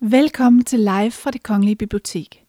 Velkommen 0.00 0.64
til 0.64 0.78
Live 0.78 1.10
fra 1.10 1.30
det 1.30 1.42
Kongelige 1.42 1.76
Bibliotek. 1.76 2.44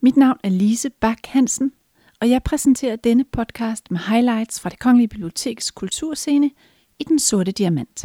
Mit 0.00 0.16
navn 0.16 0.36
er 0.44 0.48
Lise 0.48 0.90
Bak 0.90 1.18
Hansen, 1.26 1.72
og 2.20 2.30
jeg 2.30 2.42
præsenterer 2.42 2.96
denne 2.96 3.24
podcast 3.32 3.90
med 3.90 3.98
highlights 4.08 4.60
fra 4.60 4.68
det 4.68 4.78
Kongelige 4.78 5.08
Biblioteks 5.08 5.70
kulturscene 5.70 6.50
i 6.98 7.04
Den 7.04 7.18
Sorte 7.18 7.52
Diamant. 7.52 8.04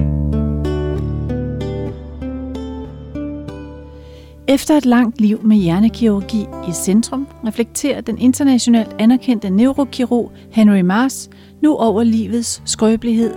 Efter 4.48 4.78
et 4.78 4.86
langt 4.86 5.22
liv 5.22 5.44
med 5.44 5.58
hjernekirurgi 5.58 6.42
i 6.42 6.72
centrum, 6.74 7.28
reflekterer 7.46 8.02
den 8.02 8.18
internationalt 8.18 8.96
anerkendte 9.00 9.50
neurokirurg 9.50 10.32
Henry 10.52 10.82
Mars 10.82 11.30
nu 11.62 11.76
over 11.76 12.04
livets 12.04 12.62
skrøbelighed, 12.66 13.34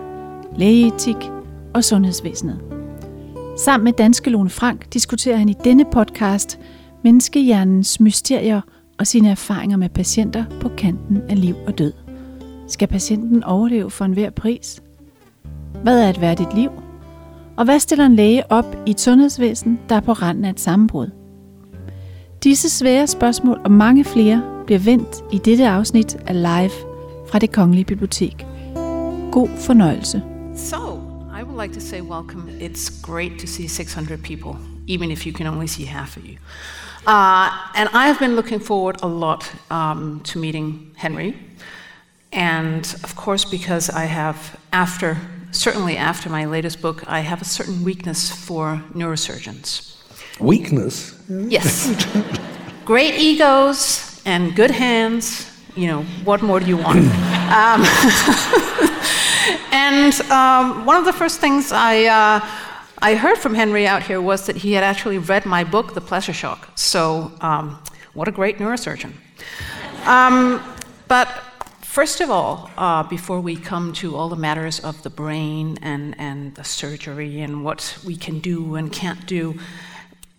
lægeetik 0.57 1.31
og 1.75 1.85
sundhedsvæsenet. 1.85 2.82
Sammen 3.65 3.85
med 3.85 3.93
danske 3.93 4.31
Lone 4.31 4.51
Frank 4.51 4.93
diskuterer 4.93 5.37
han 5.37 5.49
i 5.49 5.55
denne 5.65 5.85
podcast 5.93 6.59
menneskehjernens 7.05 8.01
mysterier 8.01 8.61
og 8.99 9.07
sine 9.07 9.31
erfaringer 9.31 9.77
med 9.77 9.89
patienter 9.89 10.45
på 10.61 10.69
kanten 10.69 11.23
af 11.29 11.41
liv 11.41 11.55
og 11.67 11.79
død. 11.79 11.93
Skal 12.69 12.89
patienten 12.89 13.45
overleve 13.45 13.91
for 13.91 14.05
enhver 14.05 14.31
pris? 14.31 14.83
Hvad 15.83 16.03
er 16.03 16.11
et 16.11 16.21
værdigt 16.21 16.55
liv? 16.55 16.71
Og 17.57 17.65
hvad 17.65 17.79
stiller 17.81 18.07
en 18.07 18.17
læge 18.17 18.53
op 18.53 18.77
i 18.87 18.91
et 18.91 19.01
sundhedsvæsen, 19.01 19.81
der 19.89 19.97
er 19.97 20.01
på 20.01 20.13
randen 20.13 20.45
af 20.45 20.51
et 20.51 20.61
sammenbrud? 20.61 21.11
Disse 22.45 22.71
svære 22.71 23.07
spørgsmål 23.07 23.61
og 23.65 23.71
mange 23.71 24.05
flere 24.05 24.43
bliver 24.67 24.79
vendt 24.79 25.25
i 25.33 25.39
dette 25.39 25.69
afsnit 25.69 26.17
af 26.27 26.35
Live 26.35 26.73
fra 27.29 27.39
det 27.39 27.53
Kongelige 27.53 27.85
Bibliotek. 27.85 28.47
God 29.33 29.49
fornøjelse. 29.59 30.23
So, 30.57 30.92
would 31.53 31.59
like 31.59 31.73
to 31.73 31.83
say 31.83 32.01
welcome. 32.01 32.49
It's 32.61 32.89
great 32.89 33.39
to 33.41 33.47
see 33.47 33.69
600 33.69 34.23
people, 34.23 34.57
even 34.87 35.11
if 35.11 35.27
you 35.27 35.35
can 35.35 35.47
only 35.47 35.67
see 35.67 35.85
half 35.85 36.17
of 36.17 36.25
you. 36.25 36.39
Uh, 37.07 37.51
and 37.75 37.91
I've 37.93 38.19
been 38.19 38.37
looking 38.37 38.59
forward 38.59 38.97
a 39.03 39.07
lot 39.07 39.53
um, 39.71 40.21
to 40.21 40.39
meeting 40.39 40.93
Henry. 40.97 41.39
And 42.33 42.87
of 43.05 43.17
course, 43.17 43.45
because 43.45 43.91
I 43.91 44.07
have, 44.07 44.59
after, 44.73 45.19
certainly 45.51 45.99
after 45.99 46.31
my 46.31 46.47
latest 46.47 46.81
book, 46.81 47.07
I 47.07 47.21
have 47.21 47.43
a 47.43 47.45
certain 47.45 47.85
weakness 47.85 48.31
for 48.31 48.83
neurosurgeons. 48.95 49.95
Weakness? 50.41 51.23
Yes. 51.29 52.07
Great 52.87 53.17
egos 53.17 54.23
and 54.25 54.57
good 54.57 54.71
hands. 54.71 55.51
You 55.77 55.89
know, 55.89 56.03
what 56.25 56.41
more 56.41 56.61
do 56.61 56.67
you 56.67 56.79
want? 56.79 57.01
um, 57.53 58.89
and 59.73 60.21
um, 60.31 60.87
one 60.87 60.97
of 60.97 61.05
the 61.05 61.13
first 61.13 61.41
things 61.41 61.73
I, 61.73 62.05
uh, 62.05 62.47
I 62.99 63.15
heard 63.15 63.39
from 63.39 63.55
Henry 63.55 63.87
out 63.87 64.03
here 64.03 64.21
was 64.21 64.47
that 64.47 64.57
he 64.57 64.73
had 64.73 64.85
actually 64.85 65.19
read 65.19 65.47
my 65.47 65.65
book, 65.65 65.95
The 65.95 66.01
Pleasure 66.01 66.33
Shock. 66.33 66.71
So, 66.77 67.33
um, 67.41 67.83
what 68.15 68.29
a 68.29 68.31
great 68.31 68.59
neurosurgeon. 68.59 69.13
Um, 70.05 70.63
but 71.09 71.29
first 71.81 72.21
of 72.21 72.31
all, 72.31 72.71
uh, 72.77 73.03
before 73.05 73.41
we 73.41 73.57
come 73.57 73.93
to 73.95 74.17
all 74.17 74.29
the 74.29 74.37
matters 74.37 74.81
of 74.81 75.03
the 75.03 75.11
brain 75.11 75.79
and, 75.83 76.15
and 76.19 76.55
the 76.55 76.65
surgery 76.65 77.41
and 77.41 77.65
what 77.65 77.99
we 78.05 78.17
can 78.17 78.39
do 78.39 78.77
and 78.77 78.93
can't 78.93 79.27
do, 79.27 79.59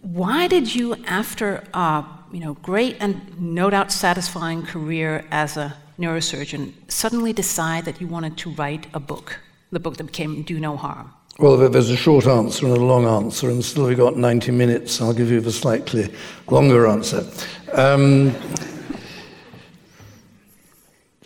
why 0.01 0.47
did 0.47 0.73
you, 0.75 0.95
after 1.05 1.63
a 1.73 2.05
you 2.31 2.39
know, 2.39 2.55
great 2.55 2.97
and 2.99 3.39
no 3.39 3.69
doubt 3.69 3.91
satisfying 3.91 4.63
career 4.63 5.25
as 5.29 5.55
a 5.55 5.77
neurosurgeon, 5.97 6.73
suddenly 6.87 7.33
decide 7.33 7.85
that 7.85 8.01
you 8.01 8.07
wanted 8.07 8.37
to 8.37 8.49
write 8.51 8.87
a 8.93 8.99
book, 8.99 9.39
the 9.71 9.79
book 9.79 9.97
that 9.97 10.05
became 10.05 10.43
Do 10.43 10.59
No 10.59 10.77
Harm? 10.77 11.13
Well, 11.39 11.57
there's 11.57 11.89
a 11.89 11.97
short 11.97 12.27
answer 12.27 12.67
and 12.67 12.77
a 12.77 12.79
long 12.79 13.05
answer, 13.05 13.49
and 13.49 13.65
still 13.65 13.87
we've 13.87 13.97
got 13.97 14.15
90 14.15 14.51
minutes. 14.51 15.01
I'll 15.01 15.13
give 15.13 15.31
you 15.31 15.41
the 15.41 15.51
slightly 15.51 16.13
longer 16.47 16.85
answer. 16.85 17.25
Um, 17.71 18.35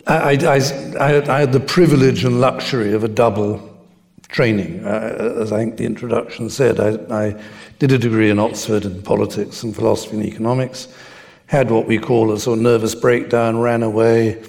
I, 0.06 0.32
I, 0.32 0.60
I, 0.98 1.36
I, 1.36 1.40
had 1.40 1.52
the 1.52 1.60
privilege 1.60 2.24
and 2.24 2.40
luxury 2.40 2.94
of 2.94 3.04
a 3.04 3.08
double 3.08 3.60
training. 4.28 4.82
Uh, 4.82 5.36
as 5.40 5.52
I 5.52 5.58
think 5.58 5.76
the 5.76 5.84
introduction 5.84 6.48
said, 6.48 6.80
I, 6.80 7.38
did 7.78 7.92
a 7.92 7.98
degree 7.98 8.30
in 8.30 8.38
Oxford 8.38 8.86
in 8.86 9.02
politics 9.02 9.62
and 9.62 9.76
philosophy 9.76 10.16
and 10.16 10.24
economics, 10.24 10.88
had 11.46 11.70
what 11.70 11.86
we 11.86 11.98
call 11.98 12.32
a 12.32 12.40
sort 12.40 12.58
of 12.58 12.62
nervous 12.62 12.94
breakdown, 12.94 13.58
ran 13.58 13.82
away, 13.82 14.42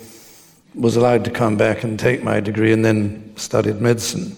was 0.76 0.96
allowed 0.96 1.26
to 1.26 1.32
come 1.32 1.58
back 1.58 1.84
and 1.84 2.00
take 2.00 2.24
my 2.24 2.40
degree, 2.40 2.72
and 2.74 2.84
then 2.84 3.34
studied 3.36 3.82
medicine. 3.82 4.36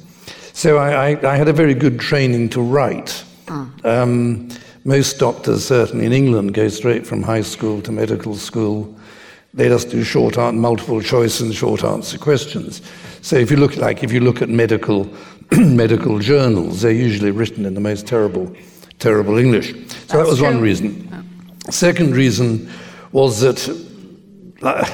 So 0.53 0.77
I, 0.77 1.11
I, 1.11 1.33
I 1.33 1.35
had 1.35 1.47
a 1.47 1.53
very 1.53 1.73
good 1.73 1.99
training 1.99 2.49
to 2.49 2.61
write. 2.61 3.23
Mm. 3.45 3.85
Um, 3.85 4.49
most 4.83 5.19
doctors, 5.19 5.65
certainly 5.65 6.05
in 6.05 6.13
England, 6.13 6.53
go 6.53 6.67
straight 6.67 7.05
from 7.05 7.21
high 7.21 7.41
school 7.41 7.81
to 7.83 7.91
medical 7.91 8.35
school. 8.35 8.95
They 9.53 9.67
just 9.67 9.89
do 9.89 10.03
short 10.03 10.37
answer, 10.37 10.57
multiple 10.57 11.01
choice 11.01 11.39
and 11.41 11.53
short 11.53 11.83
answer 11.83 12.17
questions. 12.17 12.81
So 13.21 13.35
if 13.35 13.51
you 13.51 13.57
look 13.57 13.77
like 13.77 14.03
if 14.03 14.11
you 14.11 14.21
look 14.21 14.41
at 14.41 14.49
medical 14.49 15.07
medical 15.57 16.19
journals, 16.19 16.81
they're 16.81 16.91
usually 16.91 17.31
written 17.31 17.65
in 17.65 17.73
the 17.73 17.81
most 17.81 18.07
terrible 18.07 18.55
terrible 18.97 19.37
English. 19.37 19.71
So 19.71 19.77
That's 19.77 20.05
that 20.13 20.27
was 20.27 20.37
true. 20.37 20.47
one 20.47 20.61
reason. 20.61 21.07
Second 21.69 22.15
reason 22.15 22.69
was 23.11 23.41
that 23.41 23.69
uh, 24.63 24.85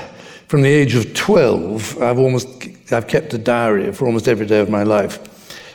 from 0.48 0.62
the 0.62 0.70
age 0.70 0.96
of 0.96 1.14
12, 1.14 2.02
I've 2.02 2.18
almost 2.18 2.48
I've 2.92 3.08
kept 3.08 3.34
a 3.34 3.38
diary 3.38 3.92
for 3.92 4.06
almost 4.06 4.28
every 4.28 4.46
day 4.46 4.60
of 4.60 4.70
my 4.70 4.84
life. 4.84 5.20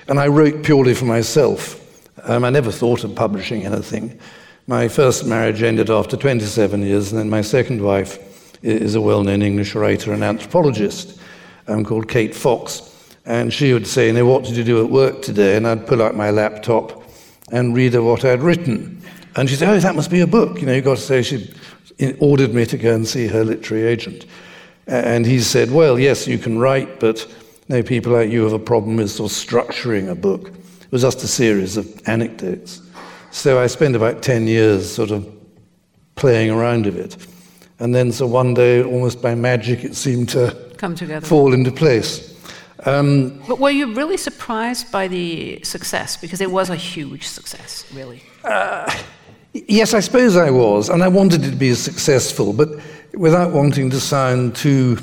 And 0.08 0.18
I 0.18 0.28
wrote 0.28 0.64
purely 0.64 0.94
for 0.94 1.04
myself. 1.04 1.78
Um, 2.24 2.44
I 2.44 2.50
never 2.50 2.72
thought 2.72 3.04
of 3.04 3.14
publishing 3.14 3.66
anything. 3.66 4.18
My 4.66 4.88
first 4.88 5.26
marriage 5.26 5.62
ended 5.62 5.90
after 5.90 6.16
27 6.16 6.82
years, 6.82 7.12
and 7.12 7.20
then 7.20 7.28
my 7.28 7.42
second 7.42 7.82
wife 7.82 8.18
is 8.62 8.94
a 8.94 9.00
well 9.00 9.22
known 9.22 9.42
English 9.42 9.74
writer 9.74 10.12
and 10.12 10.24
anthropologist 10.24 11.20
um, 11.68 11.84
called 11.84 12.08
Kate 12.08 12.34
Fox. 12.34 12.88
And 13.26 13.52
she 13.52 13.72
would 13.74 13.86
say, 13.86 14.10
Now, 14.10 14.24
what 14.24 14.44
did 14.44 14.56
you 14.56 14.64
do 14.64 14.82
at 14.82 14.90
work 14.90 15.20
today? 15.20 15.56
And 15.56 15.66
I'd 15.66 15.86
pull 15.86 16.00
out 16.00 16.16
my 16.16 16.30
laptop 16.30 17.04
and 17.50 17.74
read 17.74 17.92
her 17.92 18.02
what 18.02 18.24
I'd 18.24 18.40
written. 18.40 19.02
And 19.36 19.50
she'd 19.50 19.58
say, 19.58 19.66
Oh, 19.66 19.78
that 19.78 19.94
must 19.94 20.10
be 20.10 20.20
a 20.20 20.26
book. 20.26 20.60
You 20.60 20.66
know, 20.66 20.72
you've 20.72 20.84
got 20.84 20.96
to 20.96 21.02
say 21.02 21.22
she 21.22 21.52
ordered 22.20 22.54
me 22.54 22.64
to 22.66 22.78
go 22.78 22.94
and 22.94 23.06
see 23.06 23.26
her 23.26 23.44
literary 23.44 23.86
agent. 23.86 24.24
And 24.86 25.24
he 25.24 25.40
said, 25.40 25.70
Well, 25.70 25.98
yes, 25.98 26.26
you 26.26 26.38
can 26.38 26.58
write, 26.58 27.00
but 27.00 27.26
no 27.68 27.82
people 27.82 28.12
like 28.12 28.30
you 28.30 28.42
have 28.42 28.52
a 28.52 28.58
problem 28.58 28.96
with 28.96 29.10
sort 29.10 29.30
of 29.30 29.36
structuring 29.36 30.10
a 30.10 30.14
book. 30.14 30.48
It 30.48 30.92
was 30.92 31.02
just 31.02 31.22
a 31.22 31.28
series 31.28 31.76
of 31.76 31.86
anecdotes. 32.06 32.82
So 33.30 33.60
I 33.60 33.66
spent 33.66 33.96
about 33.96 34.22
10 34.22 34.46
years 34.46 34.92
sort 34.92 35.10
of 35.10 35.26
playing 36.16 36.50
around 36.50 36.84
with 36.84 36.96
it. 36.96 37.16
And 37.78 37.94
then, 37.94 38.12
so 38.12 38.26
one 38.26 38.54
day, 38.54 38.82
almost 38.82 39.22
by 39.22 39.34
magic, 39.34 39.84
it 39.84 39.96
seemed 39.96 40.28
to 40.30 40.54
come 40.76 40.94
together, 40.94 41.26
fall 41.26 41.54
into 41.54 41.72
place. 41.72 42.32
Um, 42.84 43.42
but 43.48 43.58
were 43.58 43.70
you 43.70 43.94
really 43.94 44.16
surprised 44.16 44.92
by 44.92 45.08
the 45.08 45.60
success? 45.62 46.16
Because 46.16 46.40
it 46.40 46.50
was 46.50 46.68
a 46.68 46.76
huge 46.76 47.26
success, 47.26 47.84
really. 47.94 48.22
Uh, 48.44 48.92
yes, 49.52 49.94
I 49.94 50.00
suppose 50.00 50.36
I 50.36 50.50
was. 50.50 50.88
And 50.88 51.02
I 51.02 51.08
wanted 51.08 51.44
it 51.44 51.50
to 51.50 51.56
be 51.56 51.74
successful, 51.74 52.52
but 52.52 52.68
without 53.14 53.52
wanting 53.52 53.90
to 53.90 54.00
sound 54.00 54.54
too, 54.54 54.98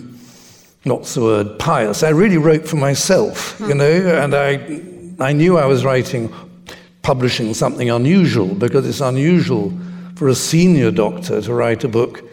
not 0.85 1.03
the 1.03 1.21
word 1.21 1.59
pious, 1.59 2.03
I 2.03 2.09
really 2.09 2.37
wrote 2.37 2.67
for 2.67 2.77
myself, 2.77 3.57
hmm. 3.57 3.69
you 3.69 3.75
know, 3.75 4.21
and 4.23 4.35
I, 4.35 4.81
I 5.19 5.33
knew 5.33 5.57
I 5.57 5.65
was 5.65 5.85
writing, 5.85 6.33
publishing 7.01 7.53
something 7.53 7.89
unusual 7.89 8.53
because 8.55 8.87
it's 8.87 9.01
unusual 9.01 9.73
for 10.15 10.27
a 10.27 10.35
senior 10.35 10.91
doctor 10.91 11.41
to 11.41 11.53
write 11.53 11.83
a 11.83 11.87
book 11.87 12.23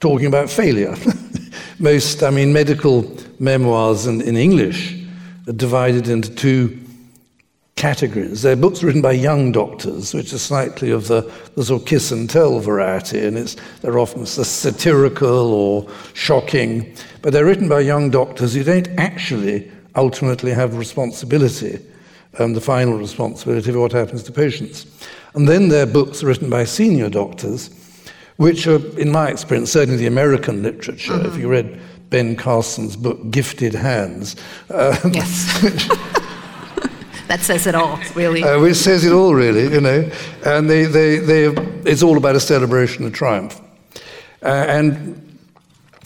talking 0.00 0.26
about 0.26 0.50
failure. 0.50 0.94
Most, 1.78 2.22
I 2.22 2.30
mean, 2.30 2.52
medical 2.52 3.10
memoirs 3.38 4.06
in, 4.06 4.20
in 4.22 4.36
English 4.36 5.02
are 5.46 5.52
divided 5.52 6.08
into 6.08 6.34
two 6.34 6.85
categories. 7.76 8.40
They're 8.40 8.56
books 8.56 8.82
written 8.82 9.02
by 9.02 9.12
young 9.12 9.52
doctors, 9.52 10.14
which 10.14 10.32
are 10.32 10.38
slightly 10.38 10.90
of 10.90 11.08
the, 11.08 11.30
the 11.56 11.64
sort 11.64 11.82
of 11.82 11.86
kiss 11.86 12.10
and 12.10 12.28
tell 12.28 12.58
variety, 12.58 13.26
and 13.26 13.36
it's, 13.36 13.54
they're 13.82 13.98
often 13.98 14.24
satirical 14.24 15.52
or 15.52 15.86
shocking, 16.14 16.94
but 17.20 17.34
they're 17.34 17.44
written 17.44 17.68
by 17.68 17.80
young 17.80 18.10
doctors 18.10 18.54
who 18.54 18.64
don't 18.64 18.88
actually 18.96 19.70
ultimately 19.94 20.52
have 20.52 20.78
responsibility, 20.78 21.78
um, 22.38 22.54
the 22.54 22.62
final 22.62 22.96
responsibility 22.96 23.70
for 23.70 23.80
what 23.80 23.92
happens 23.92 24.22
to 24.22 24.32
patients. 24.32 24.86
And 25.34 25.46
then 25.46 25.68
there 25.68 25.82
are 25.82 25.92
books 25.92 26.22
written 26.22 26.48
by 26.48 26.64
senior 26.64 27.10
doctors, 27.10 27.68
which 28.36 28.66
are, 28.66 28.80
in 28.98 29.12
my 29.12 29.28
experience, 29.28 29.70
certainly 29.70 29.98
the 29.98 30.06
American 30.06 30.62
literature. 30.62 31.12
Mm-hmm. 31.12 31.26
If 31.26 31.36
you 31.36 31.48
read 31.48 31.78
Ben 32.08 32.36
Carson's 32.36 32.96
book, 32.96 33.30
Gifted 33.30 33.74
Hands. 33.74 34.34
Uh, 34.70 34.96
yes. 35.12 36.22
that 37.28 37.40
says 37.40 37.66
it 37.66 37.74
all, 37.74 37.98
really. 38.14 38.42
Uh, 38.42 38.60
which 38.60 38.76
says 38.76 39.04
it 39.04 39.12
all, 39.12 39.34
really, 39.34 39.72
you 39.72 39.80
know. 39.80 40.10
And 40.44 40.68
they, 40.68 40.84
they, 40.84 41.18
they, 41.18 41.46
it's 41.84 42.02
all 42.02 42.16
about 42.16 42.36
a 42.36 42.40
celebration 42.40 43.04
of 43.04 43.12
triumph. 43.12 43.60
Uh, 44.42 44.64
and, 44.68 45.38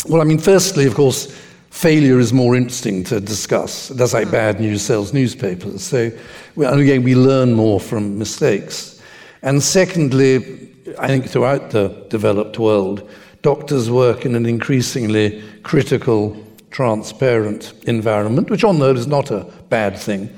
well, 0.08 0.22
I 0.22 0.25
mean, 0.25 0.38
firstly, 0.38 0.87
of 0.87 0.94
course, 0.94 1.26
failure 1.70 2.19
is 2.19 2.32
more 2.32 2.56
interesting 2.56 3.05
to 3.05 3.20
discuss. 3.20 3.88
That's 3.88 4.14
like 4.14 4.31
bad 4.31 4.61
news 4.61 4.82
sells 4.82 5.12
newspapers. 5.12 5.82
So, 5.82 6.11
well, 6.56 6.78
again, 6.78 7.02
we 7.02 7.14
learn 7.14 7.55
more 7.55 7.81
from 7.81 8.19
mistakes. 8.19 9.00
And 9.43 9.62
secondly, 9.62 10.70
I 10.99 11.06
think 11.06 11.26
throughout 11.26 11.70
the 11.70 12.06
developed 12.08 12.58
world, 12.58 13.08
doctors 13.43 13.90
work 13.90 14.26
in 14.26 14.34
an 14.34 14.46
increasingly 14.46 15.43
critical, 15.62 16.37
transparent 16.70 17.73
environment, 17.84 18.50
which 18.50 18.64
on 18.64 18.78
the 18.78 18.87
whole 18.87 18.96
is 18.96 19.06
not 19.06 19.31
a 19.31 19.44
bad 19.69 19.96
thing. 19.96 20.28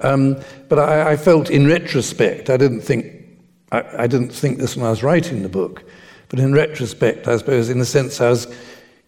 Um, 0.00 0.36
but 0.68 0.78
I, 0.78 1.12
I, 1.12 1.16
felt 1.16 1.50
in 1.50 1.66
retrospect, 1.66 2.50
I 2.50 2.56
didn't 2.56 2.82
think 2.82 3.06
I, 3.72 4.04
I, 4.04 4.06
didn't 4.06 4.30
think 4.30 4.58
this 4.58 4.76
when 4.76 4.86
I 4.86 4.90
was 4.90 5.02
writing 5.02 5.42
the 5.42 5.48
book, 5.48 5.84
but 6.28 6.38
in 6.38 6.52
retrospect, 6.52 7.26
I 7.28 7.36
suppose, 7.36 7.70
in 7.70 7.80
a 7.80 7.84
sense, 7.84 8.20
I 8.20 8.28
was 8.28 8.46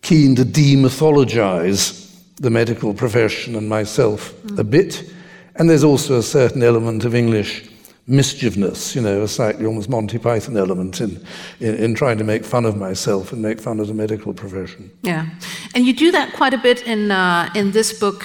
keen 0.03 0.35
to 0.37 0.45
demythologize 0.45 2.07
the 2.37 2.51
medical 2.51 2.95
profession 2.95 3.57
and 3.57 3.69
myself 3.69 4.33
mm. 4.47 4.59
a 4.59 4.65
bit. 4.65 5.13
And 5.57 5.69
there's 5.69 5.85
also 5.85 6.19
a 6.19 6.23
certain 6.23 6.63
element 6.63 7.05
of 7.05 7.15
English 7.15 7.69
mischievousness, 8.07 8.95
you 8.95 9.03
know, 9.03 9.23
a 9.23 9.29
slightly 9.29 9.67
almost 9.67 9.91
Monty 9.91 10.19
Python 10.19 10.57
element 10.57 11.01
in, 11.01 11.25
in, 11.61 11.75
in, 11.75 11.95
trying 11.95 12.17
to 12.17 12.25
make 12.25 12.43
fun 12.43 12.65
of 12.65 12.77
myself 12.77 13.33
and 13.33 13.43
make 13.43 13.61
fun 13.61 13.81
of 13.81 13.89
the 13.89 13.95
medical 13.95 14.33
profession. 14.33 14.91
Yeah. 15.03 15.27
And 15.75 15.87
you 15.87 15.93
do 15.93 16.11
that 16.13 16.33
quite 16.33 16.55
a 16.55 16.59
bit 16.59 16.83
in, 16.87 17.11
uh, 17.11 17.51
in 17.55 17.73
this 17.73 17.99
book 17.99 18.25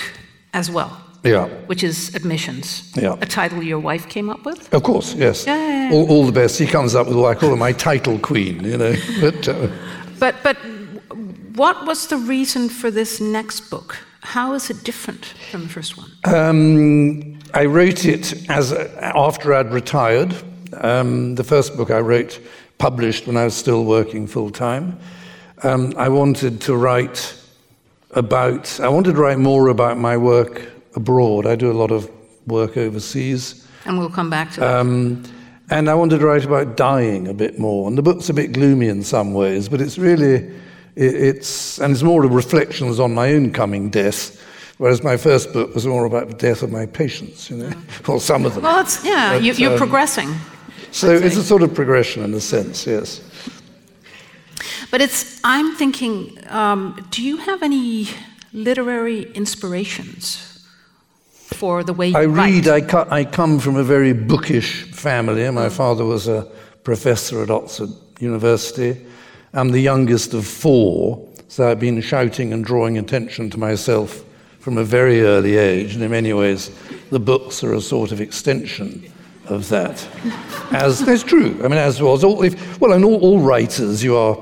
as 0.54 0.72
well. 0.72 1.04
Yeah. 1.24 1.48
Which 1.68 1.84
is 1.84 2.14
Admissions. 2.16 2.92
Yeah. 2.96 3.16
A 3.22 3.26
title 3.26 3.64
your 3.64 3.80
wife 3.80 4.10
came 4.10 4.30
up 4.30 4.46
with? 4.46 4.74
Of 4.74 4.84
course, 4.84 5.16
yes. 5.16 5.46
Yeah, 5.46 5.56
yeah, 5.56 5.90
yeah. 5.90 5.96
All, 5.96 6.10
all, 6.10 6.26
the 6.26 6.34
best. 6.34 6.60
He 6.60 6.68
comes 6.68 6.96
up 6.96 7.08
with 7.08 7.16
what 7.16 7.36
I 7.36 7.40
call 7.40 7.56
my 7.56 7.72
title 7.72 8.20
queen, 8.20 8.64
you 8.64 8.78
know. 8.78 8.94
but, 9.22 9.48
uh, 9.48 9.70
but, 10.20 10.36
but 10.44 10.58
what 11.56 11.86
was 11.86 12.08
the 12.08 12.18
reason 12.18 12.68
for 12.68 12.92
this 12.92 13.22
next 13.22 13.70
book? 13.70 13.98
How 14.22 14.54
is 14.54 14.70
it 14.70 14.84
different 14.84 15.26
from 15.52 15.64
the 15.64 15.70
first 15.70 15.98
one? 15.98 16.12
Um, 16.26 17.40
I 17.54 17.66
wrote 17.66 18.06
it 18.06 18.50
as 18.50 18.74
after 18.74 19.54
I'd 19.54 19.72
retired. 19.72 20.36
Um, 20.78 21.36
the 21.36 21.44
first 21.44 21.78
book 21.78 21.92
I 21.92 22.00
wrote 22.00 22.40
published 22.80 23.28
when 23.28 23.38
I 23.38 23.44
was 23.46 23.54
still 23.54 23.86
working 23.86 24.28
full 24.28 24.50
time. 24.50 25.00
Um, 25.62 25.94
I 25.98 26.10
wanted 26.10 26.60
to 26.62 26.76
write 26.76 27.36
about. 28.12 28.80
I 28.80 28.90
wanted 28.90 29.14
to 29.14 29.22
write 29.22 29.40
more 29.40 29.68
about 29.68 29.98
my 29.98 30.18
work 30.18 30.73
abroad. 30.96 31.46
I 31.46 31.56
do 31.56 31.72
a 31.72 31.74
lot 31.74 31.92
of 31.92 32.10
work 32.48 32.78
overseas. 32.78 33.68
And 33.86 33.98
we'll 33.98 34.10
come 34.10 34.30
back 34.30 34.52
to 34.54 34.60
that. 34.60 34.80
Um, 34.80 35.24
and 35.70 35.90
I 35.90 35.94
wanted 35.94 36.20
to 36.20 36.26
write 36.26 36.46
about 36.46 36.78
dying 36.78 37.28
a 37.28 37.34
bit 37.34 37.58
more. 37.58 37.88
And 37.88 37.98
the 37.98 38.02
book's 38.02 38.30
a 38.30 38.34
bit 38.34 38.52
gloomy 38.52 38.88
in 38.88 39.04
some 39.04 39.34
ways, 39.34 39.70
but 39.70 39.82
it's 39.82 39.98
really 39.98 40.52
it's, 40.96 41.80
and 41.80 41.92
it's 41.94 42.04
more 42.04 42.22
reflections 42.22 43.00
on 43.00 43.14
my 43.14 43.34
own 43.34 43.52
coming 43.52 43.90
death, 43.90 44.40
whereas 44.78 45.04
my 45.04 45.18
first 45.18 45.54
book 45.54 45.74
was 45.74 45.88
more 45.88 46.06
about 46.06 46.28
the 46.28 46.36
death 46.36 46.62
of 46.62 46.72
my 46.72 46.86
patients, 46.86 47.50
you 47.50 47.58
know, 47.58 47.70
mm. 47.70 48.08
well, 48.08 48.20
some 48.20 48.46
of 48.46 48.54
them. 48.54 48.64
Well, 48.64 48.82
it's, 48.82 49.04
yeah, 49.04 49.34
but, 49.34 49.44
you, 49.44 49.70
are 49.70 49.74
um, 49.74 49.78
progressing. 49.78 50.36
So 50.92 51.12
it's 51.12 51.38
a 51.38 51.44
sort 51.44 51.64
of 51.64 51.74
progression 51.74 52.24
in 52.24 52.34
a 52.36 52.40
sense, 52.40 52.86
yes. 52.86 53.22
But 54.92 55.02
it's, 55.02 55.40
I'm 55.44 55.76
thinking, 55.76 56.38
um, 56.50 57.04
do 57.10 57.24
you 57.24 57.38
have 57.38 57.64
any 57.64 58.10
literary 58.54 59.24
inspirations 59.34 60.53
for 61.54 61.84
the 61.84 61.94
way 61.94 62.10
you 62.10 62.18
I 62.18 62.26
read, 62.26 62.68
I, 62.68 62.82
cu- 62.82 63.10
I 63.10 63.26
come 63.26 63.60
from 63.60 63.76
a 63.76 63.84
very 63.84 64.14
bookish 64.14 64.84
family. 64.92 65.50
My 65.52 65.68
mm. 65.68 65.72
father 65.72 66.06
was 66.06 66.28
a 66.28 66.48
professor 66.84 67.42
at 67.42 67.50
Oxford 67.50 67.90
University. 68.20 69.06
I'm 69.54 69.70
the 69.70 69.80
youngest 69.80 70.34
of 70.34 70.48
four, 70.48 71.28
so 71.48 71.70
I've 71.70 71.80
been 71.80 72.02
shouting 72.02 72.54
and 72.54 72.66
drawing 72.66 72.98
attention 72.98 73.50
to 73.52 73.60
myself 73.60 74.24
from 74.60 74.78
a 74.78 74.84
very 74.84 75.22
early 75.22 75.58
age, 75.58 75.94
and 75.94 76.04
in 76.04 76.10
many 76.10 76.34
ways, 76.34 76.72
the 77.10 77.20
books 77.20 77.64
are 77.64 77.74
a 77.74 77.82
sort 77.82 78.12
of 78.12 78.22
extension 78.22 79.12
of 79.48 79.68
that. 79.70 80.08
as 80.72 81.04
that's 81.06 81.24
true. 81.24 81.60
I 81.60 81.68
mean, 81.68 81.74
as 81.74 82.02
was 82.02 82.24
all. 82.24 82.44
If, 82.44 82.80
well, 82.80 82.94
and 82.94 83.04
all, 83.04 83.20
all 83.22 83.40
writers, 83.40 84.04
you 84.04 84.16
are 84.16 84.38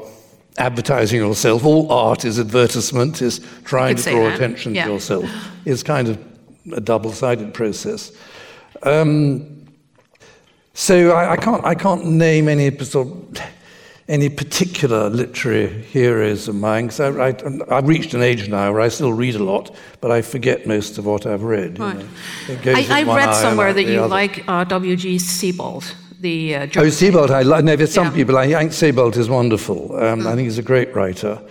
advertising 0.57 1.19
yourself. 1.19 1.65
All 1.65 1.91
art 1.91 2.23
is 2.23 2.39
advertisement, 2.39 3.21
is 3.21 3.39
trying 3.63 3.95
to 3.95 4.09
draw 4.09 4.27
attention 4.27 4.75
yeah. 4.75 4.85
to 4.85 4.93
yourself. 4.93 5.29
It's 5.65 5.83
kind 5.83 6.07
of 6.07 6.30
a 6.73 6.81
double-sided 6.81 7.53
process. 7.53 8.11
Um, 8.83 9.65
so 10.73 11.11
I, 11.11 11.33
I, 11.33 11.37
can't, 11.37 11.65
I 11.65 11.75
can't 11.75 12.05
name 12.05 12.47
any 12.47 12.75
sort 12.79 13.07
of 13.07 13.41
any 14.07 14.27
particular 14.27 15.09
literary 15.09 15.83
heroes 15.83 16.49
of 16.49 16.55
mine, 16.55 16.87
because 16.87 16.99
I, 16.99 17.29
I, 17.29 17.77
I've 17.77 17.87
reached 17.87 18.13
an 18.13 18.21
age 18.21 18.49
now 18.49 18.71
where 18.73 18.81
I 18.81 18.89
still 18.89 19.13
read 19.13 19.35
a 19.35 19.43
lot, 19.43 19.73
but 20.01 20.11
I 20.11 20.21
forget 20.21 20.67
most 20.67 20.97
of 20.97 21.05
what 21.05 21.25
I've 21.25 21.43
read. 21.43 21.79
Right. 21.79 22.05
You 22.49 22.55
know. 22.57 22.73
I, 22.73 22.87
I 22.89 23.03
read 23.03 23.33
somewhere 23.33 23.73
that 23.73 23.85
you 23.85 23.99
other. 23.99 24.09
like 24.09 24.43
uh, 24.49 24.65
W.G. 24.65 25.17
Sebald. 25.19 25.95
The, 26.19 26.55
uh, 26.55 26.67
oh, 26.75 26.89
Sebald, 26.89 27.31
I 27.31 27.41
like. 27.43 27.63
No, 27.63 27.75
there's 27.75 27.93
some 27.93 28.07
yeah. 28.07 28.13
people. 28.13 28.37
I 28.37 28.47
think 28.47 28.73
Sebald 28.73 29.17
is 29.17 29.29
wonderful. 29.29 29.95
Um, 29.95 30.21
mm. 30.21 30.27
I 30.27 30.35
think 30.35 30.45
he's 30.45 30.59
a 30.59 30.63
great 30.63 30.93
writer. 30.93 31.41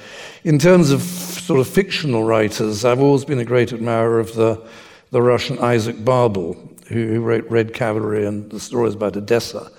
In 0.45 0.59
terms 0.59 0.91
of 0.91 1.03
sort 1.03 1.61
of 1.61 1.67
fictional 1.67 2.25
writers, 2.25 2.85
I've 2.85 3.01
always 3.01 3.25
been 3.25 3.41
a 3.41 3.45
great 3.45 3.73
admirer 3.73 4.21
of 4.21 4.35
the, 4.35 4.63
the 5.11 5.23
Russian 5.23 5.59
Isaac 5.59 6.05
Babel, 6.05 6.55
who, 6.89 7.07
who 7.07 7.21
wrote 7.21 7.49
Red 7.51 7.75
Cavalry 7.75 8.27
and 8.27 8.51
the 8.51 8.61
stories 8.61 8.95
about 8.95 9.17
Odessa 9.17 9.71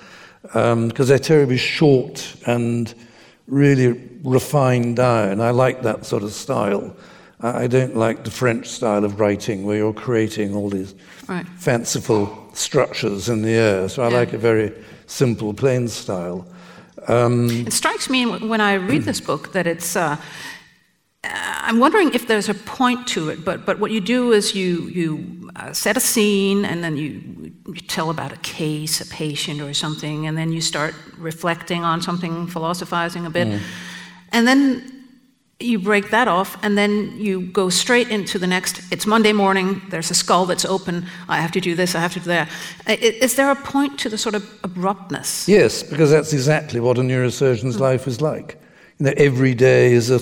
because 0.41 0.73
um, 0.73 0.89
they're 0.89 1.19
terribly 1.19 1.57
short 1.57 2.35
and 2.45 2.93
really 3.47 3.99
refined 4.23 4.95
down. 4.95 5.39
I 5.39 5.51
like 5.51 5.83
that 5.83 6.05
sort 6.05 6.23
of 6.23 6.33
style. 6.33 6.95
I 7.41 7.67
don't 7.67 7.95
like 7.95 8.23
the 8.23 8.31
French 8.31 8.67
style 8.67 9.03
of 9.03 9.19
writing 9.19 9.65
where 9.65 9.77
you're 9.77 9.93
creating 9.93 10.55
all 10.55 10.69
these 10.69 10.93
right. 11.27 11.47
fanciful 11.57 12.49
structures 12.53 13.29
in 13.29 13.41
the 13.41 13.49
air. 13.49 13.89
So 13.89 14.03
I 14.03 14.09
yeah. 14.09 14.17
like 14.17 14.33
a 14.33 14.37
very 14.37 14.73
simple, 15.07 15.53
plain 15.53 15.87
style. 15.87 16.45
Um, 17.07 17.49
it 17.49 17.73
strikes 17.73 18.09
me 18.09 18.25
when 18.25 18.61
I 18.61 18.75
read 18.75 19.03
this 19.03 19.19
book 19.19 19.53
that 19.53 19.67
it's. 19.67 19.95
Uh, 19.95 20.17
I'm 21.23 21.79
wondering 21.79 22.13
if 22.13 22.27
there's 22.27 22.49
a 22.49 22.55
point 22.55 23.07
to 23.09 23.29
it, 23.29 23.45
but, 23.45 23.65
but 23.65 23.79
what 23.79 23.91
you 23.91 24.01
do 24.01 24.31
is 24.31 24.55
you, 24.55 24.87
you 24.87 25.51
uh, 25.55 25.71
set 25.71 25.95
a 25.95 25.99
scene 25.99 26.65
and 26.65 26.83
then 26.83 26.97
you, 26.97 27.53
you 27.67 27.75
tell 27.75 28.09
about 28.09 28.33
a 28.33 28.37
case, 28.37 29.01
a 29.01 29.05
patient, 29.05 29.61
or 29.61 29.73
something, 29.73 30.25
and 30.25 30.35
then 30.35 30.51
you 30.51 30.61
start 30.61 30.95
reflecting 31.17 31.83
on 31.83 32.01
something, 32.01 32.47
philosophizing 32.47 33.25
a 33.27 33.29
bit. 33.29 33.47
Mm. 33.47 33.59
And 34.31 34.47
then 34.47 35.05
you 35.59 35.77
break 35.77 36.09
that 36.09 36.27
off, 36.27 36.57
and 36.63 36.75
then 36.75 37.15
you 37.17 37.41
go 37.41 37.69
straight 37.69 38.09
into 38.09 38.39
the 38.39 38.47
next. 38.47 38.81
It's 38.91 39.05
Monday 39.05 39.31
morning, 39.31 39.79
there's 39.89 40.09
a 40.09 40.15
skull 40.15 40.47
that's 40.47 40.65
open, 40.65 41.05
I 41.29 41.39
have 41.39 41.51
to 41.51 41.61
do 41.61 41.75
this, 41.75 41.93
I 41.93 41.99
have 41.99 42.13
to 42.13 42.19
do 42.19 42.25
that. 42.25 42.49
Is 42.87 43.35
there 43.35 43.51
a 43.51 43.55
point 43.55 43.99
to 43.99 44.09
the 44.09 44.17
sort 44.17 44.33
of 44.33 44.43
abruptness? 44.63 45.47
Yes, 45.47 45.83
because 45.83 46.09
that's 46.09 46.33
exactly 46.33 46.79
what 46.79 46.97
a 46.97 47.01
neurosurgeon's 47.01 47.77
mm. 47.77 47.81
life 47.81 48.07
is 48.07 48.21
like. 48.21 48.59
You 48.97 49.05
know, 49.05 49.13
every 49.17 49.53
day 49.53 49.93
is 49.93 50.09
a 50.09 50.19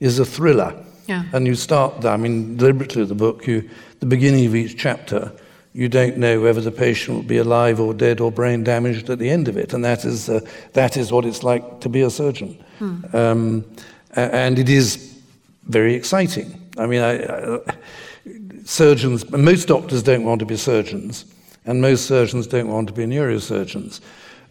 is 0.00 0.18
a 0.18 0.24
thriller. 0.24 0.74
Yeah. 1.06 1.24
And 1.32 1.46
you 1.46 1.54
start, 1.54 2.04
I 2.04 2.16
mean, 2.16 2.56
deliberately 2.56 3.04
the 3.04 3.14
book, 3.14 3.46
you, 3.46 3.68
the 4.00 4.06
beginning 4.06 4.46
of 4.46 4.54
each 4.54 4.76
chapter, 4.76 5.32
you 5.72 5.88
don't 5.88 6.16
know 6.16 6.40
whether 6.40 6.60
the 6.60 6.72
patient 6.72 7.16
will 7.16 7.24
be 7.24 7.36
alive 7.36 7.78
or 7.78 7.94
dead 7.94 8.20
or 8.20 8.32
brain 8.32 8.64
damaged 8.64 9.10
at 9.10 9.18
the 9.18 9.28
end 9.28 9.46
of 9.46 9.56
it. 9.56 9.74
And 9.74 9.84
that 9.84 10.04
is, 10.04 10.28
uh, 10.28 10.40
that 10.72 10.96
is 10.96 11.12
what 11.12 11.24
it's 11.24 11.42
like 11.42 11.80
to 11.80 11.88
be 11.88 12.00
a 12.00 12.10
surgeon. 12.10 12.58
Hmm. 12.78 13.02
Um, 13.12 13.64
and 14.14 14.58
it 14.58 14.68
is 14.68 15.20
very 15.64 15.94
exciting. 15.94 16.60
I 16.78 16.86
mean, 16.86 17.02
I, 17.02 17.24
I, 17.24 17.60
surgeons, 18.64 19.30
most 19.30 19.68
doctors 19.68 20.02
don't 20.02 20.24
want 20.24 20.40
to 20.40 20.46
be 20.46 20.56
surgeons, 20.56 21.24
and 21.64 21.80
most 21.80 22.06
surgeons 22.06 22.46
don't 22.46 22.68
want 22.68 22.88
to 22.88 22.94
be 22.94 23.04
neurosurgeons. 23.04 24.00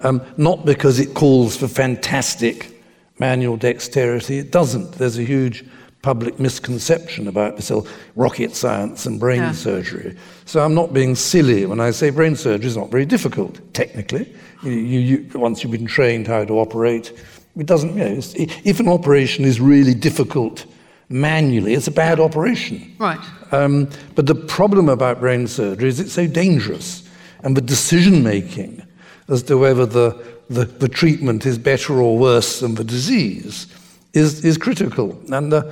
Um, 0.02 0.22
not 0.38 0.66
because 0.66 1.00
it 1.00 1.14
calls 1.14 1.58
for 1.58 1.68
fantastic 1.68 2.75
manual 3.19 3.57
dexterity. 3.57 4.38
It 4.39 4.51
doesn't. 4.51 4.93
There's 4.93 5.17
a 5.17 5.24
huge 5.24 5.63
public 6.01 6.39
misconception 6.39 7.27
about 7.27 7.55
this 7.55 7.69
whole 7.69 7.88
rocket 8.15 8.55
science 8.55 9.07
and 9.07 9.19
brain 9.19 9.41
yeah. 9.41 9.51
surgery. 9.51 10.15
So 10.45 10.63
I'm 10.63 10.75
not 10.75 10.93
being 10.93 11.15
silly 11.15 11.65
when 11.65 11.79
I 11.79 11.89
say 11.91 12.12
brain 12.12 12.36
surgery 12.36 12.67
is 12.67 12.77
not 12.77 12.91
very 12.91 13.05
difficult, 13.05 13.60
technically. 13.74 14.31
You, 14.62 14.72
you, 14.72 15.29
once 15.34 15.63
you've 15.63 15.72
been 15.72 15.88
trained 15.88 16.27
how 16.27 16.45
to 16.45 16.60
operate, 16.60 17.12
it 17.57 17.65
doesn't, 17.65 17.98
you 17.98 18.03
know, 18.03 18.22
if 18.63 18.79
an 18.79 18.88
operation 18.88 19.45
is 19.45 19.60
really 19.60 19.95
difficult 19.95 20.65
manually, 21.10 21.74
it's 21.74 21.88
a 21.88 21.91
bad 21.91 22.19
operation. 22.19 22.95
Right. 23.00 23.19
Um, 23.51 23.89
but 24.13 24.27
the 24.27 24.36
problem 24.36 24.89
about 24.89 25.19
brain 25.19 25.48
surgery 25.48 25.89
is 25.89 26.00
it's 26.00 26.13
so 26.13 26.27
dangerous. 26.27 27.07
And 27.43 27.57
the 27.57 27.62
decision 27.62 28.24
making 28.24 28.86
as 29.27 29.41
to 29.43 29.57
whether 29.57 29.86
the 29.86 30.35
the, 30.50 30.66
the 30.66 30.90
treatment 30.90 31.46
is 31.46 31.58
better 31.58 31.94
or 32.02 32.18
worse 32.18 32.60
than 32.60 32.75
the 32.75 32.84
disease 32.84 33.68
is, 34.14 34.44
is 34.46 34.58
critical. 34.58 35.20
And 35.32 35.54
uh, 35.54 35.72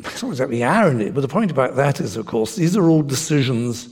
it's 0.00 0.22
not 0.22 0.30
exactly 0.30 0.62
irony, 0.62 1.10
but 1.10 1.20
the 1.20 1.28
point 1.28 1.50
about 1.50 1.76
that 1.76 2.00
is, 2.00 2.16
of 2.16 2.26
course, 2.26 2.56
these 2.56 2.76
are 2.76 2.88
all 2.88 3.02
decisions 3.02 3.88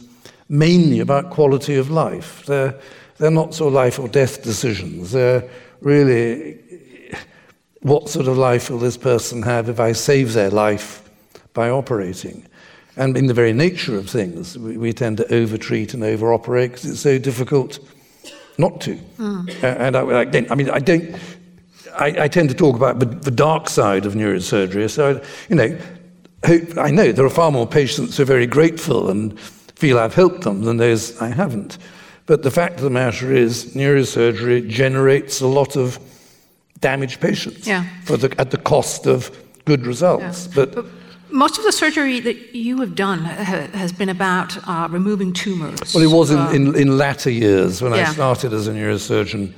mainly 0.48 1.00
about 1.00 1.30
quality 1.30 1.76
of 1.76 1.90
life. 1.90 2.44
They're, 2.46 2.78
they're 3.18 3.30
not 3.30 3.54
sort 3.54 3.68
of 3.68 3.74
life 3.74 3.98
or 3.98 4.08
death 4.08 4.42
decisions. 4.42 5.12
They're 5.12 5.48
really 5.80 6.58
what 7.82 8.08
sort 8.08 8.28
of 8.28 8.38
life 8.38 8.70
will 8.70 8.78
this 8.78 8.96
person 8.96 9.42
have 9.42 9.68
if 9.68 9.80
I 9.80 9.92
save 9.92 10.32
their 10.32 10.50
life 10.50 11.08
by 11.52 11.68
operating? 11.68 12.46
And 12.96 13.16
in 13.16 13.26
the 13.26 13.34
very 13.34 13.52
nature 13.52 13.96
of 13.96 14.08
things, 14.08 14.56
we, 14.56 14.76
we 14.76 14.92
tend 14.92 15.16
to 15.16 15.34
overtreat 15.34 15.94
and 15.94 16.02
overoperate 16.02 16.72
because 16.72 16.84
it's 16.84 17.00
so 17.00 17.18
difficult 17.18 17.80
not 18.58 18.80
to. 18.82 18.96
Mm. 19.18 19.62
Uh, 19.62 19.66
and 19.66 19.96
I, 19.96 20.22
again, 20.22 20.46
I 20.50 20.54
mean, 20.54 20.70
I 20.70 20.78
don't. 20.78 21.14
I, 21.94 22.22
I, 22.22 22.28
tend 22.28 22.48
to 22.48 22.54
talk 22.54 22.74
about 22.74 23.00
the, 23.00 23.04
the 23.04 23.30
dark 23.30 23.68
side 23.68 24.06
of 24.06 24.14
neurosurgery. 24.14 24.88
So, 24.88 25.22
you 25.50 25.56
know, 25.56 25.78
hope, 26.44 26.78
I 26.78 26.90
know 26.90 27.12
there 27.12 27.26
are 27.26 27.30
far 27.30 27.50
more 27.50 27.66
patients 27.66 28.16
who 28.16 28.22
are 28.22 28.26
very 28.26 28.46
grateful 28.46 29.10
and 29.10 29.38
feel 29.38 29.98
I've 29.98 30.14
helped 30.14 30.40
them 30.40 30.62
than 30.62 30.78
those 30.78 31.20
I 31.20 31.28
haven't. 31.28 31.76
But 32.24 32.44
the 32.44 32.50
fact 32.50 32.76
of 32.76 32.82
the 32.82 32.90
matter 32.90 33.32
is, 33.32 33.74
neurosurgery 33.74 34.68
generates 34.68 35.42
a 35.42 35.46
lot 35.46 35.76
of 35.76 35.98
damaged 36.80 37.20
patients 37.20 37.66
yeah. 37.66 37.86
the, 38.06 38.34
at 38.38 38.50
the 38.50 38.58
cost 38.58 39.06
of 39.06 39.36
good 39.64 39.86
results. 39.86 40.46
Yeah. 40.46 40.52
But, 40.54 40.74
but, 40.74 40.86
most 41.32 41.58
of 41.58 41.64
the 41.64 41.72
surgery 41.72 42.20
that 42.20 42.54
you 42.54 42.80
have 42.80 42.94
done 42.94 43.20
ha- 43.20 43.68
has 43.72 43.92
been 43.92 44.08
about 44.08 44.56
uh, 44.68 44.88
removing 44.90 45.32
tumors. 45.32 45.94
Well, 45.94 46.04
it 46.04 46.14
was 46.14 46.30
in, 46.30 46.38
uh, 46.38 46.50
in, 46.50 46.74
in, 46.76 46.98
latter 46.98 47.30
years 47.30 47.82
when 47.82 47.92
yeah. 47.92 48.10
I 48.10 48.12
started 48.12 48.52
as 48.52 48.68
a 48.68 48.72
neurosurgeon. 48.72 49.52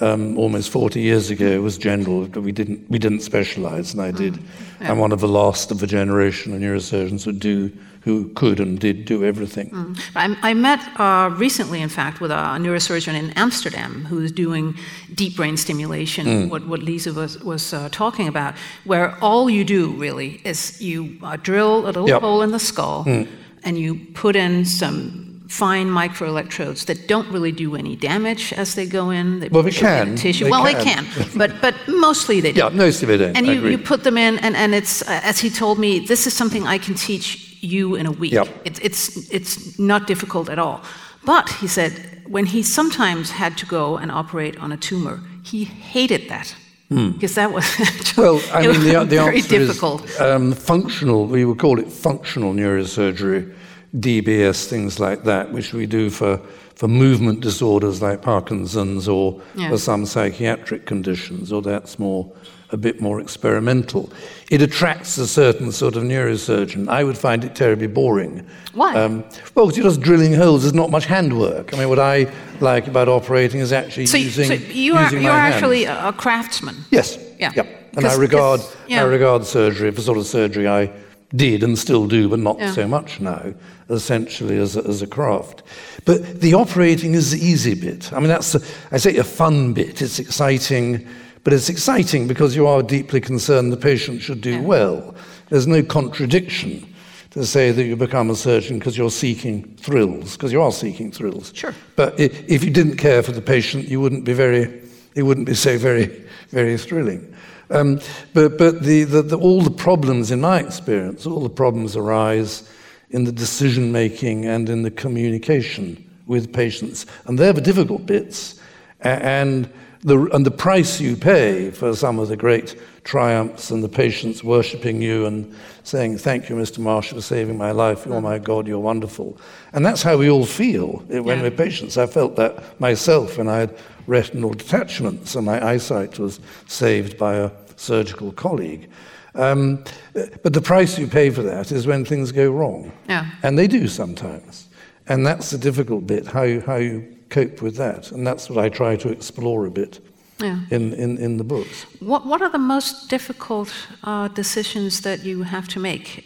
Um, 0.00 0.38
almost 0.38 0.70
40 0.70 1.00
years 1.00 1.28
ago, 1.28 1.46
it 1.46 1.62
was 1.62 1.76
general. 1.76 2.20
We 2.20 2.52
didn't, 2.52 2.88
we 2.88 3.00
didn't 3.00 3.20
specialize, 3.20 3.92
and 3.92 4.00
I 4.00 4.12
did. 4.12 4.34
Mm. 4.34 4.42
Yeah. 4.80 4.92
I'm 4.92 4.98
one 4.98 5.10
of 5.10 5.18
the 5.18 5.26
last 5.28 5.72
of 5.72 5.82
a 5.82 5.88
generation 5.88 6.54
of 6.54 6.60
neurosurgeons 6.60 7.24
who 7.24 7.32
do 7.32 7.72
who 8.08 8.28
could 8.30 8.58
and 8.58 8.78
did 8.78 9.04
do 9.04 9.22
everything. 9.22 9.68
Mm. 9.70 10.00
I, 10.16 10.50
I, 10.50 10.54
met 10.54 10.80
uh, 10.98 11.28
recently, 11.36 11.82
in 11.82 11.90
fact, 11.90 12.20
with 12.22 12.30
a 12.30 12.56
neurosurgeon 12.58 13.14
in 13.14 13.30
Amsterdam 13.32 14.06
who's 14.06 14.32
doing 14.32 14.74
deep 15.14 15.36
brain 15.36 15.56
stimulation, 15.58 16.26
mm. 16.26 16.48
what, 16.48 16.66
what 16.66 16.80
Lisa 16.82 17.12
was, 17.12 17.38
was 17.44 17.74
uh, 17.74 17.88
talking 17.90 18.26
about, 18.26 18.54
where 18.84 19.16
all 19.22 19.50
you 19.50 19.62
do 19.62 19.90
really 19.92 20.40
is 20.44 20.80
you 20.80 21.18
uh, 21.22 21.36
drill 21.36 21.80
a 21.80 21.84
little 21.86 22.08
yep. 22.08 22.22
hole 22.22 22.40
in 22.40 22.50
the 22.50 22.58
skull 22.58 23.04
mm. 23.04 23.28
and 23.64 23.78
you 23.78 23.96
put 24.14 24.36
in 24.36 24.64
some 24.64 25.27
fine 25.48 25.88
microelectrodes 25.88 26.84
that 26.86 27.08
don't 27.08 27.28
really 27.32 27.52
do 27.52 27.74
any 27.74 27.96
damage 27.96 28.52
as 28.52 28.74
they 28.74 28.86
go 28.86 29.10
in. 29.10 29.40
They 29.40 29.48
well, 29.48 29.62
they 29.62 29.70
can. 29.70 30.14
Tissue. 30.16 30.44
They 30.44 30.50
well, 30.50 30.64
can. 30.64 30.74
they 30.74 30.84
can, 30.84 31.28
but 31.36 31.60
but 31.60 31.74
mostly 31.88 32.40
they 32.40 32.52
don't. 32.52 32.72
Yeah, 32.72 32.84
most 32.84 33.02
of 33.02 33.10
it 33.10 33.18
don't. 33.18 33.36
And 33.36 33.46
you, 33.46 33.66
you 33.66 33.78
put 33.78 34.04
them 34.04 34.18
in, 34.18 34.38
and, 34.38 34.54
and 34.56 34.74
it's 34.74 35.02
uh, 35.02 35.20
as 35.24 35.40
he 35.40 35.50
told 35.50 35.78
me, 35.78 36.00
this 36.00 36.26
is 36.26 36.34
something 36.34 36.66
I 36.66 36.78
can 36.78 36.94
teach 36.94 37.58
you 37.60 37.96
in 37.96 38.06
a 38.06 38.12
week. 38.12 38.32
Yep. 38.32 38.48
It, 38.64 38.84
it's 38.84 39.32
it's 39.32 39.78
not 39.78 40.06
difficult 40.06 40.48
at 40.48 40.58
all. 40.58 40.82
But 41.24 41.48
he 41.60 41.66
said 41.66 41.92
when 42.28 42.46
he 42.46 42.62
sometimes 42.62 43.30
had 43.30 43.56
to 43.58 43.66
go 43.66 43.96
and 43.96 44.10
operate 44.10 44.56
on 44.58 44.72
a 44.72 44.76
tumor, 44.76 45.20
he 45.42 45.64
hated 45.64 46.28
that. 46.28 46.54
Hmm. 46.88 47.10
Because 47.10 47.34
that 47.34 47.52
was 47.52 47.64
well, 48.16 48.40
I 48.52 48.66
mean, 48.66 48.80
the, 48.80 49.04
the 49.04 49.16
very 49.16 49.36
answer 49.36 49.58
difficult. 49.58 50.04
Is, 50.04 50.20
um, 50.20 50.52
functional. 50.52 51.26
We 51.26 51.44
would 51.44 51.58
call 51.58 51.78
it 51.78 51.90
functional 51.90 52.54
neurosurgery 52.54 53.54
DBS, 53.96 54.66
things 54.66 55.00
like 55.00 55.24
that, 55.24 55.52
which 55.52 55.72
we 55.72 55.86
do 55.86 56.10
for, 56.10 56.38
for 56.74 56.88
movement 56.88 57.40
disorders 57.40 58.02
like 58.02 58.22
Parkinson's 58.22 59.08
or 59.08 59.40
yeah. 59.54 59.70
for 59.70 59.78
some 59.78 60.04
psychiatric 60.04 60.86
conditions, 60.86 61.52
or 61.52 61.62
that's 61.62 61.98
more 61.98 62.30
a 62.70 62.76
bit 62.76 63.00
more 63.00 63.20
experimental. 63.20 64.10
It 64.50 64.60
attracts 64.60 65.16
a 65.18 65.26
certain 65.26 65.72
sort 65.72 65.96
of 65.96 66.02
neurosurgeon. 66.02 66.88
I 66.88 67.02
would 67.02 67.16
find 67.16 67.44
it 67.44 67.54
terribly 67.54 67.86
boring. 67.86 68.46
Why? 68.74 68.94
Um, 68.94 69.24
well, 69.54 69.66
because 69.66 69.78
you're 69.78 69.86
just 69.86 70.00
drilling 70.00 70.34
holes. 70.34 70.62
There's 70.62 70.74
not 70.74 70.90
much 70.90 71.06
handwork. 71.06 71.72
I 71.72 71.78
mean, 71.78 71.88
what 71.88 71.98
I 71.98 72.30
like 72.60 72.86
about 72.86 73.08
operating 73.08 73.60
is 73.60 73.72
actually 73.72 74.06
so, 74.06 74.18
using. 74.18 74.48
So 74.48 74.54
you 74.54 74.96
are, 74.96 75.04
using 75.04 75.22
you 75.22 75.30
are 75.30 75.40
hands. 75.40 75.54
actually 75.54 75.84
a 75.84 76.12
craftsman. 76.12 76.76
Yes. 76.90 77.18
Yeah. 77.38 77.52
Yep. 77.56 77.94
And 77.96 78.06
I 78.06 78.14
regard 78.16 78.60
yeah. 78.86 79.02
I 79.02 79.04
regard 79.06 79.44
surgery, 79.44 79.90
the 79.90 80.02
sort 80.02 80.18
of 80.18 80.26
surgery 80.26 80.68
I 80.68 80.92
did 81.34 81.62
and 81.62 81.78
still 81.78 82.06
do, 82.06 82.28
but 82.28 82.38
not 82.38 82.58
yeah. 82.58 82.72
so 82.72 82.88
much 82.88 83.20
now, 83.20 83.52
essentially 83.90 84.56
as 84.56 84.76
a, 84.76 84.84
as 84.84 85.02
a 85.02 85.06
craft. 85.06 85.62
But 86.04 86.40
the 86.40 86.54
operating 86.54 87.14
is 87.14 87.32
the 87.32 87.38
easy 87.38 87.74
bit. 87.74 88.12
I 88.12 88.20
mean, 88.20 88.28
that's, 88.28 88.54
a, 88.54 88.60
I 88.90 88.96
say, 88.96 89.16
a 89.16 89.24
fun 89.24 89.74
bit. 89.74 90.00
It's 90.00 90.18
exciting, 90.18 91.06
but 91.44 91.52
it's 91.52 91.68
exciting 91.68 92.28
because 92.28 92.56
you 92.56 92.66
are 92.66 92.82
deeply 92.82 93.20
concerned 93.20 93.72
the 93.72 93.76
patient 93.76 94.22
should 94.22 94.40
do 94.40 94.52
yeah. 94.52 94.60
well. 94.60 95.14
There's 95.50 95.66
no 95.66 95.82
contradiction 95.82 96.94
to 97.30 97.44
say 97.44 97.72
that 97.72 97.84
you 97.84 97.94
become 97.94 98.30
a 98.30 98.34
surgeon 98.34 98.78
because 98.78 98.96
you're 98.96 99.10
seeking 99.10 99.76
thrills, 99.76 100.32
because 100.32 100.50
you 100.50 100.62
are 100.62 100.72
seeking 100.72 101.12
thrills. 101.12 101.52
Sure. 101.54 101.74
But 101.94 102.18
if 102.18 102.64
you 102.64 102.70
didn't 102.70 102.96
care 102.96 103.22
for 103.22 103.32
the 103.32 103.42
patient, 103.42 103.86
you 103.86 104.00
wouldn't 104.00 104.24
be 104.24 104.32
very, 104.32 104.82
it 105.14 105.22
wouldn't 105.22 105.46
be 105.46 105.54
so 105.54 105.76
very, 105.76 106.06
very 106.48 106.78
thrilling. 106.78 107.34
Um, 107.70 108.00
but 108.34 108.58
but 108.58 108.82
the, 108.82 109.04
the, 109.04 109.22
the, 109.22 109.38
all 109.38 109.60
the 109.62 109.70
problems, 109.70 110.30
in 110.30 110.40
my 110.40 110.60
experience, 110.60 111.26
all 111.26 111.40
the 111.40 111.50
problems 111.50 111.96
arise 111.96 112.68
in 113.10 113.24
the 113.24 113.32
decision 113.32 113.92
making 113.92 114.44
and 114.44 114.68
in 114.68 114.82
the 114.82 114.90
communication 114.90 116.04
with 116.26 116.52
patients. 116.52 117.06
And 117.26 117.38
they're 117.38 117.52
the 117.52 117.60
difficult 117.60 118.06
bits. 118.06 118.60
And 119.00 119.68
the, 120.02 120.28
and 120.32 120.46
the 120.46 120.50
price 120.50 121.00
you 121.00 121.16
pay 121.16 121.70
for 121.70 121.94
some 121.94 122.18
of 122.18 122.28
the 122.28 122.36
great 122.36 122.80
triumphs 123.04 123.70
and 123.70 123.82
the 123.82 123.88
patients 123.88 124.44
worshipping 124.44 125.02
you 125.02 125.26
and 125.26 125.54
saying, 125.82 126.18
Thank 126.18 126.48
you, 126.48 126.56
Mr. 126.56 126.78
Marsh, 126.78 127.12
for 127.12 127.20
saving 127.20 127.56
my 127.56 127.72
life. 127.72 128.06
You're 128.06 128.20
my 128.20 128.38
God, 128.38 128.66
you're 128.66 128.78
wonderful. 128.78 129.38
And 129.72 129.84
that's 129.84 130.02
how 130.02 130.16
we 130.16 130.30
all 130.30 130.46
feel 130.46 130.98
when 131.08 131.24
yeah. 131.26 131.42
we're 131.42 131.50
patients. 131.50 131.96
I 131.96 132.06
felt 132.06 132.36
that 132.36 132.80
myself 132.80 133.38
when 133.38 133.48
I 133.48 133.58
had 133.58 133.76
retinal 134.06 134.52
detachments 134.52 135.34
and 135.34 135.46
my 135.46 135.64
eyesight 135.66 136.18
was 136.18 136.40
saved 136.66 137.18
by 137.18 137.34
a 137.34 137.50
surgical 137.76 138.32
colleague. 138.32 138.88
Um, 139.34 139.84
but 140.14 140.52
the 140.52 140.60
price 140.60 140.98
you 140.98 141.06
pay 141.06 141.30
for 141.30 141.42
that 141.42 141.72
is 141.72 141.86
when 141.86 142.04
things 142.04 142.32
go 142.32 142.50
wrong. 142.50 142.92
Yeah. 143.08 143.30
And 143.42 143.58
they 143.58 143.66
do 143.66 143.88
sometimes. 143.88 144.68
And 145.06 145.26
that's 145.26 145.50
the 145.50 145.58
difficult 145.58 146.06
bit, 146.06 146.26
how 146.26 146.42
you, 146.42 146.60
how 146.60 146.76
you 146.76 147.17
cope 147.28 147.62
with 147.62 147.76
that. 147.76 148.12
And 148.12 148.26
that's 148.26 148.48
what 148.50 148.64
I 148.64 148.68
try 148.68 148.96
to 148.96 149.08
explore 149.10 149.66
a 149.66 149.70
bit 149.70 150.00
yeah. 150.40 150.60
in, 150.70 150.92
in, 150.94 151.18
in 151.18 151.36
the 151.36 151.44
books. 151.44 151.86
What, 152.00 152.26
what 152.26 152.42
are 152.42 152.50
the 152.50 152.58
most 152.58 153.08
difficult 153.08 153.72
uh, 154.04 154.28
decisions 154.28 155.00
that 155.00 155.24
you 155.24 155.42
have 155.42 155.68
to 155.68 155.80
make? 155.80 156.24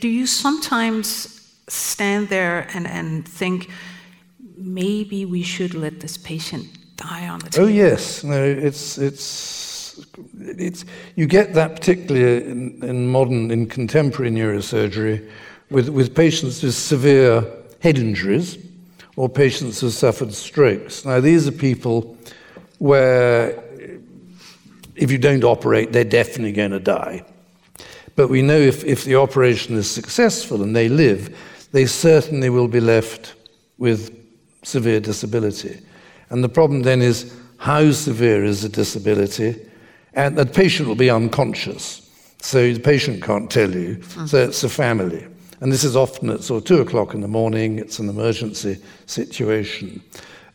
Do 0.00 0.08
you 0.08 0.26
sometimes 0.26 1.54
stand 1.68 2.28
there 2.28 2.66
and, 2.74 2.86
and 2.86 3.28
think, 3.28 3.68
maybe 4.56 5.24
we 5.24 5.42
should 5.42 5.74
let 5.74 6.00
this 6.00 6.16
patient 6.16 6.66
die 6.96 7.28
on 7.28 7.38
the 7.40 7.50
table? 7.50 7.66
Oh, 7.66 7.68
yes. 7.68 8.22
No, 8.22 8.44
it's, 8.44 8.98
it's 8.98 9.72
it's, 10.38 10.84
you 11.16 11.26
get 11.26 11.52
that 11.54 11.76
particularly 11.76 12.44
in, 12.44 12.82
in 12.82 13.08
modern, 13.08 13.50
in 13.50 13.66
contemporary 13.66 14.30
neurosurgery, 14.30 15.28
with, 15.70 15.88
with 15.88 16.14
patients 16.14 16.62
with 16.62 16.74
severe 16.74 17.44
head 17.80 17.98
injuries 17.98 18.56
or 19.16 19.28
patients 19.28 19.80
who 19.80 19.90
suffered 19.90 20.32
strokes. 20.32 21.04
Now, 21.04 21.20
these 21.20 21.46
are 21.46 21.52
people 21.52 22.16
where 22.78 23.62
if 24.96 25.10
you 25.10 25.18
don't 25.18 25.44
operate, 25.44 25.92
they're 25.92 26.04
definitely 26.04 26.52
going 26.52 26.70
to 26.70 26.80
die. 26.80 27.24
But 28.14 28.28
we 28.28 28.42
know 28.42 28.58
if, 28.58 28.84
if 28.84 29.04
the 29.04 29.16
operation 29.16 29.76
is 29.76 29.90
successful 29.90 30.62
and 30.62 30.76
they 30.76 30.88
live, 30.88 31.36
they 31.72 31.86
certainly 31.86 32.50
will 32.50 32.68
be 32.68 32.80
left 32.80 33.34
with 33.78 34.16
severe 34.62 35.00
disability. 35.00 35.80
And 36.30 36.44
the 36.44 36.48
problem 36.48 36.82
then 36.82 37.00
is 37.02 37.34
how 37.56 37.90
severe 37.92 38.44
is 38.44 38.62
the 38.62 38.68
disability 38.68 39.56
and 40.14 40.36
the 40.36 40.46
patient 40.46 40.88
will 40.88 40.94
be 40.94 41.10
unconscious. 41.10 42.08
So 42.38 42.72
the 42.72 42.80
patient 42.80 43.22
can't 43.22 43.50
tell 43.50 43.70
you. 43.70 44.02
So 44.26 44.38
it's 44.38 44.62
a 44.64 44.68
family. 44.68 45.26
And 45.62 45.70
this 45.70 45.84
is 45.84 45.94
often 45.94 46.28
at 46.28 46.42
sort 46.42 46.60
of 46.60 46.66
two 46.66 46.80
o'clock 46.80 47.14
in 47.14 47.20
the 47.20 47.28
morning, 47.28 47.78
it's 47.78 48.00
an 48.00 48.08
emergency 48.08 48.78
situation. 49.06 50.02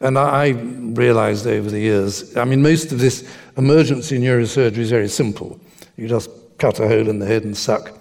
And 0.02 0.20
I, 0.20 0.48
I 0.48 0.50
realized 0.50 1.48
over 1.48 1.72
the 1.72 1.80
years, 1.80 2.36
I 2.36 2.44
mean, 2.44 2.62
most 2.62 2.92
of 2.92 3.00
this 3.00 3.26
emergency 3.56 4.20
neurosurgery 4.20 4.80
is 4.80 4.90
very 4.90 5.08
simple. 5.08 5.62
You 5.96 6.10
just 6.10 6.30
cut 6.58 6.82
a 6.82 6.88
hole 6.90 7.08
in 7.08 7.20
the 7.20 7.26
head 7.26 7.46
and 7.46 7.56
suck 7.56 7.98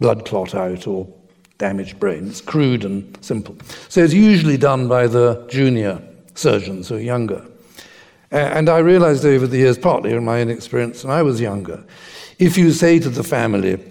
blood 0.00 0.26
clot 0.26 0.54
out 0.54 0.86
or 0.86 1.08
damaged 1.56 1.98
brain. 1.98 2.28
It's 2.28 2.42
crude 2.42 2.84
and 2.84 3.16
simple. 3.24 3.56
So 3.88 4.04
it's 4.04 4.12
usually 4.12 4.58
done 4.58 4.86
by 4.86 5.06
the 5.06 5.46
junior 5.48 6.02
surgeons 6.34 6.90
who 6.90 6.96
are 6.96 7.00
younger. 7.00 7.42
And 8.32 8.68
I 8.68 8.80
realized 8.80 9.24
over 9.24 9.46
the 9.46 9.56
years, 9.56 9.78
partly 9.78 10.12
in 10.12 10.22
my 10.26 10.42
own 10.42 10.50
experience 10.50 11.04
when 11.04 11.16
I 11.16 11.22
was 11.22 11.40
younger, 11.40 11.82
if 12.38 12.58
you 12.58 12.70
say 12.72 12.98
to 12.98 13.08
the 13.08 13.24
family, 13.24 13.82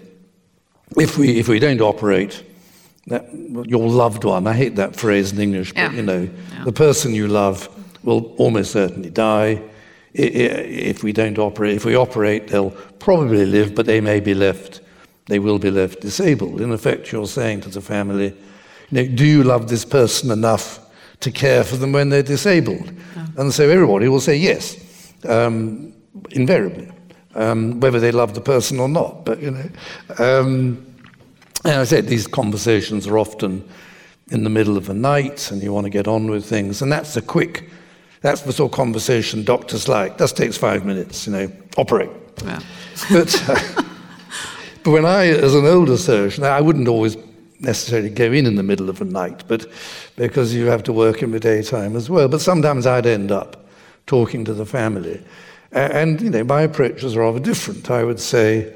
if 0.96 1.18
we, 1.18 1.40
if 1.40 1.48
we 1.48 1.58
don't 1.58 1.80
operate, 1.80 2.44
that, 3.06 3.28
your 3.66 3.88
loved 3.88 4.24
one, 4.24 4.46
I 4.46 4.52
hate 4.52 4.76
that 4.76 4.96
phrase 4.96 5.32
in 5.32 5.40
English, 5.40 5.72
yeah. 5.74 5.88
but 5.88 5.96
you 5.96 6.02
know, 6.02 6.28
yeah. 6.52 6.64
the 6.64 6.72
person 6.72 7.14
you 7.14 7.28
love 7.28 7.68
will 8.02 8.34
almost 8.36 8.72
certainly 8.72 9.10
die. 9.10 9.62
If 10.12 11.04
we 11.04 11.12
don't 11.12 11.38
operate, 11.38 11.76
if 11.76 11.84
we 11.84 11.94
operate, 11.94 12.48
they'll 12.48 12.72
probably 12.98 13.46
live, 13.46 13.74
but 13.74 13.86
they 13.86 14.00
may 14.00 14.20
be 14.20 14.34
left, 14.34 14.80
they 15.26 15.38
will 15.38 15.58
be 15.58 15.70
left 15.70 16.00
disabled. 16.00 16.60
In 16.60 16.72
effect, 16.72 17.12
you're 17.12 17.26
saying 17.26 17.60
to 17.62 17.68
the 17.68 17.80
family, 17.80 18.34
you 18.90 19.02
know, 19.02 19.06
do 19.06 19.24
you 19.24 19.44
love 19.44 19.68
this 19.68 19.84
person 19.84 20.30
enough 20.30 20.80
to 21.20 21.30
care 21.30 21.62
for 21.62 21.76
them 21.76 21.92
when 21.92 22.08
they're 22.08 22.24
disabled? 22.24 22.92
And 23.36 23.54
so 23.54 23.68
everybody 23.68 24.08
will 24.08 24.20
say 24.20 24.36
yes, 24.36 25.12
um, 25.28 25.92
invariably, 26.30 26.90
um, 27.36 27.78
whether 27.78 28.00
they 28.00 28.10
love 28.10 28.34
the 28.34 28.40
person 28.40 28.80
or 28.80 28.88
not. 28.88 29.24
But, 29.24 29.40
you 29.40 29.52
know, 29.52 29.70
um, 30.18 30.84
and 31.64 31.74
I 31.74 31.84
said 31.84 32.06
these 32.06 32.26
conversations 32.26 33.06
are 33.06 33.18
often 33.18 33.68
in 34.30 34.44
the 34.44 34.50
middle 34.50 34.76
of 34.76 34.86
the 34.86 34.94
night 34.94 35.50
and 35.50 35.62
you 35.62 35.72
want 35.72 35.84
to 35.84 35.90
get 35.90 36.06
on 36.06 36.30
with 36.30 36.46
things. 36.46 36.82
And 36.82 36.90
that's 36.90 37.16
a 37.16 37.22
quick 37.22 37.68
That's 38.22 38.42
the 38.42 38.52
sort 38.52 38.72
of 38.72 38.76
conversation 38.76 39.44
doctors 39.44 39.88
like. 39.88 40.18
That 40.18 40.28
takes 40.30 40.56
five 40.56 40.84
minutes, 40.84 41.26
you 41.26 41.32
know, 41.32 41.50
operate. 41.76 42.10
Yeah. 42.44 42.60
But, 43.10 43.48
uh, 43.48 43.82
but 44.84 44.90
when 44.90 45.06
I, 45.06 45.28
as 45.28 45.54
an 45.54 45.64
older 45.64 45.96
surgeon, 45.96 46.44
I 46.44 46.60
wouldn't 46.60 46.88
always 46.88 47.16
necessarily 47.60 48.10
go 48.10 48.32
in 48.32 48.46
in 48.46 48.56
the 48.56 48.62
middle 48.62 48.90
of 48.90 48.98
the 48.98 49.04
night, 49.04 49.44
but 49.48 49.66
because 50.16 50.54
you 50.54 50.66
have 50.66 50.82
to 50.84 50.92
work 50.92 51.22
in 51.22 51.30
the 51.30 51.40
daytime 51.40 51.96
as 51.96 52.10
well. 52.10 52.28
But 52.28 52.40
sometimes 52.40 52.86
I'd 52.86 53.06
end 53.06 53.32
up 53.32 53.66
talking 54.06 54.44
to 54.44 54.54
the 54.54 54.66
family. 54.66 55.22
And, 55.72 56.20
you 56.20 56.30
know, 56.30 56.44
my 56.44 56.62
approach 56.62 57.02
was 57.02 57.16
rather 57.16 57.38
different. 57.38 57.90
I 57.90 58.02
would 58.02 58.20
say, 58.20 58.74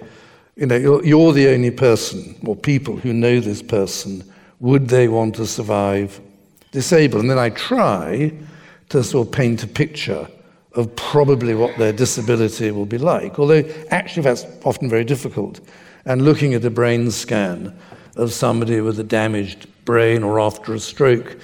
you 0.57 0.67
know, 0.67 0.77
you're, 0.77 1.05
you're 1.05 1.33
the 1.33 1.49
only 1.49 1.71
person, 1.71 2.37
or 2.47 2.55
people 2.55 2.97
who 2.97 3.13
know 3.13 3.41
this 3.41 3.63
person, 3.63 4.25
would 4.61 4.89
they 4.89 5.09
want 5.09 5.35
to 5.37 5.47
survive 5.47 6.21
disabled? 6.71 7.23
And 7.23 7.31
then 7.31 7.39
I 7.39 7.51
try 7.51 8.33
to 8.91 9.03
sort 9.03 9.29
of 9.29 9.33
paint 9.33 9.63
a 9.63 9.67
picture 9.67 10.29
of 10.75 10.95
probably 10.97 11.55
what 11.55 11.77
their 11.79 11.93
disability 11.93 12.71
will 12.71 12.87
be 12.87 12.99
like, 12.99 13.39
although 13.39 13.65
actually 13.91 14.23
that's 14.23 14.47
often 14.65 14.89
very 14.89 15.05
difficult. 15.05 15.61
And 16.05 16.25
looking 16.25 16.55
at 16.55 16.65
a 16.65 16.71
brain 16.71 17.11
scan 17.11 17.77
of 18.17 18.33
somebody 18.33 18.81
with 18.81 18.99
a 19.01 19.05
damaged 19.05 19.67
brain 19.85 20.23
or 20.23 20.39
after 20.39 20.75
a 20.75 20.81
stroke, 20.81 21.37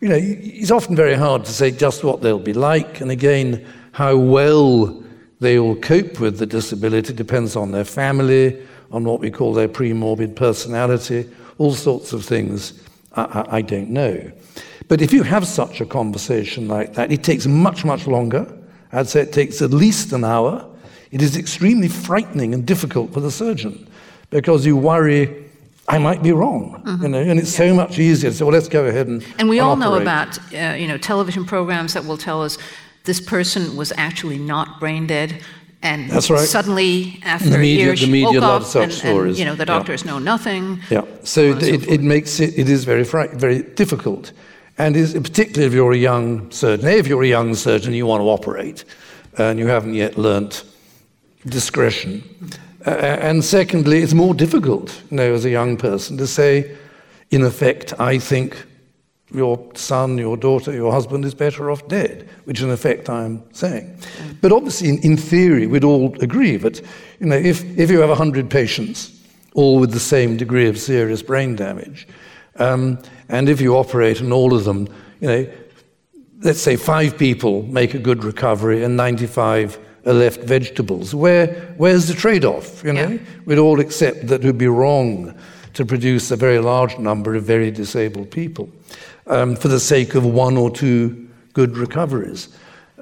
you 0.00 0.08
know, 0.08 0.18
it's 0.20 0.70
often 0.70 0.94
very 0.94 1.14
hard 1.14 1.44
to 1.44 1.52
say 1.52 1.70
just 1.70 2.04
what 2.04 2.22
they'll 2.22 2.38
be 2.38 2.52
like. 2.52 3.00
And 3.00 3.10
again, 3.10 3.66
how 3.92 4.16
well 4.16 5.02
they 5.40 5.58
all 5.58 5.76
cope 5.76 6.20
with 6.20 6.38
the 6.38 6.46
disability 6.46 7.12
depends 7.12 7.56
on 7.56 7.70
their 7.70 7.84
family, 7.84 8.60
on 8.90 9.04
what 9.04 9.20
we 9.20 9.30
call 9.30 9.52
their 9.52 9.68
pre-morbid 9.68 10.34
personality, 10.34 11.28
all 11.58 11.74
sorts 11.74 12.12
of 12.12 12.24
things 12.24 12.82
I, 13.14 13.22
I, 13.22 13.56
I 13.58 13.62
don't 13.62 13.90
know. 13.90 14.30
But 14.88 15.02
if 15.02 15.12
you 15.12 15.22
have 15.22 15.46
such 15.46 15.80
a 15.80 15.86
conversation 15.86 16.66
like 16.66 16.94
that, 16.94 17.12
it 17.12 17.22
takes 17.22 17.46
much, 17.46 17.84
much 17.84 18.06
longer. 18.06 18.50
I'd 18.92 19.08
say 19.08 19.20
it 19.20 19.32
takes 19.32 19.60
at 19.60 19.70
least 19.70 20.12
an 20.12 20.24
hour. 20.24 20.66
It 21.10 21.22
is 21.22 21.36
extremely 21.36 21.88
frightening 21.88 22.54
and 22.54 22.66
difficult 22.66 23.12
for 23.12 23.20
the 23.20 23.30
surgeon 23.30 23.86
because 24.30 24.64
you 24.64 24.76
worry 24.76 25.44
I 25.90 25.96
might 25.96 26.22
be 26.22 26.32
wrong, 26.32 26.82
mm-hmm. 26.84 27.02
you 27.02 27.08
know, 27.08 27.20
and 27.20 27.40
it's 27.40 27.54
so 27.54 27.72
much 27.72 27.98
easier 27.98 28.30
say, 28.30 28.44
well, 28.44 28.52
let's 28.52 28.68
go 28.68 28.84
ahead 28.84 29.06
and 29.06 29.24
and 29.38 29.48
we 29.48 29.58
and 29.58 29.66
all 29.66 29.72
operate. 29.72 29.90
know 29.90 29.94
about 29.94 30.38
uh, 30.52 30.74
you 30.74 30.86
know 30.86 30.98
television 30.98 31.46
programs 31.46 31.94
that 31.94 32.04
will 32.04 32.18
tell 32.18 32.42
us 32.42 32.58
this 33.08 33.20
person 33.20 33.62
was 33.76 33.90
actually 33.96 34.38
not 34.38 34.66
brain 34.78 35.06
dead. 35.06 35.30
And 35.82 36.10
That's 36.10 36.28
right. 36.28 36.48
suddenly, 36.48 37.20
after 37.24 37.50
The 37.50 37.58
media- 37.58 37.84
years, 37.86 38.00
the 38.00 38.06
media 38.20 38.40
woke 38.40 38.62
up, 38.62 38.74
and, 38.82 38.92
and, 39.04 39.38
you 39.38 39.44
know 39.46 39.54
the 39.54 39.64
Yeah. 39.66 39.76
doctors 39.76 40.04
know 40.04 40.18
nothing. 40.18 40.64
Yeah, 40.90 41.02
so 41.22 41.52
on 41.52 41.60
so 41.60 41.66
it, 41.66 41.82
it 41.88 42.02
makes 42.02 42.40
it, 42.40 42.50
it 42.62 42.68
is 42.68 42.84
very, 42.84 43.04
very 43.44 43.62
difficult. 43.82 44.32
And 44.76 44.96
is, 44.96 45.12
particularly 45.14 45.66
if 45.70 45.72
you're 45.72 45.92
a 45.92 46.02
young 46.10 46.50
surgeon, 46.50 46.86
if 46.88 47.06
you're 47.06 47.22
a 47.30 47.32
young 47.38 47.54
surgeon, 47.54 47.94
you 47.94 48.06
want 48.06 48.20
to 48.24 48.28
operate, 48.28 48.84
and 49.36 49.58
you 49.58 49.68
haven't 49.68 49.94
yet 49.94 50.18
learnt 50.18 50.64
discretion. 51.46 52.22
Uh, 52.86 52.90
and 53.28 53.44
secondly, 53.44 53.98
it's 54.02 54.14
more 54.14 54.34
difficult, 54.34 54.88
you 55.10 55.16
know, 55.16 55.34
as 55.34 55.44
a 55.44 55.50
young 55.50 55.76
person 55.76 56.16
to 56.18 56.26
say, 56.26 56.52
in 57.30 57.42
effect, 57.44 57.94
I 58.12 58.18
think 58.18 58.50
your 59.32 59.62
son, 59.74 60.16
your 60.18 60.36
daughter, 60.36 60.72
your 60.72 60.92
husband 60.92 61.24
is 61.24 61.34
better 61.34 61.70
off 61.70 61.86
dead, 61.88 62.28
which 62.44 62.62
in 62.62 62.70
effect 62.70 63.10
I'm 63.10 63.42
saying. 63.52 63.98
But 64.40 64.52
obviously, 64.52 64.88
in, 64.88 64.98
in 65.00 65.16
theory, 65.16 65.66
we'd 65.66 65.84
all 65.84 66.14
agree 66.22 66.56
that, 66.56 66.80
you 67.20 67.26
know, 67.26 67.36
if, 67.36 67.62
if 67.78 67.90
you 67.90 68.00
have 68.00 68.08
100 68.08 68.48
patients, 68.48 69.14
all 69.54 69.78
with 69.80 69.92
the 69.92 70.00
same 70.00 70.36
degree 70.36 70.68
of 70.68 70.78
serious 70.78 71.22
brain 71.22 71.56
damage, 71.56 72.08
um, 72.56 72.98
and 73.28 73.48
if 73.48 73.60
you 73.60 73.76
operate 73.76 74.20
and 74.20 74.32
all 74.32 74.54
of 74.54 74.64
them, 74.64 74.88
you 75.20 75.28
know, 75.28 75.46
let's 76.42 76.60
say 76.60 76.76
five 76.76 77.18
people 77.18 77.62
make 77.64 77.94
a 77.94 77.98
good 77.98 78.24
recovery 78.24 78.82
and 78.84 78.96
95 78.96 79.78
are 80.06 80.12
left 80.14 80.40
vegetables. 80.40 81.14
Where, 81.14 81.48
where's 81.76 82.06
the 82.08 82.14
trade 82.14 82.44
off? 82.44 82.82
You 82.82 82.92
know, 82.94 83.08
Yeah. 83.08 83.18
we'd 83.44 83.58
all 83.58 83.78
accept 83.80 84.28
that 84.28 84.42
it 84.42 84.46
would 84.46 84.56
be 84.58 84.68
wrong 84.68 85.34
to 85.74 85.84
produce 85.84 86.30
a 86.30 86.36
very 86.36 86.58
large 86.60 86.98
number 86.98 87.34
of 87.34 87.44
very 87.44 87.70
disabled 87.70 88.30
people 88.30 88.68
um, 89.28 89.56
for 89.56 89.68
the 89.68 89.80
sake 89.80 90.14
of 90.14 90.24
one 90.24 90.56
or 90.56 90.70
two 90.70 91.28
good 91.52 91.76
recoveries. 91.76 92.48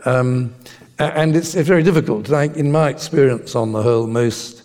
Um, 0.05 0.55
and 0.99 1.37
it's, 1.37 1.55
it's 1.55 1.69
very 1.69 1.83
difficult. 1.83 2.29
Like 2.29 2.57
in 2.57 2.71
my 2.73 2.89
experience, 2.89 3.55
on 3.55 3.73
the 3.73 3.83
whole, 3.83 4.07
most 4.07 4.63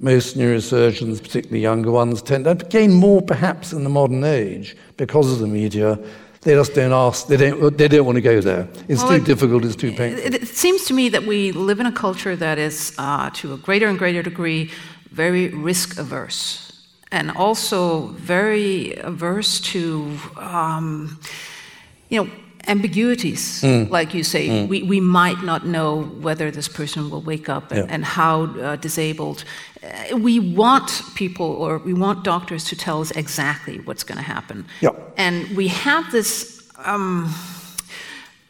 most 0.00 0.36
neurosurgeons, 0.36 1.22
particularly 1.22 1.60
younger 1.60 1.90
ones, 1.90 2.20
tend 2.20 2.44
to 2.44 2.54
gain 2.56 2.92
more 2.92 3.22
perhaps 3.22 3.72
in 3.72 3.84
the 3.84 3.88
modern 3.90 4.24
age 4.24 4.76
because 4.96 5.32
of 5.32 5.38
the 5.38 5.46
media. 5.46 5.98
They 6.42 6.52
just 6.52 6.74
don't 6.74 6.92
ask, 6.92 7.26
they 7.28 7.36
don't, 7.38 7.78
they 7.78 7.88
don't 7.88 8.04
want 8.04 8.16
to 8.16 8.20
go 8.20 8.40
there. 8.40 8.68
It's 8.86 9.00
Well, 9.02 9.12
too 9.12 9.22
it- 9.22 9.24
difficult, 9.24 9.64
it's 9.64 9.76
too 9.76 9.92
painful. 9.92 10.26
It, 10.26 10.34
it 10.42 10.48
seems 10.48 10.84
to 10.86 10.94
me 10.94 11.08
that 11.08 11.24
we 11.24 11.52
live 11.52 11.80
in 11.80 11.86
a 11.86 11.92
culture 11.92 12.36
that 12.36 12.58
is, 12.58 12.92
uh, 12.98 13.30
to 13.34 13.54
a 13.54 13.56
greater 13.56 13.86
and 13.86 13.98
greater 13.98 14.22
degree, 14.22 14.70
very 15.10 15.48
risk 15.48 15.96
averse, 15.98 16.63
and 17.14 17.30
also 17.36 18.08
very 18.18 18.92
averse 18.96 19.60
to, 19.60 20.18
um, 20.36 21.18
you 22.08 22.24
know, 22.24 22.30
ambiguities. 22.66 23.62
Mm. 23.62 23.88
Like 23.90 24.14
you 24.14 24.24
say, 24.24 24.66
we, 24.66 24.82
we 24.82 25.00
might 25.00 25.42
not 25.42 25.62
know 25.64 26.02
whether 26.20 26.50
this 26.50 26.68
person 26.68 27.10
will 27.10 27.20
wake 27.22 27.48
up 27.48 27.70
and, 27.70 27.78
Yeah. 27.78 27.94
and 27.94 28.04
how 28.04 28.34
uh, 28.44 28.76
disabled. 28.76 29.44
Uh, 29.82 30.18
we 30.18 30.40
want 30.40 31.02
people, 31.14 31.46
or 31.46 31.78
we 31.78 31.94
want 31.94 32.24
doctors 32.24 32.64
to 32.64 32.76
tell 32.76 33.00
us 33.00 33.10
exactly 33.12 33.78
what's 33.86 34.04
going 34.04 34.18
to 34.18 34.32
happen. 34.34 34.64
Yeah. 34.80 34.90
And 35.16 35.56
we 35.56 35.68
have 35.68 36.10
this. 36.10 36.62
Um, 36.84 37.32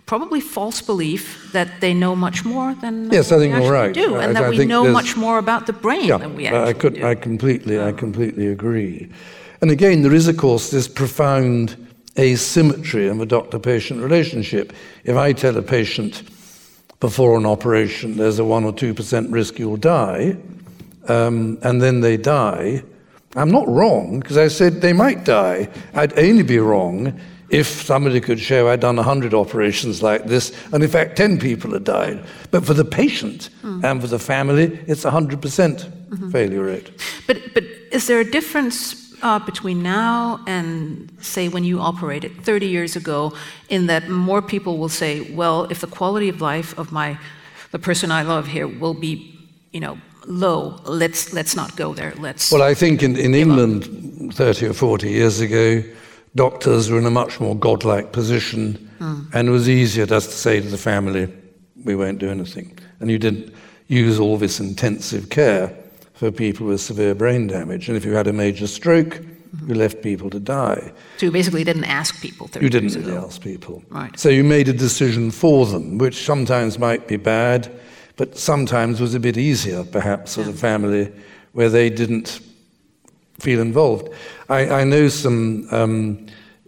probably 0.06 0.40
false 0.40 0.82
belief 0.82 1.50
that 1.52 1.80
they 1.80 1.94
know 1.94 2.14
much 2.14 2.44
more 2.44 2.74
than 2.74 3.10
Yes, 3.10 3.32
I 3.32 3.36
we 3.36 3.42
think 3.42 3.54
you're 3.54 3.74
actually 3.76 4.02
right. 4.02 4.08
do, 4.08 4.16
I- 4.16 4.24
and 4.24 4.38
I 4.38 4.42
that 4.42 4.50
we 4.50 4.64
know 4.64 4.90
much 4.92 5.16
more 5.16 5.38
about 5.38 5.66
the 5.66 5.72
brain 5.72 6.04
Yeah, 6.06 6.18
than 6.18 6.34
we 6.36 6.46
I 6.46 6.50
actually 6.70 6.74
could, 6.80 6.94
do. 6.94 7.06
I 7.06 7.14
completely, 7.14 7.80
I 7.80 7.92
completely 7.92 8.48
agree. 8.48 9.08
And 9.60 9.70
again, 9.70 10.02
there 10.02 10.12
is, 10.14 10.28
of 10.28 10.36
course, 10.36 10.70
this 10.70 10.88
profound 10.88 11.76
asymmetry 12.18 13.08
in 13.08 13.18
the 13.18 13.26
doctor-patient 13.26 14.00
relationship. 14.00 14.72
If 15.04 15.16
I 15.16 15.32
tell 15.32 15.56
a 15.56 15.62
patient 15.62 16.22
before 17.00 17.36
an 17.36 17.44
operation 17.46 18.16
there's 18.16 18.38
a 18.38 18.44
one 18.44 18.64
or 18.64 18.72
two 18.72 18.94
percent 18.94 19.30
risk 19.30 19.58
you'll 19.58 19.76
die, 19.78 20.36
um, 21.08 21.58
and 21.62 21.80
then 21.82 22.00
they 22.00 22.16
die, 22.16 22.82
I'm 23.36 23.50
not 23.50 23.66
wrong 23.68 24.20
because 24.20 24.36
I 24.38 24.48
said 24.48 24.80
they 24.80 24.92
might 24.92 25.24
die. 25.24 25.68
I'd 25.94 26.16
only 26.18 26.42
be 26.44 26.58
wrong 26.58 27.18
if 27.54 27.66
somebody 27.66 28.20
could 28.20 28.40
show 28.40 28.68
I'd 28.68 28.80
done 28.80 28.96
100 28.96 29.32
operations 29.32 30.02
like 30.02 30.24
this, 30.26 30.52
and 30.72 30.82
in 30.82 30.90
fact 30.90 31.16
10 31.16 31.38
people 31.38 31.72
had 31.72 31.84
died. 31.84 32.24
But 32.50 32.66
for 32.66 32.74
the 32.74 32.84
patient 32.84 33.50
and 33.62 34.00
for 34.00 34.08
the 34.08 34.18
family, 34.18 34.78
it's 34.86 35.04
a 35.04 35.10
100% 35.10 36.32
failure 36.32 36.64
rate. 36.64 36.90
But, 37.26 37.54
but 37.54 37.64
is 37.92 38.06
there 38.06 38.20
a 38.20 38.30
difference 38.30 39.14
uh, 39.22 39.38
between 39.38 39.82
now 39.82 40.40
and, 40.46 41.10
say, 41.20 41.48
when 41.48 41.64
you 41.64 41.80
operated 41.80 42.32
30 42.42 42.66
years 42.66 42.96
ago, 42.96 43.32
in 43.68 43.86
that 43.86 44.08
more 44.08 44.42
people 44.42 44.76
will 44.76 44.88
say, 44.88 45.32
well, 45.32 45.64
if 45.70 45.80
the 45.80 45.86
quality 45.86 46.28
of 46.28 46.40
life 46.40 46.76
of 46.78 46.92
my, 46.92 47.18
the 47.70 47.78
person 47.78 48.10
I 48.10 48.22
love 48.22 48.48
here 48.48 48.66
will 48.66 48.94
be, 48.94 49.38
you 49.72 49.80
know, 49.80 49.98
low, 50.26 50.80
let's, 50.84 51.32
let's 51.32 51.54
not 51.56 51.76
go 51.76 51.94
there. 51.94 52.12
Let's. 52.18 52.50
Well, 52.50 52.62
I 52.62 52.74
think 52.74 53.02
in, 53.02 53.16
in 53.16 53.34
England 53.34 54.34
30 54.34 54.66
or 54.66 54.72
40 54.72 55.08
years 55.08 55.40
ago, 55.40 55.82
doctors 56.34 56.90
were 56.90 56.98
in 56.98 57.06
a 57.06 57.10
much 57.10 57.40
more 57.40 57.56
godlike 57.56 58.12
position, 58.12 58.90
ah. 59.00 59.24
and 59.32 59.48
it 59.48 59.50
was 59.50 59.68
easier 59.68 60.06
just 60.06 60.30
to 60.30 60.36
say 60.36 60.60
to 60.60 60.68
the 60.68 60.78
family, 60.78 61.32
we 61.84 61.94
won't 61.94 62.18
do 62.18 62.30
anything. 62.30 62.78
And 63.00 63.10
you 63.10 63.18
didn't 63.18 63.52
use 63.88 64.18
all 64.18 64.36
this 64.36 64.60
intensive 64.60 65.30
care 65.30 65.76
for 66.14 66.30
people 66.30 66.66
with 66.66 66.80
severe 66.80 67.14
brain 67.14 67.46
damage. 67.46 67.88
And 67.88 67.96
if 67.96 68.04
you 68.04 68.14
had 68.14 68.26
a 68.26 68.32
major 68.32 68.66
stroke, 68.66 69.16
mm-hmm. 69.16 69.68
you 69.68 69.74
left 69.74 70.02
people 70.02 70.30
to 70.30 70.40
die. 70.40 70.92
so 71.18 71.26
you 71.26 71.32
basically 71.32 71.64
didn't 71.64 71.84
ask 71.84 72.20
people 72.20 72.46
30 72.48 72.64
You 72.64 72.70
didn't 72.70 72.94
really 72.94 73.16
ask 73.16 73.42
people. 73.42 73.82
Right. 73.90 74.18
So 74.18 74.28
you 74.28 74.44
made 74.44 74.68
a 74.68 74.72
decision 74.72 75.30
for 75.30 75.66
them, 75.66 75.98
which 75.98 76.24
sometimes 76.24 76.78
might 76.78 77.06
be 77.06 77.16
bad, 77.16 77.70
but 78.16 78.38
sometimes 78.38 79.00
was 79.00 79.14
a 79.14 79.20
bit 79.20 79.36
easier, 79.36 79.84
perhaps, 79.84 80.36
for 80.36 80.44
the 80.44 80.52
family, 80.52 81.12
where 81.52 81.68
they 81.68 81.90
didn't 81.90 82.40
feel 83.38 83.60
involved. 83.60 84.08
I, 84.48 84.80
I 84.80 84.84
know 84.84 85.08
some 85.08 85.68
um, 85.70 86.26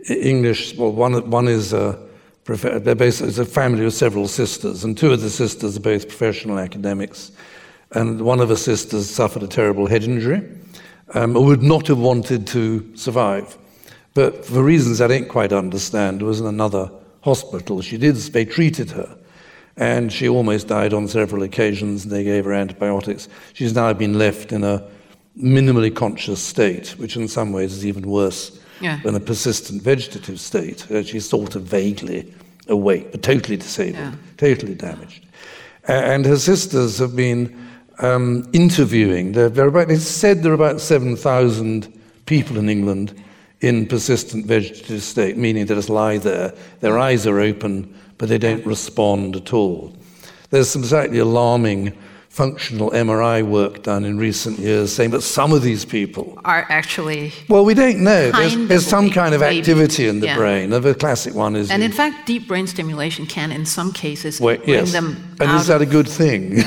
English, 0.08 0.76
well, 0.76 0.92
one, 0.92 1.30
one 1.30 1.48
is 1.48 1.72
a, 1.72 1.98
they're 2.44 2.94
basically 2.94 3.28
it's 3.28 3.38
a 3.38 3.44
family 3.44 3.84
of 3.84 3.92
several 3.92 4.28
sisters, 4.28 4.84
and 4.84 4.96
two 4.96 5.12
of 5.12 5.20
the 5.20 5.30
sisters 5.30 5.76
are 5.76 5.80
both 5.80 6.08
professional 6.08 6.58
academics. 6.58 7.32
And 7.92 8.20
one 8.20 8.40
of 8.40 8.48
the 8.48 8.56
sisters 8.56 9.08
suffered 9.08 9.42
a 9.42 9.48
terrible 9.48 9.86
head 9.86 10.04
injury 10.04 10.42
um, 11.14 11.36
and 11.36 11.46
would 11.46 11.62
not 11.62 11.86
have 11.86 11.98
wanted 11.98 12.46
to 12.48 12.96
survive. 12.96 13.56
But 14.14 14.44
for 14.44 14.62
reasons 14.62 15.00
I 15.00 15.06
don't 15.06 15.28
quite 15.28 15.52
understand, 15.52 16.22
was 16.22 16.40
in 16.40 16.46
another 16.46 16.90
hospital. 17.22 17.82
She 17.82 17.98
did, 17.98 18.16
they 18.16 18.44
treated 18.44 18.90
her. 18.90 19.16
And 19.76 20.12
she 20.12 20.28
almost 20.28 20.68
died 20.68 20.94
on 20.94 21.06
several 21.06 21.42
occasions, 21.42 22.04
and 22.04 22.12
they 22.12 22.24
gave 22.24 22.44
her 22.44 22.52
antibiotics. 22.52 23.28
She's 23.52 23.74
now 23.74 23.92
been 23.92 24.18
left 24.18 24.52
in 24.52 24.64
a 24.64 24.88
minimally 25.40 25.94
conscious 25.94 26.40
state, 26.42 26.94
which 26.98 27.16
in 27.16 27.28
some 27.28 27.52
ways 27.52 27.72
is 27.72 27.84
even 27.86 28.08
worse 28.08 28.58
Yeah. 28.80 29.00
than 29.04 29.14
a 29.14 29.20
persistent 29.20 29.82
vegetative 29.82 30.38
state. 30.40 30.90
Uh, 30.90 31.02
she's 31.02 31.28
sort 31.28 31.56
of 31.56 31.62
vaguely 31.62 32.32
awake, 32.68 33.12
but 33.12 33.22
totally 33.22 33.56
disabled, 33.56 33.96
yeah. 33.96 34.12
totally 34.36 34.74
damaged. 34.74 35.24
and 35.88 36.24
her 36.26 36.36
sisters 36.36 36.98
have 36.98 37.14
been 37.14 37.54
um, 38.00 38.48
interviewing. 38.52 39.32
There, 39.32 39.48
there 39.48 39.68
about, 39.68 39.90
it's 39.90 40.04
said 40.04 40.42
there 40.42 40.50
are 40.52 40.54
about 40.54 40.80
7,000 40.80 41.92
people 42.26 42.58
in 42.58 42.68
England 42.68 43.14
in 43.60 43.86
persistent 43.86 44.46
vegetative 44.46 45.02
state, 45.02 45.36
meaning 45.36 45.64
they 45.66 45.74
just 45.74 45.88
lie 45.88 46.18
there. 46.18 46.52
Their 46.80 46.98
eyes 46.98 47.26
are 47.26 47.40
open, 47.40 47.94
but 48.18 48.28
they 48.28 48.36
don't 48.38 48.66
respond 48.66 49.36
at 49.36 49.52
all. 49.52 49.94
There's 50.50 50.68
some 50.68 50.84
slightly 50.84 51.18
alarming 51.18 51.96
functional 52.36 52.90
MRI 52.90 53.42
work 53.42 53.82
done 53.82 54.04
in 54.04 54.18
recent 54.18 54.58
years 54.58 54.94
saying 54.94 55.10
that 55.12 55.22
some 55.22 55.54
of 55.54 55.62
these 55.62 55.86
people 55.86 56.38
are 56.44 56.66
actually. 56.68 57.32
Well, 57.48 57.64
we 57.64 57.72
don't 57.72 58.04
know. 58.04 58.30
There's, 58.30 58.68
there's 58.68 58.86
some 58.86 59.08
kind 59.08 59.34
of 59.34 59.42
activity 59.42 60.06
in 60.06 60.20
the 60.20 60.26
yeah. 60.26 60.36
brain. 60.36 60.68
The 60.68 60.94
classic 60.94 61.34
one 61.34 61.56
is. 61.56 61.70
And 61.70 61.82
in 61.82 61.92
fact, 61.92 62.26
deep 62.26 62.46
brain 62.46 62.66
stimulation 62.66 63.24
can, 63.24 63.52
in 63.52 63.64
some 63.64 63.90
cases, 63.90 64.38
well, 64.38 64.56
bring 64.58 64.68
yes. 64.68 64.92
them. 64.92 65.16
And 65.40 65.50
is 65.52 65.66
that 65.68 65.80
a 65.80 65.86
good 65.86 66.08
thing? 66.08 66.62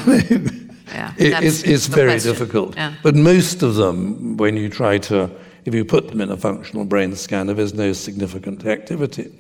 Yeah. 0.92 1.14
it, 1.18 1.44
it's, 1.44 1.62
it's 1.62 1.86
very 1.86 2.14
question. 2.14 2.32
difficult. 2.32 2.76
Yeah. 2.76 2.96
But 3.04 3.16
most 3.16 3.62
of 3.62 3.76
them, 3.76 4.38
when 4.38 4.58
you 4.58 4.70
try 4.70 4.98
to, 4.98 5.30
if 5.66 5.76
you 5.76 5.86
put 5.86 6.08
them 6.08 6.20
in 6.20 6.32
a 6.32 6.38
functional 6.38 6.84
brain 6.84 7.16
scanner, 7.16 7.54
there's 7.54 7.76
no 7.76 7.94
significant 7.94 8.66
activity. 8.66 9.32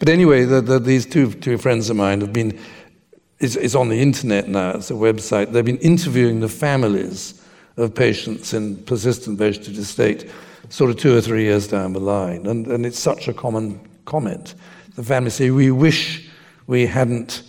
But 0.00 0.08
anyway, 0.08 0.46
the, 0.46 0.60
the, 0.60 0.80
these 0.80 1.06
two, 1.06 1.32
two 1.32 1.58
friends 1.58 1.90
of 1.90 1.96
mine 1.96 2.22
have 2.22 2.32
been, 2.32 2.58
it's, 3.38 3.56
it's 3.56 3.74
on 3.74 3.88
the 3.88 4.00
internet 4.00 4.48
now, 4.48 4.70
it's 4.70 4.90
a 4.90 4.94
website, 4.94 5.52
they've 5.52 5.64
been 5.64 5.78
interviewing 5.78 6.40
the 6.40 6.48
families 6.48 7.42
of 7.76 7.94
patients 7.94 8.54
in 8.54 8.76
persistent 8.84 9.38
vegetative 9.38 9.86
state 9.86 10.30
sort 10.68 10.90
of 10.90 10.96
two 10.96 11.16
or 11.16 11.20
three 11.20 11.44
years 11.44 11.68
down 11.68 11.92
the 11.92 12.00
line. 12.00 12.46
And, 12.46 12.66
and 12.66 12.86
it's 12.86 12.98
such 12.98 13.28
a 13.28 13.34
common 13.34 13.80
comment. 14.04 14.54
The 14.94 15.02
families 15.02 15.34
say, 15.34 15.50
we 15.50 15.70
wish 15.70 16.28
we 16.66 16.86
hadn't 16.86 17.42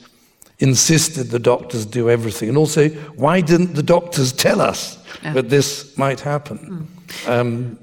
insisted 0.60 1.30
the 1.30 1.40
doctors 1.40 1.86
do 1.86 2.10
everything? 2.10 2.50
And 2.50 2.58
also, 2.58 2.90
why 3.16 3.42
didn't 3.42 3.74
the 3.74 3.84
doctors 3.84 4.32
tell 4.34 4.62
us 4.62 4.98
yeah. 5.24 5.34
that 5.34 5.50
this 5.50 5.98
might 5.98 6.20
happen? 6.20 6.88
Mm. 7.08 7.30
Um, 7.30 7.80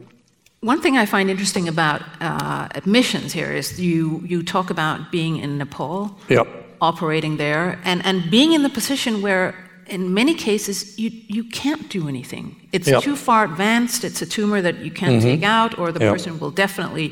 one 0.60 0.80
thing 0.80 0.96
I 0.96 1.06
find 1.06 1.30
interesting 1.30 1.68
about 1.68 2.02
uh, 2.20 2.68
admissions 2.74 3.32
here 3.32 3.52
is 3.52 3.78
you, 3.78 4.22
you 4.24 4.42
talk 4.42 4.70
about 4.70 5.12
being 5.12 5.36
in 5.36 5.58
Nepal, 5.58 6.18
yep. 6.28 6.48
Operating 6.88 7.34
there, 7.36 7.66
and, 7.84 7.98
and 8.08 8.16
being 8.30 8.52
in 8.56 8.62
the 8.62 8.74
position 8.80 9.12
where, 9.26 9.46
in 9.86 10.02
many 10.20 10.34
cases, 10.34 10.76
you, 11.02 11.10
you 11.36 11.44
can't 11.62 11.86
do 11.98 12.08
anything. 12.08 12.44
It's 12.72 12.88
yep. 12.88 13.02
too 13.02 13.16
far 13.16 13.44
advanced, 13.44 14.04
it's 14.04 14.22
a 14.22 14.26
tumor 14.36 14.60
that 14.62 14.76
you 14.86 14.92
can't 15.00 15.16
mm-hmm. 15.16 15.40
take 15.40 15.42
out, 15.42 15.78
or 15.78 15.92
the 15.92 16.00
yep. 16.00 16.12
person 16.14 16.38
will 16.40 16.54
definitely 16.64 17.08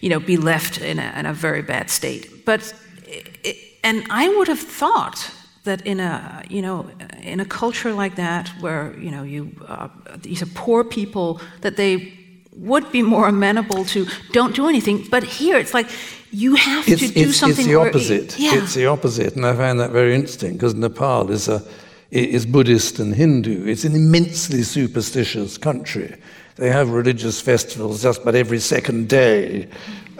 you 0.00 0.08
know, 0.08 0.20
be 0.20 0.36
left 0.36 0.80
in 0.80 0.98
a, 0.98 1.12
in 1.16 1.26
a 1.26 1.32
very 1.32 1.62
bad 1.62 1.90
state. 1.90 2.44
But 2.44 2.72
it, 3.04 3.56
and 3.84 4.06
I 4.10 4.28
would 4.28 4.48
have 4.48 4.60
thought 4.60 5.30
that 5.64 5.84
in 5.86 6.00
a 6.00 6.42
you 6.48 6.62
know 6.62 6.88
in 7.22 7.40
a 7.40 7.44
culture 7.44 7.92
like 7.92 8.14
that 8.16 8.48
where 8.60 8.96
you 8.98 9.10
know 9.10 9.22
you 9.22 9.50
uh, 9.66 9.88
these 10.16 10.40
are 10.42 10.50
poor 10.54 10.84
people 10.84 11.40
that 11.60 11.76
they 11.76 12.12
would 12.52 12.90
be 12.90 13.02
more 13.02 13.28
amenable 13.28 13.84
to 13.84 14.06
don't 14.32 14.54
do 14.54 14.66
anything 14.66 15.06
but 15.10 15.22
here 15.22 15.58
it's 15.58 15.74
like 15.74 15.88
you 16.30 16.54
have 16.54 16.88
it's, 16.88 17.00
to 17.00 17.08
do 17.08 17.28
it's, 17.28 17.38
something 17.38 17.58
it's 17.58 17.68
the 17.68 17.74
opposite 17.74 18.38
yeah. 18.38 18.54
it's 18.54 18.74
the 18.74 18.86
opposite 18.86 19.34
and 19.36 19.46
i 19.46 19.54
find 19.54 19.80
that 19.80 19.90
very 19.90 20.14
interesting 20.14 20.52
because 20.52 20.74
nepal 20.74 21.30
is 21.30 21.48
a 21.48 21.62
is 22.10 22.46
buddhist 22.46 22.98
and 22.98 23.14
hindu 23.14 23.66
it's 23.66 23.84
an 23.84 23.94
immensely 23.94 24.62
superstitious 24.62 25.58
country 25.58 26.14
they 26.56 26.70
have 26.70 26.90
religious 26.90 27.40
festivals 27.40 28.02
just 28.02 28.22
about 28.22 28.34
every 28.34 28.58
second 28.58 29.08
day 29.08 29.68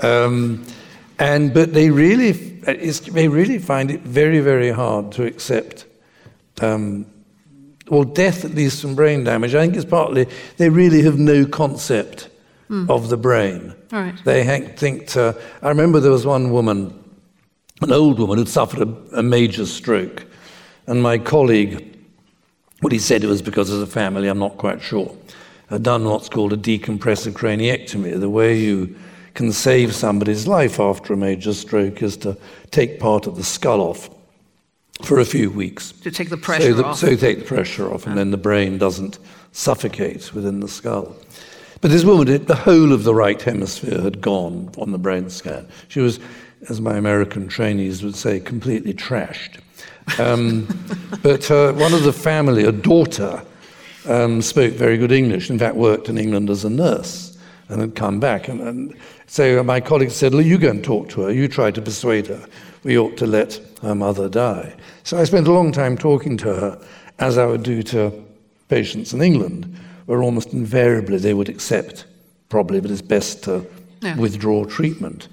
um, 0.03 0.64
and 1.18 1.53
but 1.53 1.73
they 1.73 1.90
really, 1.90 2.33
they 2.33 3.29
really 3.29 3.59
find 3.59 3.90
it 3.90 4.03
very, 4.03 4.40
very 4.40 4.71
hard 4.71 5.12
to 5.12 5.25
accept. 5.25 5.87
Um, 6.61 7.07
well, 7.88 8.05
death, 8.05 8.44
at 8.44 8.53
least 8.53 8.83
from 8.83 8.94
brain 8.94 9.25
damage, 9.25 9.55
I 9.55 9.62
think 9.62 9.75
it's 9.75 9.85
partly 9.85 10.29
they 10.59 10.68
really 10.68 11.03
have 11.03 11.18
no 11.18 11.47
concept 11.47 12.29
mm. 12.68 12.88
of 12.90 13.09
the 13.09 13.16
brain. 13.16 13.74
Right. 13.90 14.14
They 14.24 14.44
think 14.76 15.07
to. 15.09 15.37
I 15.62 15.68
remember 15.68 16.00
there 16.00 16.12
was 16.12 16.26
one 16.26 16.50
woman, 16.50 16.92
an 17.81 17.92
old 17.92 18.18
woman, 18.18 18.38
who'd 18.38 18.48
suffered 18.48 18.88
a, 18.88 19.18
a 19.18 19.22
major 19.22 19.66
stroke, 19.66 20.26
and 20.87 21.02
my 21.02 21.18
colleague, 21.18 21.96
what 22.81 22.92
he 22.92 22.98
said 22.98 23.24
it 23.24 23.28
was 23.28 23.42
because 23.42 23.70
of 23.70 23.81
the 23.81 23.87
family, 23.87 24.28
I'm 24.28 24.38
not 24.38 24.57
quite 24.57 24.81
sure, 24.83 25.14
had 25.68 25.83
done 25.83 26.04
what's 26.04 26.28
called 26.28 26.52
a 26.52 26.57
decompressive 26.57 27.33
craniectomy, 27.33 28.18
the 28.18 28.31
way 28.31 28.59
you 28.59 28.96
can 29.35 29.52
save 29.52 29.94
somebody's 29.94 30.48
life 30.48 30.81
after 30.81 31.12
a 31.12 31.16
major 31.16 31.52
stroke 31.52 32.02
is 32.02 32.16
to 32.16 32.37
take 32.70 32.98
part 32.98 33.26
of 33.26 33.37
the 33.37 33.44
skull 33.44 33.81
off 33.81 34.11
for 35.02 35.20
a 35.20 35.24
few 35.24 35.50
weeks. 35.50 35.92
To 35.92 36.11
take 36.11 36.28
the 36.28 36.37
pressure 36.37 36.74
so 36.74 36.85
off. 36.85 36.98
So 36.98 37.14
take 37.14 37.38
the 37.38 37.44
pressure 37.44 37.92
off, 37.92 38.07
and 38.07 38.14
yeah. 38.14 38.20
then 38.20 38.31
the 38.33 38.37
brain 38.37 38.78
doesn't 38.78 39.18
suffocate 39.52 40.35
within 40.35 40.61
the 40.61 40.68
skull. 40.68 41.14
But 41.80 41.90
this 41.90 42.04
woman, 42.04 42.44
the 42.44 42.56
whole 42.56 42.92
of 42.92 43.04
the 43.04 43.14
right 43.14 43.40
hemisphere 43.40 44.00
had 44.00 44.20
gone 44.20 44.70
on 44.78 44.90
the 44.90 44.98
brain 44.98 45.30
scan. 45.30 45.68
She 45.88 46.00
was, 46.00 46.18
as 46.68 46.80
my 46.80 46.96
American 46.96 47.46
trainees 47.48 48.02
would 48.02 48.16
say, 48.16 48.40
completely 48.40 48.92
trashed. 48.92 49.60
Um, 50.18 50.66
but 51.22 51.50
uh, 51.50 51.72
one 51.74 51.94
of 51.94 52.02
the 52.02 52.12
family, 52.12 52.64
a 52.64 52.72
daughter, 52.72 53.42
um, 54.06 54.42
spoke 54.42 54.72
very 54.72 54.96
good 54.96 55.12
English, 55.12 55.50
in 55.50 55.58
fact, 55.58 55.76
worked 55.76 56.08
in 56.08 56.18
England 56.18 56.50
as 56.50 56.64
a 56.64 56.70
nurse 56.70 57.38
and 57.68 57.80
had 57.80 57.94
come 57.94 58.18
back. 58.18 58.48
And, 58.48 58.60
and 58.60 58.96
so 59.26 59.62
my 59.62 59.80
colleague 59.80 60.10
said, 60.10 60.32
well, 60.32 60.42
you 60.42 60.58
go 60.58 60.70
and 60.70 60.82
talk 60.82 61.10
to 61.10 61.22
her. 61.22 61.32
You 61.32 61.46
try 61.46 61.70
to 61.70 61.82
persuade 61.82 62.26
her. 62.26 62.44
We 62.82 62.98
ought 62.98 63.16
to 63.18 63.26
let 63.26 63.60
her 63.82 63.94
mother 63.94 64.28
die. 64.28 64.74
So 65.04 65.18
I 65.18 65.24
spent 65.24 65.46
a 65.46 65.52
long 65.52 65.72
time 65.72 65.96
talking 65.96 66.36
to 66.38 66.54
her, 66.54 66.86
as 67.18 67.38
I 67.38 67.46
would 67.46 67.62
do 67.62 67.82
to 67.84 68.12
patients 68.68 69.12
in 69.12 69.22
England, 69.22 69.78
where 70.09 70.23
almost 70.23 70.55
invariably 70.55 71.18
they 71.18 71.35
would 71.35 71.51
accept, 71.51 72.07
probably, 72.49 72.81
but 72.81 72.90
it's 72.90 73.03
best 73.03 73.44
to 73.44 73.62
yeah. 74.01 74.16
withdraw 74.16 74.64
treatment. 74.64 75.29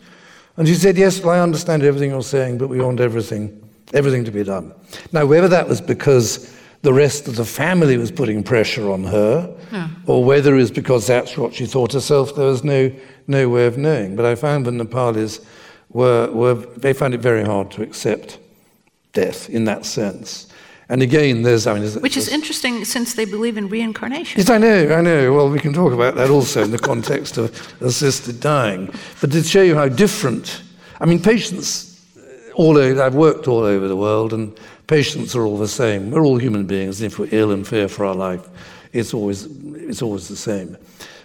And 0.57 0.67
she 0.67 0.75
said, 0.75 0.97
yes, 0.97 1.21
well, 1.21 1.33
I 1.33 1.39
understand 1.39 1.81
everything 1.83 2.09
you're 2.09 2.21
saying, 2.21 2.57
but 2.57 2.67
we 2.67 2.81
want 2.81 2.99
everything, 2.99 3.57
everything 3.93 4.25
to 4.25 4.31
be 4.31 4.43
done. 4.43 4.73
Now, 5.13 5.25
whether 5.25 5.47
that 5.47 5.69
was 5.69 5.79
because 5.79 6.53
the 6.81 6.91
rest 6.91 7.29
of 7.29 7.37
the 7.37 7.45
family 7.45 7.95
was 7.95 8.11
putting 8.11 8.43
pressure 8.43 8.91
on 8.91 9.05
her, 9.05 9.55
yeah. 9.71 9.87
or 10.07 10.25
whether 10.25 10.53
it 10.53 10.57
was 10.57 10.71
because 10.71 11.07
that's 11.07 11.37
what 11.37 11.53
she 11.53 11.65
thought 11.65 11.93
herself, 11.93 12.35
there 12.35 12.47
was 12.47 12.65
no 12.65 12.91
no 13.27 13.47
way 13.47 13.67
of 13.67 13.77
knowing. 13.77 14.17
But 14.17 14.25
I 14.25 14.35
found 14.35 14.65
the 14.65 14.71
Nepalis 14.71 15.43
were, 15.89 16.29
were 16.31 16.55
they 16.55 16.91
found 16.91 17.13
it 17.13 17.21
very 17.21 17.45
hard 17.45 17.71
to 17.71 17.81
accept 17.81 18.39
death 19.13 19.49
in 19.49 19.63
that 19.65 19.85
sense. 19.85 20.47
And 20.87 21.01
again, 21.01 21.41
there's, 21.41 21.65
I 21.65 21.73
mean, 21.73 21.81
there's, 21.81 21.97
which 21.97 22.15
is 22.15 22.27
interesting 22.27 22.85
since 22.85 23.15
they 23.15 23.25
believe 23.25 23.57
in 23.57 23.69
reincarnation. 23.69 24.39
Yes, 24.39 24.49
I 24.51 24.59
know, 24.59 24.93
I 24.93 25.01
know. 25.01 25.33
Well, 25.33 25.49
we 25.49 25.59
can 25.59 25.73
talk 25.73 25.93
about 25.93 26.15
that 26.15 26.29
also 26.29 26.63
in 26.63 26.71
the 26.71 26.77
context 26.77 27.37
of 27.37 27.51
assisted 27.81 28.39
dying. 28.39 28.93
But 29.19 29.31
to 29.31 29.41
show 29.41 29.63
you 29.63 29.75
how 29.75 29.87
different, 29.87 30.61
I 31.01 31.05
mean, 31.05 31.21
patients 31.21 32.05
uh, 32.17 32.53
all 32.53 32.77
over, 32.77 33.01
I've 33.01 33.15
worked 33.15 33.47
all 33.47 33.63
over 33.63 33.87
the 33.87 33.95
world, 33.95 34.31
and 34.31 34.55
patients 34.85 35.35
are 35.35 35.43
all 35.43 35.57
the 35.57 35.67
same. 35.67 36.11
We're 36.11 36.23
all 36.23 36.37
human 36.37 36.67
beings. 36.67 37.01
and 37.01 37.11
If 37.11 37.17
we're 37.17 37.29
ill 37.31 37.51
and 37.51 37.67
fear 37.67 37.87
for 37.87 38.05
our 38.05 38.15
life, 38.15 38.47
it's 38.93 39.13
always, 39.13 39.45
it's 39.73 40.03
always 40.03 40.27
the 40.27 40.37
same. 40.37 40.77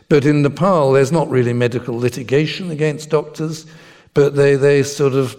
But 0.09 0.25
in 0.25 0.43
Nepal, 0.43 0.93
there's 0.93 1.13
not 1.13 1.29
really 1.31 1.53
medical 1.53 1.97
litigation 1.97 2.71
against 2.71 3.11
doctors, 3.11 3.67
but 4.15 4.35
they, 4.35 4.57
they 4.57 4.83
sort 4.83 5.15
of, 5.15 5.37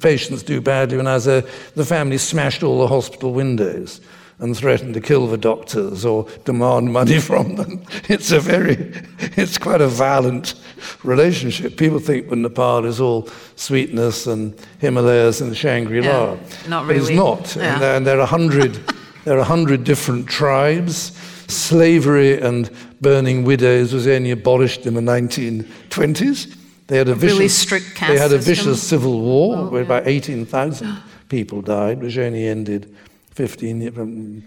patients 0.00 0.42
do 0.42 0.60
badly. 0.60 0.96
When 0.96 1.06
I 1.06 1.14
was 1.14 1.26
there, 1.26 1.44
the 1.74 1.84
family 1.84 2.18
smashed 2.18 2.62
all 2.62 2.78
the 2.78 2.86
hospital 2.86 3.32
windows 3.32 4.00
and 4.40 4.56
threatened 4.56 4.94
to 4.94 5.00
kill 5.00 5.26
the 5.26 5.36
doctors 5.36 6.04
or 6.04 6.26
demand 6.44 6.92
money 6.92 7.18
from 7.20 7.56
them. 7.56 7.82
It's 8.08 8.30
a 8.30 8.40
very, 8.40 8.92
it's 9.36 9.58
quite 9.58 9.80
a 9.80 9.88
violent 9.88 10.54
relationship. 11.02 11.76
People 11.76 11.98
think 11.98 12.30
that 12.30 12.36
Nepal 12.36 12.84
is 12.84 13.00
all 13.00 13.28
sweetness 13.56 14.26
and 14.26 14.58
Himalayas 14.78 15.40
and 15.40 15.56
Shangri-La. 15.56 16.32
Yeah, 16.32 16.38
not 16.68 16.86
really. 16.86 17.00
It's 17.00 17.10
not. 17.10 17.56
Yeah. 17.56 17.72
And, 17.72 17.82
there, 17.82 17.96
and 17.96 18.06
there 18.06 18.18
are 18.18 18.22
a 18.22 18.26
hundred, 18.26 18.74
there 19.24 19.36
are 19.36 19.40
a 19.40 19.44
hundred 19.44 19.84
different 19.84 20.28
tribes 20.28 21.12
slavery 21.48 22.38
and 22.38 22.70
burning 23.00 23.42
widows 23.44 23.92
was 23.92 24.06
only 24.06 24.30
abolished 24.30 24.86
in 24.86 24.94
the 24.94 25.00
1920s. 25.00 26.57
They 26.88 26.96
had 26.96 27.08
a, 27.08 27.12
a 27.12 27.14
vicious, 27.14 27.36
really 27.36 27.48
strict 27.48 27.94
caste 27.94 28.12
They 28.12 28.18
had 28.18 28.32
a 28.32 28.42
system. 28.42 28.54
vicious 28.54 28.82
civil 28.82 29.20
war 29.20 29.56
oh, 29.56 29.68
where 29.68 29.82
yeah. 29.82 29.86
about 29.86 30.06
18,000 30.06 30.96
people 31.28 31.62
died, 31.62 32.02
which 32.02 32.18
only 32.18 32.46
ended 32.46 32.94
15, 33.38 34.42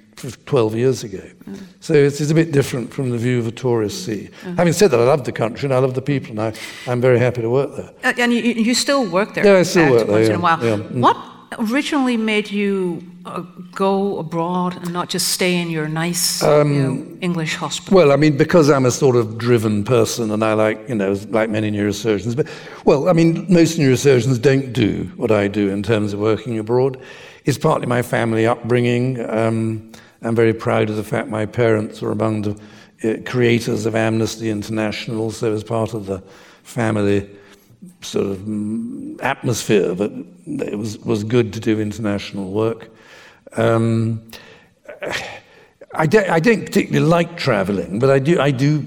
12 0.46 0.76
years 0.76 1.04
ago. 1.04 1.20
Mm. 1.20 1.60
So 1.80 1.94
it's, 1.94 2.20
it's, 2.20 2.32
a 2.32 2.36
bit 2.36 2.52
different 2.52 2.92
from 2.94 3.12
the 3.12 3.18
view 3.18 3.42
the 3.42 3.52
tourists 3.52 4.04
see. 4.06 4.30
Mm. 4.42 4.58
Having 4.58 4.74
said 4.74 4.92
that, 4.92 5.00
I 5.00 5.04
love 5.04 5.24
the 5.24 5.32
country 5.32 5.68
and 5.68 5.74
I 5.74 5.78
love 5.78 5.94
the 5.94 6.02
people, 6.02 6.32
and 6.32 6.42
I, 6.42 6.54
I'm 6.92 7.00
very 7.00 7.20
happy 7.20 7.42
to 7.42 7.50
work 7.50 7.76
there. 7.78 7.92
Uh, 8.04 8.14
and 8.18 8.34
you, 8.34 8.42
you, 8.42 8.74
still 8.74 9.10
work 9.10 9.34
there? 9.34 9.46
Yeah, 9.46 9.60
I 9.60 9.64
still 9.64 9.92
work 9.92 10.08
there. 10.08 10.16
Once 10.16 10.28
yeah, 10.28 10.34
in 10.34 10.40
a 10.40 10.44
while. 10.44 10.66
Yeah. 10.66 10.78
What 10.78 11.18
originally 11.60 12.18
made 12.18 12.52
you 12.52 13.02
uh, 13.26 13.42
go 13.74 14.18
abroad 14.18 14.76
and 14.78 14.94
not 14.94 15.10
just 15.10 15.30
stay 15.30 15.56
in 15.56 15.70
your 15.70 15.88
nice 15.88 16.42
you 16.42 16.48
know, 16.48 17.18
English 17.22 17.56
hospital? 17.56 17.96
Well, 17.96 18.12
I 18.12 18.16
mean, 18.16 18.38
because 18.38 18.70
I'm 18.70 18.86
a 18.86 18.92
sort 18.92 19.16
of 19.16 19.38
driven 19.38 19.84
person 19.84 20.32
and 20.32 20.44
I 20.44 20.54
like, 20.54 20.90
you 20.90 20.96
know, 20.96 21.18
like 21.30 21.50
many 21.50 21.72
neurosurgeons, 21.72 22.36
but, 22.36 22.48
well, 22.86 23.10
I 23.10 23.14
mean, 23.14 23.46
most 23.52 23.78
neurosurgeons 23.78 24.42
don't 24.42 24.74
do 24.74 25.12
what 25.16 25.32
I 25.32 25.48
do 25.48 25.70
in 25.70 25.84
terms 25.84 26.14
of 26.14 26.20
working 26.20 26.58
abroad. 26.60 27.02
It's 27.46 27.58
partly 27.58 27.88
my 27.88 28.02
family 28.02 28.46
upbringing. 28.46 29.28
Um, 29.30 29.92
I'm 30.22 30.36
very 30.36 30.54
proud 30.54 30.90
of 30.90 30.96
the 30.96 31.04
fact 31.04 31.30
my 31.30 31.46
parents 31.46 32.02
were 32.02 32.12
among 32.12 32.44
the 32.44 32.62
uh, 33.04 33.30
creators 33.30 33.86
of 33.86 33.96
Amnesty 33.96 34.50
International, 34.50 35.32
so 35.32 35.54
as 35.54 35.64
part 35.64 35.94
of 35.94 36.06
the 36.06 36.24
family 36.64 37.30
sort 38.02 38.28
of 38.28 38.38
mm, 38.40 39.22
atmosphere 39.24 39.94
that 39.96 40.12
it 40.46 40.78
was, 40.78 40.98
was 41.00 41.24
good 41.24 41.54
to 41.54 41.60
do 41.60 41.80
international 41.80 42.52
work. 42.52 42.90
Um, 43.58 44.22
I, 45.94 46.08
don't, 46.08 46.30
I 46.30 46.40
don't 46.40 46.66
particularly 46.66 47.06
like 47.06 47.38
traveling, 47.38 48.00
but 48.00 48.10
I 48.10 48.20
do, 48.20 48.40
I 48.40 48.52
do, 48.52 48.86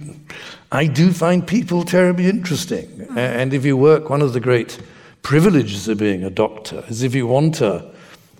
I 0.72 0.86
do 0.86 1.12
find 1.12 1.46
people 1.46 1.84
terribly 1.84 2.26
interesting. 2.26 3.06
And 3.16 3.52
if 3.52 3.64
you 3.64 3.76
work, 3.76 4.10
one 4.10 4.22
of 4.22 4.32
the 4.32 4.40
great 4.40 4.78
privileges 5.22 5.88
of 5.88 5.98
being 5.98 6.24
a 6.24 6.30
doctor 6.30 6.84
is 6.88 7.02
if 7.02 7.14
you 7.14 7.26
want 7.26 7.56
to 7.56 7.90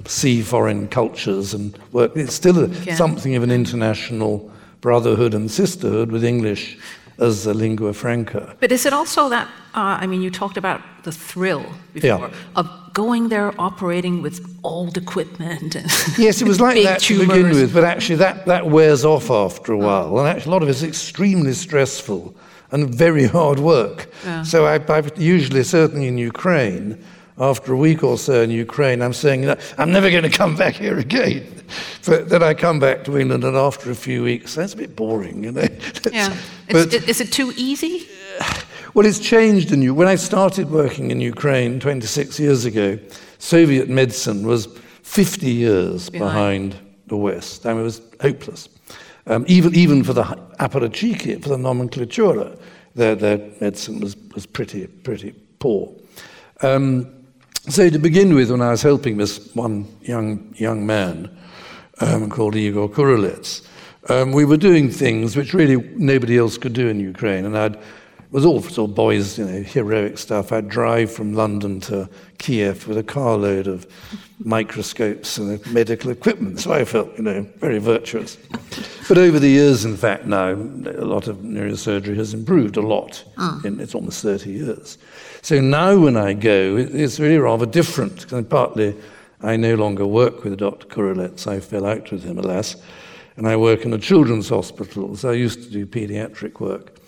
see 0.06 0.42
foreign 0.42 0.88
cultures 0.88 1.54
and 1.54 1.78
work, 1.92 2.16
it's 2.16 2.34
still 2.34 2.64
a, 2.64 2.96
something 2.96 3.34
of 3.36 3.42
an 3.42 3.50
international 3.50 4.50
brotherhood 4.80 5.34
and 5.34 5.50
sisterhood 5.50 6.10
with 6.10 6.24
English 6.24 6.78
as 7.18 7.46
a 7.46 7.54
lingua 7.54 7.92
franca. 7.92 8.56
But 8.60 8.72
is 8.72 8.86
it 8.86 8.92
also 8.92 9.28
that, 9.28 9.46
uh, 9.74 9.98
I 10.00 10.06
mean, 10.06 10.22
you 10.22 10.30
talked 10.30 10.56
about 10.56 10.80
the 11.04 11.12
thrill 11.12 11.64
before 11.92 12.28
yeah. 12.28 12.30
of 12.56 12.68
going 12.92 13.28
there 13.28 13.52
operating 13.60 14.22
with 14.22 14.46
old 14.62 14.96
equipment. 14.96 15.74
yes, 16.18 16.40
it 16.40 16.48
was 16.48 16.60
like 16.60 16.82
that 16.82 17.00
tumors. 17.00 17.26
to 17.26 17.34
begin 17.34 17.50
with, 17.50 17.74
but 17.74 17.84
actually 17.84 18.16
that, 18.16 18.46
that 18.46 18.66
wears 18.66 19.04
off 19.04 19.30
after 19.30 19.72
a 19.72 19.78
while. 19.78 20.18
And 20.18 20.28
actually, 20.28 20.50
a 20.50 20.52
lot 20.52 20.62
of 20.62 20.68
it's 20.68 20.82
extremely 20.82 21.52
stressful 21.52 22.34
and 22.70 22.94
very 22.94 23.26
hard 23.38 23.58
work. 23.58 24.10
Yeah. 24.24 24.42
So 24.42 24.66
I, 24.66 24.74
I've 24.88 25.18
usually, 25.20 25.64
certainly 25.64 26.08
in 26.08 26.18
Ukraine, 26.18 27.02
after 27.38 27.72
a 27.72 27.76
week 27.76 28.04
or 28.04 28.16
so 28.16 28.42
in 28.42 28.50
Ukraine, 28.50 29.02
I'm 29.02 29.12
saying, 29.12 29.48
I'm 29.76 29.90
never 29.90 30.10
going 30.10 30.22
to 30.22 30.30
come 30.30 30.56
back 30.56 30.74
here 30.74 30.98
again. 30.98 31.53
But 32.06 32.28
then 32.28 32.42
I 32.42 32.54
come 32.54 32.78
back 32.78 33.04
to 33.04 33.18
England, 33.18 33.44
and 33.44 33.56
after 33.56 33.90
a 33.90 33.94
few 33.94 34.22
weeks, 34.22 34.54
that's 34.54 34.74
a 34.74 34.76
bit 34.76 34.96
boring, 34.96 35.44
you 35.44 35.52
know. 35.52 35.68
Yeah. 36.12 36.36
but, 36.70 36.92
is 36.92 37.20
it 37.20 37.32
too 37.32 37.52
easy? 37.56 38.06
Well, 38.94 39.06
it's 39.06 39.18
changed 39.18 39.72
in 39.72 39.82
you. 39.82 39.92
When 39.92 40.06
I 40.06 40.14
started 40.14 40.70
working 40.70 41.10
in 41.10 41.20
Ukraine 41.20 41.80
26 41.80 42.38
years 42.38 42.64
ago, 42.64 42.98
Soviet 43.38 43.88
medicine 43.88 44.46
was 44.46 44.68
50 45.02 45.50
years 45.50 46.10
behind, 46.10 46.70
behind 46.70 46.90
the 47.08 47.16
West. 47.16 47.66
I 47.66 47.70
mean, 47.70 47.80
it 47.80 47.84
was 47.84 48.00
hopeless. 48.20 48.68
Um, 49.26 49.44
even, 49.48 49.74
even 49.74 50.04
for 50.04 50.12
the 50.12 50.22
apparatchiki, 50.60 51.42
for 51.42 51.48
the 51.48 51.56
nomenklatura, 51.56 52.58
their, 52.94 53.14
their 53.14 53.38
medicine 53.60 54.00
was, 54.00 54.16
was 54.34 54.46
pretty, 54.46 54.86
pretty 54.86 55.32
poor. 55.58 55.92
Um, 56.62 57.24
so 57.68 57.88
to 57.88 57.98
begin 57.98 58.34
with, 58.34 58.50
when 58.50 58.60
I 58.60 58.70
was 58.70 58.82
helping 58.82 59.16
this 59.16 59.54
one 59.54 59.88
young, 60.02 60.54
young 60.56 60.86
man 60.86 61.36
um, 62.00 62.28
called 62.28 62.56
Igor 62.56 62.88
Kurilets, 62.88 63.66
um, 64.08 64.32
we 64.32 64.44
were 64.44 64.56
doing 64.56 64.90
things 64.90 65.36
which 65.36 65.54
really 65.54 65.76
nobody 65.96 66.36
else 66.36 66.58
could 66.58 66.74
do 66.74 66.88
in 66.88 67.00
Ukraine. 67.00 67.46
And 67.46 67.56
I'd, 67.56 67.74
it 67.74 67.80
was 68.30 68.44
all 68.44 68.60
sort 68.60 68.90
of 68.90 68.96
boys, 68.96 69.38
you 69.38 69.46
know, 69.46 69.62
heroic 69.62 70.18
stuff. 70.18 70.52
I'd 70.52 70.68
drive 70.68 71.10
from 71.10 71.34
London 71.34 71.80
to 71.82 72.08
Kiev 72.38 72.86
with 72.86 72.98
a 72.98 73.02
carload 73.02 73.66
of 73.66 73.86
microscopes 74.40 75.38
and 75.38 75.64
medical 75.72 76.10
equipment. 76.10 76.60
So 76.60 76.72
I 76.72 76.84
felt, 76.84 77.16
you 77.16 77.22
know, 77.22 77.46
very 77.58 77.78
virtuous. 77.78 78.36
But 79.08 79.18
over 79.18 79.38
the 79.38 79.48
years, 79.48 79.84
in 79.84 79.96
fact, 79.96 80.26
now, 80.26 80.50
a 80.50 81.06
lot 81.06 81.28
of 81.28 81.38
neurosurgery 81.38 82.16
has 82.16 82.34
improved 82.34 82.76
a 82.76 82.82
lot. 82.82 83.24
Mm. 83.36 83.64
In, 83.64 83.80
it's 83.80 83.94
almost 83.94 84.22
30 84.22 84.50
years. 84.50 84.98
So 85.40 85.60
now 85.60 85.98
when 85.98 86.16
I 86.16 86.32
go, 86.32 86.76
it's 86.76 87.20
really 87.20 87.38
rather 87.38 87.66
different. 87.66 88.26
Partly 88.50 88.94
I 89.44 89.56
no 89.56 89.74
longer 89.74 90.06
work 90.06 90.44
with 90.44 90.58
Dr. 90.58 90.86
Kurilets. 90.86 91.46
I 91.46 91.60
fell 91.60 91.86
out 91.86 92.10
with 92.10 92.24
him, 92.24 92.38
alas. 92.38 92.76
And 93.36 93.46
I 93.48 93.56
work 93.56 93.84
in 93.84 93.92
a 93.92 93.98
children's 93.98 94.48
hospital. 94.48 95.16
So 95.16 95.30
I 95.30 95.34
used 95.34 95.62
to 95.64 95.70
do 95.70 95.86
pediatric 95.86 96.60
work. 96.60 96.98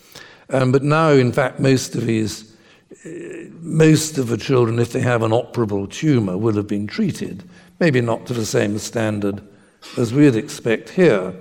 Um, 0.51 0.72
but 0.72 0.83
now, 0.83 1.11
in 1.11 1.33
fact, 1.33 1.61
most 1.61 1.94
of 1.94 2.07
these, 2.07 2.57
uh, 3.05 3.09
most 3.61 4.18
of 4.18 4.29
the 4.29 4.37
children, 4.37 4.79
if 4.79 4.92
they 4.92 5.01
have 5.01 5.22
an 5.22 5.33
operable 5.33 5.90
tumour, 5.90 6.37
will 6.37 6.55
have 6.55 6.68
been 6.68 6.87
treated. 6.87 7.49
Maybe 7.81 8.01
not 8.01 8.27
to 8.27 8.35
the 8.35 8.46
same 8.46 8.79
standard 8.79 9.42
as 9.96 10.12
we'd 10.12 10.37
expect 10.37 10.90
here. 10.90 11.35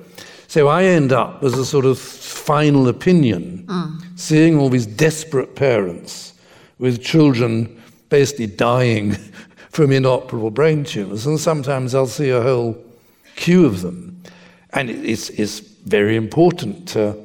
So 0.47 0.67
I 0.67 0.83
end 0.83 1.11
up 1.11 1.43
as 1.43 1.53
a 1.55 1.65
sort 1.65 1.85
of 1.85 1.97
final 1.97 2.87
opinion, 2.87 3.65
mm. 3.67 4.19
seeing 4.19 4.57
all 4.57 4.69
these 4.69 4.85
desperate 4.85 5.55
parents 5.55 6.33
with 6.77 7.03
children 7.03 7.81
basically 8.09 8.47
dying 8.47 9.17
from 9.75 9.91
inoperable 9.91 10.51
brain 10.51 10.85
tumors. 10.85 11.27
And 11.27 11.37
sometimes 11.37 11.93
I'll 11.93 12.07
see 12.07 12.29
a 12.29 12.41
whole 12.41 12.81
queue 13.35 13.65
of 13.65 13.81
them. 13.81 14.23
And 14.71 14.89
it's, 14.89 15.29
it's 15.31 15.59
very 15.59 16.15
important 16.15 16.87
to 16.89 17.17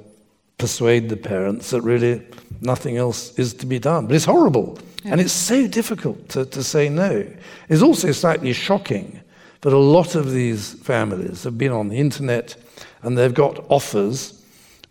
persuade 0.59 1.09
the 1.11 1.17
parents 1.17 1.71
that 1.71 1.83
really 1.83 2.21
nothing 2.61 2.97
else 2.97 3.39
is 3.39 3.55
to 3.55 3.67
be 3.67 3.79
done. 3.79 4.09
But 4.09 4.17
it's 4.17 4.25
horrible. 4.25 4.81
Yeah. 5.05 5.13
And 5.13 5.21
it's 5.21 5.33
so 5.33 5.69
difficult 5.69 6.29
to, 6.31 6.45
to 6.47 6.65
say 6.65 6.89
no. 6.89 7.25
It's 7.69 7.83
also 7.83 8.11
slightly 8.11 8.53
shocking 8.53 9.21
that 9.61 9.73
a 9.73 9.79
lot 9.79 10.17
of 10.17 10.33
these 10.33 10.75
families 10.83 11.45
have 11.45 11.57
been 11.57 11.71
on 11.71 11.89
the 11.89 11.99
internet 11.99 12.57
and 13.03 13.17
they've 13.17 13.33
got 13.33 13.65
offers, 13.69 14.45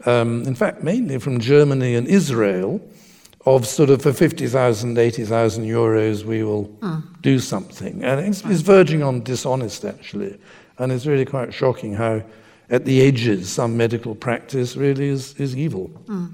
um, 0.05 0.43
in 0.43 0.55
fact, 0.55 0.81
mainly 0.81 1.19
from 1.19 1.41
Germany 1.41 1.95
and 1.95 2.07
Israel, 2.07 2.79
of 3.55 3.65
sort 3.65 3.89
of 3.89 4.01
for 4.01 4.13
50,000, 4.13 4.97
80,000 4.97 5.65
euros, 5.65 6.23
we 6.23 6.43
will 6.43 6.67
mm. 6.79 7.03
do 7.21 7.39
something. 7.39 8.03
And 8.03 8.19
it's, 8.19 8.43
it's, 8.45 8.61
verging 8.61 9.03
on 9.03 9.23
dishonest, 9.23 9.85
actually. 9.85 10.39
And 10.77 10.91
it's 10.91 11.05
really 11.05 11.25
quite 11.25 11.53
shocking 11.53 11.93
how, 11.93 12.21
at 12.69 12.85
the 12.85 13.01
edges, 13.01 13.49
some 13.49 13.75
medical 13.77 14.15
practice 14.15 14.75
really 14.75 15.07
is, 15.07 15.33
is 15.35 15.55
evil. 15.55 15.89
Mm. 16.05 16.33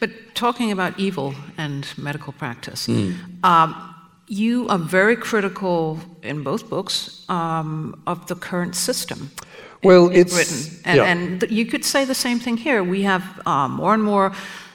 But 0.00 0.10
talking 0.34 0.70
about 0.70 0.98
evil 0.98 1.34
and 1.56 1.86
medical 1.96 2.32
practice, 2.32 2.86
mm. 2.86 3.16
um, 3.44 3.94
you 4.26 4.68
are 4.68 4.78
very 4.78 5.16
critical 5.16 5.98
in 6.22 6.42
both 6.42 6.68
books 6.68 7.24
um, 7.28 8.02
of 8.06 8.26
the 8.26 8.34
current 8.34 8.74
system. 8.74 9.30
Well, 9.82 10.08
in, 10.08 10.20
it's. 10.20 10.34
Britain. 10.34 10.80
And, 10.84 10.96
yeah. 10.96 11.04
and 11.04 11.40
th- 11.40 11.52
you 11.52 11.66
could 11.66 11.84
say 11.84 12.04
the 12.04 12.14
same 12.14 12.38
thing 12.38 12.56
here. 12.56 12.82
We 12.82 13.02
have 13.02 13.22
uh, 13.46 13.68
more 13.68 13.94
and 13.94 14.02
more 14.02 14.32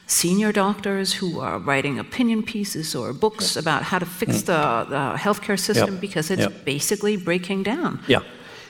senior 0.09 0.51
doctors 0.51 1.13
who 1.13 1.39
are 1.39 1.59
writing 1.59 1.99
opinion 1.99 2.43
pieces 2.43 2.95
or 2.95 3.13
books 3.13 3.55
yeah. 3.55 3.61
about 3.61 3.83
how 3.83 3.99
to 3.99 4.05
fix 4.05 4.41
mm. 4.41 4.45
the, 4.45 4.85
the 4.89 5.17
healthcare 5.17 5.59
system 5.59 5.93
yep. 5.93 6.01
because 6.01 6.31
it's 6.31 6.41
yep. 6.41 6.65
basically 6.65 7.15
breaking 7.17 7.63
down. 7.63 7.99
Yeah. 8.07 8.21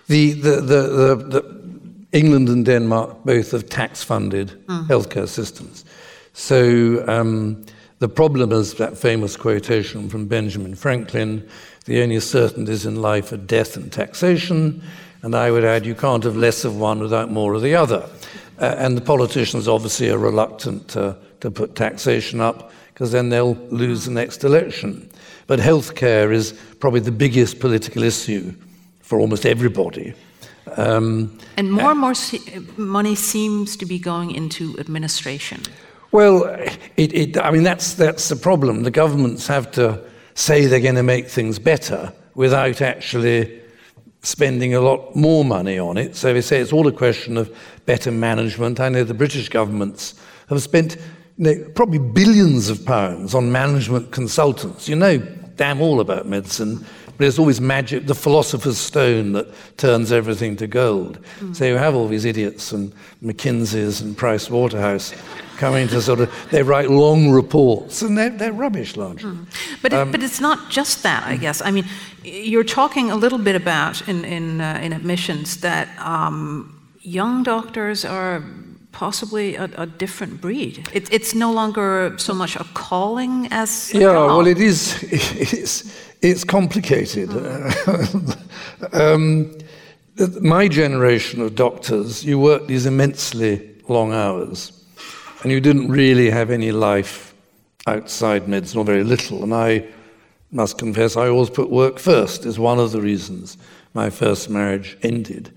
The, 0.08 0.34
the, 0.34 0.62
the, 0.62 0.82
the, 0.82 1.16
the 1.16 1.60
England 2.12 2.50
and 2.50 2.66
Denmark 2.66 3.24
both 3.24 3.52
have 3.52 3.70
tax 3.70 4.04
funded 4.04 4.50
mm. 4.68 4.88
healthcare 4.88 5.28
systems. 5.28 5.86
So 6.34 7.04
um, 7.08 7.66
the 8.00 8.10
problem 8.10 8.52
is 8.52 8.74
that 8.76 8.98
famous 8.98 9.38
quotation 9.38 10.10
from 10.10 10.28
Benjamin 10.28 10.76
Franklin 10.76 11.48
the 11.90 12.04
only 12.04 12.20
certainties 12.20 12.86
in 12.86 13.02
life 13.02 13.32
are 13.32 13.38
death 13.38 13.76
and 13.76 13.92
taxation. 13.92 14.84
And 15.24 15.36
I 15.36 15.50
would 15.50 15.66
add, 15.66 15.88
you 15.88 15.96
can't 15.96 16.24
have 16.24 16.38
less 16.38 16.64
of 16.64 16.78
one 16.78 17.00
without 17.00 17.32
more 17.32 17.56
of 17.56 17.64
the 17.64 17.74
other. 17.74 18.08
Uh, 18.60 18.76
and 18.78 18.96
the 18.96 19.02
politicians 19.02 19.68
obviously 19.68 20.12
are 20.12 20.18
reluctant 20.20 20.88
to 20.90 21.18
to 21.42 21.52
put 21.52 21.76
taxation 21.76 22.42
up 22.42 22.72
because 22.94 23.12
then 23.12 23.30
they'll 23.30 23.56
lose 23.70 24.06
the 24.06 24.12
next 24.12 24.44
election. 24.44 25.10
But 25.48 25.60
healthcare 25.60 26.34
is 26.34 26.54
probably 26.80 27.00
the 27.00 27.12
biggest 27.12 27.60
political 27.60 28.04
issue 28.04 28.54
for 29.02 29.20
almost 29.20 29.46
everybody. 29.46 30.14
Um, 30.78 31.40
and 31.58 31.72
more 31.72 31.92
and 31.92 32.00
more 32.00 32.14
se- 32.14 32.60
money 32.78 33.16
seems 33.16 33.76
to 33.78 33.86
be 33.86 34.00
going 34.00 34.32
into 34.32 34.78
administration. 34.80 35.62
Well, 36.12 36.44
it, 36.98 37.14
it, 37.14 37.38
I 37.38 37.52
mean, 37.52 37.64
that's, 37.64 37.94
that's 37.94 38.30
the 38.30 38.36
problem. 38.36 38.84
The 38.84 38.92
governments 38.92 39.48
have 39.48 39.72
to 39.72 40.04
say 40.34 40.66
they're 40.66 40.80
going 40.80 40.96
to 40.96 41.04
make 41.04 41.28
things 41.28 41.60
better 41.60 42.14
without 42.36 42.82
actually 42.82 43.62
spending 44.22 44.74
a 44.74 44.82
lot 44.82 45.16
more 45.16 45.46
money 45.46 45.80
on 45.80 45.98
it. 45.98 46.16
So 46.16 46.34
they 46.34 46.42
say 46.42 46.60
it's 46.60 46.74
all 46.74 46.88
a 46.88 46.92
question 46.92 47.38
of 47.38 47.56
better 47.86 48.12
management. 48.12 48.80
I 48.80 48.90
know 48.90 49.04
the 49.04 49.14
British 49.14 49.50
governments 49.50 50.16
have 50.50 50.62
spent 50.62 50.98
you 51.40 51.46
know, 51.46 51.70
probably 51.74 51.98
billions 51.98 52.70
of 52.70 52.86
pounds 52.86 53.34
on 53.34 53.52
management 53.52 54.12
consultants. 54.12 54.88
You 54.88 54.96
know 54.96 55.18
damn 55.60 55.82
all 55.82 56.00
about 56.00 56.26
medicine. 56.26 56.84
But 57.18 57.28
it's 57.28 57.38
always 57.38 57.60
magic, 57.60 58.08
the 58.08 58.16
philosopher's 58.16 58.78
stone 58.78 59.34
that 59.34 59.48
turns 59.76 60.14
everything 60.14 60.56
to 60.56 60.68
gold. 60.68 61.20
Mm. 61.42 61.54
So 61.54 61.66
you 61.66 61.76
have 61.76 61.94
all 61.94 62.08
these 62.08 62.24
idiots 62.24 62.72
and 62.72 62.94
McKinsey's 63.22 64.00
and 64.00 64.16
Price 64.16 64.50
Waterhouse 64.50 65.14
coming 65.58 65.90
to 65.90 66.02
sort 66.02 66.22
of, 66.22 66.34
they 66.50 66.64
write 66.64 66.90
long 66.90 67.30
reports 67.30 68.02
and 68.02 68.18
they're, 68.18 68.30
they're 68.30 68.54
rubbish 68.54 68.96
largely. 68.96 69.32
Mm. 69.32 69.46
But, 69.82 69.92
um, 69.92 70.08
it, 70.08 70.12
but 70.14 70.24
it's 70.24 70.40
not 70.40 70.72
just 70.72 71.04
that, 71.04 71.28
I 71.28 71.36
guess. 71.36 71.62
I 71.62 71.72
mean, 71.72 71.84
you're 72.24 72.64
talking 72.64 73.12
a 73.12 73.18
little 73.18 73.40
bit 73.40 73.58
about 73.58 74.08
in, 74.08 74.24
in, 74.24 74.62
uh, 74.62 74.80
in 74.82 74.94
admissions 74.94 75.58
that 75.58 75.90
um, 76.00 76.74
young 77.02 77.44
doctors 77.44 78.06
are 78.06 78.46
possibly 78.92 79.56
a, 79.56 79.70
a 79.78 79.86
different 79.86 80.42
breed. 80.42 80.88
It, 80.94 81.12
it's 81.14 81.34
no 81.36 81.52
longer 81.52 82.16
so 82.18 82.34
much 82.34 82.56
a 82.56 82.64
calling 82.74 83.48
as 83.52 83.94
yeah. 83.94 84.12
Well, 84.12 84.48
it 84.48 84.60
is. 84.60 84.98
It's 85.12 85.84
it's 86.22 86.44
complicated. 86.44 87.30
um, 88.94 89.58
my 90.42 90.68
generation 90.68 91.42
of 91.42 91.56
doctors, 91.56 92.26
you 92.26 92.38
worked 92.38 92.68
these 92.68 92.86
immensely 92.86 93.76
long 93.88 94.12
hours, 94.12 94.74
and 95.44 95.52
you 95.52 95.62
didn't 95.62 95.90
really 95.90 96.30
have 96.30 96.50
any 96.50 96.72
life 96.72 97.34
outside 97.88 98.48
medicine, 98.48 98.80
or 98.80 98.86
very 98.86 99.04
little. 99.04 99.44
And 99.44 99.54
I 99.54 99.86
must 100.52 100.78
confess, 100.78 101.16
I 101.16 101.30
always 101.30 101.50
put 101.50 101.70
work 101.70 102.00
first. 102.00 102.46
Is 102.46 102.60
one 102.60 102.80
of 102.80 102.92
the 102.92 103.02
reasons 103.02 103.58
my 103.94 104.10
first 104.10 104.50
marriage 104.50 104.98
ended. 105.02 105.52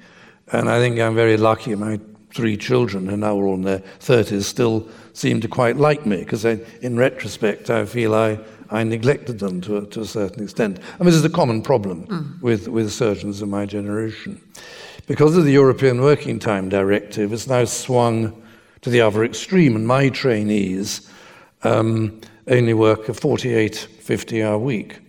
And 0.53 0.69
I 0.69 0.79
think 0.79 0.99
I'm 1.01 1.15
very 1.15 1.37
lucky. 1.37 1.75
My 1.75 1.99
three 2.35 2.57
children, 2.57 3.07
who 3.07 3.17
now 3.17 3.39
are 3.39 3.47
all 3.47 3.55
in 3.55 3.63
their 3.63 3.83
30s, 4.01 4.45
still 4.45 4.89
seem 5.13 5.41
to 5.41 5.49
quite 5.49 5.77
like 5.77 6.07
me, 6.07 6.19
because 6.19 6.45
in 6.45 6.97
retrospect, 6.97 7.71
I 7.71 7.85
feel 7.85 8.15
I, 8.15 8.39
I 8.71 8.85
neglected 8.85 9.39
them 9.39 9.61
to 9.63 9.79
a, 9.79 9.87
to 9.87 10.01
a 10.01 10.07
certain 10.07 10.43
extent. 10.43 10.79
I 10.95 10.99
mean, 10.99 11.07
this 11.07 11.15
is 11.15 11.25
a 11.25 11.31
common 11.31 11.63
problem 11.63 12.07
mm. 12.07 12.43
with, 12.43 12.69
with 12.69 12.91
surgeons 12.93 13.43
of 13.43 13.49
my 13.49 13.67
generation. 13.67 14.41
Because 15.07 15.37
of 15.37 15.45
the 15.45 15.53
European 15.53 16.01
Working 16.01 16.39
Time 16.39 16.69
Directive, 16.69 17.33
it's 17.33 17.47
now 17.47 17.65
swung 17.65 18.43
to 18.81 18.91
the 18.91 19.01
other 19.01 19.25
extreme, 19.25 19.77
and 19.77 19.87
my 19.87 20.09
trainees 20.09 21.09
um, 21.65 22.21
only 22.49 22.75
work 22.75 23.09
a 23.09 23.15
48, 23.15 23.77
50 23.77 24.43
hour 24.43 24.59
week. 24.59 25.01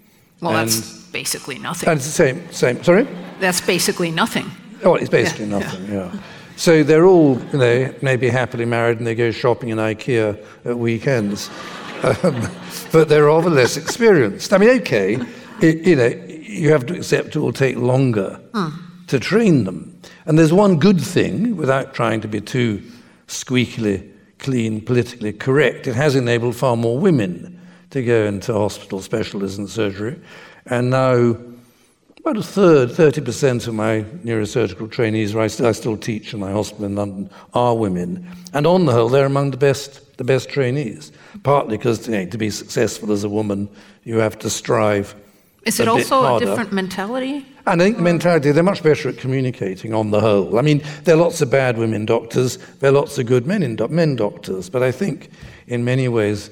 Well, 0.41 0.55
and 0.57 0.69
that's 0.69 1.07
basically 1.11 1.57
nothing. 1.57 1.89
And 1.89 1.97
it's 1.97 2.05
the 2.05 2.11
same, 2.11 2.51
same, 2.51 2.83
sorry? 2.83 3.07
That's 3.39 3.61
basically 3.61 4.11
nothing. 4.11 4.45
Oh, 4.83 4.95
it's 4.95 5.09
basically 5.09 5.45
yeah, 5.45 5.59
nothing, 5.59 5.85
yeah. 5.85 6.11
yeah. 6.13 6.19
So 6.55 6.83
they're 6.83 7.05
all, 7.05 7.39
you 7.51 7.59
know, 7.59 7.93
maybe 8.01 8.29
happily 8.29 8.65
married 8.65 8.99
and 8.99 9.07
they 9.07 9.15
go 9.15 9.31
shopping 9.31 9.69
in 9.69 9.77
IKEA 9.77 10.43
at 10.65 10.77
weekends. 10.77 11.49
Um, 12.03 12.49
but 12.91 13.07
they're 13.07 13.27
rather 13.27 13.49
less 13.49 13.77
experienced. 13.77 14.51
I 14.51 14.57
mean, 14.57 14.81
okay, 14.81 15.17
it, 15.61 15.87
you 15.87 15.95
know, 15.95 16.07
you 16.07 16.69
have 16.69 16.85
to 16.87 16.95
accept 16.95 17.37
it 17.37 17.39
will 17.39 17.53
take 17.53 17.77
longer 17.77 18.41
mm. 18.51 18.73
to 19.07 19.19
train 19.21 19.63
them. 19.63 19.97
And 20.25 20.37
there's 20.37 20.51
one 20.51 20.79
good 20.79 20.99
thing, 20.99 21.55
without 21.55 21.93
trying 21.93 22.19
to 22.19 22.27
be 22.27 22.41
too 22.41 22.83
squeakily 23.27 24.11
clean, 24.39 24.81
politically 24.81 25.33
correct, 25.33 25.87
it 25.87 25.95
has 25.95 26.15
enabled 26.15 26.55
far 26.55 26.75
more 26.75 26.99
women 26.99 27.59
to 27.91 28.03
go 28.03 28.25
into 28.25 28.53
hospital 28.53 29.01
specialism 29.01 29.63
and 29.63 29.69
surgery. 29.69 30.19
And 30.65 30.89
now 30.89 31.37
about 32.23 32.37
a 32.37 32.43
third, 32.43 32.89
30% 32.89 33.67
of 33.67 33.73
my 33.73 34.01
neurosurgical 34.23 34.89
trainees, 34.89 35.35
I 35.35 35.47
still, 35.47 35.65
I 35.65 35.73
still 35.73 35.97
teach 35.97 36.33
in 36.33 36.39
my 36.39 36.53
hospital 36.53 36.85
in 36.85 36.95
London, 36.95 37.29
are 37.53 37.75
women. 37.75 38.25
And 38.53 38.65
on 38.65 38.85
the 38.85 38.93
whole, 38.93 39.09
they're 39.09 39.25
among 39.25 39.51
the 39.51 39.57
best, 39.57 40.15
the 40.17 40.23
best 40.23 40.47
trainees. 40.47 41.11
Partly 41.43 41.75
because 41.75 42.07
you 42.07 42.13
know, 42.13 42.25
to 42.25 42.37
be 42.37 42.49
successful 42.49 43.11
as 43.11 43.25
a 43.25 43.29
woman, 43.29 43.67
you 44.05 44.19
have 44.19 44.39
to 44.39 44.49
strive. 44.49 45.15
Is 45.65 45.81
it 45.81 45.89
also 45.89 46.37
a 46.37 46.39
different 46.39 46.71
mentality? 46.71 47.45
And 47.65 47.81
I 47.81 47.85
think 47.85 47.97
the 47.97 48.03
mentality, 48.03 48.53
they're 48.53 48.63
much 48.63 48.83
better 48.83 49.09
at 49.09 49.17
communicating 49.17 49.93
on 49.93 50.11
the 50.11 50.21
whole. 50.21 50.57
I 50.57 50.61
mean, 50.61 50.81
there 51.03 51.15
are 51.15 51.19
lots 51.19 51.41
of 51.41 51.51
bad 51.51 51.77
women 51.77 52.05
doctors, 52.05 52.57
there 52.79 52.89
are 52.89 52.93
lots 52.93 53.17
of 53.17 53.25
good 53.25 53.45
men, 53.45 53.63
in 53.63 53.75
do- 53.75 53.89
men 53.89 54.15
doctors, 54.15 54.69
but 54.69 54.81
I 54.81 54.93
think 54.93 55.29
in 55.67 55.83
many 55.83 56.07
ways, 56.07 56.51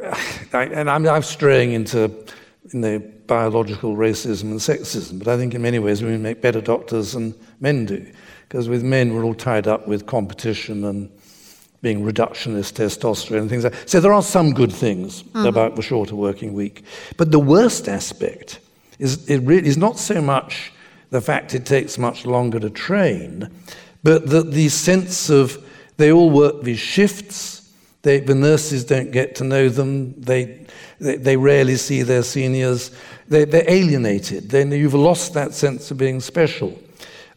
I, 0.54 0.64
and 0.64 0.88
I'm, 0.88 1.06
I'm 1.06 1.22
straying 1.22 1.72
into 1.72 2.10
in 2.72 2.80
the 2.80 2.98
biological 3.26 3.96
racism 3.96 4.44
and 4.44 4.60
sexism, 4.60 5.18
but 5.18 5.28
I 5.28 5.36
think 5.36 5.54
in 5.54 5.62
many 5.62 5.78
ways 5.78 6.02
women 6.02 6.22
make 6.22 6.40
better 6.40 6.60
doctors 6.60 7.12
than 7.12 7.34
men 7.60 7.84
do. 7.86 8.06
Because 8.48 8.68
with 8.68 8.82
men, 8.82 9.14
we're 9.14 9.24
all 9.24 9.34
tied 9.34 9.66
up 9.66 9.86
with 9.88 10.06
competition 10.06 10.84
and 10.84 11.10
being 11.82 12.02
reductionist 12.02 12.72
testosterone 12.74 13.42
and 13.42 13.50
things 13.50 13.64
like 13.64 13.74
that. 13.74 13.90
So 13.90 14.00
there 14.00 14.12
are 14.12 14.22
some 14.22 14.54
good 14.54 14.72
things 14.72 15.22
mm-hmm. 15.22 15.46
about 15.46 15.76
the 15.76 15.82
shorter 15.82 16.16
working 16.16 16.54
week. 16.54 16.84
But 17.16 17.30
the 17.30 17.38
worst 17.38 17.88
aspect 17.88 18.60
is 18.98 19.28
it 19.28 19.38
really 19.38 19.68
is 19.68 19.76
not 19.76 19.98
so 19.98 20.22
much 20.22 20.72
the 21.10 21.20
fact 21.20 21.54
it 21.54 21.66
takes 21.66 21.98
much 21.98 22.26
longer 22.26 22.58
to 22.58 22.70
train, 22.70 23.50
but 24.02 24.30
that 24.30 24.52
the 24.52 24.68
sense 24.68 25.28
of 25.30 25.62
they 25.96 26.10
all 26.10 26.30
work 26.30 26.62
these 26.62 26.78
shifts, 26.78 27.72
they, 28.02 28.20
the 28.20 28.34
nurses 28.34 28.84
don't 28.84 29.12
get 29.12 29.34
to 29.36 29.44
know 29.44 29.68
them, 29.68 30.20
they, 30.20 30.63
they, 31.00 31.16
they 31.16 31.36
rarely 31.36 31.76
see 31.76 32.02
their 32.02 32.22
seniors. 32.22 32.90
They, 33.28 33.44
they're 33.44 33.70
alienated. 33.70 34.50
Then 34.50 34.72
you've 34.72 34.94
lost 34.94 35.34
that 35.34 35.54
sense 35.54 35.90
of 35.90 35.98
being 35.98 36.20
special. 36.20 36.78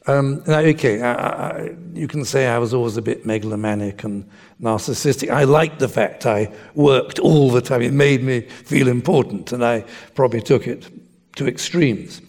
Um, 0.08 0.42
now, 0.48 0.60
okay, 0.60 1.02
I, 1.02 1.14
I, 1.14 1.76
you 1.94 2.08
can 2.08 2.24
say 2.24 2.48
I 2.48 2.60
was 2.60 2.74
always 2.74 2.96
a 2.96 3.02
bit 3.02 3.26
megalomaniac 3.26 4.06
and 4.06 4.30
narcissistic. 4.62 5.30
I 5.30 5.44
liked 5.44 5.80
the 5.80 5.90
fact 5.90 6.26
I 6.26 6.50
worked 6.76 7.20
all 7.20 7.52
the 7.52 7.62
time. 7.62 7.82
It 7.82 7.92
made 7.92 8.24
me 8.24 8.42
feel 8.42 8.88
important, 8.88 9.52
and 9.52 9.66
I 9.66 9.84
probably 10.16 10.42
took 10.42 10.66
it 10.66 10.90
to 11.36 11.46
extremes. 11.46 12.22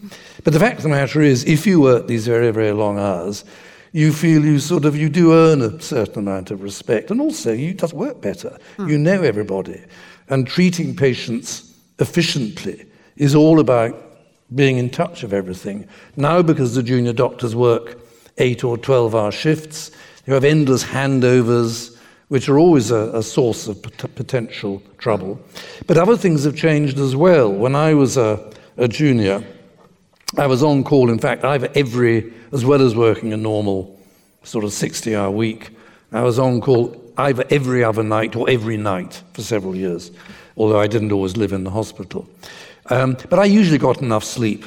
But 0.43 0.53
the 0.53 0.59
fact 0.59 0.79
of 0.79 0.83
the 0.83 0.89
matter 0.89 1.21
is, 1.21 1.45
if 1.45 1.67
you 1.67 1.81
work 1.81 2.09
these 2.09 2.27
very, 2.27 2.51
very 2.51 2.73
long 2.73 2.99
hours, 2.99 3.45
you 3.93 4.13
feel 4.13 4.45
you 4.45 4.59
sort 4.59 4.85
of 4.85 4.97
you 4.97 5.09
do 5.09 5.33
earn 5.33 5.63
a 5.63 5.81
certain 5.81 6.27
amount 6.27 6.51
of 6.51 6.63
respect, 6.63 7.11
and 7.13 7.21
also 7.21 7.53
you 7.53 7.75
just 7.75 7.95
work 7.95 8.21
better. 8.21 8.59
Mm. 8.77 8.91
You 8.91 8.99
know 8.99 9.23
everybody, 9.23 9.81
and 10.29 10.47
treating 10.47 10.95
patients 10.95 11.75
efficiently 11.99 12.85
is 13.17 13.35
all 13.35 13.61
about 13.61 13.97
being 14.55 14.79
in 14.79 14.91
touch 14.91 15.23
of 15.23 15.33
everything. 15.33 15.87
Now, 16.17 16.43
because 16.43 16.75
the 16.75 16.83
junior 16.83 17.13
doctors 17.13 17.55
work 17.55 17.99
eight 18.39 18.65
or 18.65 18.79
12 18.79 19.15
hour 19.15 19.33
shifts, 19.33 19.91
you 20.27 20.35
have 20.35 20.45
endless 20.45 20.85
handovers, 20.85 21.97
which 22.29 22.49
are 22.49 22.59
always 22.59 22.91
a, 22.91 23.11
a 23.17 23.23
source 23.23 23.67
of 23.67 23.83
pot- 23.83 24.15
potential 24.15 24.83
trouble. 24.99 25.41
But 25.87 25.97
other 25.97 26.17
things 26.17 26.45
have 26.45 26.57
changed 26.57 26.99
as 26.99 27.17
well. 27.17 27.53
When 27.53 27.75
I 27.75 27.95
was 27.95 28.17
a, 28.17 28.53
a 28.77 28.89
junior, 28.89 29.45
I 30.37 30.47
was 30.47 30.63
on 30.63 30.85
call, 30.85 31.11
in 31.11 31.19
fact, 31.19 31.45
either 31.45 31.71
every, 31.75 32.33
as 32.53 32.65
well 32.65 32.83
as 32.83 32.95
working 32.95 33.33
a 33.33 33.37
normal 33.37 33.99
sort 34.43 34.65
of 34.65 34.73
60 34.73 35.17
hour 35.17 35.31
week, 35.31 35.71
I 36.13 36.23
was 36.23 36.39
on 36.39 36.61
call 36.61 36.89
either 37.19 37.45
every 37.51 37.85
other 37.85 38.03
night 38.03 38.37
or 38.37 38.49
every 38.49 38.77
night 38.77 39.23
for 39.33 39.43
several 39.43 39.77
years, 39.77 40.11
although 40.57 40.81
I 40.81 40.87
didn't 40.87 41.13
always 41.13 41.37
live 41.37 41.53
in 41.53 41.65
the 41.65 41.71
hospital. 41.71 42.29
Um, 42.91 43.17
but 43.29 43.39
I 43.39 43.45
usually 43.45 43.79
got 43.79 44.01
enough 44.01 44.25
sleep 44.25 44.65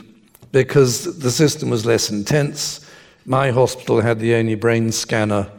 because 0.52 1.20
the 1.20 1.32
system 1.32 1.70
was 1.70 1.86
less 1.86 2.12
intense. 2.12 2.86
My 3.26 3.52
hospital 3.52 4.02
had 4.02 4.20
the 4.20 4.36
only 4.36 4.56
brain 4.56 4.92
scanner 4.92 5.50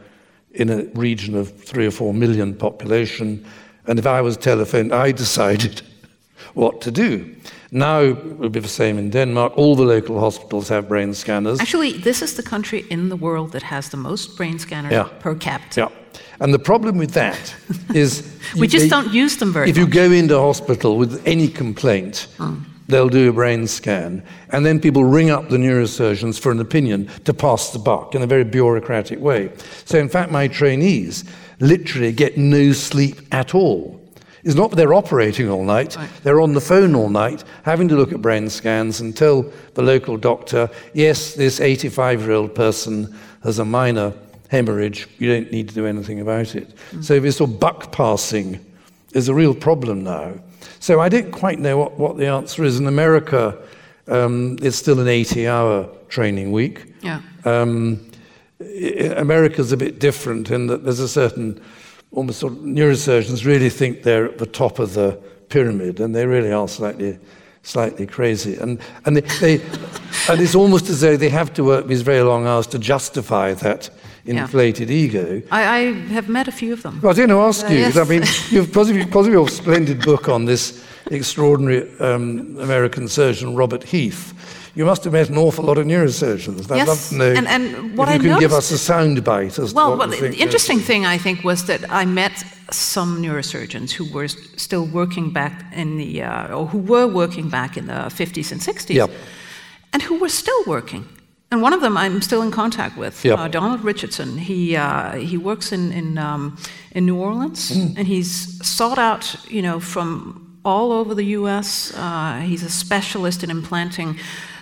in 0.52 0.68
a 0.70 0.84
region 0.94 1.34
of 1.34 1.50
three 1.64 1.86
or 1.86 1.90
four 1.90 2.12
million 2.12 2.54
population, 2.54 3.44
and 3.86 3.98
if 3.98 4.06
I 4.06 4.20
was 4.20 4.36
telephoned, 4.36 4.92
I 4.92 5.12
decided 5.24 5.82
what 6.54 6.80
to 6.82 6.90
do. 6.90 7.34
Now 7.70 8.00
it 8.00 8.38
will 8.38 8.50
be 8.50 8.60
the 8.60 8.68
same 8.68 8.98
in 8.98 9.08
Denmark. 9.08 9.56
All 9.56 9.74
the 9.74 9.84
local 9.84 10.20
hospitals 10.20 10.68
have 10.68 10.88
brain 10.88 11.14
scanners. 11.14 11.58
Actually, 11.58 11.92
this 11.92 12.20
is 12.20 12.34
the 12.34 12.42
country 12.42 12.84
in 12.90 13.08
the 13.08 13.16
world 13.16 13.52
that 13.52 13.62
has 13.62 13.88
the 13.88 13.96
most 13.96 14.36
brain 14.36 14.58
scanners 14.58 14.92
yeah. 14.92 15.08
per 15.20 15.34
capita. 15.34 15.80
Yeah. 15.80 16.20
And 16.40 16.52
the 16.52 16.58
problem 16.58 16.98
with 16.98 17.12
that 17.12 17.54
is. 17.94 18.36
we 18.56 18.66
just 18.66 18.84
they, 18.84 18.88
don't 18.88 19.12
use 19.12 19.36
them 19.36 19.52
very 19.52 19.70
If 19.70 19.76
much. 19.76 19.86
you 19.86 19.92
go 19.92 20.10
into 20.10 20.38
hospital 20.38 20.96
with 20.96 21.22
any 21.26 21.48
complaint, 21.48 22.28
mm. 22.38 22.64
they'll 22.88 23.08
do 23.08 23.30
a 23.30 23.32
brain 23.32 23.66
scan. 23.66 24.22
And 24.50 24.64
then 24.64 24.80
people 24.80 25.04
ring 25.04 25.30
up 25.30 25.48
the 25.48 25.56
neurosurgeons 25.56 26.40
for 26.40 26.50
an 26.50 26.60
opinion 26.60 27.08
to 27.24 27.34
pass 27.34 27.70
the 27.70 27.78
buck 27.78 28.14
in 28.14 28.22
a 28.22 28.26
very 28.26 28.44
bureaucratic 28.44 29.20
way. 29.20 29.50
So, 29.84 29.98
in 29.98 30.08
fact, 30.08 30.30
my 30.32 30.48
trainees 30.48 31.24
literally 31.60 32.12
get 32.12 32.36
no 32.36 32.72
sleep 32.72 33.20
at 33.30 33.54
all. 33.54 34.00
It's 34.44 34.56
not 34.56 34.70
that 34.70 34.76
they're 34.76 34.94
operating 34.94 35.48
all 35.48 35.62
night, 35.64 35.96
right. 35.96 36.10
they're 36.24 36.40
on 36.40 36.52
the 36.52 36.60
phone 36.60 36.96
all 36.96 37.08
night, 37.08 37.44
having 37.62 37.86
to 37.88 37.94
look 37.94 38.12
at 38.12 38.20
brain 38.20 38.50
scans 38.50 39.00
and 39.00 39.16
tell 39.16 39.44
the 39.74 39.82
local 39.82 40.16
doctor, 40.16 40.68
yes, 40.94 41.34
this 41.34 41.60
85 41.60 42.22
year 42.22 42.32
old 42.32 42.54
person 42.54 43.16
has 43.44 43.60
a 43.60 43.64
minor 43.64 44.12
hemorrhage, 44.52 45.08
you 45.18 45.32
don't 45.32 45.50
need 45.50 45.66
to 45.66 45.74
do 45.74 45.86
anything 45.86 46.20
about 46.20 46.54
it. 46.54 46.76
Mm. 46.90 47.02
So 47.02 47.18
this 47.18 47.38
sort 47.38 47.50
of 47.50 47.58
buck 47.58 47.90
passing 47.90 48.64
is 49.14 49.28
a 49.28 49.34
real 49.34 49.54
problem 49.54 50.04
now. 50.04 50.34
So 50.78 51.00
I 51.00 51.08
don't 51.08 51.32
quite 51.32 51.58
know 51.58 51.78
what, 51.78 51.98
what 51.98 52.18
the 52.18 52.26
answer 52.26 52.62
is. 52.62 52.78
In 52.78 52.86
America, 52.86 53.58
um, 54.08 54.58
it's 54.60 54.76
still 54.76 55.00
an 55.00 55.08
80 55.08 55.48
hour 55.48 55.88
training 56.08 56.52
week. 56.52 56.92
Yeah. 57.00 57.22
Um, 57.46 58.10
America's 59.16 59.72
a 59.72 59.76
bit 59.76 59.98
different 59.98 60.50
in 60.50 60.66
that 60.66 60.84
there's 60.84 61.00
a 61.00 61.08
certain, 61.08 61.58
almost 62.12 62.38
sort 62.40 62.52
of 62.52 62.58
neurosurgeons 62.58 63.46
really 63.46 63.70
think 63.70 64.02
they're 64.02 64.26
at 64.26 64.38
the 64.38 64.46
top 64.46 64.78
of 64.78 64.92
the 64.92 65.18
pyramid, 65.48 65.98
and 65.98 66.14
they 66.14 66.26
really 66.26 66.52
are 66.52 66.68
slightly 66.68 67.18
slightly 67.64 68.06
crazy. 68.06 68.56
And, 68.56 68.80
and, 69.04 69.16
they, 69.16 69.20
they 69.40 69.64
and 70.28 70.40
it's 70.40 70.56
almost 70.56 70.88
as 70.88 71.00
though 71.00 71.16
they 71.16 71.28
have 71.28 71.52
to 71.54 71.64
work 71.64 71.86
these 71.86 72.02
very 72.02 72.22
long 72.22 72.44
hours 72.44 72.66
to 72.68 72.78
justify 72.78 73.54
that 73.54 73.88
inflated 74.24 74.88
yeah. 74.88 74.96
ego. 74.96 75.42
I, 75.50 75.62
I, 75.62 75.92
have 76.12 76.28
met 76.28 76.48
a 76.48 76.52
few 76.52 76.72
of 76.72 76.82
them. 76.82 77.00
Well, 77.00 77.06
I 77.06 77.08
was 77.08 77.16
going 77.16 77.28
to 77.30 77.38
ask 77.38 77.66
uh, 77.66 77.68
you, 77.68 77.78
yes. 77.78 77.96
I 77.96 78.04
mean, 78.04 78.22
you've 78.50 78.72
possibly, 78.72 79.04
possibly 79.04 79.32
your 79.32 79.48
splendid 79.48 80.02
book 80.02 80.28
on 80.28 80.44
this 80.44 80.84
extraordinary 81.10 81.90
um, 81.98 82.56
American 82.58 83.08
surgeon, 83.08 83.56
Robert 83.56 83.82
Heath. 83.82 84.32
You 84.74 84.86
must 84.86 85.04
have 85.04 85.12
met 85.12 85.28
an 85.28 85.36
awful 85.36 85.64
lot 85.64 85.76
of 85.76 85.86
neurosurgeons. 85.86 86.70
I'd 86.70 86.76
yes, 86.76 86.88
love 86.88 87.08
to 87.10 87.14
know 87.16 87.32
and, 87.32 87.46
and 87.46 87.98
what 87.98 88.08
if 88.08 88.14
you 88.14 88.14
I 88.14 88.18
can 88.18 88.26
noticed, 88.28 88.40
give 88.40 88.52
us 88.52 88.70
a 88.70 88.78
sound 88.78 89.22
bite 89.22 89.58
as 89.58 89.74
well, 89.74 89.98
well, 89.98 90.08
the 90.08 90.34
interesting 90.36 90.78
thing 90.78 91.04
I 91.04 91.18
think 91.18 91.44
was 91.44 91.66
that 91.66 91.90
I 91.92 92.06
met 92.06 92.42
some 92.70 93.22
neurosurgeons 93.22 93.90
who 93.90 94.10
were 94.10 94.28
still 94.28 94.86
working 94.86 95.30
back 95.30 95.64
in 95.74 95.98
the, 95.98 96.22
uh, 96.22 96.56
or 96.56 96.66
who 96.66 96.78
were 96.78 97.06
working 97.06 97.50
back 97.50 97.76
in 97.76 97.86
the 97.86 97.92
50s 97.92 98.50
and 98.50 98.62
60s, 98.62 98.94
yep. 98.94 99.10
and 99.92 100.00
who 100.00 100.18
were 100.18 100.30
still 100.30 100.64
working. 100.66 101.06
And 101.52 101.60
one 101.60 101.74
of 101.74 101.82
them 101.82 101.98
I'm 101.98 102.22
still 102.22 102.40
in 102.40 102.50
contact 102.50 102.96
with, 102.96 103.22
yep. 103.26 103.38
uh, 103.38 103.46
Donald 103.46 103.84
Richardson. 103.84 104.38
He, 104.38 104.74
uh, 104.74 105.16
he 105.18 105.36
works 105.36 105.70
in, 105.70 105.92
in, 105.92 106.16
um, 106.16 106.56
in 106.92 107.04
New 107.04 107.16
Orleans, 107.16 107.70
mm. 107.70 107.94
and 107.98 108.08
he's 108.08 108.66
sought 108.66 108.98
out, 108.98 109.36
you 109.50 109.60
know, 109.60 109.78
from 109.78 110.58
all 110.64 110.92
over 110.92 111.14
the 111.14 111.26
U.S. 111.40 111.92
Uh, 111.94 112.40
he's 112.40 112.62
a 112.62 112.70
specialist 112.70 113.44
in 113.44 113.50
implanting 113.50 114.18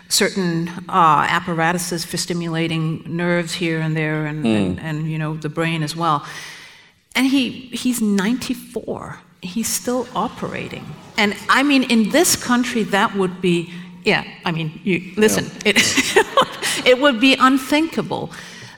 certain 0.09 0.69
uh, 0.89 1.27
apparatuses 1.29 2.05
for 2.05 2.17
stimulating 2.17 3.05
nerves 3.07 3.55
here 3.55 3.79
and 3.79 3.97
there, 3.97 4.27
and, 4.27 4.45
mm. 4.45 4.57
and, 4.57 4.81
and, 4.81 5.09
you 5.09 5.17
know, 5.17 5.37
the 5.37 5.49
brain 5.49 5.85
as 5.85 5.95
well. 5.95 6.27
And 7.15 7.29
he, 7.29 7.71
he's 7.73 8.03
94. 8.03 9.21
He's 9.43 9.69
still 9.69 10.09
operating. 10.17 10.85
And 11.17 11.37
I 11.49 11.63
mean, 11.63 11.85
in 11.85 12.11
this 12.11 12.35
country, 12.35 12.83
that 12.83 13.15
would 13.15 13.41
be, 13.41 13.73
yeah, 14.05 14.25
I 14.45 14.53
mean, 14.53 14.81
you, 14.85 15.13
listen, 15.17 15.45
yeah. 15.65 15.73
it, 15.75 16.87
it 16.87 17.01
would 17.01 17.21
be 17.21 17.35
unthinkable. 17.35 18.31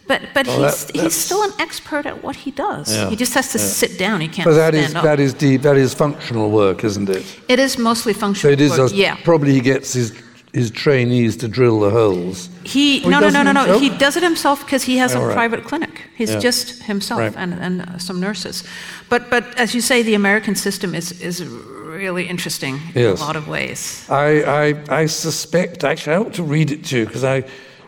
But, 0.08 0.22
but 0.34 0.46
well, 0.46 0.64
he's, 0.64 0.86
that, 0.86 0.96
he's 0.96 1.14
still 1.14 1.42
an 1.42 1.52
expert 1.58 2.06
at 2.06 2.22
what 2.22 2.36
he 2.36 2.50
does. 2.50 2.94
Yeah, 2.94 3.08
he 3.08 3.16
just 3.16 3.34
has 3.34 3.52
to 3.52 3.58
yeah. 3.58 3.64
sit 3.64 3.98
down. 3.98 4.20
He 4.20 4.28
can't 4.28 4.46
but 4.46 4.54
that 4.54 4.74
stand 4.74 4.86
is, 4.86 4.94
up. 4.94 5.04
That 5.04 5.20
is, 5.20 5.32
deep, 5.32 5.62
that 5.62 5.76
is 5.76 5.94
functional 5.94 6.50
work, 6.50 6.84
isn't 6.84 7.08
it? 7.08 7.40
It 7.48 7.58
is 7.58 7.78
mostly 7.78 8.12
functional 8.12 8.50
so 8.50 8.52
it 8.52 8.60
is 8.60 8.78
work, 8.78 8.90
a, 8.90 8.94
yeah. 8.94 9.16
Probably 9.22 9.52
he 9.52 9.60
gets 9.60 9.92
his, 9.92 10.20
his 10.52 10.70
trainees 10.70 11.36
to 11.38 11.48
drill 11.48 11.80
the 11.80 11.90
holes. 11.90 12.50
He, 12.64 13.00
no, 13.08 13.20
no, 13.20 13.30
no, 13.30 13.42
no, 13.42 13.52
no. 13.52 13.78
He 13.78 13.88
does 13.88 14.16
it 14.16 14.22
himself 14.22 14.64
because 14.64 14.82
he 14.82 14.98
has 14.98 15.14
a 15.14 15.18
private 15.32 15.64
clinic. 15.64 16.02
He's 16.16 16.36
just 16.36 16.82
himself 16.82 17.36
and, 17.36 17.54
and 17.54 17.82
uh, 17.82 17.98
some 17.98 18.20
nurses. 18.20 18.62
But, 19.08 19.30
but 19.30 19.58
as 19.58 19.74
you 19.74 19.80
say, 19.80 20.02
the 20.02 20.14
American 20.14 20.54
system 20.54 20.94
is, 20.94 21.20
is 21.20 21.42
really 21.44 22.28
interesting 22.28 22.80
in 22.94 23.06
a 23.06 23.14
lot 23.14 23.36
of 23.36 23.48
ways. 23.48 24.06
I, 24.10 24.42
I, 24.42 25.00
I 25.02 25.06
suspect, 25.06 25.84
actually, 25.84 26.16
I 26.16 26.18
ought 26.18 26.34
to 26.34 26.42
read 26.42 26.70
it 26.70 26.84
to 26.86 26.98
you 26.98 27.06
because 27.06 27.24
I 27.24 27.44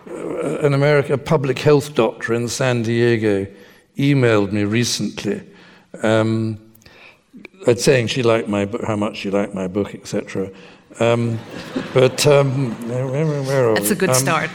an 0.07 0.75
American 0.75 1.19
public 1.19 1.59
health 1.59 1.95
doctor 1.95 2.35
in 2.35 2.49
San 2.49 2.83
Diego 2.83 3.47
emailed 3.97 4.53
me 4.53 4.65
recently 4.65 5.43
um, 6.03 6.59
saying 7.77 8.09
she 8.09 8.23
liked 8.23 8.49
my 8.49 8.65
book, 8.65 8.85
how 8.85 8.97
much 8.97 9.17
she 9.17 9.31
liked 9.31 9.55
my 9.55 9.67
book, 9.67 9.95
etc. 9.95 10.51
Um, 11.01 11.39
but 11.93 12.27
um, 12.27 12.73
where, 12.89 13.07
where 13.07 13.75
that's 13.75 13.91
a 13.91 13.97
good 13.97 14.11
um, 14.11 14.15
start. 14.15 14.51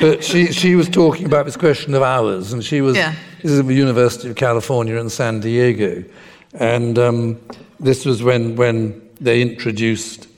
but 0.00 0.24
she, 0.24 0.52
she 0.52 0.74
was 0.74 0.88
talking 0.88 1.26
about 1.26 1.46
this 1.46 1.56
question 1.56 1.94
of 1.94 2.02
hours, 2.02 2.52
and 2.52 2.64
she 2.64 2.80
was 2.80 2.96
yeah. 2.96 3.14
this 3.42 3.52
is 3.52 3.60
at 3.60 3.66
the 3.66 3.74
University 3.74 4.28
of 4.28 4.36
California 4.36 4.96
in 4.96 5.08
San 5.08 5.40
Diego, 5.40 6.04
and 6.54 6.98
um, 6.98 7.40
this 7.78 8.04
was 8.04 8.22
when 8.22 8.56
when 8.56 9.08
they 9.20 9.40
introduced 9.40 10.28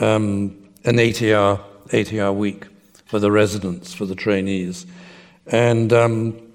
um, 0.00 0.56
an 0.84 0.96
80-hour 0.96 1.60
80-hour 1.88 2.32
week 2.32 2.66
for 3.06 3.18
the 3.18 3.30
residents, 3.30 3.94
for 3.94 4.04
the 4.04 4.16
trainees. 4.16 4.86
And 5.46 5.92
um, 5.92 6.52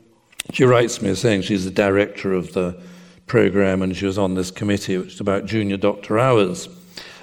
she 0.52 0.66
writes 0.66 1.02
me 1.02 1.16
saying 1.16 1.44
she's 1.44 1.64
the 1.64 1.72
director 1.72 2.34
of 2.34 2.54
the 2.54 2.80
program 3.26 3.82
and 3.82 3.96
she 3.96 4.06
was 4.06 4.18
on 4.18 4.36
this 4.36 4.52
committee, 4.52 4.98
which 4.98 5.14
is 5.14 5.20
about 5.22 5.46
junior 5.46 5.78
doctor 5.78 6.20
hours. 6.20 6.68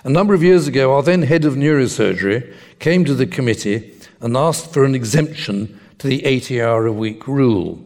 A 0.04 0.10
number 0.10 0.34
of 0.34 0.42
years 0.42 0.68
ago, 0.68 0.94
our 0.94 1.02
then 1.02 1.22
head 1.22 1.44
of 1.44 1.54
neurosurgery 1.54 2.54
came 2.78 3.04
to 3.04 3.14
the 3.14 3.26
committee 3.26 3.92
and 4.20 4.36
asked 4.36 4.72
for 4.72 4.84
an 4.84 4.94
exemption 4.94 5.78
to 5.98 6.06
the 6.06 6.24
80 6.24 6.62
hour 6.62 6.86
a 6.86 6.92
week 6.92 7.26
rule. 7.26 7.82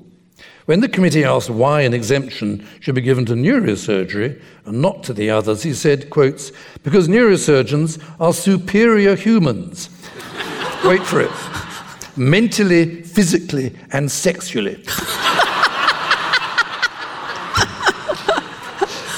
When 0.67 0.81
the 0.81 0.89
committee 0.89 1.25
asked 1.25 1.51
why 1.51 1.81
an 1.81 1.95
exemption 1.95 2.67
should 2.81 2.95
be 2.95 3.01
given 3.01 3.25
to 3.27 3.33
neurosurgery 3.33 4.41
and 4.65 4.81
not 4.81 5.03
to 5.05 5.13
the 5.13 5.31
others, 5.31 5.63
he 5.63 5.75
said, 5.75 6.11
quotes, 6.11 6.53
because 6.83 7.09
neurosurgeons 7.09 8.03
are 8.21 8.33
superior 8.33 9.17
humans 9.17 9.89
Wait 10.85 11.03
for 11.05 11.21
it. 11.21 11.31
Mentally, 12.17 13.03
physically, 13.03 13.73
and 13.93 14.11
sexually. 14.11 14.75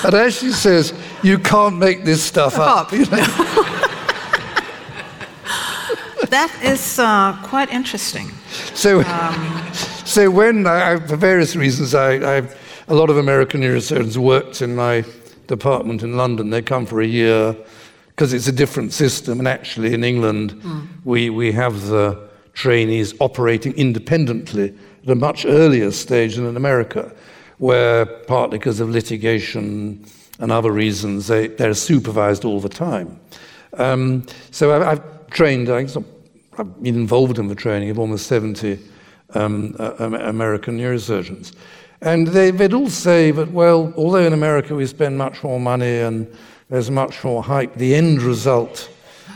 and 0.05 0.15
as 0.15 0.39
she 0.39 0.53
says, 0.53 0.93
you 1.25 1.39
can't 1.39 1.79
make 1.79 2.05
this 2.05 2.23
stuff 2.23 2.59
up. 2.59 2.93
You 2.93 3.07
know? 3.07 3.07
that 6.29 6.53
is 6.63 6.99
uh, 6.99 7.37
quite 7.43 7.71
interesting. 7.71 8.29
So, 8.75 9.03
um, 9.03 9.73
so 10.05 10.31
when 10.31 10.67
I, 10.67 10.99
for 10.99 11.17
various 11.17 11.57
reasons, 11.57 11.95
I, 11.95 12.39
I, 12.39 12.43
a 12.89 12.95
lot 12.95 13.09
of 13.09 13.17
American 13.17 13.63
neurosurgeons 13.63 14.19
worked 14.19 14.61
in 14.61 14.77
my 14.77 15.05
department 15.47 16.03
in 16.03 16.17
London. 16.17 16.51
They 16.51 16.61
come 16.61 16.85
for 16.87 17.01
a 17.01 17.07
year 17.07 17.57
because 18.09 18.33
it's 18.33 18.49
a 18.49 18.53
different 18.53 18.93
system. 18.93 19.39
And 19.39 19.49
actually, 19.49 19.95
in 19.95 20.05
England, 20.05 20.53
mm. 20.53 20.87
we, 21.05 21.31
we 21.31 21.53
have 21.53 21.87
the 21.87 22.29
trainees 22.53 23.15
operating 23.21 23.73
independently 23.75 24.75
at 25.03 25.11
a 25.11 25.15
much 25.15 25.45
earlier 25.47 25.91
stage 25.91 26.37
than 26.37 26.47
in 26.47 26.57
America, 26.57 27.11
where 27.59 28.07
partly 28.07 28.59
because 28.59 28.81
of 28.81 28.91
litigation 28.91 30.05
and 30.39 30.51
other 30.51 30.71
reasons, 30.71 31.27
they, 31.27 31.49
they're 31.49 31.75
supervised 31.75 32.45
all 32.45 32.61
the 32.61 32.69
time. 32.69 33.19
Um, 33.77 34.27
so 34.51 34.75
I've, 34.75 34.83
I've 34.83 35.31
trained, 35.31 35.69
I 35.69 35.87
have 36.57 36.83
been 36.83 36.95
involved 36.95 37.39
in 37.39 37.49
the 37.49 37.55
training 37.55 37.91
of 37.91 37.99
almost 37.99 38.27
70 38.27 38.79
um, 39.35 39.77
uh, 39.79 39.95
American 39.99 40.79
neurosurgeons. 40.79 41.55
And 42.01 42.29
they, 42.29 42.53
would 42.53 42.75
all 42.75 42.91
say 42.91 43.31
that, 43.31 43.51
well, 43.51 43.93
although 43.97 44.27
in 44.27 44.33
America 44.33 44.75
we 44.75 44.87
spend 44.87 45.17
much 45.17 45.43
more 45.43 45.59
money 45.59 46.01
and 46.01 46.33
there's 46.69 46.91
much 46.91 47.23
more 47.25 47.43
hype. 47.43 47.75
The 47.75 47.95
end 47.95 48.23
result 48.23 48.91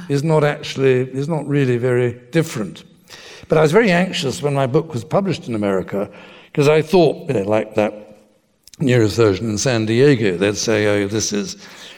is 0.08 0.24
not 0.24 0.44
actually, 0.44 1.10
is 1.12 1.28
not 1.28 1.46
really 1.46 1.76
very 1.76 2.14
different. 2.30 2.84
But 3.48 3.58
I 3.58 3.62
was 3.62 3.72
very 3.72 3.90
anxious 3.90 4.42
when 4.42 4.54
my 4.54 4.66
book 4.66 4.92
was 4.92 5.04
published 5.04 5.48
in 5.48 5.54
America 5.54 6.10
because 6.46 6.68
I 6.68 6.82
thought, 6.82 7.28
you 7.28 7.34
know, 7.34 7.42
like 7.42 7.74
that 7.74 8.07
neurosurgeon 8.78 9.40
in 9.40 9.58
San 9.58 9.86
Diego, 9.86 10.36
they'd 10.36 10.56
say, 10.56 10.86
oh, 10.86 11.08
this 11.08 11.32
is, 11.32 11.56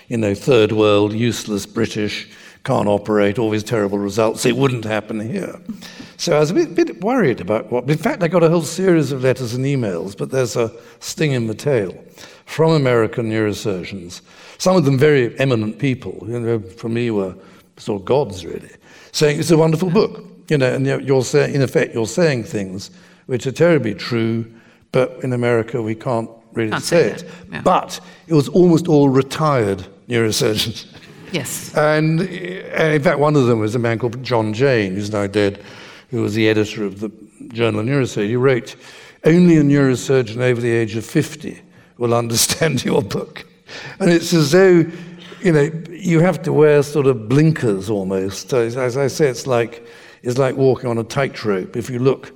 you 0.08 0.16
know, 0.16 0.34
third 0.34 0.72
world, 0.72 1.12
useless 1.12 1.66
British, 1.66 2.28
can't 2.64 2.88
operate, 2.88 3.38
all 3.38 3.50
these 3.50 3.64
terrible 3.64 3.98
results. 3.98 4.44
It 4.44 4.56
wouldn't 4.56 4.84
happen 4.84 5.20
here. 5.20 5.58
So 6.18 6.36
I 6.36 6.40
was 6.40 6.50
a 6.50 6.54
bit, 6.54 6.74
bit 6.74 7.00
worried 7.00 7.40
about 7.40 7.70
what. 7.72 7.88
In 7.88 7.96
fact, 7.96 8.22
I 8.22 8.28
got 8.28 8.42
a 8.42 8.50
whole 8.50 8.62
series 8.62 9.12
of 9.12 9.22
letters 9.22 9.54
and 9.54 9.64
emails, 9.64 10.16
but 10.16 10.30
there's 10.30 10.56
a 10.56 10.70
sting 10.98 11.32
in 11.32 11.46
the 11.46 11.54
tail 11.54 11.92
from 12.44 12.72
American 12.72 13.30
neurosurgeons 13.30 14.20
some 14.60 14.76
of 14.76 14.84
them 14.84 14.98
very 14.98 15.36
eminent 15.40 15.78
people, 15.78 16.22
you 16.28 16.38
know, 16.38 16.60
for 16.60 16.90
me 16.90 17.10
were 17.10 17.34
sort 17.78 18.02
of 18.02 18.04
gods 18.04 18.44
really, 18.44 18.70
saying 19.10 19.40
it's 19.40 19.50
a 19.50 19.56
wonderful 19.56 19.88
book. 19.88 20.22
You 20.50 20.58
know, 20.58 20.74
and 20.74 20.84
you're 20.84 21.24
saying, 21.24 21.54
in 21.54 21.62
effect, 21.62 21.94
you're 21.94 22.06
saying 22.06 22.44
things 22.44 22.90
which 23.24 23.46
are 23.46 23.52
terribly 23.52 23.94
true, 23.94 24.44
but 24.92 25.18
in 25.22 25.32
America 25.32 25.80
we 25.80 25.94
can't 25.94 26.28
really 26.52 26.70
can't 26.70 26.82
say, 26.82 27.08
say 27.08 27.14
it. 27.14 27.30
Yeah. 27.52 27.62
But 27.62 28.00
it 28.26 28.34
was 28.34 28.48
almost 28.48 28.88
all 28.88 29.08
retired 29.08 29.86
neurosurgeons. 30.08 30.86
Yes. 31.32 31.74
And, 31.76 32.20
and 32.20 32.94
in 32.94 33.02
fact, 33.02 33.18
one 33.18 33.36
of 33.36 33.46
them 33.46 33.60
was 33.60 33.74
a 33.74 33.78
man 33.78 33.98
called 33.98 34.22
John 34.22 34.52
Jane, 34.52 34.94
who's 34.94 35.12
now 35.12 35.26
dead, 35.26 35.62
who 36.10 36.22
was 36.22 36.34
the 36.34 36.48
editor 36.48 36.84
of 36.84 37.00
the 37.00 37.10
Journal 37.48 37.80
of 37.80 37.86
Neurosurgery. 37.86 38.28
He 38.28 38.36
wrote, 38.36 38.76
Only 39.24 39.56
a 39.56 39.62
neurosurgeon 39.62 40.38
over 40.38 40.60
the 40.60 40.70
age 40.70 40.96
of 40.96 41.04
50 41.04 41.60
will 41.98 42.14
understand 42.14 42.84
your 42.84 43.02
book. 43.02 43.46
And 44.00 44.10
it's 44.10 44.32
as 44.32 44.50
though, 44.50 44.84
you 45.42 45.52
know, 45.52 45.70
you 45.90 46.20
have 46.20 46.42
to 46.42 46.52
wear 46.52 46.82
sort 46.82 47.06
of 47.06 47.28
blinkers 47.28 47.88
almost. 47.88 48.52
As 48.52 48.96
I 48.96 49.06
say, 49.06 49.28
it's 49.28 49.46
like, 49.46 49.86
it's 50.22 50.38
like 50.38 50.56
walking 50.56 50.90
on 50.90 50.98
a 50.98 51.04
tightrope. 51.04 51.76
If 51.76 51.88
you 51.88 52.00
look, 52.00 52.32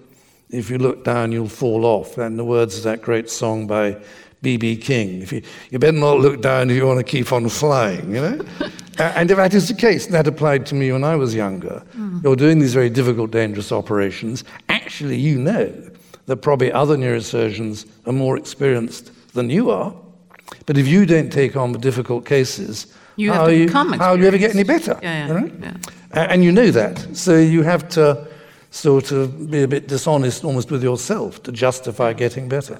if 0.54 0.70
you 0.70 0.78
look 0.78 1.04
down, 1.04 1.32
you'll 1.32 1.48
fall 1.48 1.84
off. 1.84 2.18
And 2.18 2.38
the 2.38 2.44
words 2.44 2.78
of 2.78 2.84
that 2.84 3.02
great 3.02 3.28
song 3.28 3.66
by 3.66 3.96
B.B. 4.42 4.76
King. 4.76 5.22
If 5.22 5.32
you, 5.32 5.42
you 5.70 5.78
better 5.78 5.96
not 5.96 6.20
look 6.20 6.40
down 6.40 6.70
if 6.70 6.76
you 6.76 6.86
want 6.86 6.98
to 6.98 7.04
keep 7.04 7.32
on 7.32 7.48
flying, 7.48 8.14
you 8.14 8.20
know? 8.20 8.44
and 8.98 9.30
if 9.30 9.36
that 9.36 9.54
is 9.54 9.68
the 9.68 9.74
case, 9.74 10.06
that 10.08 10.26
applied 10.26 10.66
to 10.66 10.74
me 10.74 10.92
when 10.92 11.02
I 11.02 11.16
was 11.16 11.34
younger. 11.34 11.82
Mm. 11.96 12.22
You're 12.22 12.36
doing 12.36 12.58
these 12.58 12.74
very 12.74 12.90
difficult, 12.90 13.30
dangerous 13.30 13.72
operations. 13.72 14.44
Actually, 14.68 15.16
you 15.16 15.38
know 15.38 15.72
that 16.26 16.36
probably 16.36 16.70
other 16.72 16.96
neurosurgeons 16.96 17.86
are 18.06 18.12
more 18.12 18.36
experienced 18.36 19.10
than 19.32 19.50
you 19.50 19.70
are. 19.70 19.94
But 20.66 20.78
if 20.78 20.86
you 20.86 21.06
don't 21.06 21.30
take 21.30 21.56
on 21.56 21.72
the 21.72 21.78
difficult 21.78 22.24
cases, 22.26 22.86
You 23.16 23.32
how, 23.32 23.46
you, 23.46 23.70
how 23.70 24.14
do 24.14 24.22
you 24.22 24.28
ever 24.28 24.38
get 24.38 24.54
any 24.54 24.62
better? 24.64 24.98
Yeah, 25.02 25.26
yeah, 25.26 25.32
right? 25.32 25.52
yeah. 25.60 25.76
And 26.12 26.44
you 26.44 26.52
know 26.52 26.70
that. 26.70 27.16
So 27.16 27.36
you 27.36 27.62
have 27.62 27.88
to 27.90 28.28
sort 28.74 29.12
of 29.12 29.50
be 29.50 29.62
a 29.62 29.68
bit 29.68 29.86
dishonest 29.86 30.44
almost 30.44 30.70
with 30.70 30.82
yourself 30.82 31.42
to 31.44 31.52
justify 31.52 32.12
getting 32.12 32.48
better. 32.48 32.78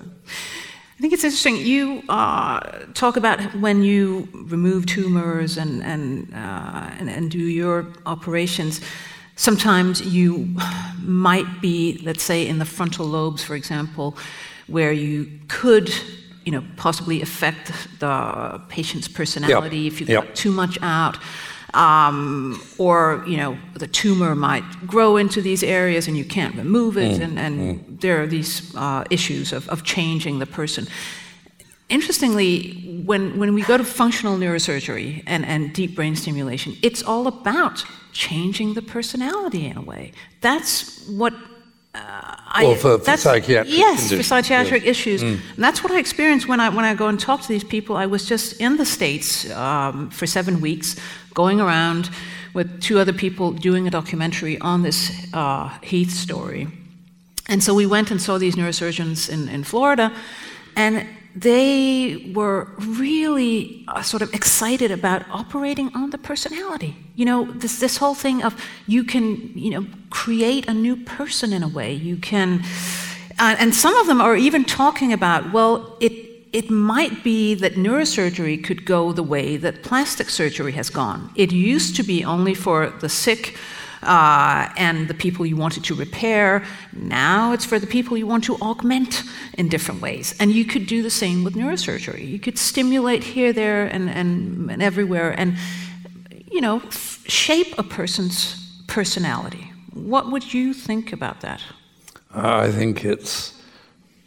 I 0.97 1.01
think 1.01 1.13
it's 1.13 1.25
interesting. 1.25 1.57
You 1.57 2.03
uh, 2.09 2.61
talk 2.95 3.17
about 3.17 3.41
when 3.61 3.83
you 3.83 4.29
remove 4.33 4.87
tumors 4.87 5.57
and, 5.57 5.83
and, 5.83 6.33
uh, 6.35 6.91
and, 6.99 7.09
and 7.11 7.31
do 7.31 7.39
your 7.39 7.87
operations. 8.07 8.81
Sometimes 9.37 10.01
you 10.01 10.49
might 11.03 11.61
be, 11.61 12.01
let's 12.05 12.23
say, 12.23 12.47
in 12.47 12.59
the 12.59 12.65
frontal 12.65 13.07
lobes, 13.07 13.43
for 13.45 13.55
example, 13.55 14.17
where 14.67 14.93
you 14.93 15.31
could, 15.49 15.91
you 16.45 16.53
know, 16.53 16.65
possibly 16.77 17.23
affect 17.23 17.73
the 18.01 18.61
patient's 18.69 19.09
personality 19.09 19.87
if 19.87 20.01
you 20.01 20.07
Yep. 20.07 20.35
too 20.35 20.53
much 20.53 20.79
out. 20.83 21.19
Um, 21.75 22.63
or 22.79 23.25
you 23.27 23.37
know 23.37 23.59
the 23.75 23.89
tumor 23.89 24.35
might 24.35 24.65
grow 24.87 25.17
into 25.17 25.43
these 25.43 25.63
areas 25.63 26.07
and 26.09 26.17
you 26.17 26.25
can't 26.25 26.55
remove 26.55 26.97
it, 26.97 27.21
and, 27.21 27.39
and 27.39 28.01
there 28.01 28.23
are 28.23 28.27
these 28.27 28.75
uh, 28.77 29.05
issues 29.11 29.53
of, 29.53 29.69
of 29.69 29.83
changing 29.83 30.39
the 30.39 30.47
person. 30.47 30.87
Interestingly, 31.89 33.03
when, 33.05 33.39
when 33.39 33.53
we 33.53 33.63
go 33.63 33.77
to 33.77 33.85
functional 33.85 34.39
neurosurgery 34.39 35.23
and, 35.27 35.45
and 35.45 35.73
deep 35.75 35.95
brain 35.95 36.17
stimulation, 36.17 36.77
it's 36.83 37.03
all 37.03 37.27
about 37.27 37.85
changing 38.13 38.73
the 38.75 38.81
personality 38.81 39.67
in 39.67 39.77
a 39.77 39.83
way. 39.83 40.13
That's 40.41 41.07
what 41.09 41.35
uh, 41.95 42.37
I. 42.47 42.65
Or 42.67 42.77
for- 42.77 42.99
for 42.99 43.17
psychiatric 43.17 43.73
Yes, 43.77 44.03
for 44.03 44.09
conditions, 44.09 44.27
psychiatric 44.27 44.85
issues. 44.85 45.23
And 45.23 45.41
that's 45.57 45.83
what 45.83 45.93
I 45.93 45.99
experience 45.99 46.47
when 46.49 46.61
I, 46.61 46.69
when 46.69 46.85
I 46.85 46.95
go 46.95 47.09
and 47.09 47.19
talk 47.19 47.43
to 47.43 47.49
these 47.49 47.65
people. 47.65 47.97
I 47.97 48.07
was 48.07 48.25
just 48.29 48.61
in 48.61 48.77
the 48.77 48.85
States 48.85 49.51
um, 49.53 50.11
for 50.11 50.27
seven 50.27 50.61
weeks, 50.61 50.97
going 51.35 51.61
around 51.61 52.11
with 52.53 52.81
two 52.81 52.99
other 52.99 53.13
people 53.13 53.53
doing 53.53 53.87
a 53.87 53.91
documentary 53.91 54.59
on 54.61 54.83
this 54.83 55.11
uh, 55.33 55.69
Heath 55.83 56.11
story. 56.13 56.69
And 57.49 57.63
so 57.63 57.75
we 57.75 57.87
went 57.87 58.11
and 58.11 58.21
saw 58.21 58.39
these 58.39 58.57
neurosurgeons 58.57 59.29
in, 59.29 59.49
in 59.49 59.65
Florida, 59.65 60.13
and 60.77 61.07
they 61.35 62.31
were 62.35 62.69
really 62.79 63.85
uh, 63.89 64.03
sort 64.03 64.23
of 64.23 64.33
excited 64.33 64.91
about 64.91 65.29
operating 65.31 65.91
on 65.95 66.11
the 66.11 66.19
personality. 66.19 66.97
You 67.17 67.25
know, 67.25 67.45
this, 67.45 67.81
this 67.81 67.97
whole 67.97 68.15
thing 68.15 68.45
of 68.45 68.55
you 68.87 69.03
can, 69.03 69.57
you 69.59 69.71
know, 69.71 69.87
create 70.11 70.69
a 70.69 70.75
new 70.75 70.97
person 70.97 71.53
in 71.53 71.63
a 71.63 71.69
way. 71.69 71.93
You 71.93 72.17
can, 72.19 72.63
uh, 73.39 73.57
and 73.59 73.75
some 73.75 73.97
of 73.97 74.07
them 74.07 74.21
are 74.21 74.37
even 74.37 74.65
talking 74.65 75.13
about, 75.13 75.53
well, 75.53 75.97
it, 76.01 76.13
it 76.53 76.71
might 76.71 77.25
be 77.25 77.55
that 77.55 77.75
neurosurgery 77.75 78.63
could 78.63 78.85
go 78.85 79.13
the 79.13 79.25
way 79.25 79.57
that 79.57 79.83
plastic 79.83 80.31
surgery 80.31 80.73
has 80.73 80.89
gone. 80.89 81.31
It 81.35 81.51
used 81.51 81.97
to 81.97 82.05
be 82.05 82.25
only 82.25 82.55
for 82.55 82.91
the 83.01 83.09
sick 83.09 83.57
uh, 84.05 84.73
and 84.77 85.09
the 85.09 85.15
people 85.15 85.45
you 85.47 85.57
wanted 85.57 85.85
to 85.85 85.95
repair. 85.95 86.65
Now 86.93 87.53
it's 87.53 87.65
for 87.65 87.79
the 87.79 87.87
people 87.87 88.17
you 88.17 88.27
want 88.27 88.45
to 88.45 88.57
augment 88.57 89.23
in 89.59 89.69
different 89.69 90.01
ways. 90.01 90.35
And 90.39 90.53
you 90.53 90.65
could 90.65 90.87
do 90.87 91.03
the 91.03 91.11
same 91.11 91.45
with 91.45 91.55
neurosurgery. 91.55 92.27
You 92.29 92.39
could 92.39 92.59
stimulate 92.59 93.25
here, 93.25 93.53
there, 93.53 93.87
and, 93.87 94.09
and, 94.11 94.71
and 94.71 94.83
everywhere, 94.83 95.35
and 95.39 95.57
you 96.51 96.61
know, 96.61 96.81
shape 97.27 97.75
a 97.79 97.83
person's 97.83 98.71
personality. 98.87 99.73
What 99.93 100.31
would 100.31 100.55
you 100.55 100.73
think 100.73 101.13
about 101.13 101.41
that? 101.41 101.61
I 102.33 102.71
think 102.71 103.05
it's 103.05 103.61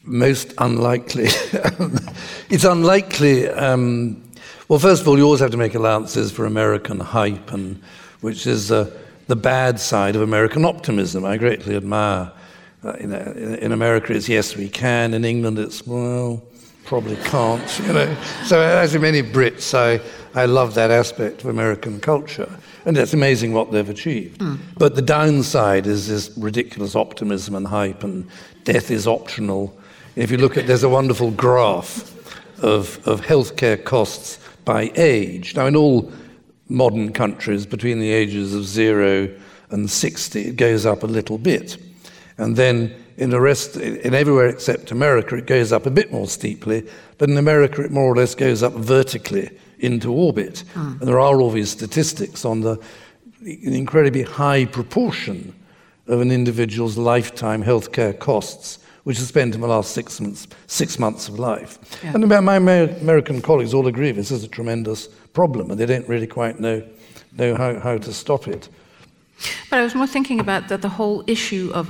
most 0.04 0.54
unlikely. 0.58 1.28
it's 2.50 2.64
unlikely. 2.64 3.50
Um, 3.50 4.24
well, 4.68 4.80
first 4.80 5.02
of 5.02 5.08
all, 5.08 5.18
you 5.18 5.24
always 5.24 5.40
have 5.40 5.52
to 5.52 5.58
make 5.58 5.76
allowances 5.76 6.32
for 6.32 6.46
American 6.46 7.00
hype, 7.00 7.54
and 7.54 7.82
which 8.22 8.48
is 8.48 8.72
uh, 8.72 8.92
the 9.28 9.36
bad 9.36 9.80
side 9.80 10.16
of 10.16 10.22
American 10.22 10.66
optimism. 10.66 11.26
I 11.26 11.38
greatly 11.38 11.76
admire. 11.76 12.32
Uh, 12.84 12.94
in, 12.94 13.14
in 13.14 13.72
America, 13.72 14.14
it's 14.14 14.30
yes, 14.30 14.56
we 14.56 14.70
can. 14.70 15.14
In 15.14 15.26
England, 15.26 15.60
it's 15.60 15.86
well, 15.86 16.44
probably 16.86 17.18
can't. 17.18 17.80
You 17.80 17.94
know. 17.94 18.18
So, 18.46 18.62
as 18.62 18.96
in 18.96 19.02
many 19.02 19.24
Brits, 19.24 19.74
I 19.74 20.00
I 20.40 20.46
love 20.46 20.76
that 20.76 20.92
aspect 20.92 21.42
of 21.42 21.50
American 21.50 22.00
culture, 22.00 22.50
and 22.86 22.98
it's 22.98 23.14
amazing 23.14 23.54
what 23.54 23.72
they've 23.72 23.90
achieved. 23.90 24.42
But 24.78 24.96
the 24.96 25.02
downside 25.02 25.88
is 25.88 26.08
this 26.08 26.32
ridiculous 26.38 26.96
optimism 26.96 27.56
and 27.56 27.68
hype, 27.68 28.04
and 28.04 28.28
death 28.64 28.92
is 28.92 29.08
optional. 29.08 29.76
If 30.16 30.30
you 30.32 30.38
look 30.38 30.58
at, 30.58 30.68
there's 30.68 30.84
a 30.84 30.90
wonderful 30.90 31.32
graph 31.32 32.14
of, 32.64 33.06
of 33.08 33.22
healthcare 33.22 33.84
costs 33.84 34.40
by 34.66 34.92
age. 34.96 35.56
Now, 35.56 35.66
in 35.66 35.76
all 35.76 36.12
modern 36.70 37.14
countries, 37.14 37.66
between 37.66 38.00
the 38.00 38.12
ages 38.12 38.54
of 38.54 38.66
zero 38.66 39.30
and 39.70 39.90
60, 39.90 40.42
it 40.42 40.56
goes 40.56 40.86
up 40.86 41.04
a 41.04 41.08
little 41.08 41.38
bit. 41.38 41.78
And 42.38 42.56
then 42.56 42.96
in 43.18 43.32
the 43.32 43.42
rest, 43.42 43.78
in 43.78 44.14
everywhere 44.14 44.48
except 44.48 44.92
America, 44.92 45.36
it 45.36 45.48
goes 45.48 45.72
up 45.72 45.86
a 45.86 45.92
bit 45.92 46.12
more 46.12 46.28
steeply. 46.28 46.88
But 47.18 47.30
in 47.30 47.38
America, 47.38 47.82
it 47.82 47.92
more 47.92 48.12
or 48.12 48.16
less 48.16 48.36
goes 48.36 48.62
up 48.62 48.74
vertically 48.74 49.50
into 49.80 50.12
orbit. 50.12 50.64
Ah. 50.76 50.98
And 51.00 51.08
there 51.08 51.20
are 51.20 51.42
all 51.42 51.50
these 51.50 51.72
statistics 51.72 52.46
on 52.46 52.62
the 52.62 52.80
an 53.42 53.74
incredibly 53.74 54.24
high 54.24 54.66
proportion 54.66 55.54
of 56.08 56.22
an 56.22 56.32
individual's 56.32 56.98
lifetime 56.98 57.64
healthcare 57.64 58.18
costs, 58.18 58.80
which 59.08 59.20
are 59.22 59.26
spent 59.26 59.56
in 59.56 59.62
the 59.62 59.68
last 59.68 59.92
six 59.92 60.20
months, 60.20 60.48
six 60.68 61.00
months 61.00 61.30
of 61.30 61.40
life. 61.40 61.80
Yeah. 62.04 62.12
And 62.16 62.28
my 62.28 62.56
American 62.58 63.42
colleagues 63.42 63.74
all 63.74 63.88
agree 63.88 64.12
this 64.12 64.32
is 64.32 64.44
a 64.44 64.50
tremendous 64.50 65.08
problem, 65.32 65.72
and 65.72 65.80
they 65.80 65.86
don't 65.86 66.06
really 66.10 66.28
quite 66.28 66.60
know, 66.60 66.84
know 67.38 67.56
how, 67.56 67.80
how 67.80 67.98
to 68.00 68.12
stop 68.12 68.50
it. 68.50 68.68
But 69.70 69.80
I 69.80 69.84
was 69.84 69.96
more 69.96 70.08
thinking 70.08 70.42
about 70.42 70.68
that 70.68 70.82
the 70.82 70.90
whole 70.90 71.24
issue 71.26 71.72
of 71.74 71.90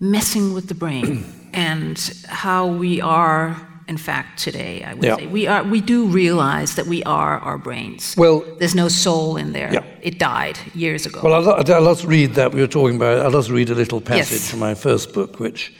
messing 0.00 0.54
with 0.54 0.68
the 0.68 0.74
brain 0.74 1.26
and 1.52 1.98
how 2.26 2.68
we 2.68 3.02
are, 3.02 3.54
in 3.86 3.98
fact, 3.98 4.38
today. 4.42 4.82
I 4.82 4.94
would 4.94 5.04
Yeah. 5.04 5.16
say 5.16 5.26
we 5.26 5.46
are. 5.46 5.62
We 5.62 5.82
do 5.82 6.06
realize 6.06 6.74
that 6.76 6.86
we 6.86 7.02
are 7.04 7.38
our 7.40 7.58
brains. 7.58 8.14
Well- 8.16 8.44
there's 8.58 8.74
no 8.74 8.88
soul 8.88 9.36
in 9.36 9.52
there. 9.52 9.70
Yeah. 9.74 9.84
It 10.00 10.18
died 10.18 10.58
years 10.74 11.04
ago. 11.04 11.20
Well, 11.22 11.34
I'll, 11.34 11.50
I'll 11.74 11.94
just 11.94 12.06
read 12.06 12.34
that 12.36 12.54
we 12.54 12.62
were 12.62 12.66
talking 12.78 12.96
about. 12.96 13.18
I'll 13.26 13.30
just 13.40 13.50
read 13.50 13.68
a 13.68 13.74
little 13.74 14.00
passage 14.00 14.40
Yes. 14.40 14.50
from 14.50 14.60
my 14.60 14.74
first 14.74 15.12
book, 15.12 15.38
which 15.38 15.74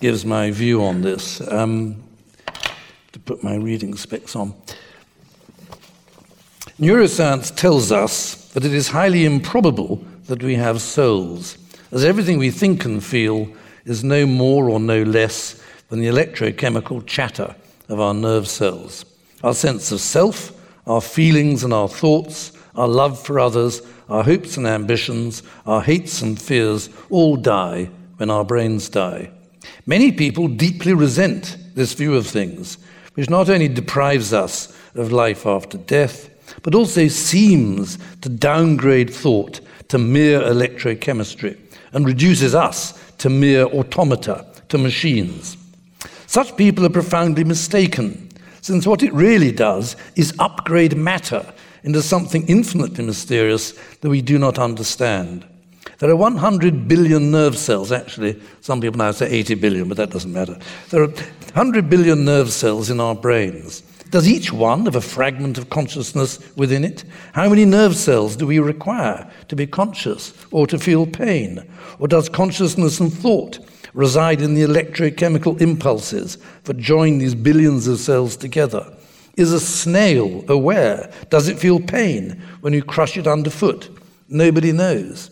gives 0.00 0.24
my 0.24 0.50
view 0.50 0.82
on 0.82 1.02
this. 1.02 1.40
Um, 1.50 2.02
to 3.12 3.18
put 3.18 3.42
my 3.42 3.56
reading 3.56 3.96
specs 3.96 4.36
on. 4.36 4.54
Neuroscience 6.78 7.54
tells 7.54 7.92
us 7.92 8.52
that 8.52 8.64
it 8.64 8.72
is 8.72 8.88
highly 8.88 9.24
improbable 9.24 10.02
that 10.26 10.42
we 10.42 10.54
have 10.54 10.80
souls, 10.80 11.58
as 11.92 12.04
everything 12.04 12.38
we 12.38 12.50
think 12.50 12.84
and 12.84 13.02
feel 13.02 13.48
is 13.84 14.04
no 14.04 14.26
more 14.26 14.70
or 14.70 14.78
no 14.78 15.02
less 15.02 15.60
than 15.88 16.00
the 16.00 16.06
electrochemical 16.06 17.04
chatter 17.06 17.54
of 17.88 17.98
our 18.00 18.14
nerve 18.14 18.46
cells. 18.46 19.04
Our 19.42 19.54
sense 19.54 19.90
of 19.90 20.00
self, 20.00 20.52
our 20.86 21.00
feelings 21.00 21.64
and 21.64 21.72
our 21.72 21.88
thoughts, 21.88 22.52
our 22.76 22.88
love 22.88 23.20
for 23.20 23.40
others, 23.40 23.82
our 24.08 24.22
hopes 24.22 24.56
and 24.56 24.66
ambitions, 24.66 25.42
our 25.66 25.82
hates 25.82 26.22
and 26.22 26.40
fears 26.40 26.88
all 27.10 27.36
die 27.36 27.90
when 28.18 28.30
our 28.30 28.44
brains 28.44 28.88
die. 28.88 29.30
Many 29.86 30.12
people 30.12 30.48
deeply 30.48 30.94
resent 30.94 31.56
this 31.74 31.92
view 31.94 32.14
of 32.14 32.26
things, 32.26 32.78
which 33.14 33.30
not 33.30 33.48
only 33.48 33.68
deprives 33.68 34.32
us 34.32 34.76
of 34.94 35.12
life 35.12 35.46
after 35.46 35.78
death, 35.78 36.30
but 36.62 36.74
also 36.74 37.08
seems 37.08 37.98
to 38.22 38.28
downgrade 38.28 39.10
thought 39.10 39.60
to 39.88 39.98
mere 39.98 40.40
electrochemistry 40.40 41.58
and 41.92 42.06
reduces 42.06 42.54
us 42.54 43.12
to 43.18 43.28
mere 43.28 43.64
automata, 43.64 44.46
to 44.68 44.78
machines. 44.78 45.56
Such 46.26 46.56
people 46.56 46.86
are 46.86 46.90
profoundly 46.90 47.44
mistaken, 47.44 48.30
since 48.60 48.86
what 48.86 49.02
it 49.02 49.12
really 49.12 49.52
does 49.52 49.96
is 50.16 50.34
upgrade 50.38 50.96
matter 50.96 51.44
into 51.82 52.02
something 52.02 52.46
infinitely 52.46 53.04
mysterious 53.04 53.72
that 54.00 54.10
we 54.10 54.22
do 54.22 54.38
not 54.38 54.58
understand. 54.58 55.44
There 55.98 56.10
are 56.10 56.16
100 56.16 56.88
billion 56.88 57.30
nerve 57.30 57.58
cells, 57.58 57.92
actually, 57.92 58.40
some 58.60 58.80
people 58.80 58.98
now 58.98 59.12
say 59.12 59.30
80 59.30 59.54
billion, 59.56 59.88
but 59.88 59.96
that 59.98 60.10
doesn't 60.10 60.32
matter. 60.32 60.58
There 60.90 61.02
are 61.02 61.08
100 61.08 61.90
billion 61.90 62.24
nerve 62.24 62.50
cells 62.50 62.90
in 62.90 63.00
our 63.00 63.14
brains. 63.14 63.82
Does 64.10 64.26
each 64.26 64.52
one 64.52 64.86
have 64.86 64.96
a 64.96 65.00
fragment 65.00 65.56
of 65.56 65.70
consciousness 65.70 66.40
within 66.56 66.84
it? 66.84 67.04
How 67.32 67.48
many 67.48 67.64
nerve 67.64 67.94
cells 67.94 68.34
do 68.34 68.46
we 68.46 68.58
require 68.58 69.30
to 69.48 69.54
be 69.54 69.66
conscious 69.66 70.34
or 70.50 70.66
to 70.66 70.78
feel 70.78 71.06
pain? 71.06 71.62
Or 72.00 72.08
does 72.08 72.28
consciousness 72.28 72.98
and 72.98 73.12
thought 73.12 73.60
reside 73.94 74.42
in 74.42 74.54
the 74.54 74.62
electrochemical 74.62 75.60
impulses 75.60 76.38
that 76.64 76.78
join 76.78 77.18
these 77.18 77.36
billions 77.36 77.86
of 77.86 77.98
cells 77.98 78.36
together? 78.36 78.92
Is 79.36 79.52
a 79.52 79.60
snail 79.60 80.44
aware? 80.48 81.12
Does 81.30 81.48
it 81.48 81.58
feel 81.58 81.78
pain 81.78 82.42
when 82.62 82.72
you 82.72 82.82
crush 82.82 83.16
it 83.16 83.28
underfoot? 83.28 83.96
Nobody 84.28 84.72
knows. 84.72 85.30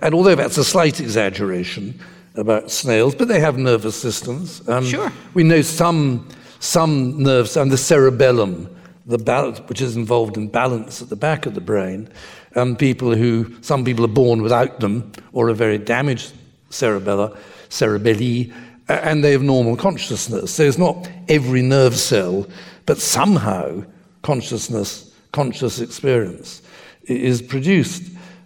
And 0.00 0.14
although 0.14 0.34
that's 0.34 0.58
a 0.58 0.64
slight 0.64 1.00
exaggeration 1.00 1.98
about 2.36 2.70
snails, 2.70 3.14
but 3.14 3.28
they 3.28 3.40
have 3.40 3.58
nervous 3.58 3.96
systems. 3.96 4.66
Um, 4.68 4.84
Sure. 4.84 5.12
We 5.34 5.44
know 5.44 5.62
some, 5.62 6.28
some 6.58 7.22
nerves, 7.22 7.56
and 7.56 7.70
the 7.70 7.78
cerebellum, 7.78 8.74
the 9.06 9.18
balance, 9.18 9.60
which 9.68 9.80
is 9.80 9.96
involved 9.96 10.36
in 10.36 10.48
balance 10.48 11.00
at 11.02 11.10
the 11.10 11.16
back 11.16 11.46
of 11.46 11.54
the 11.54 11.60
brain, 11.60 12.08
and 12.54 12.78
people 12.78 13.14
who, 13.14 13.54
some 13.62 13.84
people 13.84 14.04
are 14.04 14.08
born 14.08 14.42
without 14.42 14.80
them 14.80 15.12
or 15.32 15.48
are 15.48 15.54
very 15.54 15.78
damaged 15.78 16.32
cerebella, 16.70 17.36
cerebelli, 17.68 18.52
and 18.88 19.24
they 19.24 19.32
have 19.32 19.42
normal 19.42 19.76
consciousness. 19.76 20.52
So 20.52 20.64
it's 20.64 20.78
not 20.78 21.08
every 21.28 21.62
nerve 21.62 21.96
cell, 21.96 22.46
but 22.86 22.98
somehow 22.98 23.84
consciousness, 24.22 25.12
conscious 25.32 25.80
experience 25.80 26.62
is 27.04 27.42
produced 27.42 28.02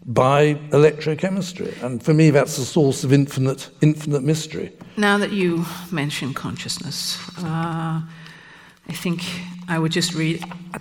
by 0.08 0.54
electrochemistry. 0.70 1.80
And 1.82 2.02
for 2.02 2.14
me, 2.14 2.30
that's 2.30 2.56
the 2.56 2.64
source 2.64 3.04
of 3.04 3.12
infinite, 3.12 3.68
infinite 3.82 4.22
mystery. 4.22 4.72
Now 4.96 5.18
that 5.18 5.32
you 5.32 5.64
mention 5.92 6.34
consciousness, 6.34 7.18
uh, 7.38 8.00
I 8.88 8.92
think 8.92 9.22
I 9.68 9.78
would 9.78 9.92
just 9.92 10.14
read 10.14 10.42
a 10.74 10.80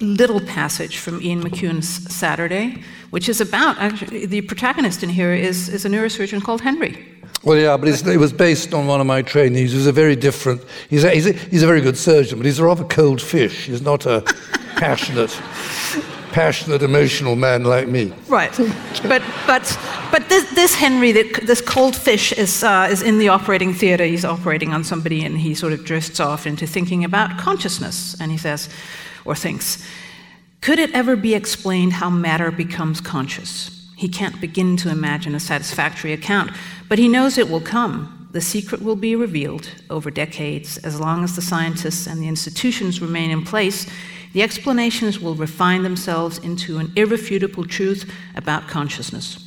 little 0.00 0.40
passage 0.40 0.98
from 0.98 1.22
Ian 1.22 1.42
McEwan's 1.42 2.12
Saturday, 2.12 2.82
which 3.10 3.28
is 3.28 3.40
about 3.40 3.78
actually 3.78 4.26
the 4.26 4.40
protagonist 4.42 5.02
in 5.02 5.10
here 5.10 5.32
is, 5.32 5.68
is 5.68 5.84
a 5.84 5.88
neurosurgeon 5.88 6.42
called 6.42 6.60
Henry. 6.60 7.12
Well, 7.44 7.56
yeah, 7.56 7.76
but 7.76 7.88
it 7.88 8.18
was 8.18 8.32
based 8.32 8.74
on 8.74 8.88
one 8.88 9.00
of 9.00 9.06
my 9.06 9.22
trainees 9.22 9.72
who's 9.72 9.86
a 9.86 9.92
very 9.92 10.16
different, 10.16 10.62
he's 10.90 11.04
a, 11.04 11.10
he's, 11.10 11.26
a, 11.26 11.32
he's 11.32 11.62
a 11.62 11.66
very 11.66 11.80
good 11.80 11.96
surgeon, 11.96 12.38
but 12.38 12.46
he's 12.46 12.58
a 12.58 12.64
rather 12.64 12.82
cold 12.82 13.22
fish. 13.22 13.66
He's 13.66 13.82
not 13.82 14.04
a 14.06 14.22
passionate, 14.76 15.30
passionate, 16.36 16.82
emotional 16.82 17.34
man 17.34 17.64
like 17.64 17.88
me. 17.88 18.12
Right. 18.28 18.54
but, 19.08 19.22
but, 19.46 19.78
but 20.12 20.28
this, 20.28 20.44
this 20.54 20.74
Henry, 20.74 21.10
this 21.12 21.62
cold 21.62 21.96
fish, 21.96 22.30
is, 22.30 22.62
uh, 22.62 22.88
is 22.90 23.00
in 23.00 23.18
the 23.18 23.28
operating 23.28 23.72
theater. 23.72 24.04
He's 24.04 24.26
operating 24.26 24.74
on 24.74 24.84
somebody 24.84 25.24
and 25.24 25.38
he 25.38 25.54
sort 25.54 25.72
of 25.72 25.82
drifts 25.86 26.20
off 26.20 26.46
into 26.46 26.66
thinking 26.66 27.04
about 27.04 27.38
consciousness. 27.38 28.20
And 28.20 28.30
he 28.30 28.36
says, 28.36 28.68
or 29.24 29.34
thinks, 29.34 29.82
could 30.60 30.78
it 30.78 30.92
ever 30.92 31.16
be 31.16 31.34
explained 31.34 31.94
how 31.94 32.10
matter 32.10 32.50
becomes 32.50 33.00
conscious? 33.00 33.90
He 33.96 34.06
can't 34.06 34.38
begin 34.38 34.76
to 34.78 34.90
imagine 34.90 35.34
a 35.34 35.40
satisfactory 35.40 36.12
account, 36.12 36.50
but 36.90 36.98
he 36.98 37.08
knows 37.08 37.38
it 37.38 37.48
will 37.48 37.62
come. 37.62 38.28
The 38.32 38.42
secret 38.42 38.82
will 38.82 38.96
be 38.96 39.16
revealed 39.16 39.70
over 39.88 40.10
decades. 40.10 40.76
As 40.76 41.00
long 41.00 41.24
as 41.24 41.34
the 41.34 41.40
scientists 41.40 42.06
and 42.06 42.20
the 42.20 42.28
institutions 42.28 43.00
remain 43.00 43.30
in 43.30 43.42
place, 43.42 43.86
the 44.36 44.42
explanations 44.42 45.18
will 45.18 45.34
refine 45.34 45.82
themselves 45.82 46.36
into 46.36 46.76
an 46.76 46.92
irrefutable 46.94 47.64
truth 47.64 48.12
about 48.34 48.68
consciousness. 48.68 49.42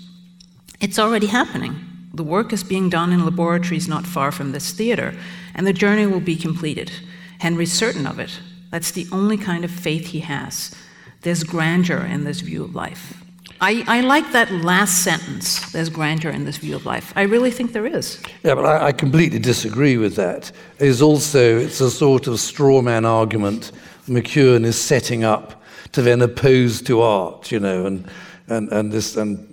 It's 0.82 0.98
already 0.98 1.28
happening. 1.28 1.76
The 2.12 2.24
work 2.24 2.52
is 2.52 2.64
being 2.64 2.90
done 2.90 3.14
in 3.14 3.24
laboratories 3.24 3.88
not 3.88 4.08
far 4.08 4.32
from 4.32 4.52
this 4.52 4.72
theater, 4.72 5.14
and 5.54 5.68
the 5.68 5.74
journey 5.74 6.08
will 6.08 6.20
be 6.20 6.36
completed. 6.36 6.92
Henry's 7.38 7.72
certain 7.72 8.08
of 8.08 8.18
it. 8.18 8.40
That's 8.72 8.90
the 8.90 9.06
only 9.12 9.38
kind 9.38 9.64
of 9.64 9.70
faith 9.70 10.08
he 10.08 10.22
has. 10.22 10.74
There's 11.22 11.44
grandeur 11.44 12.04
in 12.04 12.24
this 12.24 12.40
view 12.40 12.64
of 12.64 12.74
life. 12.74 13.24
I, 13.62 13.84
I, 13.88 14.02
like 14.02 14.32
that 14.32 14.52
last 14.52 15.04
sentence. 15.04 15.72
There's 15.72 15.90
grandeur 15.90 16.32
in 16.32 16.46
this 16.46 16.58
view 16.58 16.76
of 16.76 16.88
life. 16.88 17.14
I 17.16 17.24
really 17.24 17.52
think 17.52 17.74
there 17.74 17.86
is. 17.86 18.20
Yeah, 18.44 18.56
but 18.56 18.66
I, 18.66 18.88
I 18.88 18.92
completely 18.92 19.38
disagree 19.38 19.98
with 19.98 20.16
that. 20.16 20.52
It's 20.80 21.02
also 21.02 21.60
it's 21.60 21.80
a 21.80 21.92
sort 21.92 22.26
of 22.26 22.40
straw 22.40 22.82
man 22.82 23.06
argument 23.06 23.72
McEwan 24.10 24.66
is 24.66 24.80
setting 24.80 25.24
up 25.24 25.64
to 25.94 26.02
then 26.02 26.22
oppose 26.22 26.82
to 26.84 27.02
art, 27.02 27.52
you 27.52 27.60
know, 27.60 27.86
and 27.86 28.08
and 28.48 28.72
and 28.72 28.92
this 28.92 29.16
and 29.16 29.46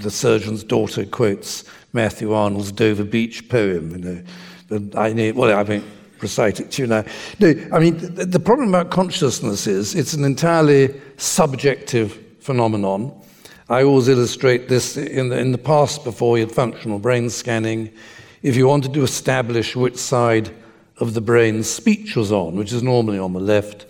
the 0.00 0.10
surgeon's 0.10 0.64
daughter 0.64 1.04
quotes 1.04 1.64
Matthew 1.92 2.32
Arnold's 2.32 2.72
Dover 2.72 3.04
Beach 3.04 3.48
poem, 3.48 3.90
you 3.92 3.98
know. 3.98 4.22
But 4.68 4.98
I 4.98 5.12
need 5.12 5.36
well, 5.36 5.56
I 5.56 5.62
mean 5.64 5.84
recite 6.20 6.60
it 6.60 6.70
to 6.72 6.82
you 6.82 6.88
now. 6.88 7.04
No, 7.38 7.54
I 7.72 7.78
mean 7.78 7.98
the, 7.98 8.26
the 8.26 8.40
problem 8.40 8.68
about 8.68 8.90
consciousness 8.90 9.66
is 9.66 9.94
it's 9.94 10.14
an 10.14 10.24
entirely 10.24 11.00
subjective 11.16 12.18
phenomenon 12.40 13.12
I 13.68 13.82
always 13.82 14.06
illustrate 14.06 14.68
this 14.68 14.96
in 14.96 15.28
the, 15.28 15.38
in 15.38 15.50
the 15.50 15.58
past 15.58 16.04
before 16.04 16.38
you 16.38 16.46
had 16.46 16.54
functional 16.54 17.00
brain 17.00 17.28
scanning. 17.28 17.90
If 18.42 18.54
you 18.54 18.68
wanted 18.68 18.94
to 18.94 19.02
establish 19.02 19.74
which 19.74 19.96
side 19.96 20.54
of 20.98 21.14
the 21.14 21.20
brain 21.20 21.62
speech 21.62 22.16
was 22.16 22.32
on, 22.32 22.56
which 22.56 22.72
is 22.72 22.82
normally 22.82 23.18
on 23.18 23.32
the 23.32 23.40
left, 23.40 23.86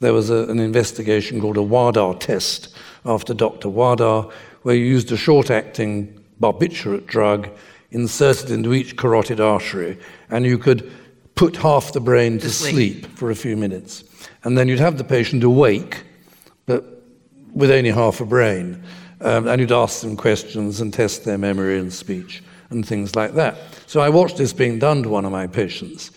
there 0.00 0.12
was 0.12 0.30
a, 0.30 0.48
an 0.48 0.60
investigation 0.60 1.40
called 1.40 1.56
a 1.56 1.62
WADA 1.62 2.16
test 2.20 2.74
after 3.04 3.34
Dr. 3.34 3.68
WADA, 3.68 4.30
where 4.62 4.74
you 4.74 4.84
used 4.84 5.10
a 5.12 5.16
short 5.16 5.50
acting 5.50 6.22
barbiturate 6.40 7.06
drug 7.06 7.48
inserted 7.90 8.50
into 8.50 8.74
each 8.74 8.96
carotid 8.96 9.40
artery, 9.40 9.98
and 10.30 10.44
you 10.44 10.58
could 10.58 10.90
put 11.34 11.56
half 11.56 11.92
the 11.92 12.00
brain 12.00 12.38
to, 12.38 12.46
to 12.46 12.50
sleep. 12.50 12.74
sleep 12.74 13.06
for 13.16 13.30
a 13.30 13.34
few 13.34 13.56
minutes. 13.56 14.04
And 14.42 14.58
then 14.58 14.68
you'd 14.68 14.80
have 14.80 14.98
the 14.98 15.04
patient 15.04 15.42
awake, 15.44 16.04
but 16.66 16.84
with 17.54 17.70
only 17.70 17.90
half 17.90 18.20
a 18.20 18.26
brain. 18.26 18.82
Um, 19.20 19.48
and 19.48 19.60
you'd 19.60 19.72
ask 19.72 20.02
them 20.02 20.16
questions 20.16 20.80
and 20.80 20.92
test 20.92 21.24
their 21.24 21.38
memory 21.38 21.78
and 21.78 21.92
speech 21.92 22.42
and 22.70 22.86
things 22.86 23.14
like 23.14 23.34
that. 23.34 23.56
So 23.86 24.00
I 24.00 24.08
watched 24.08 24.36
this 24.36 24.52
being 24.52 24.78
done 24.78 25.02
to 25.04 25.08
one 25.08 25.24
of 25.24 25.32
my 25.32 25.46
patients, 25.46 26.10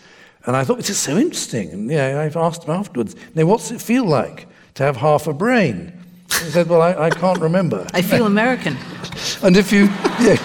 and 0.48 0.56
I 0.56 0.64
thought, 0.64 0.78
this 0.78 0.88
is 0.88 0.98
so 0.98 1.18
interesting. 1.18 1.70
And 1.72 1.90
yeah, 1.90 2.22
I've 2.22 2.34
asked 2.34 2.64
him 2.64 2.70
afterwards, 2.70 3.14
now 3.34 3.44
what's 3.44 3.70
it 3.70 3.82
feel 3.82 4.06
like 4.06 4.46
to 4.76 4.82
have 4.82 4.96
half 4.96 5.26
a 5.26 5.34
brain? 5.34 5.92
He 6.30 6.48
said, 6.48 6.70
well, 6.70 6.80
I, 6.80 6.94
I 6.94 7.10
can't 7.10 7.38
remember. 7.38 7.86
I 7.92 8.00
feel 8.00 8.24
American. 8.24 8.78
and 9.42 9.58
if 9.58 9.70
you, 9.70 9.84
yeah, 10.18 10.38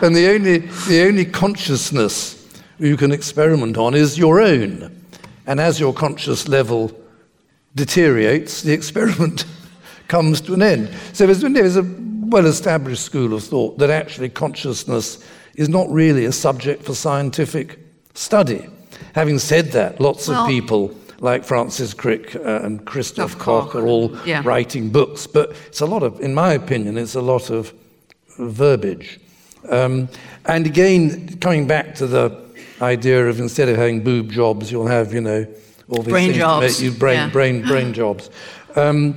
and 0.00 0.16
the 0.16 0.30
only, 0.30 0.58
the 0.88 1.04
only 1.06 1.26
consciousness 1.26 2.62
you 2.78 2.96
can 2.96 3.12
experiment 3.12 3.76
on 3.76 3.94
is 3.94 4.16
your 4.16 4.40
own. 4.40 5.04
And 5.46 5.60
as 5.60 5.78
your 5.78 5.92
conscious 5.92 6.48
level 6.48 6.90
deteriorates, 7.74 8.62
the 8.62 8.72
experiment 8.72 9.44
comes 10.08 10.40
to 10.40 10.54
an 10.54 10.62
end. 10.62 10.88
So 11.12 11.26
there's, 11.26 11.42
there's 11.42 11.76
a 11.76 11.82
well 11.82 12.46
established 12.46 13.04
school 13.04 13.34
of 13.34 13.44
thought 13.44 13.76
that 13.76 13.90
actually 13.90 14.30
consciousness 14.30 15.22
is 15.54 15.68
not 15.68 15.86
really 15.90 16.24
a 16.24 16.32
subject 16.32 16.82
for 16.82 16.94
scientific 16.94 17.83
study. 18.14 18.66
Having 19.14 19.38
said 19.40 19.72
that, 19.72 20.00
lots 20.00 20.28
well, 20.28 20.42
of 20.42 20.48
people 20.48 20.96
like 21.20 21.44
Francis 21.44 21.94
Crick 21.94 22.34
uh, 22.36 22.60
and 22.62 22.84
Christoph 22.84 23.38
Koch 23.38 23.74
are 23.74 23.86
all 23.86 24.16
yeah. 24.26 24.42
writing 24.44 24.90
books, 24.90 25.26
but 25.26 25.50
it's 25.66 25.80
a 25.80 25.86
lot 25.86 26.02
of, 26.02 26.20
in 26.20 26.34
my 26.34 26.52
opinion, 26.52 26.98
it's 26.98 27.14
a 27.14 27.22
lot 27.22 27.50
of 27.50 27.72
verbiage. 28.38 29.20
Um, 29.68 30.08
and 30.44 30.66
again, 30.66 31.38
coming 31.38 31.66
back 31.66 31.94
to 31.96 32.06
the 32.06 32.44
idea 32.82 33.26
of 33.26 33.40
instead 33.40 33.68
of 33.68 33.76
having 33.76 34.02
boob 34.02 34.30
jobs, 34.30 34.70
you'll 34.70 34.86
have, 34.86 35.14
you 35.14 35.20
know, 35.20 35.46
all 35.88 36.02
these 36.02 36.12
brain 36.12 36.32
jobs. 36.32 36.82
You 36.82 36.90
brain, 36.90 37.16
yeah. 37.16 37.30
brain, 37.30 37.62
brain 37.66 37.92
jobs. 37.94 38.30
Um, 38.76 39.16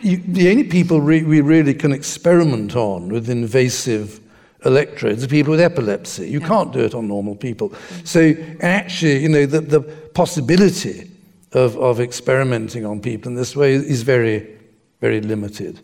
you, 0.00 0.18
the 0.18 0.50
only 0.50 0.64
people 0.64 1.00
re- 1.00 1.24
we 1.24 1.40
really 1.40 1.74
can 1.74 1.92
experiment 1.92 2.76
on 2.76 3.08
with 3.08 3.28
invasive 3.28 4.20
electrodes 4.64 5.24
are 5.24 5.28
people 5.28 5.52
with 5.52 5.60
epilepsy. 5.60 6.28
You 6.28 6.40
yeah. 6.40 6.48
can't 6.48 6.72
do 6.72 6.80
it 6.80 6.94
on 6.94 7.08
normal 7.08 7.36
people. 7.36 7.72
So 8.04 8.34
actually, 8.60 9.18
you 9.18 9.28
know, 9.28 9.46
the, 9.46 9.60
the 9.60 9.80
possibility 10.14 11.10
of, 11.52 11.76
of 11.76 12.00
experimenting 12.00 12.84
on 12.84 13.00
people 13.00 13.30
in 13.30 13.36
this 13.36 13.56
way 13.56 13.74
is 13.74 14.02
very, 14.02 14.58
very 15.00 15.20
limited. 15.20 15.80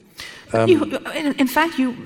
Um, 0.52 0.68
you, 0.68 0.84
in, 1.14 1.34
in, 1.34 1.48
fact, 1.48 1.76
you 1.76 1.96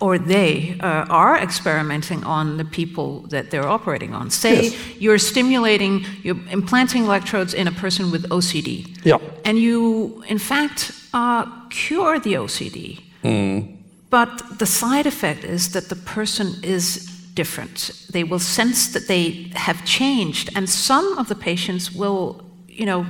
or 0.00 0.18
they 0.18 0.76
uh, 0.80 1.06
are 1.08 1.38
experimenting 1.38 2.24
on 2.24 2.58
the 2.58 2.64
people 2.64 3.22
that 3.28 3.50
they're 3.50 3.66
operating 3.66 4.14
on. 4.14 4.30
Say 4.30 4.64
yes. 4.64 4.96
you're 4.98 5.18
stimulating, 5.18 6.04
you're 6.22 6.36
implanting 6.50 7.04
electrodes 7.04 7.54
in 7.54 7.66
a 7.66 7.72
person 7.72 8.10
with 8.10 8.28
OCD. 8.28 8.98
Yeah. 9.02 9.18
And 9.46 9.58
you, 9.58 10.22
in 10.28 10.38
fact, 10.38 10.92
uh, 11.14 11.46
cure 11.70 12.20
the 12.20 12.34
OCD. 12.34 13.00
Mm. 13.24 13.75
But 14.16 14.58
the 14.58 14.64
side 14.64 15.06
effect 15.06 15.44
is 15.44 15.72
that 15.72 15.90
the 15.90 15.96
person 15.96 16.54
is 16.62 17.04
different. 17.34 17.90
They 18.10 18.24
will 18.24 18.38
sense 18.38 18.88
that 18.94 19.08
they 19.08 19.52
have 19.54 19.84
changed, 19.84 20.48
and 20.56 20.70
some 20.70 21.18
of 21.18 21.28
the 21.28 21.34
patients 21.34 21.92
will, 21.92 22.42
you 22.66 22.86
know, 22.86 23.04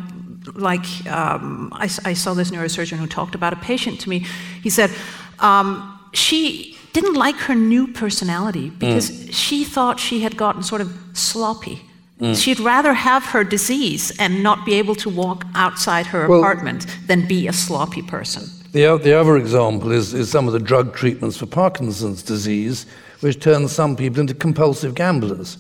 like 0.55 0.87
um, 1.07 1.73
I, 1.73 1.89
I, 2.11 2.15
saw 2.15 2.35
this 2.35 2.51
neurosurgeon 2.51 2.97
who 2.99 3.07
talked 3.07 3.37
about 3.37 3.53
a 3.53 3.57
patient 3.73 4.01
to 4.01 4.09
me. 4.09 4.27
He 4.65 4.69
said 4.69 4.91
um, 5.39 5.71
she 6.13 6.77
didn't 6.93 7.15
like 7.15 7.37
her 7.37 7.55
new 7.55 7.87
personality 7.87 8.71
because 8.71 9.09
mm. 9.09 9.33
she 9.33 9.63
thought 9.63 10.01
she 10.01 10.23
had 10.23 10.37
gotten 10.37 10.65
sort 10.65 10.81
of 10.81 10.91
sloppy. 11.13 11.83
Mm. 12.21 12.35
She'd 12.35 12.59
rather 12.59 12.95
have 12.95 13.27
her 13.27 13.45
disease 13.45 14.11
and 14.19 14.43
not 14.43 14.67
be 14.67 14.75
able 14.75 14.97
to 14.97 15.09
walk 15.09 15.45
outside 15.55 16.07
her 16.07 16.27
well, 16.27 16.41
apartment 16.41 16.85
than 17.07 17.29
be 17.29 17.47
a 17.47 17.53
sloppy 17.53 18.03
person. 18.03 18.56
The, 18.77 18.99
the 18.99 19.19
other 19.19 19.39
example 19.39 19.91
is, 19.91 20.13
is 20.13 20.31
some 20.31 20.47
of 20.47 20.53
the 20.53 20.59
drug 20.59 20.95
treatments 20.95 21.39
for 21.39 21.47
Parkinson's 21.47 22.23
disease, 22.23 22.85
which 23.21 23.41
turn 23.41 23.69
some 23.69 23.97
people 23.97 24.21
into 24.21 24.35
compulsive 24.35 24.95
gamblers. 24.95 25.57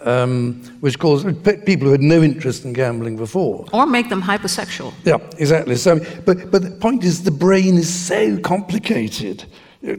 Um, 0.00 0.62
which 0.80 0.98
cause 0.98 1.22
people 1.22 1.86
who 1.86 1.92
had 1.92 2.00
no 2.00 2.22
interest 2.22 2.64
in 2.64 2.72
gambling 2.72 3.16
before, 3.16 3.64
or 3.72 3.86
make 3.86 4.08
them 4.08 4.20
hypersexual. 4.20 4.92
Yeah, 5.04 5.18
exactly. 5.38 5.76
So, 5.76 6.00
but 6.24 6.50
but 6.50 6.62
the 6.62 6.72
point 6.72 7.04
is, 7.04 7.22
the 7.22 7.30
brain 7.30 7.76
is 7.76 7.88
so 7.88 8.36
complicated. 8.38 9.44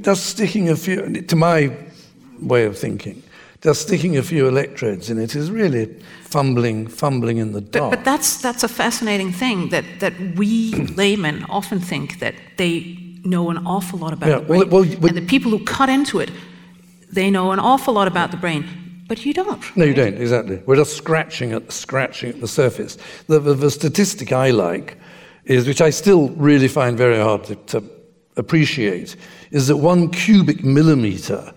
Just 0.01 0.25
sticking 0.25 0.67
a 0.69 0.75
few, 0.75 1.21
to 1.21 1.35
my 1.37 1.71
way 2.41 2.65
of 2.65 2.77
thinking, 2.77 3.23
just 3.65 3.81
sticking 3.81 4.15
a 4.15 4.21
few 4.21 4.47
electrodes 4.47 5.09
in 5.09 5.17
it 5.17 5.35
is 5.35 5.49
really 5.49 5.85
fumbling, 6.21 6.87
fumbling 6.87 7.37
in 7.37 7.51
the 7.51 7.61
dark. 7.61 7.89
But, 7.89 7.97
but 7.97 8.05
that's, 8.05 8.37
that's 8.39 8.63
a 8.63 8.67
fascinating 8.67 9.31
thing 9.31 9.69
that, 9.69 9.83
that 10.01 10.13
we 10.35 10.73
laymen 10.95 11.43
often 11.49 11.79
think 11.79 12.19
that 12.19 12.35
they 12.57 12.95
know 13.23 13.49
an 13.49 13.57
awful 13.65 13.97
lot 13.97 14.13
about 14.13 14.29
Yeah, 14.29 14.37
the 14.37 14.45
brain. 14.45 14.59
well, 14.69 14.81
well, 14.83 14.97
well- 14.99 15.07
and 15.07 15.17
the 15.17 15.25
people 15.25 15.49
who 15.49 15.65
cut 15.65 15.89
into 15.89 16.19
it, 16.19 16.29
they 17.11 17.31
know 17.31 17.51
an 17.51 17.59
awful 17.59 17.95
lot 17.95 18.07
about 18.07 18.29
the 18.29 18.37
brain, 18.37 18.65
but 19.07 19.25
you 19.25 19.33
don't. 19.33 19.75
No, 19.75 19.83
you 19.83 19.95
don't, 19.95 20.13
exactly. 20.21 20.61
We're 20.67 20.75
just 20.75 20.95
scratching 20.95 21.51
at, 21.53 21.71
scratching 21.71 22.29
at 22.29 22.41
the 22.41 22.47
surface. 22.47 22.99
The, 23.25 23.39
the, 23.39 23.55
the 23.55 23.71
statistic 23.71 24.31
I 24.31 24.51
like 24.51 24.99
is, 25.45 25.65
which 25.65 25.81
I 25.81 25.89
still 25.89 26.29
really 26.29 26.67
find 26.67 26.95
very 26.95 27.17
hard 27.17 27.45
to, 27.45 27.55
to 27.55 27.83
appreciate, 28.37 29.15
is 29.49 29.65
that 29.69 29.77
one 29.77 30.09
cubic 30.11 30.63
millimeter 30.63 31.51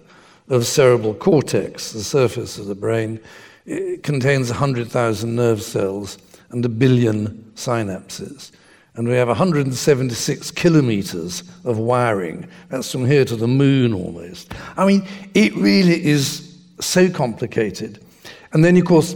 of 0.48 0.66
cerebral 0.66 1.14
cortex, 1.14 1.92
the 1.92 2.02
surface 2.02 2.58
of 2.58 2.66
the 2.66 2.74
brain, 2.74 3.20
it 3.66 4.02
contains 4.02 4.50
100,000 4.50 5.36
nerve 5.36 5.62
cells 5.62 6.18
and 6.50 6.64
a 6.64 6.68
billion 6.68 7.52
synapses. 7.54 8.50
And 8.94 9.06
we 9.06 9.14
have 9.14 9.28
176 9.28 10.50
kilometers 10.52 11.44
of 11.64 11.78
wiring. 11.78 12.48
That's 12.68 12.90
from 12.90 13.06
here 13.06 13.24
to 13.26 13.36
the 13.36 13.46
moon 13.46 13.92
almost. 13.92 14.52
I 14.76 14.86
mean, 14.86 15.06
it 15.34 15.54
really 15.54 16.04
is 16.04 16.58
so 16.80 17.08
complicated. 17.10 18.04
And 18.52 18.64
then, 18.64 18.76
of 18.76 18.86
course, 18.86 19.14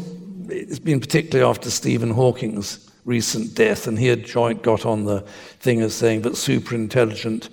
it's 0.48 0.78
been 0.78 1.00
particularly 1.00 1.48
after 1.48 1.70
Stephen 1.70 2.10
Hawking's 2.10 2.90
recent 3.04 3.54
death, 3.54 3.86
and 3.88 3.98
he 3.98 4.06
had 4.06 4.24
joint 4.24 4.62
got 4.62 4.86
on 4.86 5.04
the 5.04 5.22
thing 5.60 5.82
of 5.82 5.92
saying 5.92 6.22
that 6.22 6.34
superintelligent 6.34 7.48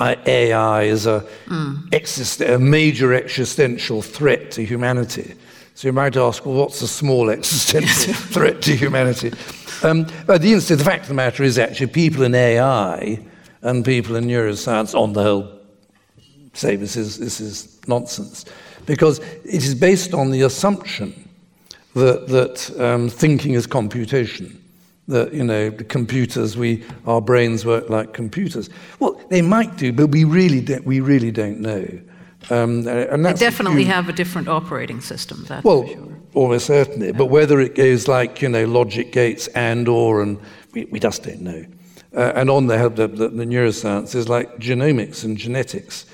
AI 0.00 0.82
is 0.82 1.06
a, 1.06 1.24
exist- 1.92 2.40
a 2.40 2.58
major 2.58 3.14
existential 3.14 4.02
threat 4.02 4.50
to 4.52 4.64
humanity. 4.64 5.34
So 5.74 5.88
you 5.88 5.92
might 5.92 6.16
ask, 6.16 6.44
well, 6.44 6.56
what's 6.56 6.82
a 6.82 6.88
small 6.88 7.30
existential 7.38 8.14
threat 8.32 8.62
to 8.62 8.76
humanity? 8.76 9.32
Um, 9.82 10.06
but 10.26 10.42
the, 10.42 10.54
the 10.54 10.84
fact 10.84 11.02
of 11.02 11.08
the 11.08 11.14
matter 11.14 11.42
is 11.42 11.58
actually 11.58 11.88
people 11.88 12.22
in 12.22 12.34
AI 12.34 13.18
and 13.62 13.84
people 13.84 14.16
in 14.16 14.24
neuroscience, 14.24 14.94
on 14.94 15.12
the 15.12 15.22
whole, 15.22 15.60
say 16.52 16.76
this 16.76 16.96
is, 16.96 17.18
this 17.18 17.40
is 17.40 17.80
nonsense. 17.86 18.44
Because 18.86 19.18
it 19.18 19.64
is 19.64 19.74
based 19.74 20.14
on 20.14 20.30
the 20.30 20.42
assumption 20.42 21.28
that, 21.94 22.28
that 22.28 22.80
um, 22.80 23.08
thinking 23.08 23.54
is 23.54 23.66
computation. 23.66 24.59
That, 25.10 25.34
you 25.34 25.44
know, 25.44 25.70
computers, 25.88 26.56
we, 26.56 26.84
our 27.04 27.20
brains 27.20 27.64
work 27.64 27.90
like 27.90 28.14
computers. 28.14 28.70
Well, 29.00 29.20
they 29.28 29.42
might 29.42 29.76
do, 29.76 29.92
but 29.92 30.06
we 30.06 30.22
really 30.24 30.60
don't, 30.60 30.84
we 30.86 31.00
really 31.00 31.32
don't 31.32 31.60
know. 31.60 31.86
Um, 32.48 32.86
and 32.86 33.24
They 33.24 33.32
definitely 33.34 33.84
have 33.84 34.08
a 34.08 34.12
different 34.12 34.48
operating 34.48 35.00
system, 35.00 35.44
that's 35.48 35.64
well, 35.64 35.82
for 35.82 35.88
sure. 35.88 36.16
almost 36.34 36.66
certainly. 36.66 37.12
But 37.12 37.26
whether 37.26 37.60
it 37.60 37.74
goes 37.74 38.08
like, 38.08 38.40
you 38.40 38.48
know, 38.48 38.64
logic 38.66 39.12
gates 39.12 39.48
and 39.48 39.88
or, 39.88 40.22
and 40.22 40.38
we, 40.72 40.86
we 40.86 40.98
just 41.00 41.24
don't 41.24 41.42
know. 41.42 41.64
Uh, 42.16 42.32
and 42.34 42.48
on 42.48 42.66
the, 42.66 42.88
the, 42.88 43.08
the, 43.08 43.28
the 43.28 43.44
neuroscience 43.44 44.14
is 44.14 44.28
like 44.28 44.58
genomics 44.58 45.24
and 45.24 45.36
genetics. 45.36 46.06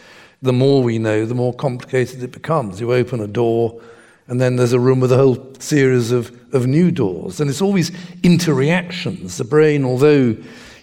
The 0.42 0.53
more 0.53 0.82
we 0.82 0.99
know, 0.99 1.26
the 1.26 1.34
more 1.34 1.55
complicated 1.55 2.22
it 2.22 2.32
becomes. 2.32 2.80
You 2.80 2.92
open 2.92 3.20
a 3.20 3.26
door, 3.26 3.80
and 4.29 4.41
then 4.41 4.57
there's 4.57 4.72
a 4.72 4.81
room 4.81 5.01
with 5.01 5.12
a 5.12 5.16
whole 5.16 5.53
series 5.59 6.11
of, 6.12 6.31
of 6.55 6.66
new 6.66 6.91
doors. 6.91 7.41
And 7.41 7.49
it's 7.49 7.62
always 7.62 7.91
interreactions. 8.22 9.37
The 9.39 9.45
brain, 9.45 9.85
although, 9.85 10.37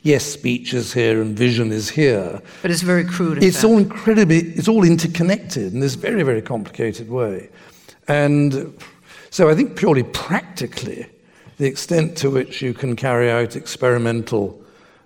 yes, 0.03 0.23
speech 0.25 0.73
is 0.73 0.93
here 0.93 1.21
and 1.21 1.37
vision 1.37 1.71
is 1.71 1.89
here, 1.89 2.41
But 2.61 2.71
it's 2.71 2.81
very 2.81 3.03
crude. 3.03 3.43
it's 3.43 3.57
fact. 3.57 3.65
all 3.65 3.77
incredibly, 3.77 4.39
it's 4.39 4.67
all 4.67 4.83
interconnected 4.83 5.73
in 5.73 5.79
this 5.79 5.95
very, 5.95 6.23
very 6.23 6.41
complicated 6.41 7.09
way. 7.09 7.49
And 8.07 8.77
so 9.29 9.49
I 9.49 9.55
think 9.55 9.75
purely 9.75 10.03
practically, 10.03 11.05
the 11.57 11.65
extent 11.65 12.17
to 12.17 12.29
which 12.29 12.61
you 12.61 12.73
can 12.73 12.95
carry 12.95 13.29
out 13.29 13.55
experimental 13.55 14.59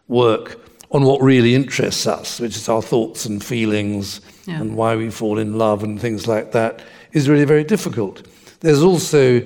work 0.07 0.59
on 0.91 1.03
what 1.03 1.21
really 1.21 1.53
interests 1.53 2.07
us, 2.07 2.39
which 2.39 2.55
is 2.55 2.69
our 2.69 2.81
thoughts 2.81 3.25
and 3.25 3.43
feelings 3.43 4.21
Yeah. 4.45 4.61
and 4.61 4.75
why 4.77 4.95
we 4.95 5.09
fall 5.09 5.37
in 5.39 5.57
love 5.57 5.83
and 5.83 5.99
things 5.99 6.25
like 6.27 6.53
that, 6.53 6.81
is 7.17 7.27
really 7.27 7.45
very 7.45 7.63
difficult. 7.63 8.25
There's 8.61 8.83
also 8.83 9.39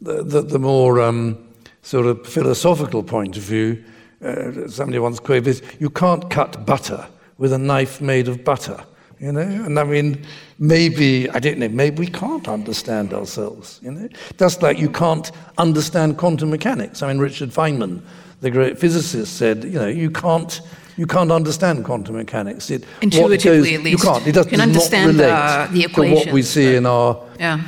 the, 0.00 0.22
the, 0.22 0.42
the 0.42 0.58
more 0.58 1.00
um, 1.00 1.36
sort 1.82 2.06
of 2.06 2.26
philosophical 2.26 3.02
point 3.02 3.36
of 3.36 3.42
view. 3.42 3.84
Uh, 4.24 4.66
somebody 4.68 4.98
once 4.98 5.20
quoted 5.20 5.60
you 5.78 5.90
can't 5.90 6.30
cut 6.30 6.64
butter 6.64 7.06
with 7.38 7.52
a 7.52 7.58
knife 7.58 8.00
made 8.00 8.28
of 8.28 8.44
butter. 8.44 8.82
You 9.18 9.32
know, 9.32 9.40
and 9.40 9.78
I 9.78 9.84
mean, 9.84 10.26
maybe 10.58 11.28
I 11.30 11.38
don't 11.38 11.58
know. 11.58 11.68
Maybe 11.68 12.00
we 12.00 12.06
can't 12.06 12.46
understand 12.48 13.14
ourselves. 13.14 13.80
You 13.82 13.92
know, 13.92 14.08
just 14.38 14.62
like 14.62 14.78
you 14.78 14.90
can't 14.90 15.30
understand 15.56 16.18
quantum 16.18 16.50
mechanics. 16.50 17.02
I 17.02 17.08
mean, 17.08 17.18
Richard 17.18 17.50
Feynman, 17.50 18.02
the 18.42 18.50
great 18.50 18.78
physicist, 18.78 19.36
said, 19.36 19.64
you 19.64 19.78
know, 19.78 19.86
you 19.86 20.10
can't 20.10 20.60
you 20.96 21.06
can't 21.06 21.30
understand 21.30 21.84
quantum 21.84 22.16
mechanics. 22.16 22.70
It, 22.70 22.84
Intuitively, 23.02 23.74
at 23.74 23.82
least. 23.82 24.02
You 24.02 24.10
can't. 24.10 24.26
It 24.26 24.32
does, 24.32 24.46
can 24.46 24.58
does 24.58 24.68
understand, 24.68 25.16
not 25.18 25.24
relate 25.24 25.32
uh, 25.32 25.66
the 25.72 25.82
to 25.88 26.14
what 26.14 26.32
we 26.32 26.42
see 26.42 26.74
in 26.76 26.86
our 26.86 27.22
Yeah. 27.38 27.60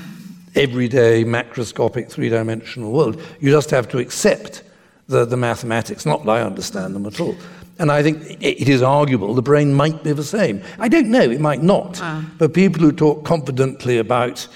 everyday 0.55 1.25
macroscopic 1.25 2.11
three-dimensional 2.11 2.91
world. 2.91 3.21
You 3.41 3.51
just 3.51 3.71
have 3.71 3.89
to 3.91 3.99
accept 3.99 4.63
the, 5.09 5.25
the 5.25 5.37
mathematics. 5.37 6.07
Not 6.07 6.25
that 6.25 6.31
I 6.31 6.43
understand 6.43 6.95
them 6.95 7.07
at 7.07 7.21
all. 7.21 7.37
And 7.79 7.93
I 7.93 8.03
think 8.03 8.23
it, 8.43 8.63
it 8.63 8.69
is 8.69 8.83
arguable 8.83 9.35
the 9.35 9.43
brain 9.43 9.73
might 9.73 10.03
be 10.03 10.13
the 10.13 10.25
same. 10.25 10.63
I 10.79 10.89
don't 10.89 11.09
know, 11.09 11.21
it 11.23 11.41
might 11.41 11.63
not. 11.63 12.03
But 12.39 12.55
people 12.55 12.83
who 12.83 12.93
talk 12.93 13.25
confidently 13.25 13.99
about 13.99 14.47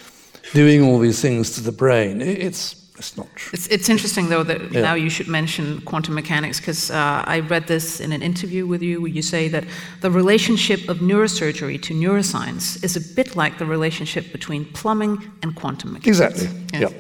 doing 0.53 0.83
all 0.83 0.99
these 0.99 1.20
things 1.20 1.53
to 1.53 1.61
the 1.61 1.73
brain, 1.73 2.20
it, 2.20 2.39
it's, 2.39 2.82
it's 3.03 3.16
not 3.16 3.26
true. 3.34 3.50
It's, 3.55 3.66
it's 3.66 3.88
interesting, 3.88 4.28
though, 4.28 4.44
that 4.44 4.61
Yeah. 4.72 4.82
now 4.82 4.94
you 4.94 5.11
should 5.11 5.28
mention 5.28 5.80
quantum 5.80 6.14
mechanics 6.14 6.61
because 6.61 6.90
uh, 6.90 7.34
I 7.34 7.40
read 7.40 7.66
this 7.66 8.00
in 8.00 8.12
an 8.12 8.22
interview 8.22 8.66
with 8.66 8.82
you 8.82 9.00
where 9.03 9.11
you 9.11 9.22
say 9.22 9.48
that 9.48 9.64
the 10.00 10.11
relationship 10.11 10.88
of 10.88 10.98
neurosurgery 10.98 11.78
to 11.82 11.94
neuroscience 11.94 12.82
is 12.84 12.96
a 12.96 13.00
bit 13.14 13.34
like 13.34 13.59
the 13.59 13.66
relationship 13.66 14.30
between 14.32 14.64
plumbing 14.66 15.18
and 15.42 15.55
quantum 15.57 15.92
mechanics. 15.92 16.20
Exactly. 16.20 16.48
Yeah. 16.72 16.90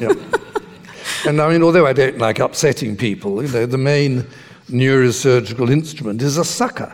Yeah. 0.00 0.12
yeah. 0.12 1.28
and 1.28 1.40
I 1.40 1.48
mean, 1.50 1.62
although 1.62 1.86
I 1.86 1.92
don't 1.92 2.18
like 2.18 2.40
upsetting 2.40 2.96
people, 2.96 3.42
you 3.42 3.52
know, 3.52 3.66
the 3.66 3.78
main 3.78 4.26
neurosurgical 4.68 5.70
instrument 5.70 6.22
is 6.22 6.38
a 6.38 6.44
sucker. 6.44 6.92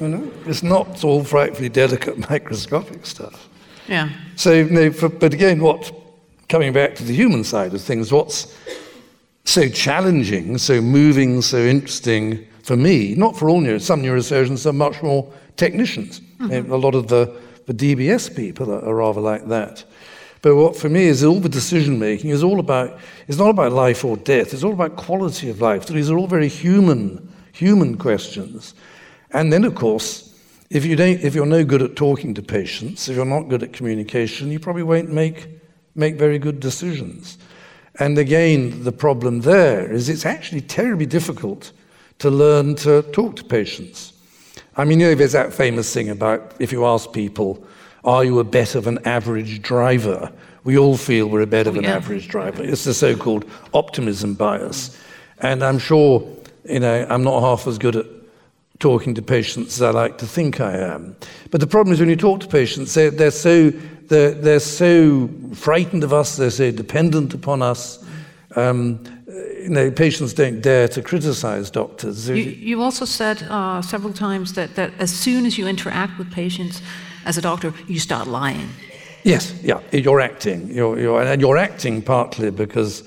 You 0.00 0.08
know, 0.08 0.32
it's 0.46 0.62
not 0.62 1.04
all 1.04 1.24
frightfully 1.24 1.68
delicate 1.68 2.18
microscopic 2.30 3.06
stuff. 3.06 3.48
Yeah. 3.88 4.08
So, 4.34 4.50
for, 4.90 5.08
but 5.08 5.32
again, 5.32 5.60
what 5.60 5.92
coming 6.48 6.72
back 6.72 6.94
to 6.96 7.04
the 7.04 7.14
human 7.14 7.44
side 7.44 7.74
of 7.74 7.80
things, 7.80 8.12
what's 8.12 8.54
so 9.44 9.68
challenging, 9.68 10.58
so 10.58 10.80
moving, 10.80 11.40
so 11.42 11.58
interesting 11.58 12.46
for 12.62 12.76
me, 12.76 13.14
not 13.14 13.36
for 13.36 13.48
all 13.48 13.60
neuro, 13.60 13.78
some 13.78 14.02
neurosurgeons 14.02 14.66
are 14.66 14.72
much 14.72 15.02
more 15.02 15.32
technicians. 15.56 16.20
Mm-hmm. 16.40 16.72
A 16.72 16.76
lot 16.76 16.94
of 16.94 17.08
the, 17.08 17.40
the 17.66 17.74
DBS 17.74 18.34
people 18.34 18.72
are, 18.72 18.84
are 18.84 18.94
rather 18.94 19.20
like 19.20 19.46
that. 19.48 19.84
But 20.42 20.56
what 20.56 20.76
for 20.76 20.88
me 20.88 21.04
is 21.04 21.24
all 21.24 21.40
the 21.40 21.48
decision 21.48 21.98
making 21.98 22.30
is 22.30 22.42
all 22.42 22.60
about, 22.60 22.98
it's 23.26 23.38
not 23.38 23.50
about 23.50 23.72
life 23.72 24.04
or 24.04 24.16
death, 24.16 24.52
it's 24.52 24.62
all 24.62 24.72
about 24.72 24.96
quality 24.96 25.48
of 25.48 25.60
life. 25.60 25.86
These 25.86 26.10
are 26.10 26.16
all 26.16 26.26
very 26.26 26.48
human, 26.48 27.32
human 27.52 27.96
questions. 27.96 28.74
And 29.32 29.52
then, 29.52 29.64
of 29.64 29.74
course, 29.74 30.34
if, 30.70 30.84
you 30.84 30.96
don't, 30.96 31.20
if 31.20 31.34
you're 31.34 31.46
no 31.46 31.64
good 31.64 31.82
at 31.82 31.96
talking 31.96 32.34
to 32.34 32.42
patients, 32.42 33.08
if 33.08 33.16
you're 33.16 33.24
not 33.24 33.48
good 33.48 33.62
at 33.62 33.72
communication, 33.72 34.50
you 34.50 34.58
probably 34.58 34.82
won't 34.82 35.10
make, 35.10 35.48
make 35.96 36.16
very 36.16 36.38
good 36.38 36.60
decisions. 36.60 37.38
And 37.98 38.18
again, 38.18 38.84
the 38.84 38.92
problem 38.92 39.40
there 39.40 39.90
is 39.90 40.08
it's 40.08 40.26
actually 40.26 40.60
terribly 40.60 41.06
difficult 41.06 41.72
to 42.18 42.30
learn 42.30 42.74
to 42.76 43.02
talk 43.12 43.36
to 43.36 43.44
patients. 43.44 44.12
I 44.76 44.84
mean, 44.84 45.00
you 45.00 45.06
know, 45.06 45.14
there's 45.14 45.32
that 45.32 45.54
famous 45.54 45.92
thing 45.92 46.10
about 46.10 46.54
if 46.58 46.72
you 46.72 46.84
ask 46.84 47.12
people, 47.12 47.64
are 48.04 48.24
you 48.24 48.38
a 48.38 48.44
better 48.44 48.78
of 48.78 48.86
an 48.86 48.98
average 49.06 49.62
driver? 49.62 50.30
We 50.64 50.76
all 50.76 50.96
feel 50.96 51.28
we're 51.28 51.40
a 51.40 51.46
better 51.46 51.70
of 51.70 51.76
Oh, 51.76 51.78
an 51.78 51.84
yeah. 51.84 51.96
average 51.96 52.28
driver. 52.28 52.62
It's 52.62 52.84
the 52.84 52.92
so 52.94 53.16
called 53.16 53.44
optimism 53.72 54.34
bias. 54.34 54.98
And 55.38 55.62
I'm 55.62 55.78
sure, 55.78 56.26
you 56.64 56.80
know, 56.80 57.06
I'm 57.08 57.22
not 57.22 57.40
half 57.40 57.66
as 57.66 57.78
good 57.78 57.96
at 57.96 58.06
talking 58.78 59.14
to 59.14 59.22
patients 59.22 59.80
as 59.80 59.82
I 59.82 59.90
like 59.90 60.18
to 60.18 60.26
think 60.26 60.60
I 60.60 60.76
am. 60.76 61.16
But 61.50 61.60
the 61.60 61.66
problem 61.66 61.92
is 61.92 62.00
when 62.00 62.08
you 62.08 62.16
talk 62.16 62.40
to 62.40 62.48
patients, 62.48 62.94
they're, 62.94 63.10
they're, 63.10 63.30
so, 63.30 63.70
they're, 64.08 64.32
they're 64.32 64.60
so 64.60 65.28
frightened 65.54 66.04
of 66.04 66.12
us, 66.12 66.36
they're 66.36 66.50
so 66.50 66.70
dependent 66.70 67.34
upon 67.34 67.62
us. 67.62 68.04
Um, 68.54 69.02
you 69.26 69.68
know, 69.70 69.90
patients 69.90 70.32
don't 70.32 70.60
dare 70.60 70.88
to 70.88 71.02
criticize 71.02 71.70
doctors. 71.70 72.28
You, 72.28 72.36
you 72.36 72.82
also 72.82 73.04
said 73.04 73.42
uh, 73.50 73.82
several 73.82 74.12
times 74.12 74.52
that, 74.52 74.76
that 74.76 74.92
as 74.98 75.10
soon 75.10 75.44
as 75.44 75.58
you 75.58 75.66
interact 75.66 76.18
with 76.18 76.30
patients 76.32 76.80
as 77.24 77.36
a 77.36 77.42
doctor, 77.42 77.74
you 77.88 77.98
start 77.98 78.28
lying. 78.28 78.68
Yes, 79.24 79.52
yeah, 79.62 79.80
you're 79.90 80.20
acting. 80.20 80.68
You're, 80.68 81.00
you're, 81.00 81.20
and 81.20 81.40
you're 81.40 81.56
acting 81.56 82.00
partly 82.00 82.50
because, 82.50 83.02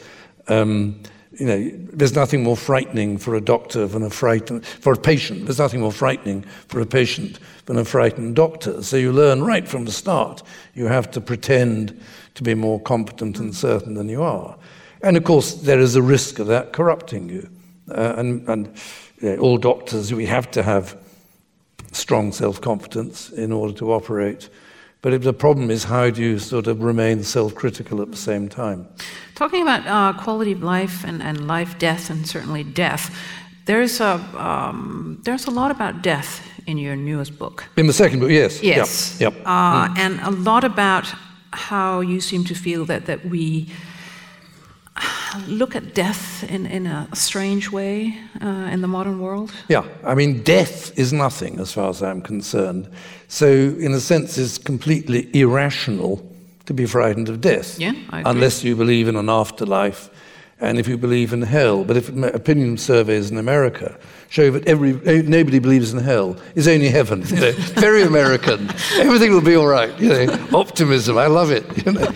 um, 0.49 1.01
you 1.39 1.45
know, 1.45 1.71
there's 1.93 2.15
nothing 2.15 2.43
more 2.43 2.57
frightening 2.57 3.17
for 3.17 3.33
a 3.33 3.41
doctor 3.41 3.87
than 3.87 4.03
a 4.03 4.09
frightened, 4.09 4.65
for 4.65 4.91
a 4.91 4.97
patient, 4.97 5.45
there's 5.45 5.59
nothing 5.59 5.79
more 5.79 5.91
frightening 5.91 6.41
for 6.67 6.81
a 6.81 6.85
patient 6.85 7.39
than 7.65 7.77
a 7.77 7.85
frightened 7.85 8.35
doctor. 8.35 8.83
So 8.83 8.97
you 8.97 9.13
learn 9.13 9.41
right 9.41 9.65
from 9.65 9.85
the 9.85 9.91
start. 9.91 10.43
You 10.75 10.87
have 10.87 11.09
to 11.11 11.21
pretend 11.21 11.99
to 12.35 12.43
be 12.43 12.55
more 12.55 12.79
competent 12.81 13.39
and 13.39 13.55
certain 13.55 13.93
than 13.93 14.09
you 14.09 14.21
are. 14.21 14.57
And 15.01 15.15
of 15.15 15.23
course, 15.23 15.53
there 15.53 15.79
is 15.79 15.95
a 15.95 16.01
risk 16.01 16.39
of 16.39 16.47
that 16.47 16.73
corrupting 16.73 17.29
you. 17.29 17.49
Uh, 17.89 18.15
and 18.17 18.47
and 18.49 18.77
you 19.21 19.29
know, 19.29 19.37
all 19.37 19.57
doctors, 19.57 20.13
we 20.13 20.25
have 20.25 20.51
to 20.51 20.61
have 20.61 20.97
strong 21.93 22.33
self 22.33 22.59
confidence 22.59 23.29
in 23.29 23.53
order 23.53 23.73
to 23.75 23.93
operate. 23.93 24.49
But 25.01 25.21
the 25.21 25.33
problem 25.33 25.71
is 25.71 25.85
how 25.85 26.09
do 26.09 26.21
you 26.21 26.39
sort 26.39 26.67
of 26.67 26.83
remain 26.83 27.23
self 27.23 27.55
critical 27.55 28.01
at 28.01 28.11
the 28.11 28.17
same 28.17 28.49
time? 28.49 28.87
Talking 29.35 29.61
about 29.61 29.87
uh, 29.87 30.21
quality 30.21 30.51
of 30.51 30.61
life 30.61 31.05
and, 31.05 31.23
and 31.23 31.47
life, 31.47 31.79
death, 31.79 32.09
and 32.09 32.27
certainly 32.27 32.63
death, 32.63 33.15
there's 33.65 34.01
a, 34.01 34.15
um, 34.35 35.21
there's 35.23 35.45
a 35.45 35.51
lot 35.51 35.71
about 35.71 36.01
death 36.01 36.45
in 36.67 36.77
your 36.77 36.97
newest 36.97 37.39
book. 37.39 37.65
In 37.77 37.87
the 37.87 37.93
second 37.93 38.19
book, 38.19 38.29
yes. 38.29 38.61
Yes. 38.61 39.17
Yep. 39.21 39.33
yep. 39.33 39.43
Uh, 39.45 39.87
mm. 39.87 39.97
And 39.97 40.19
a 40.21 40.31
lot 40.31 40.65
about 40.65 41.13
how 41.51 42.01
you 42.01 42.19
seem 42.19 42.43
to 42.45 42.53
feel 42.53 42.85
that, 42.85 43.05
that 43.05 43.25
we 43.25 43.69
look 45.47 45.75
at 45.75 45.93
death 45.93 46.43
in, 46.43 46.65
in 46.65 46.85
a 46.87 47.07
strange 47.13 47.71
way 47.71 48.17
uh, 48.41 48.69
in 48.71 48.81
the 48.81 48.87
modern 48.87 49.19
world? 49.19 49.51
Yeah, 49.67 49.85
I 50.03 50.15
mean, 50.15 50.43
death 50.43 50.97
is 50.97 51.13
nothing 51.13 51.59
as 51.59 51.71
far 51.73 51.89
as 51.89 52.01
I'm 52.01 52.21
concerned. 52.21 52.89
So, 53.27 53.47
in 53.47 53.93
a 53.93 53.99
sense, 53.99 54.37
it's 54.37 54.57
completely 54.57 55.29
irrational 55.33 56.25
to 56.65 56.73
be 56.73 56.85
frightened 56.85 57.29
of 57.29 57.41
death. 57.41 57.79
Yeah, 57.79 57.93
unless 58.11 58.63
you 58.63 58.75
believe 58.75 59.07
in 59.07 59.15
an 59.15 59.29
afterlife 59.29 60.09
and 60.61 60.77
if 60.77 60.87
you 60.87 60.97
believe 60.97 61.33
in 61.33 61.41
hell. 61.41 61.83
But 61.83 61.97
if 61.97 62.09
opinion 62.09 62.77
surveys 62.77 63.31
in 63.31 63.37
America 63.37 63.97
show 64.29 64.51
that 64.51 64.67
every, 64.67 64.93
nobody 65.23 65.59
believes 65.59 65.93
in 65.93 65.99
hell, 65.99 66.37
it's 66.55 66.67
only 66.67 66.89
heaven. 66.89 67.23
You 67.27 67.35
know, 67.35 67.51
very 67.75 68.03
American. 68.03 68.69
Everything 68.95 69.31
will 69.31 69.41
be 69.41 69.55
all 69.55 69.67
right. 69.67 69.97
You 69.99 70.09
know, 70.09 70.47
optimism. 70.53 71.17
I 71.17 71.27
love 71.27 71.51
it. 71.51 71.65
You 71.85 71.93
know. 71.93 72.07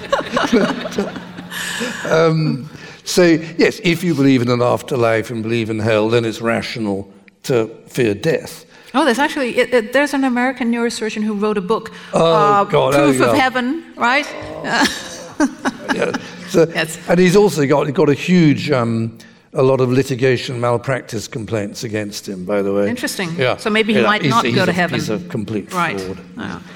um, 2.09 2.69
so, 3.03 3.23
yes, 3.57 3.79
if 3.83 4.03
you 4.03 4.15
believe 4.15 4.41
in 4.41 4.49
an 4.49 4.61
afterlife 4.61 5.29
and 5.29 5.43
believe 5.43 5.69
in 5.69 5.79
hell, 5.79 6.09
then 6.09 6.25
it's 6.25 6.41
rational 6.41 7.11
to 7.43 7.67
fear 7.87 8.13
death. 8.13 8.65
Oh, 8.93 9.05
there's 9.05 9.19
actually 9.19 9.57
it, 9.57 9.73
it, 9.73 9.93
there's 9.93 10.13
an 10.13 10.23
American 10.23 10.71
neurosurgeon 10.71 11.23
who 11.23 11.33
wrote 11.33 11.57
a 11.57 11.61
book, 11.61 11.91
oh, 12.13 12.33
uh, 12.33 12.63
God, 12.63 12.93
Proof 12.93 13.21
of 13.21 13.35
Heaven, 13.35 13.93
right? 13.95 14.25
Oh. 14.29 15.37
yeah. 15.95 16.17
So, 16.47 16.67
yes. 16.75 16.99
And 17.09 17.19
he's 17.19 17.35
also 17.35 17.65
got 17.65 17.91
got 17.93 18.09
a 18.09 18.13
huge. 18.13 18.71
Um, 18.71 19.17
a 19.55 19.61
lot 19.61 19.81
of 19.81 19.91
litigation 19.91 20.59
malpractice 20.59 21.27
complaints 21.27 21.83
against 21.83 22.27
him, 22.27 22.43
by 22.43 22.63
the 22.63 22.73
way. 22.73 22.89
Interesting. 22.89 23.29
Yeah. 23.37 23.57
So 23.57 23.69
maybe 23.69 23.93
he 23.93 23.99
yeah, 23.99 24.07
might 24.07 24.23
not 24.23 24.43
go 24.43 24.65
to 24.65 24.71
heaven. 24.71 24.95
He's 24.95 25.11
a 25.11 25.19
complete 25.29 25.71
right. 25.71 25.99
fraud. 26.01 26.19
Oh. 26.37 26.63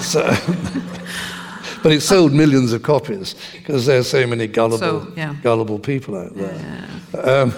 So 0.00 0.22
but 1.82 1.92
it 1.92 2.00
sold 2.00 2.32
millions 2.32 2.72
of 2.72 2.82
copies 2.82 3.34
because 3.52 3.86
there 3.86 3.98
are 3.98 4.04
so 4.04 4.26
many 4.26 4.46
gullible, 4.46 4.78
so, 4.78 5.12
yeah. 5.16 5.34
gullible 5.42 5.78
people 5.78 6.16
out 6.16 6.34
there. 6.34 6.88
Yeah. 7.14 7.20
Um, 7.20 7.54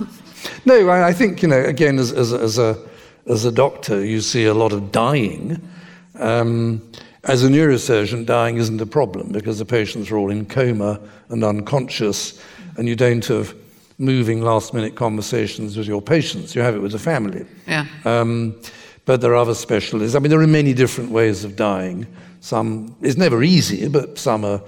no, 0.64 0.88
I, 0.88 1.08
I, 1.08 1.12
think 1.12 1.42
you 1.42 1.48
know. 1.48 1.62
Again, 1.62 1.98
as, 1.98 2.12
as, 2.12 2.32
as, 2.32 2.58
a 2.58 2.78
as 3.26 3.44
a 3.44 3.52
doctor, 3.52 4.04
you 4.04 4.20
see 4.20 4.46
a 4.46 4.54
lot 4.54 4.72
of 4.72 4.92
dying. 4.92 5.60
Um, 6.18 6.82
as 7.24 7.42
a 7.42 7.48
neurosurgeon, 7.48 8.24
dying 8.24 8.56
isn't 8.56 8.80
a 8.80 8.86
problem 8.86 9.32
because 9.32 9.58
the 9.58 9.64
patients 9.64 10.10
are 10.10 10.16
all 10.16 10.30
in 10.30 10.46
coma 10.46 11.00
and 11.28 11.42
unconscious, 11.42 12.40
and 12.76 12.88
you 12.88 12.94
don't 12.94 13.24
have 13.26 13.54
moving 13.98 14.42
last 14.42 14.74
minute 14.74 14.94
conversations 14.94 15.76
with 15.76 15.86
your 15.86 16.02
patients. 16.02 16.54
You 16.54 16.62
have 16.62 16.74
it 16.74 16.80
with 16.80 16.92
the 16.92 16.98
family. 16.98 17.46
Yeah. 17.66 17.86
Um, 18.04 18.54
but 19.06 19.20
there 19.20 19.32
are 19.32 19.36
other 19.36 19.54
specialists. 19.54 20.14
I 20.14 20.18
mean, 20.18 20.30
there 20.30 20.40
are 20.40 20.46
many 20.46 20.74
different 20.74 21.10
ways 21.10 21.44
of 21.44 21.56
dying. 21.56 22.06
Some 22.40 22.96
is 23.00 23.16
never 23.16 23.42
easy, 23.42 23.88
but 23.88 24.18
some 24.18 24.44
are 24.44 24.60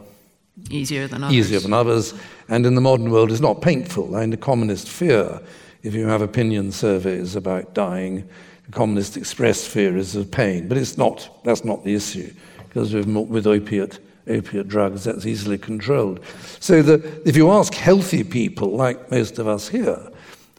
easier 0.70 1.06
than 1.06 1.24
others. 1.24 1.36
Easier 1.36 1.60
than 1.60 1.72
others, 1.72 2.14
and 2.48 2.66
in 2.66 2.74
the 2.74 2.80
modern 2.80 3.10
world, 3.10 3.30
it's 3.30 3.40
not 3.40 3.62
painful. 3.62 4.16
I 4.16 4.20
mean, 4.20 4.30
the 4.30 4.36
commonest 4.36 4.88
fear, 4.88 5.40
if 5.82 5.94
you 5.94 6.06
have 6.06 6.22
opinion 6.22 6.72
surveys 6.72 7.36
about 7.36 7.74
dying, 7.74 8.28
the 8.66 8.72
commonest 8.72 9.16
expressed 9.16 9.68
fear 9.68 9.96
is 9.96 10.16
of 10.16 10.30
pain. 10.30 10.68
But 10.68 10.78
it's 10.78 10.98
not. 10.98 11.42
That's 11.44 11.64
not 11.64 11.84
the 11.84 11.94
issue, 11.94 12.32
because 12.68 12.92
with, 12.92 13.06
with 13.06 13.46
opiate 13.46 14.00
opiate 14.28 14.68
drugs, 14.68 15.04
that's 15.04 15.24
easily 15.24 15.56
controlled. 15.58 16.20
So 16.60 16.82
the, 16.82 17.22
if 17.24 17.36
you 17.36 17.50
ask 17.50 17.72
healthy 17.72 18.24
people, 18.24 18.70
like 18.70 19.10
most 19.10 19.38
of 19.38 19.48
us 19.48 19.68
here, 19.68 19.98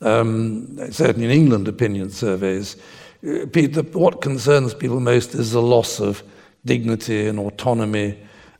um, 0.01 0.77
certainly 0.91 1.25
in 1.25 1.31
England, 1.31 1.67
opinion 1.67 2.09
surveys, 2.09 2.77
uh, 3.23 3.45
what 3.93 4.21
concerns 4.21 4.73
people 4.73 4.99
most 4.99 5.35
is 5.35 5.51
the 5.51 5.61
loss 5.61 5.99
of 5.99 6.23
dignity 6.65 7.27
and 7.27 7.39
autonomy, 7.39 8.17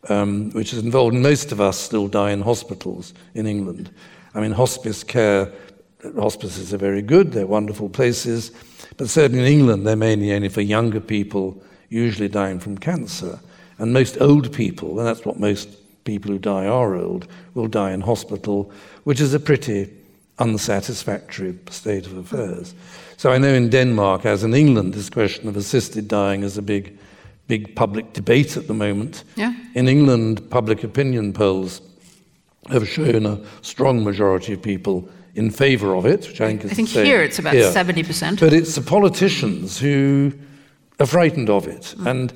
um, 0.09 0.51
which 0.51 0.73
is 0.73 0.83
involved. 0.83 1.15
Most 1.15 1.51
of 1.51 1.59
us 1.59 1.77
still 1.79 2.07
die 2.07 2.31
in 2.31 2.41
hospitals 2.41 3.13
in 3.33 3.45
England. 3.45 3.91
I 4.33 4.41
mean, 4.41 4.51
hospice 4.51 5.03
care, 5.03 5.51
hospices 6.15 6.73
are 6.73 6.77
very 6.77 7.01
good, 7.01 7.31
they're 7.31 7.47
wonderful 7.47 7.89
places, 7.89 8.51
but 8.97 9.09
certainly 9.09 9.45
in 9.45 9.59
England, 9.59 9.85
they're 9.85 9.95
mainly 9.95 10.33
only 10.33 10.49
for 10.49 10.61
younger 10.61 10.99
people, 10.99 11.61
usually 11.89 12.29
dying 12.29 12.59
from 12.59 12.77
cancer. 12.77 13.39
And 13.77 13.93
most 13.93 14.19
old 14.21 14.53
people, 14.53 14.99
and 14.99 15.07
that's 15.07 15.25
what 15.25 15.39
most 15.39 15.69
people 16.03 16.31
who 16.31 16.39
die 16.39 16.65
are 16.65 16.95
old, 16.95 17.27
will 17.53 17.67
die 17.67 17.91
in 17.91 18.01
hospital, 18.01 18.71
which 19.03 19.21
is 19.21 19.33
a 19.33 19.39
pretty 19.39 19.89
unsatisfactory 20.37 21.57
state 21.69 22.05
of 22.05 22.17
affairs. 22.17 22.73
So 23.17 23.31
I 23.31 23.37
know 23.37 23.53
in 23.53 23.69
Denmark, 23.69 24.25
as 24.25 24.43
in 24.43 24.53
England, 24.53 24.93
this 24.93 25.09
question 25.09 25.49
of 25.49 25.57
assisted 25.57 26.07
dying 26.07 26.43
is 26.43 26.57
a 26.57 26.61
big 26.61 26.97
big 27.49 27.75
public 27.75 28.13
debate 28.13 28.55
at 28.55 28.67
the 28.67 28.73
moment. 28.73 29.25
Yeah. 29.35 29.53
In 29.73 29.89
England, 29.89 30.49
public 30.49 30.83
opinion 30.83 31.33
polls 31.33 31.81
have 32.69 32.87
shown 32.87 33.25
a 33.25 33.41
strong 33.61 34.03
majority 34.03 34.53
of 34.53 34.61
people 34.61 35.09
in 35.35 35.49
favour 35.49 35.95
of 35.95 36.05
it, 36.05 36.27
which 36.27 36.39
I 36.39 36.47
think 36.47 36.63
is 36.63 36.71
I 36.71 36.75
think 36.75 36.89
here 36.89 37.21
it's 37.21 37.39
about 37.39 37.55
here. 37.55 37.71
70%. 37.71 38.39
But 38.39 38.53
it's 38.53 38.75
the 38.75 38.81
politicians 38.81 39.79
who 39.79 40.31
are 40.99 41.07
frightened 41.07 41.49
of 41.49 41.67
it. 41.67 41.95
Mm. 41.97 42.11
And, 42.11 42.33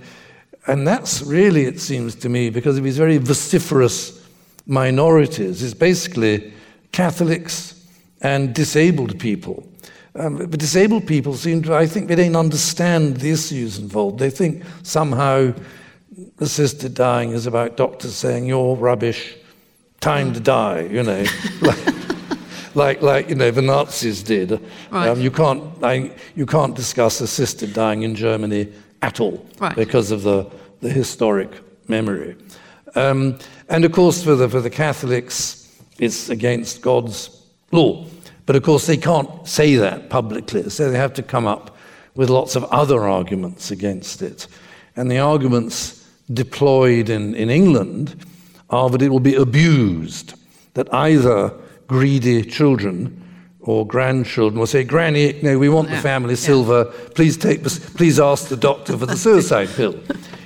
and 0.67 0.87
that's 0.87 1.21
really, 1.21 1.65
it 1.65 1.79
seems 1.79 2.15
to 2.15 2.29
me, 2.29 2.49
because 2.49 2.77
of 2.77 2.83
these 2.83 2.97
very 2.97 3.17
vociferous 3.17 4.19
minorities, 4.65 5.61
is 5.61 5.75
basically 5.75 6.53
Catholics 6.91 7.85
and 8.21 8.55
disabled 8.55 9.19
people 9.19 9.67
um, 10.15 10.37
but 10.37 10.59
disabled 10.59 11.07
people 11.07 11.33
seem 11.33 11.63
to, 11.63 11.73
I 11.73 11.87
think, 11.87 12.07
they 12.07 12.15
don't 12.15 12.35
understand 12.35 13.17
the 13.17 13.31
issues 13.31 13.79
involved. 13.79 14.19
They 14.19 14.29
think 14.29 14.63
somehow 14.83 15.53
assisted 16.39 16.93
dying 16.93 17.31
is 17.31 17.47
about 17.47 17.77
doctors 17.77 18.15
saying, 18.15 18.45
you're 18.45 18.75
rubbish, 18.75 19.35
time 19.99 20.33
to 20.33 20.39
die, 20.39 20.81
you 20.81 21.01
know. 21.01 21.25
like, 21.61 21.95
like, 22.75 23.01
like, 23.01 23.29
you 23.29 23.35
know, 23.35 23.49
the 23.49 23.63
Nazis 23.63 24.21
did. 24.21 24.51
Right. 24.91 25.07
Um, 25.09 25.19
you, 25.19 25.31
can't, 25.31 25.63
I, 25.83 26.11
you 26.35 26.45
can't 26.45 26.75
discuss 26.75 27.19
assisted 27.19 27.73
dying 27.73 28.03
in 28.03 28.15
Germany 28.15 28.71
at 29.01 29.19
all 29.19 29.43
right. 29.59 29.75
because 29.75 30.11
of 30.11 30.21
the, 30.21 30.47
the 30.81 30.89
historic 30.89 31.49
memory. 31.89 32.35
Um, 32.93 33.39
and 33.69 33.83
of 33.83 33.91
course, 33.91 34.23
for 34.23 34.35
the, 34.35 34.47
for 34.47 34.61
the 34.61 34.69
Catholics, 34.69 35.75
it's 35.97 36.29
against 36.29 36.83
God's 36.83 37.41
law. 37.71 38.05
But 38.45 38.55
of 38.55 38.63
course, 38.63 38.85
they 38.85 38.97
can't 38.97 39.47
say 39.47 39.75
that 39.75 40.09
publicly, 40.09 40.69
so 40.69 40.91
they 40.91 40.97
have 40.97 41.13
to 41.13 41.23
come 41.23 41.47
up 41.47 41.75
with 42.15 42.29
lots 42.29 42.55
of 42.55 42.63
other 42.65 43.07
arguments 43.07 43.71
against 43.71 44.21
it. 44.21 44.47
And 44.95 45.09
the 45.09 45.19
arguments 45.19 46.07
deployed 46.31 47.09
in, 47.09 47.35
in 47.35 47.49
England 47.49 48.25
are 48.69 48.89
that 48.89 49.01
it 49.01 49.09
will 49.09 49.19
be 49.19 49.35
abused, 49.35 50.35
that 50.73 50.93
either 50.93 51.53
greedy 51.87 52.43
children 52.43 53.19
or 53.61 53.87
grandchildren 53.87 54.59
will 54.59 54.67
say, 54.67 54.83
Granny, 54.83 55.39
no, 55.41 55.57
we 55.57 55.69
want 55.69 55.89
the 55.89 55.97
family 55.97 56.35
silver. 56.35 56.85
Please 57.15 57.37
take, 57.37 57.63
please 57.63 58.19
ask 58.19 58.49
the 58.49 58.57
doctor 58.57 58.97
for 58.97 59.05
the 59.05 59.15
suicide 59.15 59.69
pill. 59.69 59.97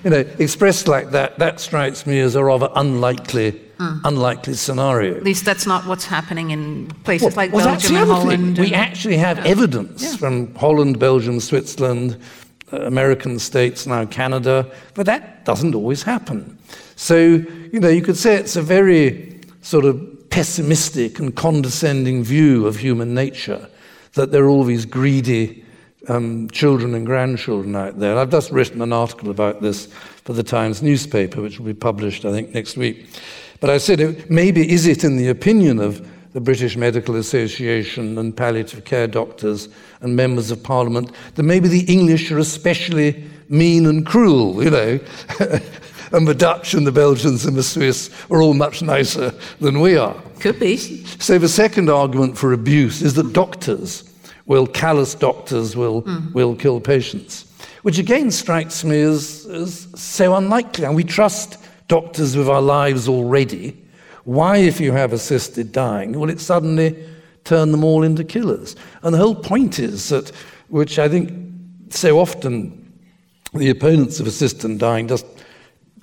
You 0.08 0.12
know, 0.12 0.26
expressed 0.40 0.88
like 0.88 1.12
that, 1.12 1.38
that 1.40 1.60
strikes 1.60 2.08
me 2.08 2.22
as 2.22 2.36
a 2.36 2.42
rather 2.42 2.70
unlikely 2.76 3.60
mm. 3.78 4.02
unlikely 4.06 4.54
scenario. 4.54 5.18
At 5.18 5.24
least 5.24 5.44
that's 5.44 5.66
not 5.66 5.86
what's 5.86 6.06
happening 6.06 6.52
in 6.52 6.88
places 7.04 7.36
well, 7.36 7.36
like 7.36 7.52
well, 7.52 7.66
Belgium 7.66 7.98
and 7.98 8.10
Holland. 8.10 8.58
We 8.58 8.74
actually 8.74 9.18
have 9.18 9.38
yeah. 9.40 9.48
evidence 9.48 10.04
yeah. 10.04 10.16
from 10.16 10.56
Holland, 10.56 10.98
Belgium, 10.98 11.42
Switzerland, 11.42 12.18
uh, 12.72 12.84
American 12.84 13.38
states, 13.38 13.86
now 13.86 14.06
Canada, 14.06 14.72
but 14.94 15.06
that 15.08 15.44
doesn't 15.44 15.76
always 15.76 16.04
happen. 16.04 16.58
So, 16.96 17.18
you 17.18 17.82
know, 17.82 17.90
you 17.90 18.02
could 18.02 18.16
say 18.16 18.36
it's 18.36 18.56
a 18.56 18.62
very 18.62 19.42
sort 19.62 19.84
of 19.84 20.30
pessimistic 20.30 21.20
and 21.20 21.36
condescending 21.36 22.24
view 22.24 22.66
of 22.66 22.78
human 22.78 23.14
nature 23.14 23.68
that 24.14 24.32
there 24.32 24.46
are 24.46 24.50
all 24.50 24.64
these 24.64 24.86
greedy 24.86 25.66
um, 26.08 26.50
children 26.50 26.96
and 26.96 27.06
grandchildren 27.06 27.76
out 27.76 28.00
there. 28.00 28.18
I've 28.18 28.32
just 28.32 28.52
written 28.52 28.82
an 28.82 28.94
article 28.94 29.30
about 29.30 29.62
this 29.62 29.88
for 30.24 30.34
the 30.34 30.44
Times 30.44 30.82
newspaper, 30.82 31.42
which 31.42 31.60
will 31.60 31.66
be 31.66 31.74
published, 31.74 32.26
I 32.26 32.32
think, 32.32 32.54
next 32.54 32.78
week. 32.78 33.08
But 33.60 33.70
I 33.70 33.78
said, 33.78 34.30
maybe 34.30 34.72
is 34.72 34.86
it 34.86 35.04
in 35.04 35.18
the 35.18 35.30
opinion 35.30 35.80
of 35.80 36.08
the 36.34 36.42
British 36.42 36.78
Medical 36.78 37.16
Association 37.16 38.18
and 38.18 38.36
palliative 38.36 38.86
care 38.86 39.08
doctors 39.08 39.70
and 40.02 40.16
members 40.16 40.52
of 40.52 40.62
parliament 40.62 41.12
that 41.36 41.44
maybe 41.44 41.68
the 41.68 41.92
English 41.92 42.32
are 42.32 42.38
especially 42.38 43.24
mean 43.50 43.86
and 43.86 44.06
cruel, 44.06 44.64
you 44.64 44.70
know? 44.70 45.00
and 46.12 46.28
the 46.28 46.36
Dutch 46.36 46.74
and 46.74 46.86
the 46.86 46.92
Belgians 46.92 47.46
and 47.46 47.56
the 47.56 47.64
Swiss 47.64 48.12
are 48.30 48.42
all 48.42 48.54
much 48.54 48.82
nicer 48.82 49.34
than 49.60 49.80
we 49.80 49.98
are. 49.98 50.16
Could 50.40 50.60
be. 50.60 50.78
So 50.78 51.40
the 51.40 51.50
second 51.50 51.90
argument 51.90 52.38
for 52.38 52.54
abuse 52.54 53.02
is 53.02 53.16
that 53.16 53.34
doctors 53.34 54.04
will, 54.48 54.66
callous 54.66 55.14
doctors 55.14 55.76
will, 55.76 56.02
mm. 56.02 56.34
will 56.34 56.56
kill 56.56 56.80
patients, 56.80 57.46
which 57.84 58.00
again 58.00 58.32
strikes 58.32 58.84
me 58.84 59.02
as, 59.02 59.46
as 59.46 59.88
so 59.96 60.36
unlikely. 60.36 60.86
And 60.86 60.96
we 60.96 61.04
trust 61.04 61.58
doctors 61.88 62.36
with 62.36 62.50
our 62.50 62.62
lives 62.62 63.08
already. 63.08 63.78
Why, 64.24 64.58
if 64.58 64.80
you 64.80 64.92
have 64.94 65.14
assisted 65.14 65.72
dying, 65.72 66.18
will 66.20 66.30
it 66.30 66.40
suddenly 66.40 66.98
turn 67.44 67.72
them 67.72 67.84
all 67.84 68.04
into 68.04 68.24
killers? 68.24 68.76
And 69.04 69.14
the 69.14 69.20
whole 69.20 69.36
point 69.36 69.80
is 69.80 70.10
that, 70.10 70.32
which 70.70 70.98
I 70.98 71.08
think 71.08 71.32
so 71.90 72.20
often 72.20 72.84
the 73.54 73.70
opponents 73.70 74.20
of 74.20 74.28
assisted 74.28 74.78
dying 74.78 75.08
just 75.08 75.26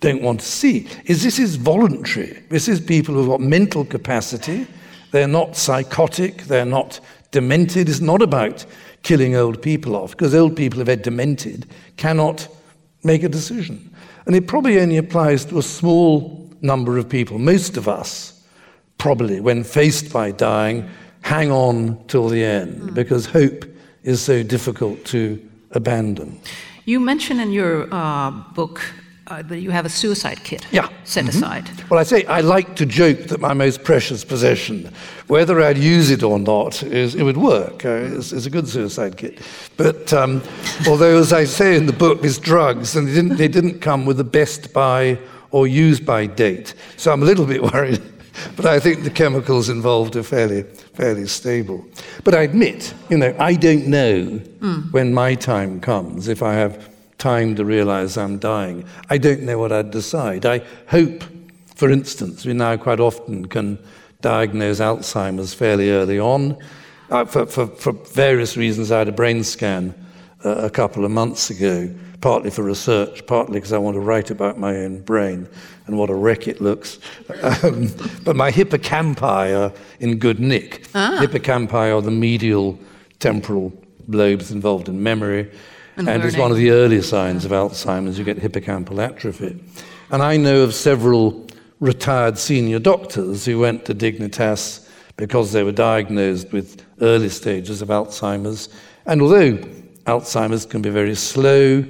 don't 0.00 0.22
want 0.22 0.40
to 0.40 0.46
see, 0.46 0.88
is 1.04 1.22
this 1.22 1.38
is 1.38 1.56
voluntary. 1.56 2.42
This 2.50 2.68
is 2.68 2.80
people 2.80 3.14
who've 3.14 3.28
got 3.28 3.40
mental 3.40 3.84
capacity. 3.84 4.66
They're 5.12 5.28
not 5.28 5.56
psychotic. 5.56 6.44
They're 6.44 6.64
not 6.64 7.00
demented. 7.34 7.88
is 7.88 8.00
not 8.00 8.22
about 8.22 8.64
killing 9.02 9.34
old 9.36 9.60
people 9.60 9.94
off, 9.96 10.12
because 10.12 10.34
old 10.34 10.56
people, 10.56 10.80
if 10.80 10.86
they're 10.86 10.96
demented, 11.10 11.66
cannot 11.96 12.48
make 13.02 13.22
a 13.22 13.28
decision. 13.28 13.90
And 14.26 14.34
it 14.34 14.46
probably 14.46 14.80
only 14.80 14.96
applies 14.96 15.44
to 15.46 15.58
a 15.58 15.62
small 15.62 16.48
number 16.62 16.96
of 16.96 17.08
people. 17.08 17.38
Most 17.38 17.76
of 17.76 17.88
us, 17.88 18.42
probably, 18.96 19.40
when 19.40 19.64
faced 19.64 20.12
by 20.12 20.30
dying, 20.30 20.88
hang 21.20 21.50
on 21.50 21.98
till 22.06 22.28
the 22.28 22.42
end 22.42 22.80
mm. 22.80 22.94
because 22.94 23.26
hope 23.26 23.64
is 24.04 24.22
so 24.22 24.42
difficult 24.42 25.04
to 25.06 25.38
abandon. 25.72 26.40
You 26.84 27.00
mention 27.00 27.40
in 27.40 27.50
your 27.52 27.88
uh, 27.92 28.30
book 28.54 28.80
uh, 29.26 29.42
that 29.42 29.60
you 29.60 29.70
have 29.70 29.86
a 29.86 29.88
suicide 29.88 30.42
kit 30.44 30.66
yeah. 30.70 30.88
set 31.04 31.24
mm-hmm. 31.24 31.36
aside. 31.36 31.70
Well, 31.90 31.98
I 31.98 32.02
say 32.02 32.24
I 32.26 32.40
like 32.40 32.76
to 32.76 32.86
joke 32.86 33.24
that 33.28 33.40
my 33.40 33.54
most 33.54 33.82
precious 33.82 34.24
possession, 34.24 34.90
whether 35.28 35.60
I'd 35.62 35.78
use 35.78 36.10
it 36.10 36.22
or 36.22 36.38
not, 36.38 36.82
is 36.82 37.14
it 37.14 37.22
would 37.22 37.36
work. 37.36 37.84
Uh, 37.84 38.16
it's, 38.16 38.32
it's, 38.32 38.46
a 38.46 38.50
good 38.50 38.68
suicide 38.68 39.16
kit. 39.16 39.40
But 39.76 40.12
um, 40.12 40.42
although, 40.88 41.18
as 41.18 41.32
I 41.32 41.44
say 41.44 41.76
in 41.76 41.86
the 41.86 41.92
book, 41.92 42.22
it's 42.22 42.38
drugs, 42.38 42.96
and 42.96 43.08
they 43.08 43.14
didn't, 43.14 43.36
they 43.36 43.48
didn't 43.48 43.80
come 43.80 44.04
with 44.04 44.18
the 44.18 44.24
best 44.24 44.72
by 44.72 45.18
or 45.50 45.66
use 45.66 46.00
by 46.00 46.26
date. 46.26 46.74
So 46.96 47.12
I'm 47.12 47.22
a 47.22 47.26
little 47.26 47.46
bit 47.46 47.62
worried. 47.72 48.02
but 48.56 48.66
I 48.66 48.80
think 48.80 49.04
the 49.04 49.10
chemicals 49.10 49.68
involved 49.68 50.16
are 50.16 50.24
fairly, 50.24 50.64
fairly 50.94 51.26
stable. 51.28 51.86
But 52.24 52.34
I 52.34 52.42
admit, 52.42 52.92
you 53.08 53.16
know, 53.16 53.34
I 53.38 53.54
don't 53.54 53.86
know 53.86 54.24
mm. 54.24 54.92
when 54.92 55.14
my 55.14 55.36
time 55.36 55.80
comes 55.80 56.26
if 56.26 56.42
I 56.42 56.54
have 56.54 56.93
time 57.24 57.54
to 57.54 57.64
realize 57.64 58.18
I'm 58.18 58.36
dying. 58.36 58.84
I 59.08 59.16
don't 59.16 59.44
know 59.44 59.56
what 59.56 59.72
I'd 59.72 59.90
decide. 59.90 60.44
I 60.44 60.60
hope, 60.88 61.24
for 61.74 61.88
instance, 61.88 62.44
we 62.44 62.52
now 62.52 62.76
quite 62.76 63.00
often 63.00 63.46
can 63.46 63.78
diagnose 64.20 64.78
Alzheimer's 64.78 65.54
fairly 65.54 65.90
early 65.90 66.20
on. 66.20 66.58
Uh, 67.08 67.24
for, 67.24 67.46
for, 67.46 67.66
for, 67.66 67.92
various 68.12 68.58
reasons, 68.58 68.92
I 68.92 68.98
had 68.98 69.08
a 69.08 69.12
brain 69.12 69.42
scan 69.42 69.94
uh, 70.44 70.50
a 70.50 70.68
couple 70.68 71.02
of 71.02 71.10
months 71.12 71.48
ago, 71.48 71.88
partly 72.20 72.50
for 72.50 72.62
research, 72.62 73.26
partly 73.26 73.54
because 73.54 73.72
I 73.72 73.78
want 73.78 73.94
to 73.94 74.00
write 74.00 74.30
about 74.30 74.58
my 74.58 74.76
own 74.76 75.00
brain 75.00 75.48
and 75.86 75.96
what 75.96 76.10
a 76.10 76.14
wreck 76.14 76.46
it 76.46 76.60
looks. 76.60 76.98
Um, 77.62 77.88
but 78.24 78.36
my 78.36 78.50
hippocampi 78.50 79.58
are 79.58 79.72
in 79.98 80.18
good 80.18 80.40
nick. 80.40 80.86
Ah. 80.94 81.18
Hippocampi 81.22 81.96
are 81.96 82.02
the 82.02 82.10
medial 82.10 82.78
temporal 83.18 83.72
lobes 84.08 84.50
involved 84.50 84.90
in 84.90 85.02
memory. 85.02 85.50
And, 85.96 86.08
and 86.08 86.24
it's 86.24 86.36
one 86.36 86.50
of 86.50 86.56
the 86.56 86.70
early 86.70 87.00
signs 87.02 87.44
of 87.44 87.52
Alzheimer's. 87.52 88.18
You 88.18 88.24
get 88.24 88.38
hippocampal 88.38 88.98
atrophy. 89.02 89.62
And 90.10 90.22
I 90.22 90.36
know 90.36 90.62
of 90.62 90.74
several 90.74 91.46
retired 91.80 92.38
senior 92.38 92.78
doctors 92.78 93.44
who 93.44 93.58
went 93.58 93.84
to 93.84 93.94
Dignitas 93.94 94.88
because 95.16 95.52
they 95.52 95.62
were 95.62 95.72
diagnosed 95.72 96.52
with 96.52 96.84
early 97.00 97.28
stages 97.28 97.82
of 97.82 97.88
Alzheimer's. 97.88 98.68
And 99.06 99.22
although 99.22 99.56
Alzheimer's 100.06 100.66
can 100.66 100.82
be 100.82 100.90
very 100.90 101.14
slow, 101.14 101.84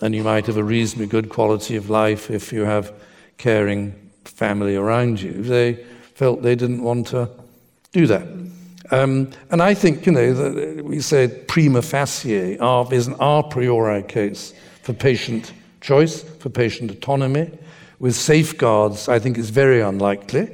and 0.00 0.14
you 0.14 0.22
might 0.22 0.46
have 0.46 0.56
a 0.56 0.64
reasonably 0.64 1.06
good 1.06 1.28
quality 1.28 1.76
of 1.76 1.90
life 1.90 2.30
if 2.30 2.52
you 2.52 2.62
have 2.62 2.92
caring 3.36 3.92
family 4.24 4.76
around 4.76 5.20
you, 5.20 5.42
they 5.42 5.74
felt 6.14 6.42
they 6.42 6.54
didn't 6.54 6.82
want 6.82 7.08
to 7.08 7.28
do 7.92 8.06
that. 8.06 8.26
Um, 8.90 9.30
and 9.50 9.62
I 9.62 9.74
think, 9.74 10.06
you 10.06 10.12
know, 10.12 10.32
that 10.32 10.84
we 10.84 11.00
said 11.00 11.46
prima 11.46 11.82
facie 11.82 12.58
is 12.92 13.06
an 13.06 13.16
a 13.20 13.42
priori 13.42 14.02
case 14.02 14.54
for 14.82 14.92
patient 14.92 15.52
choice, 15.80 16.22
for 16.22 16.48
patient 16.48 16.90
autonomy. 16.90 17.50
With 17.98 18.14
safeguards, 18.14 19.08
I 19.08 19.18
think 19.18 19.36
it's 19.38 19.50
very 19.50 19.80
unlikely 19.80 20.50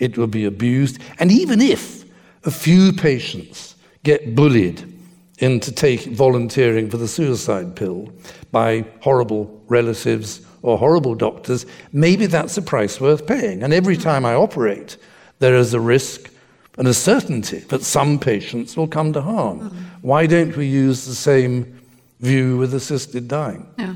it 0.00 0.16
will 0.16 0.26
be 0.26 0.44
abused. 0.44 0.98
And 1.18 1.30
even 1.30 1.60
if 1.60 2.04
a 2.44 2.50
few 2.50 2.92
patients 2.92 3.76
get 4.02 4.34
bullied 4.34 4.94
into 5.38 5.72
take, 5.72 6.04
volunteering 6.04 6.90
for 6.90 6.96
the 6.96 7.08
suicide 7.08 7.76
pill 7.76 8.12
by 8.50 8.84
horrible 9.00 9.62
relatives 9.68 10.40
or 10.62 10.78
horrible 10.78 11.14
doctors, 11.14 11.66
maybe 11.92 12.26
that's 12.26 12.56
a 12.56 12.62
price 12.62 13.00
worth 13.00 13.26
paying. 13.26 13.62
And 13.62 13.72
every 13.72 13.96
time 13.96 14.24
I 14.24 14.34
operate, 14.34 14.96
there 15.38 15.56
is 15.56 15.74
a 15.74 15.80
risk 15.80 16.30
and 16.78 16.88
a 16.88 16.94
certainty 16.94 17.58
that 17.68 17.82
some 17.82 18.18
patients 18.18 18.76
will 18.76 18.88
come 18.88 19.12
to 19.12 19.20
harm. 19.20 19.60
Mm-hmm. 19.60 19.78
Why 20.02 20.26
don't 20.26 20.56
we 20.56 20.66
use 20.66 21.06
the 21.06 21.14
same 21.14 21.80
view 22.20 22.56
with 22.56 22.72
assisted 22.72 23.28
dying? 23.28 23.68
Yeah. 23.78 23.94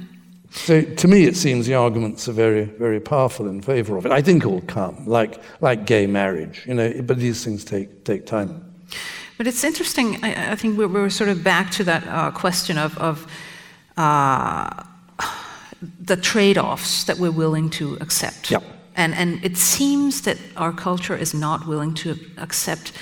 So 0.50 0.82
to 0.82 1.08
me, 1.08 1.24
it 1.24 1.36
seems 1.36 1.66
the 1.66 1.74
arguments 1.74 2.28
are 2.28 2.32
very, 2.32 2.64
very 2.64 3.00
powerful 3.00 3.48
in 3.48 3.62
favour 3.62 3.96
of 3.96 4.04
it. 4.04 4.12
I 4.12 4.20
think 4.20 4.44
it 4.44 4.48
will 4.48 4.60
come, 4.62 5.06
like, 5.06 5.40
like 5.62 5.86
gay 5.86 6.06
marriage, 6.06 6.64
you 6.66 6.74
know, 6.74 6.92
but 7.02 7.18
these 7.18 7.42
things 7.42 7.64
take, 7.64 8.04
take 8.04 8.26
time. 8.26 8.74
But 9.38 9.46
it's 9.46 9.64
interesting, 9.64 10.22
I, 10.22 10.52
I 10.52 10.56
think 10.56 10.76
we're, 10.76 10.88
we're, 10.88 11.08
sort 11.08 11.30
of 11.30 11.42
back 11.42 11.70
to 11.72 11.84
that 11.84 12.06
uh, 12.06 12.30
question 12.32 12.76
of, 12.76 12.98
of 12.98 13.26
uh, 13.96 14.84
the 16.00 16.16
trade 16.16 16.58
offs 16.58 17.04
that 17.04 17.18
we're 17.18 17.30
willing 17.30 17.70
to 17.70 17.96
accept. 18.00 18.50
Yep. 18.50 18.62
And, 18.94 19.14
and 19.14 19.44
it 19.44 19.56
seems 19.56 20.22
that 20.22 20.38
our 20.56 20.72
culture 20.72 21.16
is 21.16 21.32
not 21.34 21.66
willing 21.66 21.94
to 21.94 22.16
accept 22.38 22.92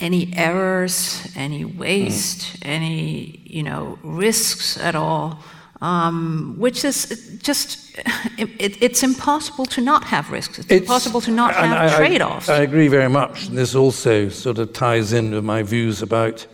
any 0.00 0.32
errors, 0.34 1.28
any 1.36 1.64
waste, 1.64 2.60
mm. 2.60 2.68
any 2.68 3.40
you 3.44 3.62
know 3.62 3.98
risks 4.02 4.76
at 4.78 4.94
all, 4.94 5.38
um, 5.80 6.54
which 6.58 6.84
is 6.84 7.38
just 7.42 7.98
it, 8.38 8.50
it, 8.58 8.82
it's 8.82 9.02
impossible 9.02 9.66
to 9.66 9.80
not 9.80 10.04
have 10.04 10.30
risks. 10.30 10.58
It's, 10.58 10.70
it's 10.70 10.82
impossible 10.82 11.20
to 11.22 11.30
not 11.30 11.54
have 11.54 11.96
trade-offs. 11.96 12.48
I, 12.48 12.58
I 12.58 12.60
agree 12.62 12.88
very 12.88 13.08
much. 13.08 13.48
This 13.48 13.74
also 13.74 14.28
sort 14.28 14.58
of 14.58 14.72
ties 14.72 15.12
in 15.12 15.32
with 15.32 15.44
my 15.44 15.62
views 15.62 16.02
about 16.02 16.46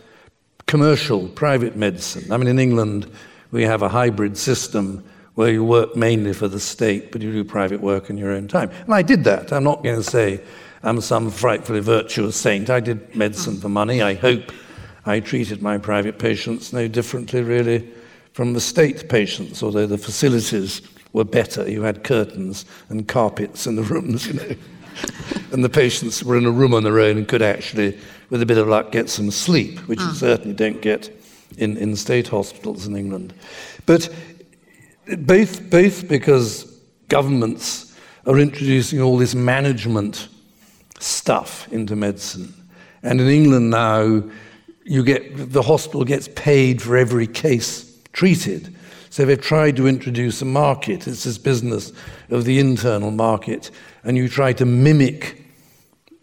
commercial 0.67 1.27
private 1.29 1.75
medicine. 1.75 2.31
I 2.31 2.37
mean, 2.37 2.47
in 2.47 2.59
England, 2.59 3.09
we 3.51 3.63
have 3.63 3.81
a 3.81 3.89
hybrid 3.89 4.37
system 4.37 5.03
where 5.39 5.53
you 5.53 5.63
work 5.63 5.95
mainly 5.95 6.33
for 6.33 6.49
the 6.49 6.59
state, 6.59 7.13
but 7.13 7.21
you 7.21 7.31
do 7.31 7.45
private 7.45 7.79
work 7.79 8.09
in 8.09 8.17
your 8.17 8.29
own 8.29 8.45
time. 8.45 8.69
And 8.83 8.93
I 8.93 9.01
did 9.01 9.23
that. 9.23 9.53
I'm 9.53 9.63
not 9.63 9.81
going 9.85 9.95
to 9.95 10.03
say 10.03 10.41
I'm 10.83 10.99
some 10.99 11.31
frightfully 11.31 11.79
virtuous 11.79 12.35
saint. 12.35 12.69
I 12.69 12.81
did 12.81 13.15
medicine 13.15 13.55
for 13.55 13.69
money. 13.69 14.01
I 14.01 14.15
hope 14.15 14.51
I 15.05 15.21
treated 15.21 15.61
my 15.61 15.77
private 15.77 16.19
patients 16.19 16.73
no 16.73 16.89
differently, 16.89 17.41
really, 17.41 17.89
from 18.33 18.51
the 18.51 18.59
state 18.59 19.07
patients, 19.07 19.63
although 19.63 19.87
the 19.87 19.97
facilities 19.97 20.81
were 21.13 21.23
better. 21.23 21.71
You 21.71 21.83
had 21.83 22.03
curtains 22.03 22.65
and 22.89 23.07
carpets 23.07 23.65
in 23.65 23.77
the 23.77 23.83
rooms, 23.83 24.27
you 24.27 24.33
know. 24.33 24.55
and 25.53 25.63
the 25.63 25.69
patients 25.69 26.21
were 26.21 26.37
in 26.37 26.45
a 26.45 26.51
room 26.51 26.73
on 26.73 26.83
their 26.83 26.99
own 26.99 27.15
and 27.15 27.25
could 27.25 27.41
actually, 27.41 27.97
with 28.29 28.41
a 28.41 28.45
bit 28.45 28.57
of 28.57 28.67
luck, 28.67 28.91
get 28.91 29.09
some 29.09 29.31
sleep, 29.31 29.79
which 29.87 30.01
you 30.01 30.07
ah. 30.09 30.15
certainly 30.15 30.53
don't 30.53 30.81
get 30.81 31.09
in, 31.57 31.77
in 31.77 31.95
state 31.95 32.27
hospitals 32.27 32.85
in 32.85 32.97
England. 32.97 33.33
But 33.85 34.09
both, 35.17 35.69
both 35.69 36.07
because 36.07 36.65
governments 37.07 37.95
are 38.25 38.37
introducing 38.39 39.01
all 39.01 39.17
this 39.17 39.35
management 39.35 40.27
stuff 40.99 41.71
into 41.71 41.95
medicine. 41.95 42.53
And 43.01 43.19
in 43.21 43.27
England 43.27 43.69
now, 43.69 44.23
you 44.83 45.03
get, 45.03 45.51
the 45.51 45.61
hospital 45.61 46.03
gets 46.03 46.27
paid 46.35 46.81
for 46.81 46.97
every 46.97 47.27
case 47.27 47.99
treated. 48.13 48.75
So 49.09 49.25
they've 49.25 49.39
tried 49.39 49.75
to 49.77 49.87
introduce 49.87 50.41
a 50.41 50.45
market. 50.45 51.07
It's 51.07 51.23
this 51.23 51.37
business 51.37 51.91
of 52.29 52.45
the 52.45 52.59
internal 52.59 53.11
market. 53.11 53.71
And 54.03 54.17
you 54.17 54.27
try 54.27 54.53
to 54.53 54.65
mimic, 54.65 55.43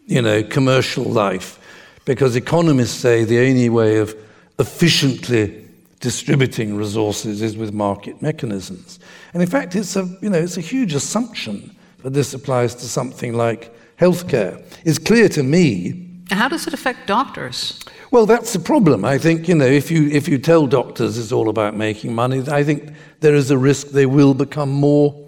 you 0.05 0.21
know, 0.21 0.43
commercial 0.43 1.03
life. 1.03 1.59
Because 2.05 2.35
economists 2.37 2.93
say 2.93 3.25
the 3.25 3.39
only 3.39 3.69
way 3.69 3.97
of 3.97 4.15
efficiently 4.59 5.66
distributing 5.99 6.75
resources 6.75 7.41
is 7.41 7.57
with 7.57 7.73
market 7.73 8.21
mechanisms. 8.21 8.99
And 9.33 9.41
in 9.41 9.49
fact, 9.49 9.75
it's 9.75 9.95
a, 9.95 10.05
you 10.21 10.29
know, 10.29 10.37
it's 10.37 10.57
a 10.57 10.61
huge 10.61 10.93
assumption 10.93 11.75
that 12.03 12.13
this 12.13 12.33
applies 12.33 12.75
to 12.75 12.85
something 12.85 13.33
like 13.33 13.75
healthcare. 13.97 14.63
It's 14.85 14.99
clear 14.99 15.27
to 15.29 15.43
me. 15.43 16.03
How 16.29 16.47
does 16.47 16.67
it 16.67 16.73
affect 16.73 17.07
doctors? 17.07 17.79
Well, 18.11 18.25
that's 18.25 18.53
the 18.53 18.59
problem. 18.59 19.05
I 19.05 19.17
think, 19.17 19.47
you 19.47 19.55
know, 19.55 19.65
if 19.65 19.89
you, 19.89 20.09
if 20.09 20.27
you 20.27 20.37
tell 20.37 20.67
doctors 20.67 21.17
it's 21.17 21.31
all 21.31 21.49
about 21.49 21.75
making 21.75 22.13
money, 22.13 22.43
I 22.49 22.63
think 22.63 22.93
there 23.21 23.33
is 23.33 23.49
a 23.49 23.57
risk 23.57 23.89
they 23.89 24.05
will 24.05 24.33
become 24.33 24.69
more 24.69 25.27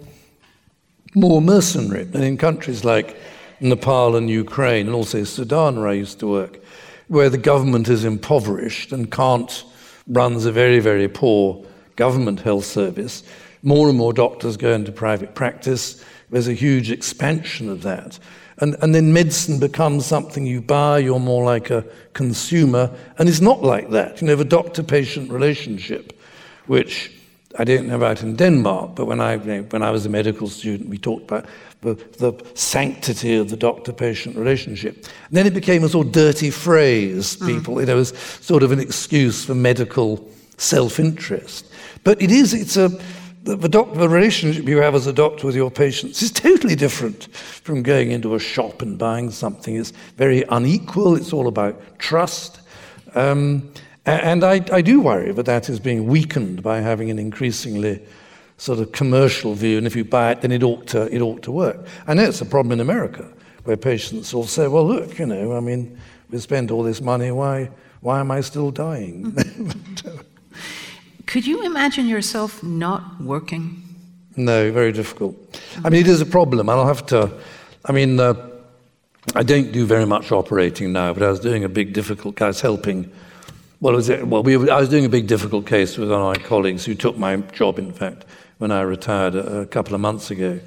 more 1.14 1.42
mercenary. 1.42 2.02
And 2.02 2.22
in 2.22 2.36
countries 2.36 2.84
like 2.84 3.16
Nepal 3.60 4.16
and 4.16 4.30
Ukraine, 4.30 4.86
and 4.86 4.94
also 4.94 5.24
Sudan, 5.24 5.78
where 5.78 5.88
I 5.88 5.94
used 5.94 6.20
to 6.20 6.28
work, 6.28 6.60
where 7.08 7.28
the 7.28 7.38
government 7.38 7.88
is 7.88 8.04
impoverished 8.04 8.92
and 8.92 9.10
can't 9.10 9.64
runs 10.06 10.44
a 10.44 10.52
very, 10.52 10.80
very 10.80 11.08
poor 11.08 11.64
government 11.96 12.40
health 12.40 12.64
service, 12.64 13.22
more 13.62 13.88
and 13.88 13.98
more 13.98 14.12
doctors 14.12 14.56
go 14.56 14.72
into 14.72 14.92
private 14.92 15.34
practice. 15.34 16.04
There's 16.30 16.48
a 16.48 16.54
huge 16.54 16.90
expansion 16.90 17.68
of 17.68 17.82
that. 17.82 18.18
And, 18.58 18.76
and 18.82 18.94
then 18.94 19.12
medicine 19.12 19.58
becomes 19.58 20.06
something 20.06 20.44
you 20.46 20.60
buy, 20.60 20.98
you're 20.98 21.18
more 21.18 21.44
like 21.44 21.70
a 21.70 21.84
consumer. 22.12 22.94
And 23.18 23.28
it's 23.28 23.40
not 23.40 23.62
like 23.62 23.90
that. 23.90 24.20
You 24.20 24.26
know, 24.26 24.36
the 24.36 24.44
doctor 24.44 24.82
patient 24.82 25.30
relationship, 25.30 26.18
which 26.66 27.10
I 27.58 27.64
don't 27.64 27.88
know 27.88 27.96
about 27.96 28.22
in 28.22 28.36
Denmark, 28.36 28.94
but 28.94 29.06
when 29.06 29.20
I, 29.20 29.34
you 29.34 29.44
know, 29.44 29.62
when 29.70 29.82
I 29.82 29.90
was 29.90 30.06
a 30.06 30.08
medical 30.08 30.48
student, 30.48 30.88
we 30.88 30.98
talked 30.98 31.24
about 31.24 31.46
the, 31.80 31.94
the 32.18 32.32
sanctity 32.54 33.36
of 33.36 33.50
the 33.50 33.56
doctor 33.56 33.92
patient 33.92 34.36
relationship. 34.36 34.94
And 34.94 35.32
then 35.32 35.46
it 35.46 35.54
became 35.54 35.82
a 35.82 35.88
sort 35.88 36.06
of 36.06 36.12
dirty 36.12 36.50
phrase, 36.50 37.36
mm. 37.36 37.46
people, 37.46 37.74
mm. 37.76 37.80
you 37.80 37.86
know, 37.86 37.98
as 37.98 38.16
sort 38.40 38.62
of 38.62 38.70
an 38.70 38.78
excuse 38.78 39.44
for 39.44 39.54
medical 39.54 40.28
self 40.58 41.00
interest. 41.00 41.66
But 42.04 42.22
it 42.22 42.30
is, 42.30 42.54
it's 42.54 42.76
a, 42.76 42.88
the, 43.42 43.56
the, 43.56 43.68
doctor, 43.68 43.98
the 43.98 44.08
relationship 44.08 44.68
you 44.68 44.78
have 44.78 44.94
as 44.94 45.06
a 45.06 45.12
doctor 45.12 45.46
with 45.46 45.56
your 45.56 45.70
patients 45.70 46.22
is 46.22 46.30
totally 46.30 46.76
different 46.76 47.34
from 47.34 47.82
going 47.82 48.12
into 48.12 48.34
a 48.34 48.38
shop 48.38 48.80
and 48.82 48.96
buying 48.96 49.30
something. 49.30 49.74
It's 49.74 49.92
very 50.16 50.44
unequal, 50.50 51.16
it's 51.16 51.32
all 51.32 51.48
about 51.48 51.98
trust. 51.98 52.60
Um, 53.14 53.72
and 54.06 54.44
I, 54.44 54.64
I 54.72 54.80
do 54.80 55.00
worry 55.00 55.32
that 55.32 55.46
that 55.46 55.68
is 55.68 55.80
being 55.80 56.06
weakened 56.06 56.62
by 56.62 56.80
having 56.80 57.10
an 57.10 57.18
increasingly 57.18 58.02
sort 58.56 58.78
of 58.78 58.92
commercial 58.92 59.54
view, 59.54 59.78
and 59.78 59.86
if 59.86 59.96
you 59.96 60.04
buy 60.04 60.32
it, 60.32 60.42
then 60.42 60.52
it 60.52 60.62
ought 60.62 60.86
to, 60.88 61.14
it 61.14 61.20
ought 61.20 61.42
to 61.42 61.50
work. 61.50 61.78
I 62.06 62.14
know 62.14 62.24
it's 62.24 62.40
a 62.40 62.46
problem 62.46 62.72
in 62.72 62.80
America, 62.80 63.26
where 63.64 63.76
patients 63.76 64.34
will 64.34 64.46
say, 64.46 64.68
well, 64.68 64.86
look, 64.86 65.18
you 65.18 65.26
know, 65.26 65.56
I 65.56 65.60
mean, 65.60 65.98
we 66.30 66.38
spent 66.38 66.70
all 66.70 66.82
this 66.82 67.00
money, 67.00 67.30
why, 67.30 67.70
why 68.00 68.20
am 68.20 68.30
I 68.30 68.42
still 68.42 68.70
dying? 68.70 69.36
Could 71.26 71.46
you 71.46 71.64
imagine 71.64 72.06
yourself 72.06 72.62
not 72.62 73.20
working? 73.20 73.82
No, 74.36 74.70
very 74.72 74.92
difficult. 74.92 75.36
I 75.84 75.90
mean, 75.90 76.00
it 76.00 76.08
is 76.08 76.20
a 76.20 76.26
problem. 76.26 76.68
I'll 76.68 76.86
have 76.86 77.06
to, 77.06 77.30
I 77.84 77.92
mean, 77.92 78.18
uh, 78.18 78.34
I 79.34 79.42
don't 79.42 79.72
do 79.72 79.86
very 79.86 80.06
much 80.06 80.32
operating 80.32 80.92
now, 80.92 81.12
but 81.12 81.22
I 81.22 81.30
was 81.30 81.40
doing 81.40 81.64
a 81.64 81.68
big, 81.68 81.92
difficult 81.92 82.36
case, 82.36 82.60
helping. 82.60 83.10
Well, 83.80 83.94
was 83.94 84.10
it, 84.10 84.26
well 84.26 84.42
we, 84.42 84.56
I 84.68 84.78
was 84.78 84.90
doing 84.90 85.06
a 85.06 85.08
big, 85.08 85.26
difficult 85.26 85.66
case 85.66 85.96
with 85.96 86.10
one 86.10 86.20
of 86.20 86.26
my 86.26 86.46
colleagues 86.46 86.84
who 86.84 86.94
took 86.94 87.16
my 87.16 87.36
job, 87.36 87.78
in 87.78 87.92
fact, 87.92 88.26
when 88.58 88.70
I 88.70 88.82
retired 88.82 89.34
a, 89.34 89.60
a 89.60 89.66
couple 89.66 89.94
of 89.94 90.00
months 90.00 90.30
ago. 90.30 90.60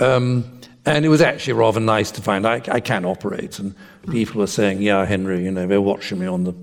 Um, 0.00 0.60
and 0.84 1.04
it 1.04 1.08
was 1.08 1.20
actually 1.20 1.52
rather 1.52 1.80
nice 1.80 2.10
to 2.12 2.22
find 2.22 2.46
I, 2.46 2.62
I 2.68 2.80
can 2.80 3.04
operate. 3.04 3.58
And 3.58 3.74
people 4.10 4.40
were 4.40 4.46
saying, 4.48 4.82
yeah, 4.82 5.04
Henry, 5.04 5.44
you 5.44 5.50
know, 5.50 5.66
they're 5.66 5.80
watching 5.80 6.18
me 6.18 6.26
on 6.26 6.44
the 6.44 6.54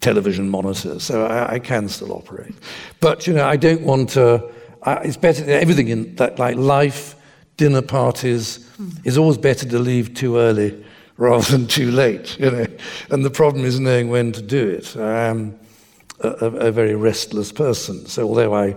television 0.00 0.48
monitor, 0.48 0.98
so 0.98 1.26
I, 1.26 1.54
I, 1.54 1.58
can 1.58 1.88
still 1.88 2.12
operate. 2.12 2.54
But 3.00 3.26
you 3.26 3.34
know, 3.34 3.46
I 3.46 3.56
don't 3.56 3.82
want 3.82 4.10
to. 4.10 4.44
I, 4.82 4.94
it's 4.96 5.16
better 5.16 5.48
everything 5.48 5.88
in 5.88 6.16
that, 6.16 6.38
like 6.38 6.56
life, 6.56 7.14
dinner 7.56 7.82
parties, 7.82 8.68
mm. 8.78 9.06
is 9.06 9.16
always 9.16 9.38
better 9.38 9.68
to 9.68 9.78
leave 9.78 10.14
too 10.14 10.38
early 10.38 10.84
rather 11.22 11.52
than 11.52 11.68
too 11.68 11.90
late. 11.92 12.38
You 12.38 12.50
know, 12.50 12.66
and 13.10 13.24
the 13.24 13.30
problem 13.30 13.64
is 13.64 13.78
knowing 13.78 14.10
when 14.10 14.32
to 14.32 14.42
do 14.42 14.68
it. 14.68 14.96
I 14.96 15.26
am 15.26 15.58
a, 16.20 16.28
a, 16.28 16.72
very 16.72 16.96
restless 16.96 17.52
person, 17.52 18.06
so 18.06 18.28
although 18.28 18.54
I. 18.54 18.76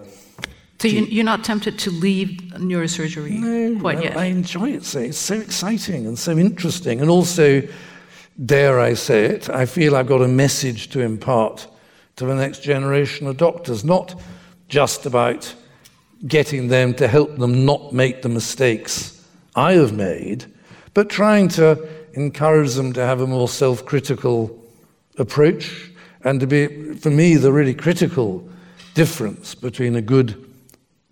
So 0.79 0.87
you, 0.87 1.21
are 1.21 1.23
not 1.23 1.43
tempted 1.43 1.79
to 1.79 1.91
leave 1.91 2.41
neurosurgery 2.53 3.39
no, 3.39 3.79
quite 3.79 4.03
yet? 4.03 4.17
I 4.17 4.25
enjoy 4.25 4.73
it. 4.73 4.83
So 4.83 4.99
it's 4.99 5.17
so 5.17 5.35
exciting 5.35 6.05
and 6.05 6.19
so 6.19 6.37
interesting, 6.37 7.01
and 7.01 7.09
also 7.09 7.63
dare 8.45 8.79
I 8.79 8.93
say 8.93 9.25
it, 9.25 9.49
I 9.49 9.65
feel 9.65 9.95
I've 9.95 10.07
got 10.07 10.21
a 10.21 10.27
message 10.27 10.89
to 10.89 10.99
impart 10.99 11.67
to 12.17 12.25
the 12.25 12.35
next 12.35 12.61
generation 12.61 13.25
of 13.27 13.37
doctors, 13.37 13.83
not 13.83 14.19
just 14.67 15.05
about 15.05 15.53
getting 16.27 16.67
them 16.67 16.93
to 16.95 17.07
help 17.07 17.37
them 17.37 17.65
not 17.65 17.93
make 17.93 18.21
the 18.21 18.29
mistakes 18.29 19.25
I 19.55 19.73
have 19.73 19.93
made, 19.93 20.45
but 20.93 21.09
trying 21.09 21.47
to 21.49 21.87
encourage 22.16 22.74
them 22.74 22.93
to 22.93 23.05
have 23.05 23.22
a 23.22 23.28
more 23.28 23.47
self 23.47 23.86
critical 23.86 24.63
approach 25.18 25.91
and 26.24 26.39
to 26.39 26.47
be, 26.47 26.95
for 26.95 27.11
me, 27.11 27.36
the 27.36 27.51
really 27.51 27.74
critical 27.74 28.47
difference 28.95 29.53
between 29.53 29.95
a 29.95 30.01
good 30.01 30.41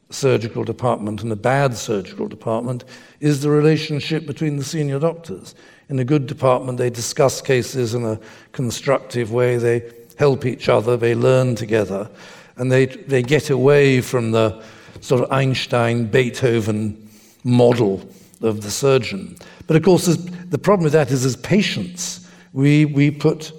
surgical 0.10 0.64
department 0.64 1.22
and 1.22 1.32
a 1.32 1.36
bad 1.36 1.76
surgical 1.76 2.28
department 2.28 2.84
is 3.20 3.42
the 3.42 3.50
relationship 3.50 4.26
between 4.26 4.58
the 4.58 4.64
senior 4.64 5.00
doctors. 5.00 5.56
In 5.90 6.00
a 6.00 6.06
good 6.06 6.28
department, 6.28 6.78
they 6.78 6.90
discuss 6.90 7.42
cases 7.42 7.94
in 7.94 8.06
a 8.06 8.20
constructive 8.52 9.32
way, 9.32 9.58
they 9.58 9.92
help 10.18 10.46
each 10.46 10.70
other, 10.70 10.96
they 10.96 11.16
learn 11.16 11.56
together, 11.56 12.10
and 12.58 12.72
they, 12.72 12.86
they 12.86 13.22
get 13.22 13.50
away 13.50 14.02
from 14.02 14.32
the 14.32 14.64
sort 15.02 15.24
of 15.24 15.32
Einstein 15.32 16.06
Beethoven 16.06 17.10
model 17.44 18.08
of 18.44 18.62
the 18.62 18.72
surgeon. 18.72 19.36
But 19.68 19.76
of 19.76 19.84
course, 19.84 20.06
the 20.06 20.58
problem 20.58 20.84
with 20.84 20.94
that 20.94 21.12
is 21.12 21.26
as 21.26 21.36
patients, 21.38 22.28
we, 22.54 22.86
we 22.86 23.12
put 23.12 23.52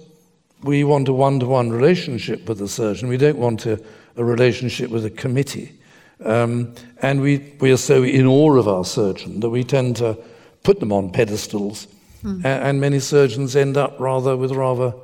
we 0.62 0.82
want 0.82 1.08
a 1.08 1.12
one 1.12 1.40
to 1.40 1.46
one 1.46 1.70
relationship 1.70 2.48
with 2.48 2.58
the 2.58 2.68
surgeon. 2.68 3.08
We 3.08 3.18
don't 3.18 3.36
want 3.36 3.66
a, 3.66 3.78
a 4.16 4.24
relationship 4.24 4.90
with 4.90 5.04
a 5.04 5.10
committee. 5.10 5.78
Um, 6.24 6.74
and 7.02 7.20
we, 7.20 7.52
we 7.60 7.70
are 7.70 7.76
so 7.76 8.02
in 8.02 8.26
awe 8.26 8.56
of 8.56 8.66
our 8.66 8.84
surgeon 8.84 9.40
that 9.40 9.50
we 9.50 9.62
tend 9.62 9.96
to 9.96 10.16
put 10.62 10.80
them 10.80 10.90
on 10.90 11.10
pedestals 11.10 11.86
Mm. 12.24 12.44
And 12.44 12.80
many 12.80 13.00
surgeons 13.00 13.54
end 13.54 13.76
up 13.76 14.00
rather 14.00 14.36
with 14.36 14.52
rather 14.52 14.94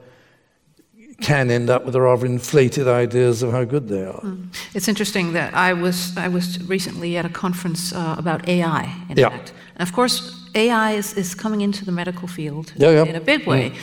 can 1.20 1.50
end 1.50 1.70
up 1.70 1.84
with 1.84 1.96
rather 1.96 2.26
inflated 2.26 2.88
ideas 2.88 3.42
of 3.42 3.52
how 3.52 3.64
good 3.64 3.88
they 3.88 4.04
are. 4.04 4.20
Mm. 4.20 4.48
It's 4.74 4.88
interesting 4.88 5.32
that 5.32 5.54
I 5.54 5.72
was 5.72 6.16
I 6.16 6.28
was 6.28 6.58
recently 6.68 7.16
at 7.16 7.24
a 7.24 7.28
conference 7.28 7.92
uh, 7.92 8.14
about 8.18 8.48
AI. 8.48 8.92
In 9.08 9.16
yeah. 9.16 9.28
fact, 9.28 9.52
and 9.76 9.88
of 9.88 9.94
course, 9.94 10.32
AI 10.54 10.92
is, 10.92 11.14
is 11.14 11.34
coming 11.34 11.60
into 11.60 11.84
the 11.84 11.92
medical 11.92 12.28
field 12.28 12.72
yeah, 12.76 12.90
yeah. 12.90 13.04
in 13.04 13.16
a 13.16 13.20
big 13.20 13.46
way, 13.46 13.70
mm. 13.70 13.76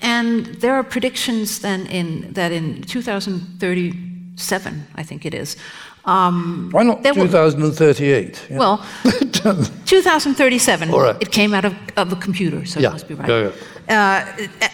and 0.00 0.46
there 0.60 0.74
are 0.74 0.84
predictions 0.84 1.58
then 1.60 1.86
in 1.86 2.32
that 2.34 2.52
in 2.52 2.82
2037, 2.82 4.86
I 4.94 5.02
think 5.02 5.26
it 5.26 5.34
is, 5.34 5.56
um, 6.04 6.68
Why 6.70 6.82
not 6.82 7.02
2038? 7.02 8.46
yeah. 8.50 8.58
Well, 8.58 8.84
2037. 9.04 10.90
Right. 10.90 11.16
It 11.20 11.32
came 11.32 11.54
out 11.54 11.64
of, 11.64 11.74
of 11.96 12.12
a 12.12 12.16
computer, 12.16 12.66
so 12.66 12.80
it 12.80 12.90
must 12.90 13.08
be 13.08 13.14
right. 13.14 13.52
Uh, 13.88 14.24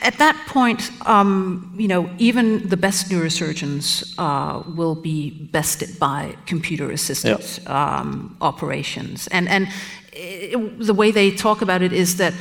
at 0.02 0.18
that 0.18 0.36
point, 0.46 0.90
um, 1.06 1.74
you 1.76 1.88
know, 1.88 2.08
even 2.18 2.68
the 2.68 2.76
best 2.76 3.10
neurosurgeons 3.10 4.14
uh, 4.18 4.62
will 4.76 4.94
be 4.94 5.30
bested 5.30 5.98
by 5.98 6.36
computer-assisted 6.46 7.66
um, 7.66 8.36
operations, 8.40 9.26
and 9.28 9.48
and 9.48 9.68
it, 10.12 10.86
the 10.86 10.94
way 10.94 11.10
they 11.10 11.30
talk 11.30 11.62
about 11.62 11.82
it 11.82 11.92
is 11.92 12.16
that 12.16 12.34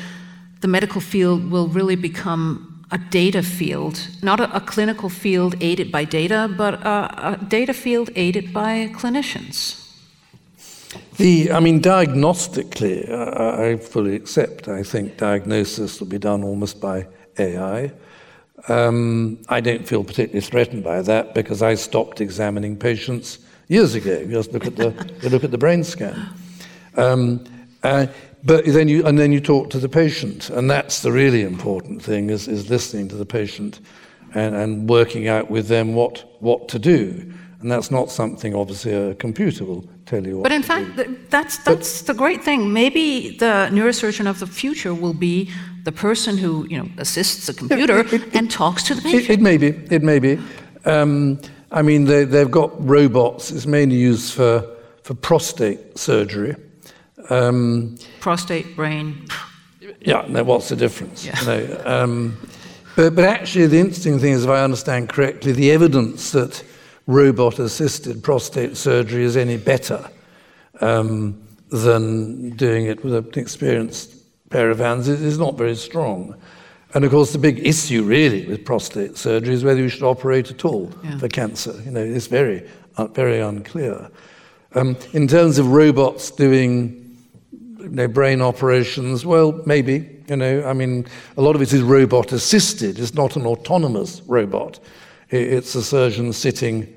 the 0.62 0.68
medical 0.68 1.02
field 1.02 1.50
will 1.50 1.68
really 1.68 1.96
become 1.96 2.86
a 2.92 2.98
data 2.98 3.42
field, 3.44 4.08
not 4.22 4.40
a, 4.40 4.56
a, 4.56 4.60
clinical 4.60 5.10
field 5.10 5.56
aided 5.62 5.92
by 5.92 6.04
data, 6.04 6.54
but 6.58 6.74
a, 6.86 7.34
a 7.34 7.46
data 7.48 7.74
field 7.74 8.10
aided 8.16 8.52
by 8.52 8.90
clinicians. 8.94 9.89
The, 11.20 11.52
I 11.52 11.60
mean, 11.60 11.82
diagnostically, 11.82 13.10
uh, 13.12 13.62
I 13.62 13.76
fully 13.76 14.16
accept. 14.16 14.70
I 14.70 14.84
think 14.84 15.18
diagnosis 15.18 16.00
will 16.00 16.08
be 16.08 16.18
done 16.18 16.46
almost 16.46 16.80
by 16.80 17.08
AI. 17.38 17.92
Um, 18.70 19.38
I 19.50 19.60
don't 19.60 19.86
feel 19.86 20.06
particularly 20.06 20.40
threatened 20.40 20.82
by 20.82 21.02
that 21.02 21.34
because 21.34 21.62
I 21.62 21.76
stopped 21.76 22.22
examining 22.22 22.78
patients 22.78 23.40
years 23.68 23.96
ago. 23.96 24.18
You 24.18 24.32
Just 24.32 24.54
look 24.54 24.66
at 24.66 24.78
the, 24.78 24.94
you 25.22 25.28
look 25.28 25.44
at 25.44 25.52
the 25.52 25.58
brain 25.58 25.84
scan. 25.84 26.30
Um, 26.96 27.44
uh, 27.84 28.08
but 28.46 28.64
then 28.64 28.88
you, 28.88 29.06
and 29.06 29.20
then 29.20 29.34
you 29.34 29.42
talk 29.42 29.70
to 29.72 29.78
the 29.80 29.90
patient, 29.90 30.50
and 30.50 30.72
that's 30.72 31.02
the 31.02 31.12
really 31.12 31.42
important 31.44 32.02
thing 32.02 32.30
is, 32.30 32.48
is 32.48 32.70
listening 32.70 33.10
to 33.10 33.16
the 33.16 33.26
patient 33.26 33.82
and, 34.36 34.56
and 34.56 34.90
working 34.90 35.28
out 35.28 35.52
with 35.52 35.68
them 35.68 35.96
what, 35.96 36.38
what 36.40 36.70
to 36.70 36.80
do. 36.80 37.30
And 37.62 37.70
that's 37.70 37.92
not 37.92 38.10
something, 38.10 38.56
obviously, 38.56 38.94
a 38.94 39.16
computer 39.16 39.66
will 39.66 39.86
tell 40.06 40.26
you. 40.26 40.42
but 40.42 40.52
in 40.52 40.64
fact, 40.64 40.96
do. 40.96 41.20
that's, 41.30 41.58
that's 41.58 42.02
but, 42.02 42.08
the 42.08 42.14
great 42.14 42.42
thing. 42.42 42.72
Maybe 42.72 43.38
the 43.38 43.68
neurosurgeon 43.72 44.30
of 44.30 44.40
the 44.40 44.48
future 44.48 44.94
will 44.94 45.14
be 45.14 45.52
the 45.84 45.92
person 45.92 46.38
who 46.38 46.66
you 46.70 46.78
know, 46.78 46.90
assists 46.98 47.48
the 47.48 47.54
computer 47.54 48.00
it, 48.00 48.14
it, 48.14 48.36
and 48.36 48.50
talks 48.50 48.84
to 48.84 48.96
the 48.96 49.02
patient. 49.02 49.30
It, 49.30 49.42
may 49.42 49.58
be. 49.58 49.68
It 49.90 50.04
may 50.04 50.20
be. 50.20 50.40
Um, 50.86 51.40
I 51.72 51.82
mean, 51.82 52.06
they, 52.06 52.24
they've 52.24 52.50
got 52.50 52.72
robots. 52.88 53.52
It's 53.52 53.66
mainly 53.66 53.98
used 53.98 54.34
for, 54.34 54.66
for 55.04 55.14
prostate 55.14 55.98
surgery. 55.98 56.56
Um, 57.30 57.98
Prostate, 58.22 58.76
brain. 58.76 59.28
Yeah, 60.00 60.26
now 60.30 60.44
what's 60.44 60.70
the 60.70 60.78
difference? 60.78 61.26
Yeah. 61.26 61.42
Know, 61.42 61.82
um, 61.86 62.38
but, 62.96 63.16
but 63.16 63.26
actually, 63.26 63.68
the 63.68 63.80
interesting 63.80 64.18
thing 64.20 64.32
is, 64.32 64.46
if 64.46 64.50
I 64.50 64.64
understand 64.64 65.10
correctly, 65.10 65.52
the 65.52 65.72
evidence 65.72 66.32
that 66.32 66.64
robot 67.10 67.58
assisted 67.58 68.24
prostate 68.24 68.78
surgery 68.78 69.24
is 69.24 69.36
any 69.36 69.58
better 69.58 70.08
um, 70.80 71.42
than 71.72 72.52
doing 72.52 72.86
it 72.86 73.04
with 73.04 73.16
an 73.16 73.28
experienced 73.34 74.14
pair 74.52 74.70
of 74.70 74.78
hands 74.78 75.08
is, 75.08 75.20
is 75.20 75.40
not 75.40 75.58
very 75.58 75.76
strong. 75.76 76.36
And 76.94 77.04
of 77.04 77.10
course, 77.10 77.34
the 77.34 77.40
big 77.40 77.66
issue 77.66 78.04
really 78.04 78.46
with 78.46 78.64
prostate 78.64 79.18
surgery 79.18 79.56
is 79.56 79.64
whether 79.64 79.82
you 79.82 79.90
should 79.90 80.04
operate 80.04 80.52
at 80.52 80.64
all 80.64 80.92
yeah. 81.04 81.18
for 81.18 81.28
cancer. 81.28 81.82
You 81.84 81.92
know, 81.92 82.04
it's 82.04 82.28
very, 82.28 82.70
uh, 82.98 83.08
very 83.08 83.40
unclear. 83.40 84.12
Um, 84.76 84.96
in 85.14 85.28
terms 85.28 85.58
of 85.58 85.72
robots 85.72 86.30
doing 86.30 87.18
you 87.80 87.90
know, 87.90 88.08
brain 88.08 88.40
operations, 88.40 89.26
well, 89.26 89.60
maybe. 89.66 90.16
You 90.28 90.36
know, 90.36 90.64
I 90.64 90.74
mean, 90.74 91.08
a 91.38 91.42
lot 91.42 91.56
of 91.56 91.62
it 91.64 91.74
is 91.74 91.82
robot 91.82 92.32
assisted. 92.34 93.00
It's 93.00 93.16
not 93.16 93.36
an 93.36 93.48
autonomous 93.48 94.22
robot. 94.28 94.80
It's 95.32 95.74
a 95.74 95.82
surgeon 95.84 96.34
sitting, 96.34 96.96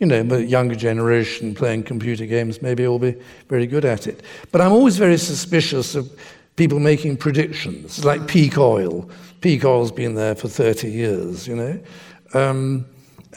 you 0.00 0.06
know, 0.06 0.22
the 0.22 0.44
younger 0.44 0.74
generation 0.74 1.54
playing 1.54 1.84
computer 1.84 2.26
games 2.26 2.60
maybe 2.60 2.86
will 2.86 2.98
be 2.98 3.14
very 3.48 3.66
good 3.66 3.84
at 3.84 4.06
it. 4.06 4.22
But 4.50 4.60
I'm 4.60 4.72
always 4.72 4.96
very 4.96 5.18
suspicious 5.18 5.94
of 5.94 6.10
people 6.56 6.80
making 6.80 7.16
predictions, 7.16 8.04
like 8.04 8.26
peak 8.26 8.58
oil. 8.58 9.08
Peak 9.40 9.64
oil's 9.64 9.92
been 9.92 10.14
there 10.14 10.34
for 10.34 10.48
30 10.48 10.90
years, 10.90 11.46
you 11.46 11.54
know. 11.54 11.80
Um, 12.32 12.86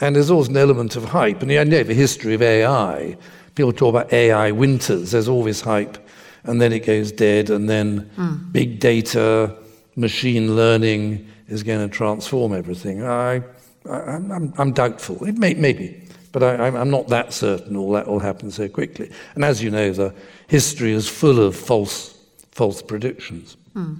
and 0.00 0.16
there's 0.16 0.30
always 0.30 0.48
an 0.48 0.56
element 0.56 0.96
of 0.96 1.04
hype. 1.04 1.42
And 1.42 1.52
I 1.52 1.64
know 1.64 1.82
the 1.82 1.94
history 1.94 2.34
of 2.34 2.42
AI. 2.42 3.16
People 3.54 3.72
talk 3.72 3.90
about 3.90 4.12
AI 4.12 4.50
winters. 4.52 5.10
There's 5.10 5.28
always 5.28 5.60
hype, 5.60 5.98
and 6.44 6.60
then 6.60 6.72
it 6.72 6.86
goes 6.86 7.10
dead, 7.10 7.50
and 7.50 7.68
then 7.68 8.08
mm. 8.16 8.52
big 8.52 8.78
data, 8.78 9.54
machine 9.96 10.54
learning 10.54 11.28
is 11.48 11.62
going 11.62 11.88
to 11.88 11.94
transform 11.94 12.52
everything. 12.52 13.02
I, 13.02 13.42
I, 13.88 14.16
am 14.16 14.54
I'm 14.58 14.72
doubtful. 14.72 15.24
It 15.24 15.38
may, 15.38 15.54
maybe, 15.54 16.07
but 16.32 16.42
I, 16.42 16.66
I'm 16.66 16.90
not 16.90 17.08
that 17.08 17.32
certain 17.32 17.76
all 17.76 17.92
that 17.92 18.06
will 18.06 18.20
happen 18.20 18.50
so 18.50 18.68
quickly. 18.68 19.10
And 19.34 19.44
as 19.44 19.62
you 19.62 19.70
know, 19.70 19.92
the 19.92 20.14
history 20.46 20.92
is 20.92 21.08
full 21.08 21.40
of 21.40 21.56
false 21.56 22.18
false 22.50 22.82
predictions. 22.82 23.56
Hmm. 23.72 23.94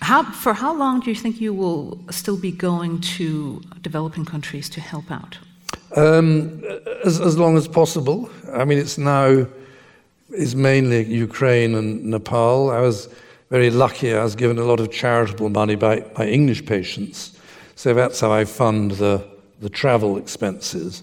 How, 0.00 0.24
for 0.24 0.54
how 0.54 0.74
long 0.74 1.00
do 1.00 1.10
you 1.10 1.14
think 1.14 1.40
you 1.40 1.52
will 1.54 2.00
still 2.10 2.36
be 2.36 2.50
going 2.50 3.00
to 3.18 3.60
developing 3.82 4.24
countries 4.24 4.68
to 4.70 4.80
help 4.80 5.10
out? 5.10 5.38
Um, 5.94 6.64
as, 7.04 7.20
as 7.20 7.36
long 7.38 7.56
as 7.56 7.68
possible. 7.68 8.30
I 8.52 8.64
mean, 8.64 8.78
it's 8.78 8.98
now 8.98 9.46
is 10.32 10.56
mainly 10.56 11.04
Ukraine 11.04 11.74
and 11.74 12.04
Nepal. 12.04 12.70
I 12.70 12.80
was 12.80 13.08
very 13.50 13.70
lucky. 13.70 14.14
I 14.14 14.24
was 14.24 14.34
given 14.34 14.58
a 14.58 14.64
lot 14.64 14.80
of 14.80 14.90
charitable 14.90 15.50
money 15.50 15.76
by, 15.76 16.00
by 16.00 16.26
English 16.26 16.64
patients. 16.64 17.38
So 17.74 17.92
that's 17.92 18.20
how 18.20 18.32
I 18.32 18.46
fund 18.46 18.92
the, 18.92 19.22
the 19.60 19.68
travel 19.68 20.16
expenses. 20.16 21.02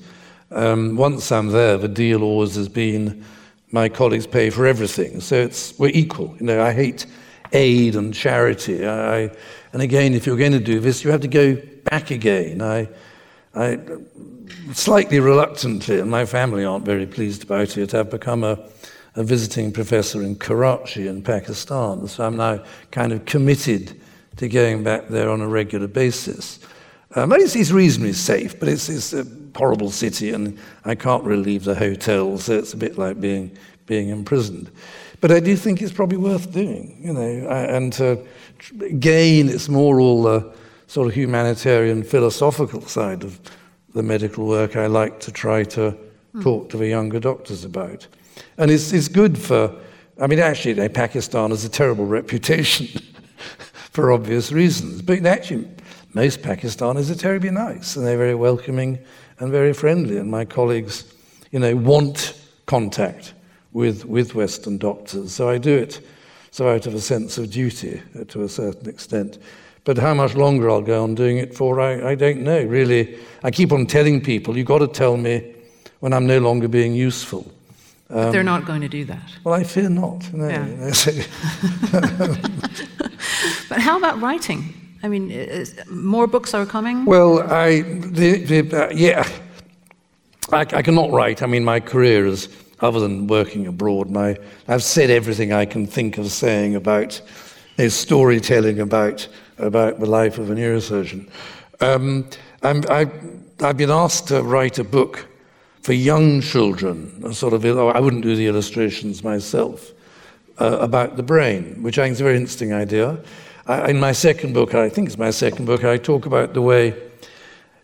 Um, 0.51 0.95
once 0.95 1.31
I'm 1.31 1.49
there, 1.49 1.77
the 1.77 1.87
deal 1.87 2.23
always 2.23 2.55
has 2.55 2.69
been 2.69 3.23
my 3.71 3.89
colleagues 3.89 4.25
pay 4.25 4.49
for 4.49 4.65
everything. 4.65 5.21
So 5.21 5.35
it's, 5.35 5.77
we're 5.77 5.91
equal. 5.93 6.35
You 6.39 6.47
know, 6.47 6.63
I 6.63 6.73
hate 6.73 7.05
aid 7.53 7.95
and 7.95 8.13
charity. 8.13 8.87
I, 8.87 9.31
and 9.73 9.81
again, 9.81 10.13
if 10.13 10.25
you're 10.25 10.37
going 10.37 10.53
to 10.53 10.59
do 10.59 10.79
this, 10.79 11.03
you 11.03 11.11
have 11.11 11.21
to 11.21 11.27
go 11.27 11.55
back 11.83 12.11
again. 12.11 12.61
I, 12.61 12.89
I 13.55 13.79
slightly 14.73 15.19
reluctantly, 15.19 15.99
and 15.99 16.09
my 16.09 16.25
family 16.25 16.65
aren't 16.65 16.85
very 16.85 17.05
pleased 17.05 17.43
about 17.43 17.77
it, 17.77 17.93
I've 17.93 18.09
become 18.09 18.43
a, 18.43 18.59
a 19.15 19.23
visiting 19.23 19.71
professor 19.71 20.23
in 20.23 20.35
Karachi 20.35 21.07
in 21.07 21.21
Pakistan. 21.21 22.07
So 22.07 22.25
I'm 22.25 22.37
now 22.37 22.63
kind 22.91 23.11
of 23.11 23.25
committed 23.25 23.99
to 24.37 24.47
going 24.47 24.83
back 24.83 25.09
there 25.09 25.29
on 25.29 25.41
a 25.41 25.47
regular 25.47 25.87
basis. 25.87 26.59
Um, 27.15 27.33
it's, 27.33 27.55
it's, 27.55 27.71
reasonably 27.71 28.13
safe, 28.13 28.59
but 28.59 28.69
it's, 28.69 28.87
it's, 28.87 29.13
a 29.13 29.25
horrible 29.59 29.91
city, 29.91 30.31
and 30.31 30.57
I 30.85 30.95
can't 30.95 31.23
really 31.23 31.43
leave 31.43 31.65
the 31.65 31.75
hotel, 31.75 32.37
so 32.37 32.57
it's 32.57 32.73
a 32.73 32.77
bit 32.77 32.97
like 32.97 33.19
being, 33.19 33.51
being 33.85 34.09
imprisoned. 34.09 34.71
But 35.21 35.31
I 35.31 35.41
do 35.41 35.55
think 35.55 35.81
it's 35.81 35.91
probably 35.91 36.17
worth 36.17 36.51
doing, 36.51 36.97
you 37.03 37.13
know. 37.13 37.47
And 37.49 37.99
uh, 37.99 38.15
again, 38.81 39.49
it's 39.49 39.67
more 39.67 39.99
all 39.99 40.23
the 40.23 40.53
sort 40.87 41.09
of 41.09 41.13
humanitarian, 41.13 42.03
philosophical 42.03 42.81
side 42.87 43.23
of 43.23 43.39
the 43.93 44.01
medical 44.01 44.47
work 44.47 44.75
I 44.77 44.87
like 44.87 45.19
to 45.21 45.31
try 45.31 45.63
to 45.63 45.95
mm. 46.33 46.43
talk 46.43 46.69
to 46.69 46.77
the 46.77 46.87
younger 46.87 47.19
doctors 47.19 47.65
about. 47.65 48.07
And 48.57 48.71
it's, 48.71 48.93
it's 48.93 49.09
good 49.09 49.37
for, 49.37 49.75
I 50.21 50.27
mean, 50.27 50.39
actually, 50.39 50.71
you 50.71 50.77
know, 50.77 50.89
Pakistan 50.89 51.49
has 51.49 51.65
a 51.65 51.69
terrible 51.69 52.05
reputation 52.05 52.87
for 53.91 54.13
obvious 54.13 54.53
reasons. 54.53 55.01
But 55.01 55.25
actually, 55.25 55.67
most 56.13 56.41
Pakistanis 56.41 57.11
are 57.11 57.15
terribly 57.15 57.51
nice 57.51 57.95
and 57.95 58.05
they're 58.05 58.17
very 58.17 58.35
welcoming 58.35 58.99
and 59.39 59.51
very 59.51 59.73
friendly. 59.73 60.17
And 60.17 60.29
my 60.29 60.45
colleagues, 60.45 61.11
you 61.51 61.59
know, 61.59 61.75
want 61.75 62.39
contact 62.65 63.33
with, 63.73 64.05
with 64.05 64.35
Western 64.35 64.77
doctors. 64.77 65.33
So 65.33 65.49
I 65.49 65.57
do 65.57 65.75
it 65.75 66.01
so 66.51 66.69
out 66.69 66.87
of 66.87 66.93
a 66.95 66.99
sense 66.99 67.37
of 67.37 67.51
duty 67.51 68.01
uh, 68.19 68.23
to 68.25 68.43
a 68.43 68.49
certain 68.49 68.89
extent. 68.89 69.37
But 69.83 69.97
how 69.97 70.13
much 70.13 70.35
longer 70.35 70.69
I'll 70.69 70.81
go 70.81 71.03
on 71.03 71.15
doing 71.15 71.37
it 71.37 71.55
for, 71.55 71.79
I, 71.79 72.11
I 72.11 72.15
don't 72.15 72.41
know. 72.41 72.63
Really, 72.63 73.17
I 73.43 73.51
keep 73.51 73.71
on 73.71 73.85
telling 73.85 74.21
people, 74.21 74.57
you've 74.57 74.67
got 74.67 74.79
to 74.79 74.87
tell 74.87 75.17
me 75.17 75.55
when 75.99 76.13
I'm 76.13 76.27
no 76.27 76.39
longer 76.39 76.67
being 76.67 76.93
useful. 76.93 77.51
Um, 78.09 78.15
but 78.15 78.31
they're 78.31 78.39
um, 78.41 78.45
not 78.45 78.65
going 78.65 78.81
to 78.81 78.89
do 78.89 79.05
that. 79.05 79.31
Well, 79.43 79.53
I 79.53 79.63
fear 79.63 79.89
not. 79.89 80.33
No. 80.33 80.47
Yeah. 80.47 80.91
but 83.69 83.79
how 83.79 83.97
about 83.97 84.19
writing? 84.19 84.73
I 85.01 85.07
mean, 85.07 85.31
is, 85.31 85.79
more 85.89 86.27
books 86.27 86.53
are 86.53 86.65
coming? 86.65 87.05
Well, 87.05 87.41
I, 87.51 87.81
the, 87.81 88.43
the, 88.43 88.87
uh, 88.87 88.91
yeah, 88.93 89.27
I, 90.51 90.61
I, 90.61 90.81
cannot 90.81 91.11
write. 91.11 91.41
I 91.41 91.45
mean, 91.45 91.63
my 91.63 91.79
career 91.79 92.25
is, 92.25 92.49
other 92.81 92.99
than 92.99 93.27
working 93.27 93.67
abroad, 93.67 94.09
my, 94.09 94.37
I've 94.67 94.83
said 94.83 95.09
everything 95.09 95.53
I 95.53 95.65
can 95.65 95.87
think 95.87 96.17
of 96.17 96.31
saying 96.31 96.75
about 96.75 97.21
you 97.77 97.89
storytelling 97.89 98.81
about, 98.81 99.27
about 99.57 99.99
the 99.99 100.05
life 100.05 100.37
of 100.37 100.51
a 100.51 100.55
neurosurgeon. 100.55 101.29
Um, 101.79 102.29
I'm, 102.61 102.83
I, 102.89 103.09
I've 103.61 103.77
been 103.77 103.91
asked 103.91 104.27
to 104.27 104.43
write 104.43 104.79
a 104.79 104.83
book 104.83 105.27
for 105.81 105.93
young 105.93 106.41
children, 106.41 107.21
a 107.25 107.33
sort 107.33 107.53
of, 107.53 107.65
I 107.65 107.99
wouldn't 108.01 108.23
do 108.23 108.35
the 108.35 108.47
illustrations 108.47 109.23
myself, 109.23 109.91
uh, 110.59 110.77
about 110.81 111.15
the 111.15 111.23
brain, 111.23 111.81
which 111.81 111.97
I 111.97 112.03
think 112.03 112.13
is 112.13 112.21
a 112.21 112.25
very 112.25 112.35
interesting 112.35 112.73
idea. 112.73 113.17
I, 113.69 113.91
in 113.91 113.99
my 113.99 114.13
second 114.13 114.55
book, 114.55 114.73
I 114.73 114.89
think 114.89 115.07
it's 115.07 115.17
my 115.19 115.29
second 115.29 115.65
book, 115.65 115.83
I 115.83 115.97
talk 115.97 116.25
about 116.25 116.55
the 116.55 116.61
way 116.61 116.99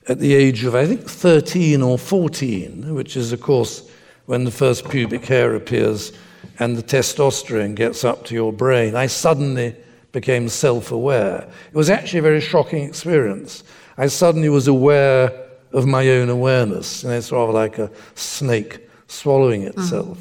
at 0.07 0.17
the 0.17 0.33
age 0.33 0.63
of, 0.63 0.73
I 0.73 0.87
think, 0.87 1.07
13 1.07 1.83
or 1.83 1.99
14, 1.99 2.95
which 2.95 3.15
is, 3.15 3.31
of 3.31 3.39
course, 3.39 3.87
when 4.25 4.45
the 4.45 4.51
first 4.51 4.89
pubic 4.89 5.25
hair 5.25 5.53
appears 5.53 6.11
and 6.57 6.75
the 6.75 6.81
testosterone 6.81 7.75
gets 7.75 8.03
up 8.03 8.25
to 8.25 8.33
your 8.33 8.51
brain, 8.51 8.95
I 8.95 9.05
suddenly 9.05 9.75
became 10.11 10.49
self 10.49 10.91
aware. 10.91 11.47
It 11.67 11.75
was 11.75 11.91
actually 11.91 12.19
a 12.19 12.23
very 12.23 12.41
shocking 12.41 12.83
experience. 12.83 13.63
I 13.95 14.07
suddenly 14.07 14.49
was 14.49 14.67
aware 14.67 15.31
of 15.71 15.85
my 15.85 16.09
own 16.09 16.29
awareness, 16.29 17.03
and 17.03 17.13
it's 17.13 17.31
rather 17.31 17.53
like 17.53 17.77
a 17.77 17.91
snake 18.15 18.89
swallowing 19.05 19.61
itself. 19.61 20.17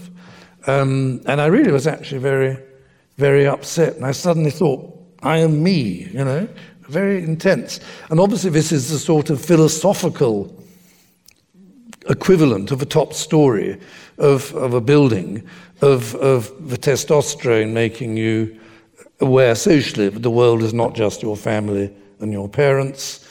Mm. 0.65 0.69
Um, 0.69 1.21
and 1.25 1.41
I 1.41 1.47
really 1.47 1.73
was 1.73 1.87
actually 1.87 2.21
very, 2.21 2.59
very 3.17 3.47
upset. 3.47 3.97
And 3.97 4.05
I 4.05 4.13
suddenly 4.13 4.51
thought, 4.51 4.95
I 5.25 5.39
am 5.39 5.63
me, 5.63 6.09
you 6.13 6.25
know, 6.25 6.47
very 6.83 7.25
intense. 7.25 7.81
And 8.11 8.21
obviously, 8.21 8.51
this 8.51 8.73
is 8.73 8.91
the 8.91 8.99
sort 8.99 9.31
of 9.31 9.43
philosophical 9.43 10.55
equivalent 12.11 12.71
of 12.71 12.83
a 12.83 12.87
top 12.87 13.15
story 13.15 13.81
of, 14.19 14.55
of 14.55 14.75
a 14.75 14.81
building, 14.83 15.43
of, 15.81 16.15
of 16.17 16.69
the 16.69 16.77
testosterone 16.77 17.73
making 17.73 18.19
you 18.19 18.61
aware 19.21 19.55
socially 19.55 20.11
that 20.11 20.21
the 20.21 20.31
world 20.31 20.63
is 20.63 20.75
not 20.75 20.95
just 20.95 21.23
your 21.23 21.37
family 21.37 21.91
and 22.21 22.31
your 22.31 22.49
parents. 22.49 23.27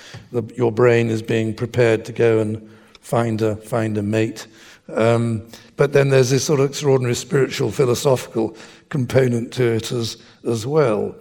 Your 0.56 0.72
brain 0.72 1.10
is 1.10 1.22
being 1.22 1.53
prepared 1.53 2.06
to 2.06 2.11
go 2.11 2.40
and 2.40 2.70
find 3.02 3.40
a, 3.44 3.56
find 3.57 3.99
a 3.99 4.03
mate. 4.03 4.48
Um, 4.91 5.48
but 5.78 5.94
then 5.94 6.10
there's 6.10 6.32
this 6.32 6.44
sort 6.44 6.60
of 6.60 6.70
extraordinary 6.70 7.15
spiritual, 7.15 7.70
philosophical 7.72 8.57
component 8.90 9.53
to 9.53 9.64
it 9.64 9.91
as, 9.91 10.18
as 10.48 10.65
well. 10.65 11.15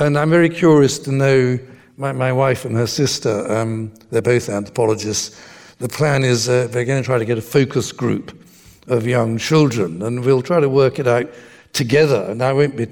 And 0.00 0.16
I'm 0.16 0.30
very 0.30 0.48
curious 0.48 0.96
to 1.00 1.10
know 1.10 1.58
my, 1.96 2.12
my 2.12 2.32
wife 2.32 2.64
and 2.64 2.76
her 2.76 2.86
sister, 2.86 3.50
um, 3.52 3.92
they're 4.10 4.22
both 4.22 4.48
anthropologists. 4.48 5.36
The 5.78 5.88
plan 5.88 6.22
is 6.22 6.48
uh, 6.48 6.68
they're 6.68 6.84
going 6.84 7.02
to 7.02 7.06
try 7.06 7.18
to 7.18 7.24
get 7.24 7.36
a 7.36 7.42
focus 7.42 7.90
group 7.90 8.46
of 8.86 9.08
young 9.08 9.38
children, 9.38 10.02
and 10.02 10.24
we'll 10.24 10.40
try 10.40 10.60
to 10.60 10.68
work 10.68 11.00
it 11.00 11.08
out 11.08 11.28
together. 11.72 12.26
And 12.28 12.42
I 12.42 12.52
won't 12.52 12.76
be 12.76 12.86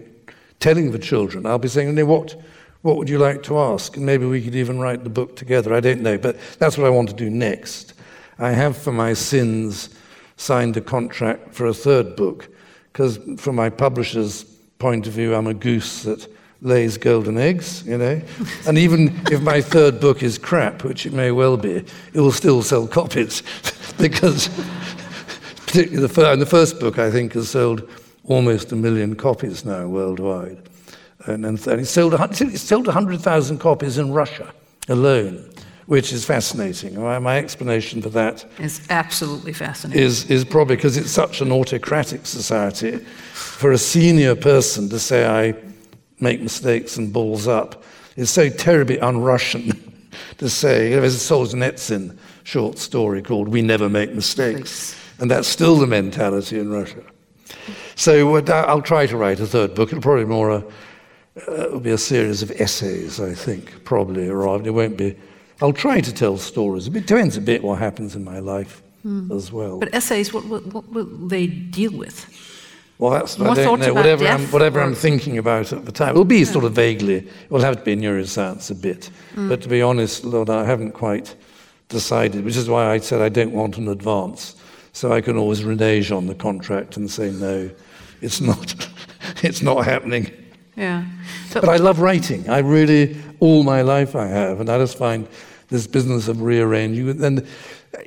telling 0.58 0.90
the 0.90 0.98
children, 0.98 1.46
I'll 1.46 1.58
be 1.58 1.68
saying, 1.68 1.96
what, 2.08 2.34
what 2.82 2.96
would 2.96 3.08
you 3.08 3.18
like 3.18 3.44
to 3.44 3.56
ask? 3.56 3.96
And 3.96 4.04
maybe 4.04 4.26
we 4.26 4.42
could 4.42 4.56
even 4.56 4.80
write 4.80 5.04
the 5.04 5.10
book 5.10 5.36
together. 5.36 5.72
I 5.72 5.80
don't 5.80 6.00
know, 6.00 6.18
but 6.18 6.36
that's 6.58 6.76
what 6.76 6.88
I 6.88 6.90
want 6.90 7.08
to 7.10 7.14
do 7.14 7.30
next. 7.30 7.94
I 8.40 8.50
have, 8.50 8.76
for 8.76 8.90
my 8.90 9.12
sins, 9.12 9.90
signed 10.38 10.76
a 10.76 10.80
contract 10.80 11.54
for 11.54 11.66
a 11.66 11.74
third 11.74 12.16
book, 12.16 12.48
because 12.92 13.20
from 13.38 13.54
my 13.54 13.70
publisher's 13.70 14.42
point 14.80 15.06
of 15.06 15.12
view, 15.12 15.36
I'm 15.36 15.46
a 15.46 15.54
goose 15.54 16.02
that 16.02 16.26
lays 16.62 16.96
golden 16.96 17.38
eggs, 17.38 17.82
you 17.86 17.98
know. 17.98 18.20
and 18.66 18.78
even 18.78 19.08
if 19.30 19.40
my 19.42 19.60
third 19.60 20.00
book 20.00 20.22
is 20.22 20.38
crap, 20.38 20.84
which 20.84 21.06
it 21.06 21.12
may 21.12 21.30
well 21.30 21.56
be, 21.56 21.84
it 22.12 22.20
will 22.20 22.32
still 22.32 22.62
sell 22.62 22.86
copies 22.86 23.42
because 23.98 24.48
particularly 25.66 26.00
the, 26.00 26.08
fir- 26.08 26.36
the 26.36 26.46
first 26.46 26.80
book, 26.80 26.98
I 26.98 27.10
think, 27.10 27.34
has 27.34 27.50
sold 27.50 27.88
almost 28.24 28.72
a 28.72 28.76
million 28.76 29.14
copies 29.14 29.64
now 29.64 29.86
worldwide. 29.86 30.58
And, 31.26 31.44
and, 31.44 31.66
and 31.66 31.80
it 31.80 31.86
sold, 31.86 32.14
it 32.14 32.58
sold 32.58 32.86
100,000 32.86 33.58
copies 33.58 33.98
in 33.98 34.12
Russia 34.12 34.52
alone, 34.88 35.50
which 35.86 36.12
is 36.12 36.24
fascinating. 36.24 37.00
My, 37.00 37.18
my 37.18 37.38
explanation 37.38 38.00
for 38.00 38.10
that 38.10 38.44
is 38.58 38.80
absolutely 38.90 39.52
fascinating. 39.52 40.02
is, 40.02 40.30
is 40.30 40.44
probably 40.44 40.76
because 40.76 40.96
it's 40.96 41.10
such 41.10 41.40
an 41.40 41.50
autocratic 41.52 42.26
society. 42.26 42.98
For 43.32 43.72
a 43.72 43.78
senior 43.78 44.36
person 44.36 44.88
to 44.90 44.98
say, 44.98 45.26
I 45.26 45.54
make 46.20 46.40
mistakes 46.40 46.96
and 46.96 47.12
balls 47.12 47.46
up, 47.46 47.84
is 48.16 48.30
so 48.30 48.48
terribly 48.48 48.98
un 49.00 49.18
Russian 49.18 49.92
to 50.38 50.48
say. 50.48 50.90
There's 50.90 51.14
a 51.14 51.34
Solzhenitsyn 51.34 52.16
short 52.44 52.78
story 52.78 53.22
called 53.22 53.48
We 53.48 53.62
Never 53.62 53.88
Make 53.88 54.12
Mistakes. 54.12 54.96
And 55.18 55.30
that's 55.30 55.48
still 55.48 55.76
the 55.76 55.86
mentality 55.86 56.58
in 56.58 56.70
Russia. 56.70 57.02
So 57.94 58.36
uh, 58.36 58.64
I'll 58.68 58.82
try 58.82 59.06
to 59.06 59.16
write 59.16 59.40
a 59.40 59.46
third 59.46 59.74
book. 59.74 59.88
It'll 59.88 60.02
probably 60.02 60.26
more 60.26 60.50
a, 60.50 60.64
uh, 61.48 61.64
it'll 61.66 61.80
be 61.80 61.90
a 61.90 61.98
series 61.98 62.42
of 62.42 62.50
essays, 62.60 63.18
I 63.18 63.32
think, 63.32 63.84
probably, 63.84 64.28
or 64.28 64.62
it 64.64 64.70
won't 64.70 64.96
be. 64.96 65.16
I'll 65.62 65.72
try 65.72 66.00
to 66.00 66.12
tell 66.12 66.36
stories. 66.36 66.86
It 66.86 67.06
depends 67.06 67.38
a 67.38 67.40
bit 67.40 67.62
what 67.62 67.78
happens 67.78 68.14
in 68.14 68.24
my 68.24 68.40
life 68.40 68.82
as 69.30 69.52
well. 69.52 69.78
But 69.78 69.94
essays, 69.94 70.32
what, 70.32 70.44
what, 70.46 70.66
what 70.66 70.88
will 70.90 71.04
they 71.04 71.46
deal 71.46 71.92
with? 71.92 72.26
Well, 72.98 73.10
that's 73.10 73.38
More 73.38 73.50
I 73.50 73.54
don't 73.54 73.80
know. 73.80 73.92
Whatever, 73.92 74.26
I'm, 74.26 74.40
whatever 74.46 74.80
I'm 74.80 74.94
thinking 74.94 75.36
about 75.36 75.72
at 75.72 75.84
the 75.84 75.92
time, 75.92 76.10
it'll 76.10 76.24
be 76.24 76.44
sort 76.44 76.64
of 76.64 76.72
vaguely. 76.72 77.16
It 77.16 77.50
will 77.50 77.60
have 77.60 77.76
to 77.76 77.82
be 77.82 77.94
neuroscience 77.94 78.70
a 78.70 78.74
bit. 78.74 79.10
Mm. 79.34 79.50
But 79.50 79.60
to 79.62 79.68
be 79.68 79.82
honest, 79.82 80.24
Lone, 80.24 80.48
I 80.48 80.64
haven't 80.64 80.92
quite 80.92 81.34
decided, 81.88 82.44
which 82.44 82.56
is 82.56 82.68
why 82.68 82.90
I 82.90 82.98
said 82.98 83.20
I 83.20 83.28
don't 83.28 83.52
want 83.52 83.76
an 83.76 83.88
advance, 83.88 84.56
so 84.92 85.12
I 85.12 85.20
can 85.20 85.36
always 85.36 85.62
renege 85.62 86.10
on 86.10 86.26
the 86.26 86.34
contract 86.34 86.96
and 86.96 87.10
say 87.10 87.30
no, 87.30 87.70
it's 88.22 88.40
not, 88.40 88.88
it's 89.42 89.60
not 89.60 89.84
happening. 89.84 90.30
Yeah. 90.74 91.04
So, 91.50 91.60
But 91.60 91.68
I 91.68 91.76
love 91.76 92.00
writing. 92.00 92.48
I 92.48 92.58
really, 92.58 93.16
all 93.40 93.62
my 93.62 93.82
life 93.82 94.16
I 94.16 94.26
have, 94.26 94.60
and 94.60 94.70
I 94.70 94.78
just 94.78 94.96
find 94.96 95.28
this 95.68 95.86
business 95.86 96.28
of 96.28 96.40
rearranging. 96.40 97.22
And 97.22 97.46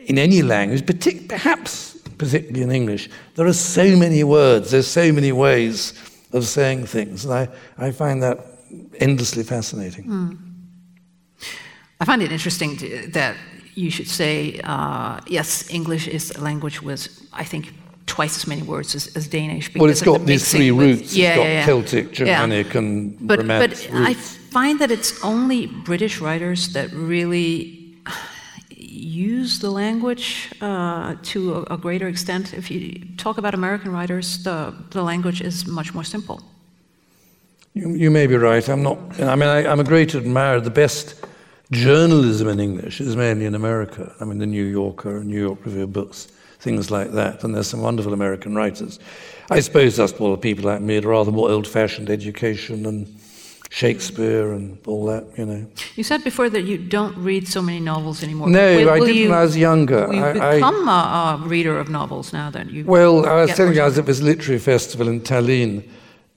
in 0.05 0.17
any 0.17 0.41
language, 0.41 0.81
partic- 0.83 1.27
perhaps 1.29 1.88
particularly 2.19 2.61
in 2.61 2.71
English, 2.71 3.09
there 3.35 3.47
are 3.47 3.53
so 3.53 3.95
many 3.97 4.23
words, 4.23 4.69
there's 4.71 4.87
so 4.87 5.11
many 5.11 5.31
ways 5.31 5.93
of 6.33 6.45
saying 6.45 6.85
things, 6.85 7.25
and 7.25 7.33
I, 7.33 7.47
I 7.87 7.91
find 7.91 8.21
that 8.21 8.37
endlessly 8.99 9.43
fascinating. 9.43 10.37
I 11.99 12.05
find 12.05 12.21
it 12.21 12.31
interesting 12.31 12.77
to, 12.77 13.07
that 13.13 13.35
you 13.73 13.89
should 13.89 14.07
say, 14.07 14.59
uh, 14.63 15.19
yes, 15.27 15.69
English 15.69 16.07
is 16.07 16.31
a 16.35 16.41
language 16.41 16.81
with, 16.81 17.07
I 17.33 17.43
think, 17.43 17.73
twice 18.05 18.37
as 18.37 18.47
many 18.47 18.61
words 18.61 18.95
as, 18.95 19.15
as 19.15 19.27
Danish. 19.27 19.73
Well, 19.75 19.89
it's 19.89 20.01
got 20.01 20.19
the 20.19 20.25
these 20.25 20.51
three 20.51 20.71
with- 20.71 20.99
roots. 20.99 21.15
Yeah, 21.15 21.29
it's 21.29 21.37
got 21.37 21.43
yeah, 21.43 21.53
yeah. 21.53 21.65
Celtic. 21.65 22.11
Germanic, 22.11 22.75
and 22.75 23.17
But, 23.27 23.39
Romantic 23.39 23.91
but 23.91 24.01
I 24.01 24.13
find 24.13 24.79
that 24.79 24.91
it's 24.91 25.23
only 25.23 25.67
British 25.67 26.19
writers 26.21 26.73
that 26.73 26.91
really 26.91 27.95
use 28.99 29.59
the 29.59 29.69
language 29.71 30.51
uh, 30.61 31.15
to 31.23 31.65
a, 31.69 31.76
a 31.76 31.77
greater 31.77 32.07
extent. 32.07 32.53
If 32.53 32.69
you 32.69 33.05
talk 33.17 33.38
about 33.38 33.53
American 33.53 33.91
writers, 33.91 34.43
the, 34.43 34.73
the 34.91 35.03
language 35.03 35.41
is 35.41 35.65
much 35.65 35.93
more 35.93 36.03
simple. 36.03 36.41
You, 37.73 37.95
you 37.95 38.11
may 38.11 38.27
be 38.27 38.35
right. 38.35 38.67
I'm 38.67 38.84
not. 38.84 38.97
I 39.19 39.35
mean, 39.35 39.49
I, 39.49 39.67
I'm 39.67 39.80
a 39.80 39.84
great 39.84 40.15
admirer. 40.15 40.59
The 40.59 40.69
best 40.69 41.15
journalism 41.71 42.47
in 42.47 42.59
English 42.59 42.99
is 42.99 43.15
mainly 43.15 43.45
in 43.45 43.55
America. 43.55 44.13
I 44.19 44.26
mean, 44.26 44.39
the 44.39 44.47
New 44.47 44.65
Yorker, 44.65 45.23
New 45.23 45.39
York 45.39 45.65
Review 45.65 45.84
of 45.84 45.93
Books, 45.93 46.27
things 46.59 46.89
like 46.89 47.11
that. 47.11 47.43
And 47.43 47.53
there's 47.53 47.67
some 47.67 47.81
wonderful 47.81 48.13
American 48.13 48.55
writers. 48.55 48.99
I 49.51 49.61
suppose 49.61 49.95
that's 49.95 50.19
well, 50.19 50.38
people 50.38 50.65
like 50.65 50.81
me, 50.81 50.95
had 50.95 51.05
rather 51.05 51.31
more 51.31 51.49
old-fashioned 51.49 52.09
education 52.09 52.85
and 52.85 53.07
Shakespeare 53.69 54.51
and 54.53 54.77
all 54.87 55.05
that. 55.05 55.25
You 55.37 55.45
know. 55.45 55.67
You 55.95 56.03
said 56.03 56.23
before 56.23 56.49
that 56.49 56.63
you 56.63 56.77
don't 56.77 57.15
read 57.17 57.47
so 57.47 57.61
many 57.61 57.79
novels 57.79 58.23
anymore. 58.23 58.49
No, 58.49 58.77
Will- 58.77 58.89
I 58.89 58.99
will 58.99 59.05
did 59.05 59.15
you, 59.15 59.29
when 59.29 59.37
I 59.37 59.43
was 59.43 59.55
younger. 59.55 60.07
Will 60.07 60.15
you 60.15 60.23
I- 60.23 60.49
I- 60.51 60.55
become 60.55 60.87
a, 60.87 61.41
a 61.43 61.47
reader 61.47 61.77
of 61.79 61.87
novels 61.89 62.33
now 62.33 62.49
that 62.49 62.69
you? 62.71 62.83
Well, 62.85 63.25
I 63.25 63.41
was 63.43 63.53
telling 63.53 63.75
you, 63.75 63.81
I 63.81 63.85
was 63.85 63.97
at 63.97 64.05
this 64.07 64.21
literary 64.21 64.59
festival 64.59 65.07
in 65.07 65.21
Tallinn, 65.21 65.87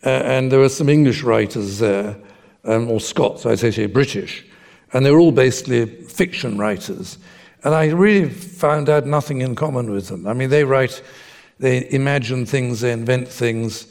uh, 0.04 0.08
and 0.08 0.52
there 0.52 0.58
were 0.58 0.68
some 0.68 0.90
English 0.90 1.22
writers 1.22 1.78
there, 1.78 2.16
um, 2.64 2.90
or 2.90 3.00
Scots, 3.00 3.46
I'd 3.46 3.58
say 3.60 3.86
British, 3.86 4.44
and 4.92 5.04
they 5.06 5.10
were 5.10 5.20
all 5.20 5.32
basically 5.32 5.86
fiction 5.86 6.58
writers. 6.58 7.18
And 7.64 7.74
I 7.74 7.86
really 7.86 8.28
found 8.28 8.88
out 8.88 9.06
nothing 9.06 9.40
in 9.40 9.54
common 9.54 9.90
with 9.90 10.08
them. 10.08 10.26
I 10.26 10.32
mean, 10.34 10.50
they 10.50 10.64
write, 10.64 11.00
they 11.60 11.88
imagine 11.92 12.44
things, 12.44 12.80
they 12.80 12.92
invent 12.92 13.28
things. 13.28 13.86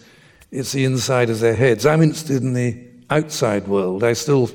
It's 0.51 0.73
the 0.73 0.84
inside 0.84 1.30
of 1.30 1.39
their 1.39 1.55
heads. 1.55 1.85
I'm 1.85 2.01
interested 2.01 2.43
in 2.43 2.53
the 2.53 2.77
outside 3.11 3.67
world. 3.67 4.03
I 4.03 4.13
still 4.13 4.49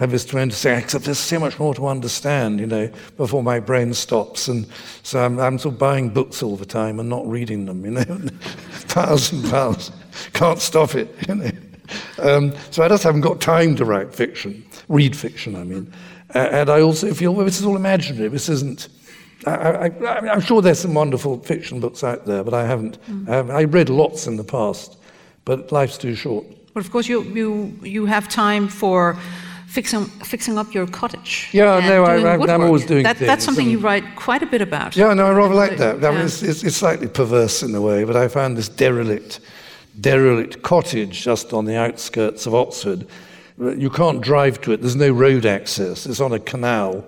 have 0.00 0.10
this 0.10 0.24
tremendous 0.24 0.58
say, 0.58 0.78
except 0.78 1.04
there's 1.04 1.18
so 1.18 1.38
much 1.38 1.58
more 1.58 1.74
to 1.74 1.86
understand, 1.86 2.58
you 2.58 2.66
know, 2.66 2.90
before 3.16 3.42
my 3.42 3.60
brain 3.60 3.92
stops. 3.92 4.48
And 4.48 4.66
so 5.02 5.24
I'm, 5.24 5.38
I'm 5.38 5.58
sort 5.58 5.74
of 5.74 5.78
buying 5.78 6.08
books 6.08 6.42
all 6.42 6.56
the 6.56 6.64
time 6.64 6.98
and 6.98 7.08
not 7.08 7.26
reading 7.26 7.66
them, 7.66 7.84
you 7.84 7.90
know, 7.92 8.04
piles 8.88 9.30
and 9.32 9.44
piles. 9.50 9.92
Can't 10.32 10.58
stop 10.58 10.94
it, 10.94 11.14
you 11.28 11.34
know. 11.34 11.50
Um, 12.18 12.54
so 12.70 12.82
I 12.82 12.88
just 12.88 13.02
haven't 13.02 13.20
got 13.20 13.40
time 13.40 13.76
to 13.76 13.84
write 13.84 14.14
fiction, 14.14 14.64
read 14.88 15.14
fiction, 15.14 15.54
I 15.54 15.64
mean. 15.64 15.92
Uh, 16.34 16.38
and 16.50 16.70
I 16.70 16.80
also 16.80 17.12
feel, 17.12 17.34
well, 17.34 17.44
this 17.44 17.58
is 17.58 17.66
all 17.66 17.76
imaginary. 17.76 18.28
This 18.28 18.48
isn't. 18.48 18.88
I, 19.46 19.90
I'm 20.10 20.40
sure 20.40 20.60
there's 20.60 20.80
some 20.80 20.94
wonderful 20.94 21.40
fiction 21.40 21.80
books 21.80 22.04
out 22.04 22.26
there, 22.26 22.44
but 22.44 22.54
I 22.54 22.66
haven't. 22.66 22.98
I, 23.28 23.36
haven't 23.36 23.56
I 23.56 23.62
read 23.62 23.88
lots 23.88 24.26
in 24.26 24.36
the 24.36 24.44
past, 24.44 24.98
but 25.44 25.72
life's 25.72 25.98
too 25.98 26.14
short. 26.14 26.46
But 26.74 26.84
of 26.84 26.90
course, 26.90 27.08
you 27.08 27.22
you 27.22 27.74
you 27.82 28.06
have 28.06 28.28
time 28.28 28.68
for 28.68 29.16
fixing 29.66 30.04
fixing 30.24 30.58
up 30.58 30.74
your 30.74 30.86
cottage. 30.86 31.48
Yeah, 31.52 31.80
no, 31.80 32.04
I, 32.04 32.54
I'm 32.54 32.62
always 32.62 32.86
doing 32.86 33.04
that. 33.04 33.16
things 33.16 33.28
That's 33.28 33.44
something 33.44 33.68
you 33.70 33.78
write 33.78 34.04
quite 34.16 34.42
a 34.42 34.46
bit 34.46 34.60
about. 34.62 34.96
Yeah, 34.96 35.14
no, 35.14 35.26
I 35.26 35.32
rather 35.32 35.54
like 35.54 35.76
that. 35.78 35.96
I 36.04 36.10
mean, 36.10 36.18
Yeah. 36.18 36.24
it's, 36.24 36.42
it's, 36.42 36.64
it's 36.64 36.76
slightly 36.76 37.08
perverse 37.08 37.62
in 37.62 37.74
a 37.74 37.80
way, 37.80 38.04
but 38.04 38.16
I 38.16 38.28
found 38.28 38.56
this 38.56 38.68
derelict, 38.68 39.40
derelict 40.00 40.62
cottage 40.62 41.22
just 41.24 41.52
on 41.52 41.64
the 41.66 41.76
outskirts 41.76 42.46
of 42.46 42.54
Oxford. 42.54 43.06
You 43.58 43.90
can't 43.90 44.20
drive 44.22 44.60
to 44.62 44.72
it. 44.72 44.80
There's 44.80 44.96
no 44.96 45.10
road 45.12 45.44
access. 45.44 46.06
It's 46.06 46.20
on 46.20 46.32
a 46.32 46.38
canal, 46.38 47.04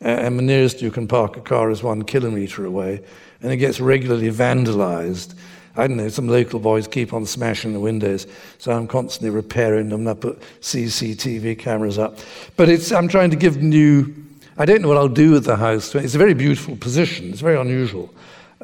and 0.00 0.38
the 0.38 0.42
nearest 0.42 0.80
you 0.82 0.90
can 0.90 1.06
park 1.06 1.36
a 1.36 1.40
car 1.40 1.70
is 1.70 1.82
one 1.82 2.02
kilometre 2.02 2.64
away, 2.64 3.02
and 3.42 3.52
it 3.52 3.58
gets 3.58 3.78
regularly 3.80 4.30
vandalised. 4.30 5.34
I 5.76 5.86
don't 5.86 5.96
know, 5.96 6.08
some 6.08 6.28
local 6.28 6.60
boys 6.60 6.86
keep 6.86 7.12
on 7.14 7.24
smashing 7.24 7.72
the 7.72 7.80
windows, 7.80 8.26
so 8.58 8.72
I'm 8.72 8.86
constantly 8.86 9.30
repairing 9.30 9.88
them. 9.88 10.06
I 10.06 10.14
put 10.14 10.40
CCTV 10.60 11.58
cameras 11.58 11.98
up. 11.98 12.18
But 12.56 12.68
it's, 12.68 12.92
I'm 12.92 13.08
trying 13.08 13.30
to 13.30 13.36
give 13.36 13.62
new, 13.62 14.12
I 14.58 14.64
don't 14.66 14.82
know 14.82 14.88
what 14.88 14.98
I'll 14.98 15.08
do 15.08 15.30
with 15.32 15.44
the 15.46 15.56
house. 15.56 15.94
It's 15.94 16.14
a 16.14 16.18
very 16.18 16.34
beautiful 16.34 16.76
position, 16.76 17.30
it's 17.30 17.40
very 17.40 17.58
unusual. 17.58 18.12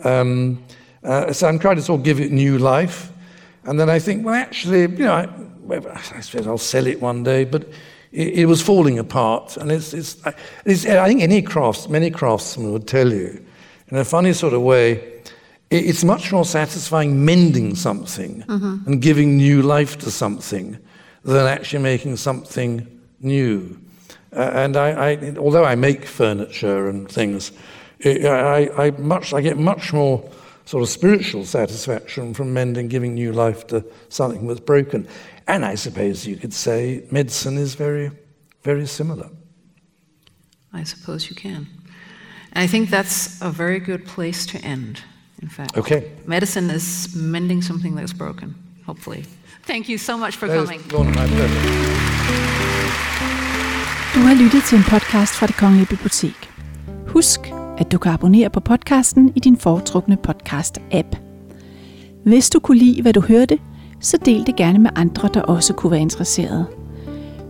Um, 0.05 0.63
uh, 1.03 1.33
so 1.33 1.49
I'm 1.49 1.59
trying 1.59 1.77
to 1.77 1.83
sort 1.83 2.01
of 2.01 2.05
give 2.05 2.21
it 2.21 2.31
new 2.33 2.59
life. 2.59 3.11
And 3.65 3.79
then 3.79 3.89
I 3.89 3.99
think, 3.99 4.25
well, 4.25 4.35
actually, 4.35 4.81
you 4.83 4.89
know, 4.89 5.13
I, 5.13 5.29
I 6.17 6.21
suppose 6.21 6.47
I'll 6.47 6.59
sell 6.59 6.87
it 6.87 7.01
one 7.01 7.23
day, 7.23 7.45
but 7.45 7.63
it, 8.13 8.41
it 8.41 8.45
was 8.47 8.63
falling 8.63 8.99
apart. 8.99 9.57
And 9.57 9.71
it's, 9.71 9.95
it's, 9.95 10.25
I- 10.27 10.35
it's, 10.65 10.87
I 10.87 11.07
think 11.09 11.23
any 11.23 11.43
crafts, 11.43 11.89
many 11.89 12.11
craftsmen 12.11 12.73
would 12.73 12.87
tell 12.87 13.13
you, 13.13 13.45
in 13.89 13.97
a 13.97 14.05
funny 14.05 14.33
sort 14.35 14.53
of 14.55 14.63
way, 14.63 15.18
it's 15.71 16.05
much 16.05 16.33
more 16.33 16.45
satisfying 16.45 17.25
mending 17.25 17.75
something 17.75 18.45
and 18.87 19.03
giving 19.03 19.37
new 19.37 19.63
life 19.63 19.99
to 19.99 20.11
something 20.11 20.79
than 21.25 21.47
actually 21.47 21.83
making 21.83 22.17
something 22.17 22.87
new. 23.21 23.79
Uh, 24.33 24.51
and 24.55 24.77
I, 24.77 25.13
I, 25.13 25.35
although 25.37 25.65
I 25.65 25.75
make 25.75 26.05
furniture 26.05 26.89
and 26.89 27.11
things, 27.11 27.53
I, 28.05 28.27
I, 28.27 28.87
I, 28.87 28.91
much, 28.93 29.35
I 29.35 29.41
get 29.41 29.59
much 29.59 29.93
more 29.93 30.31
sort 30.65 30.83
of 30.83 30.89
spiritual 30.89 31.45
satisfaction 31.45 32.35
from 32.35 32.53
mending, 32.53 32.89
giving 32.89 33.15
new 33.15 33.33
life 33.33 33.67
to 33.69 33.85
something 34.09 34.47
that's 34.47 34.61
broken. 34.61 35.09
And 35.47 35.65
I 35.65 35.75
suppose 35.75 36.27
you 36.27 36.37
could 36.37 36.53
say 36.53 37.05
medicine 37.11 37.57
is 37.57 37.75
very, 37.75 38.11
very 38.63 38.87
similar. 38.87 39.31
I 40.73 40.85
suppose 40.85 41.31
you 41.31 41.37
can. 41.37 41.67
And 42.53 42.65
I 42.65 42.67
think 42.67 42.91
that's 42.91 43.41
a 43.41 43.51
very 43.51 43.81
good 43.81 44.05
place 44.07 44.45
to 44.47 44.59
end. 44.59 45.03
In 45.43 45.51
fact, 45.51 45.77
Okay. 45.79 46.01
medicine 46.27 46.75
is 46.77 47.09
mending 47.17 47.65
something 47.65 47.99
that's 48.01 48.19
broken. 48.19 48.55
Hopefully. 48.87 49.25
Thank 49.67 49.89
you 49.89 49.99
so 49.99 50.17
much 50.17 50.37
for 50.37 50.47
coming. 50.47 50.81
Du 54.15 54.19
har 54.21 54.35
lyttet 54.43 54.63
til 54.65 54.79
en 54.79 54.85
podcast 54.85 55.33
fra 55.35 55.47
Det 55.47 55.57
Kongelige 55.57 55.87
Bibliotek. 55.87 56.51
Husk, 57.09 57.41
at 57.79 57.93
du 57.93 57.99
kan 57.99 58.13
abonnere 58.13 58.51
på 58.51 58.61
podcasten 58.61 59.33
i 59.37 59.41
din 59.41 59.57
foretrukne 59.57 60.17
podcast-app. 60.29 61.17
Hvis 62.25 62.51
du 62.51 62.59
kunne 62.61 62.79
lide, 62.79 63.03
hvad 63.03 63.13
du 63.13 63.21
hørte, 63.21 63.59
så 64.01 64.17
del 64.25 64.47
det 64.47 64.57
gerne 64.57 64.79
med 64.79 64.91
andre, 64.97 65.29
der 65.35 65.43
også 65.43 65.73
kunne 65.73 65.91
være 65.91 66.01
interesserede. 66.01 66.67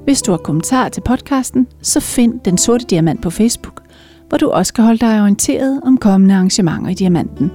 Hvis 0.04 0.22
du 0.22 0.30
har 0.30 0.38
kommentarer 0.38 0.88
til 0.88 1.00
podcasten, 1.00 1.66
så 1.82 2.00
find 2.00 2.40
Den 2.44 2.58
Sorte 2.58 2.84
Diamant 2.90 3.22
på 3.22 3.30
Facebook, 3.30 3.82
hvor 4.28 4.38
du 4.38 4.50
også 4.50 4.72
kan 4.72 4.84
holde 4.84 4.98
dig 4.98 5.20
orienteret 5.22 5.80
om 5.84 5.98
kommende 5.98 6.34
arrangementer 6.34 6.90
i 6.90 6.94
Diamanten. 6.94 7.50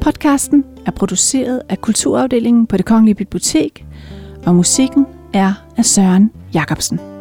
Podcasten 0.00 0.64
er 0.86 0.90
produceret 0.90 1.62
af 1.68 1.80
Kulturafdelingen 1.80 2.66
på 2.66 2.76
det 2.76 2.84
Kongelige 2.84 3.14
Bibliotek, 3.14 3.86
og 4.46 4.54
musikken 4.54 5.06
er 5.32 5.52
af 5.76 5.84
Søren 5.84 6.30
Jacobsen. 6.54 7.17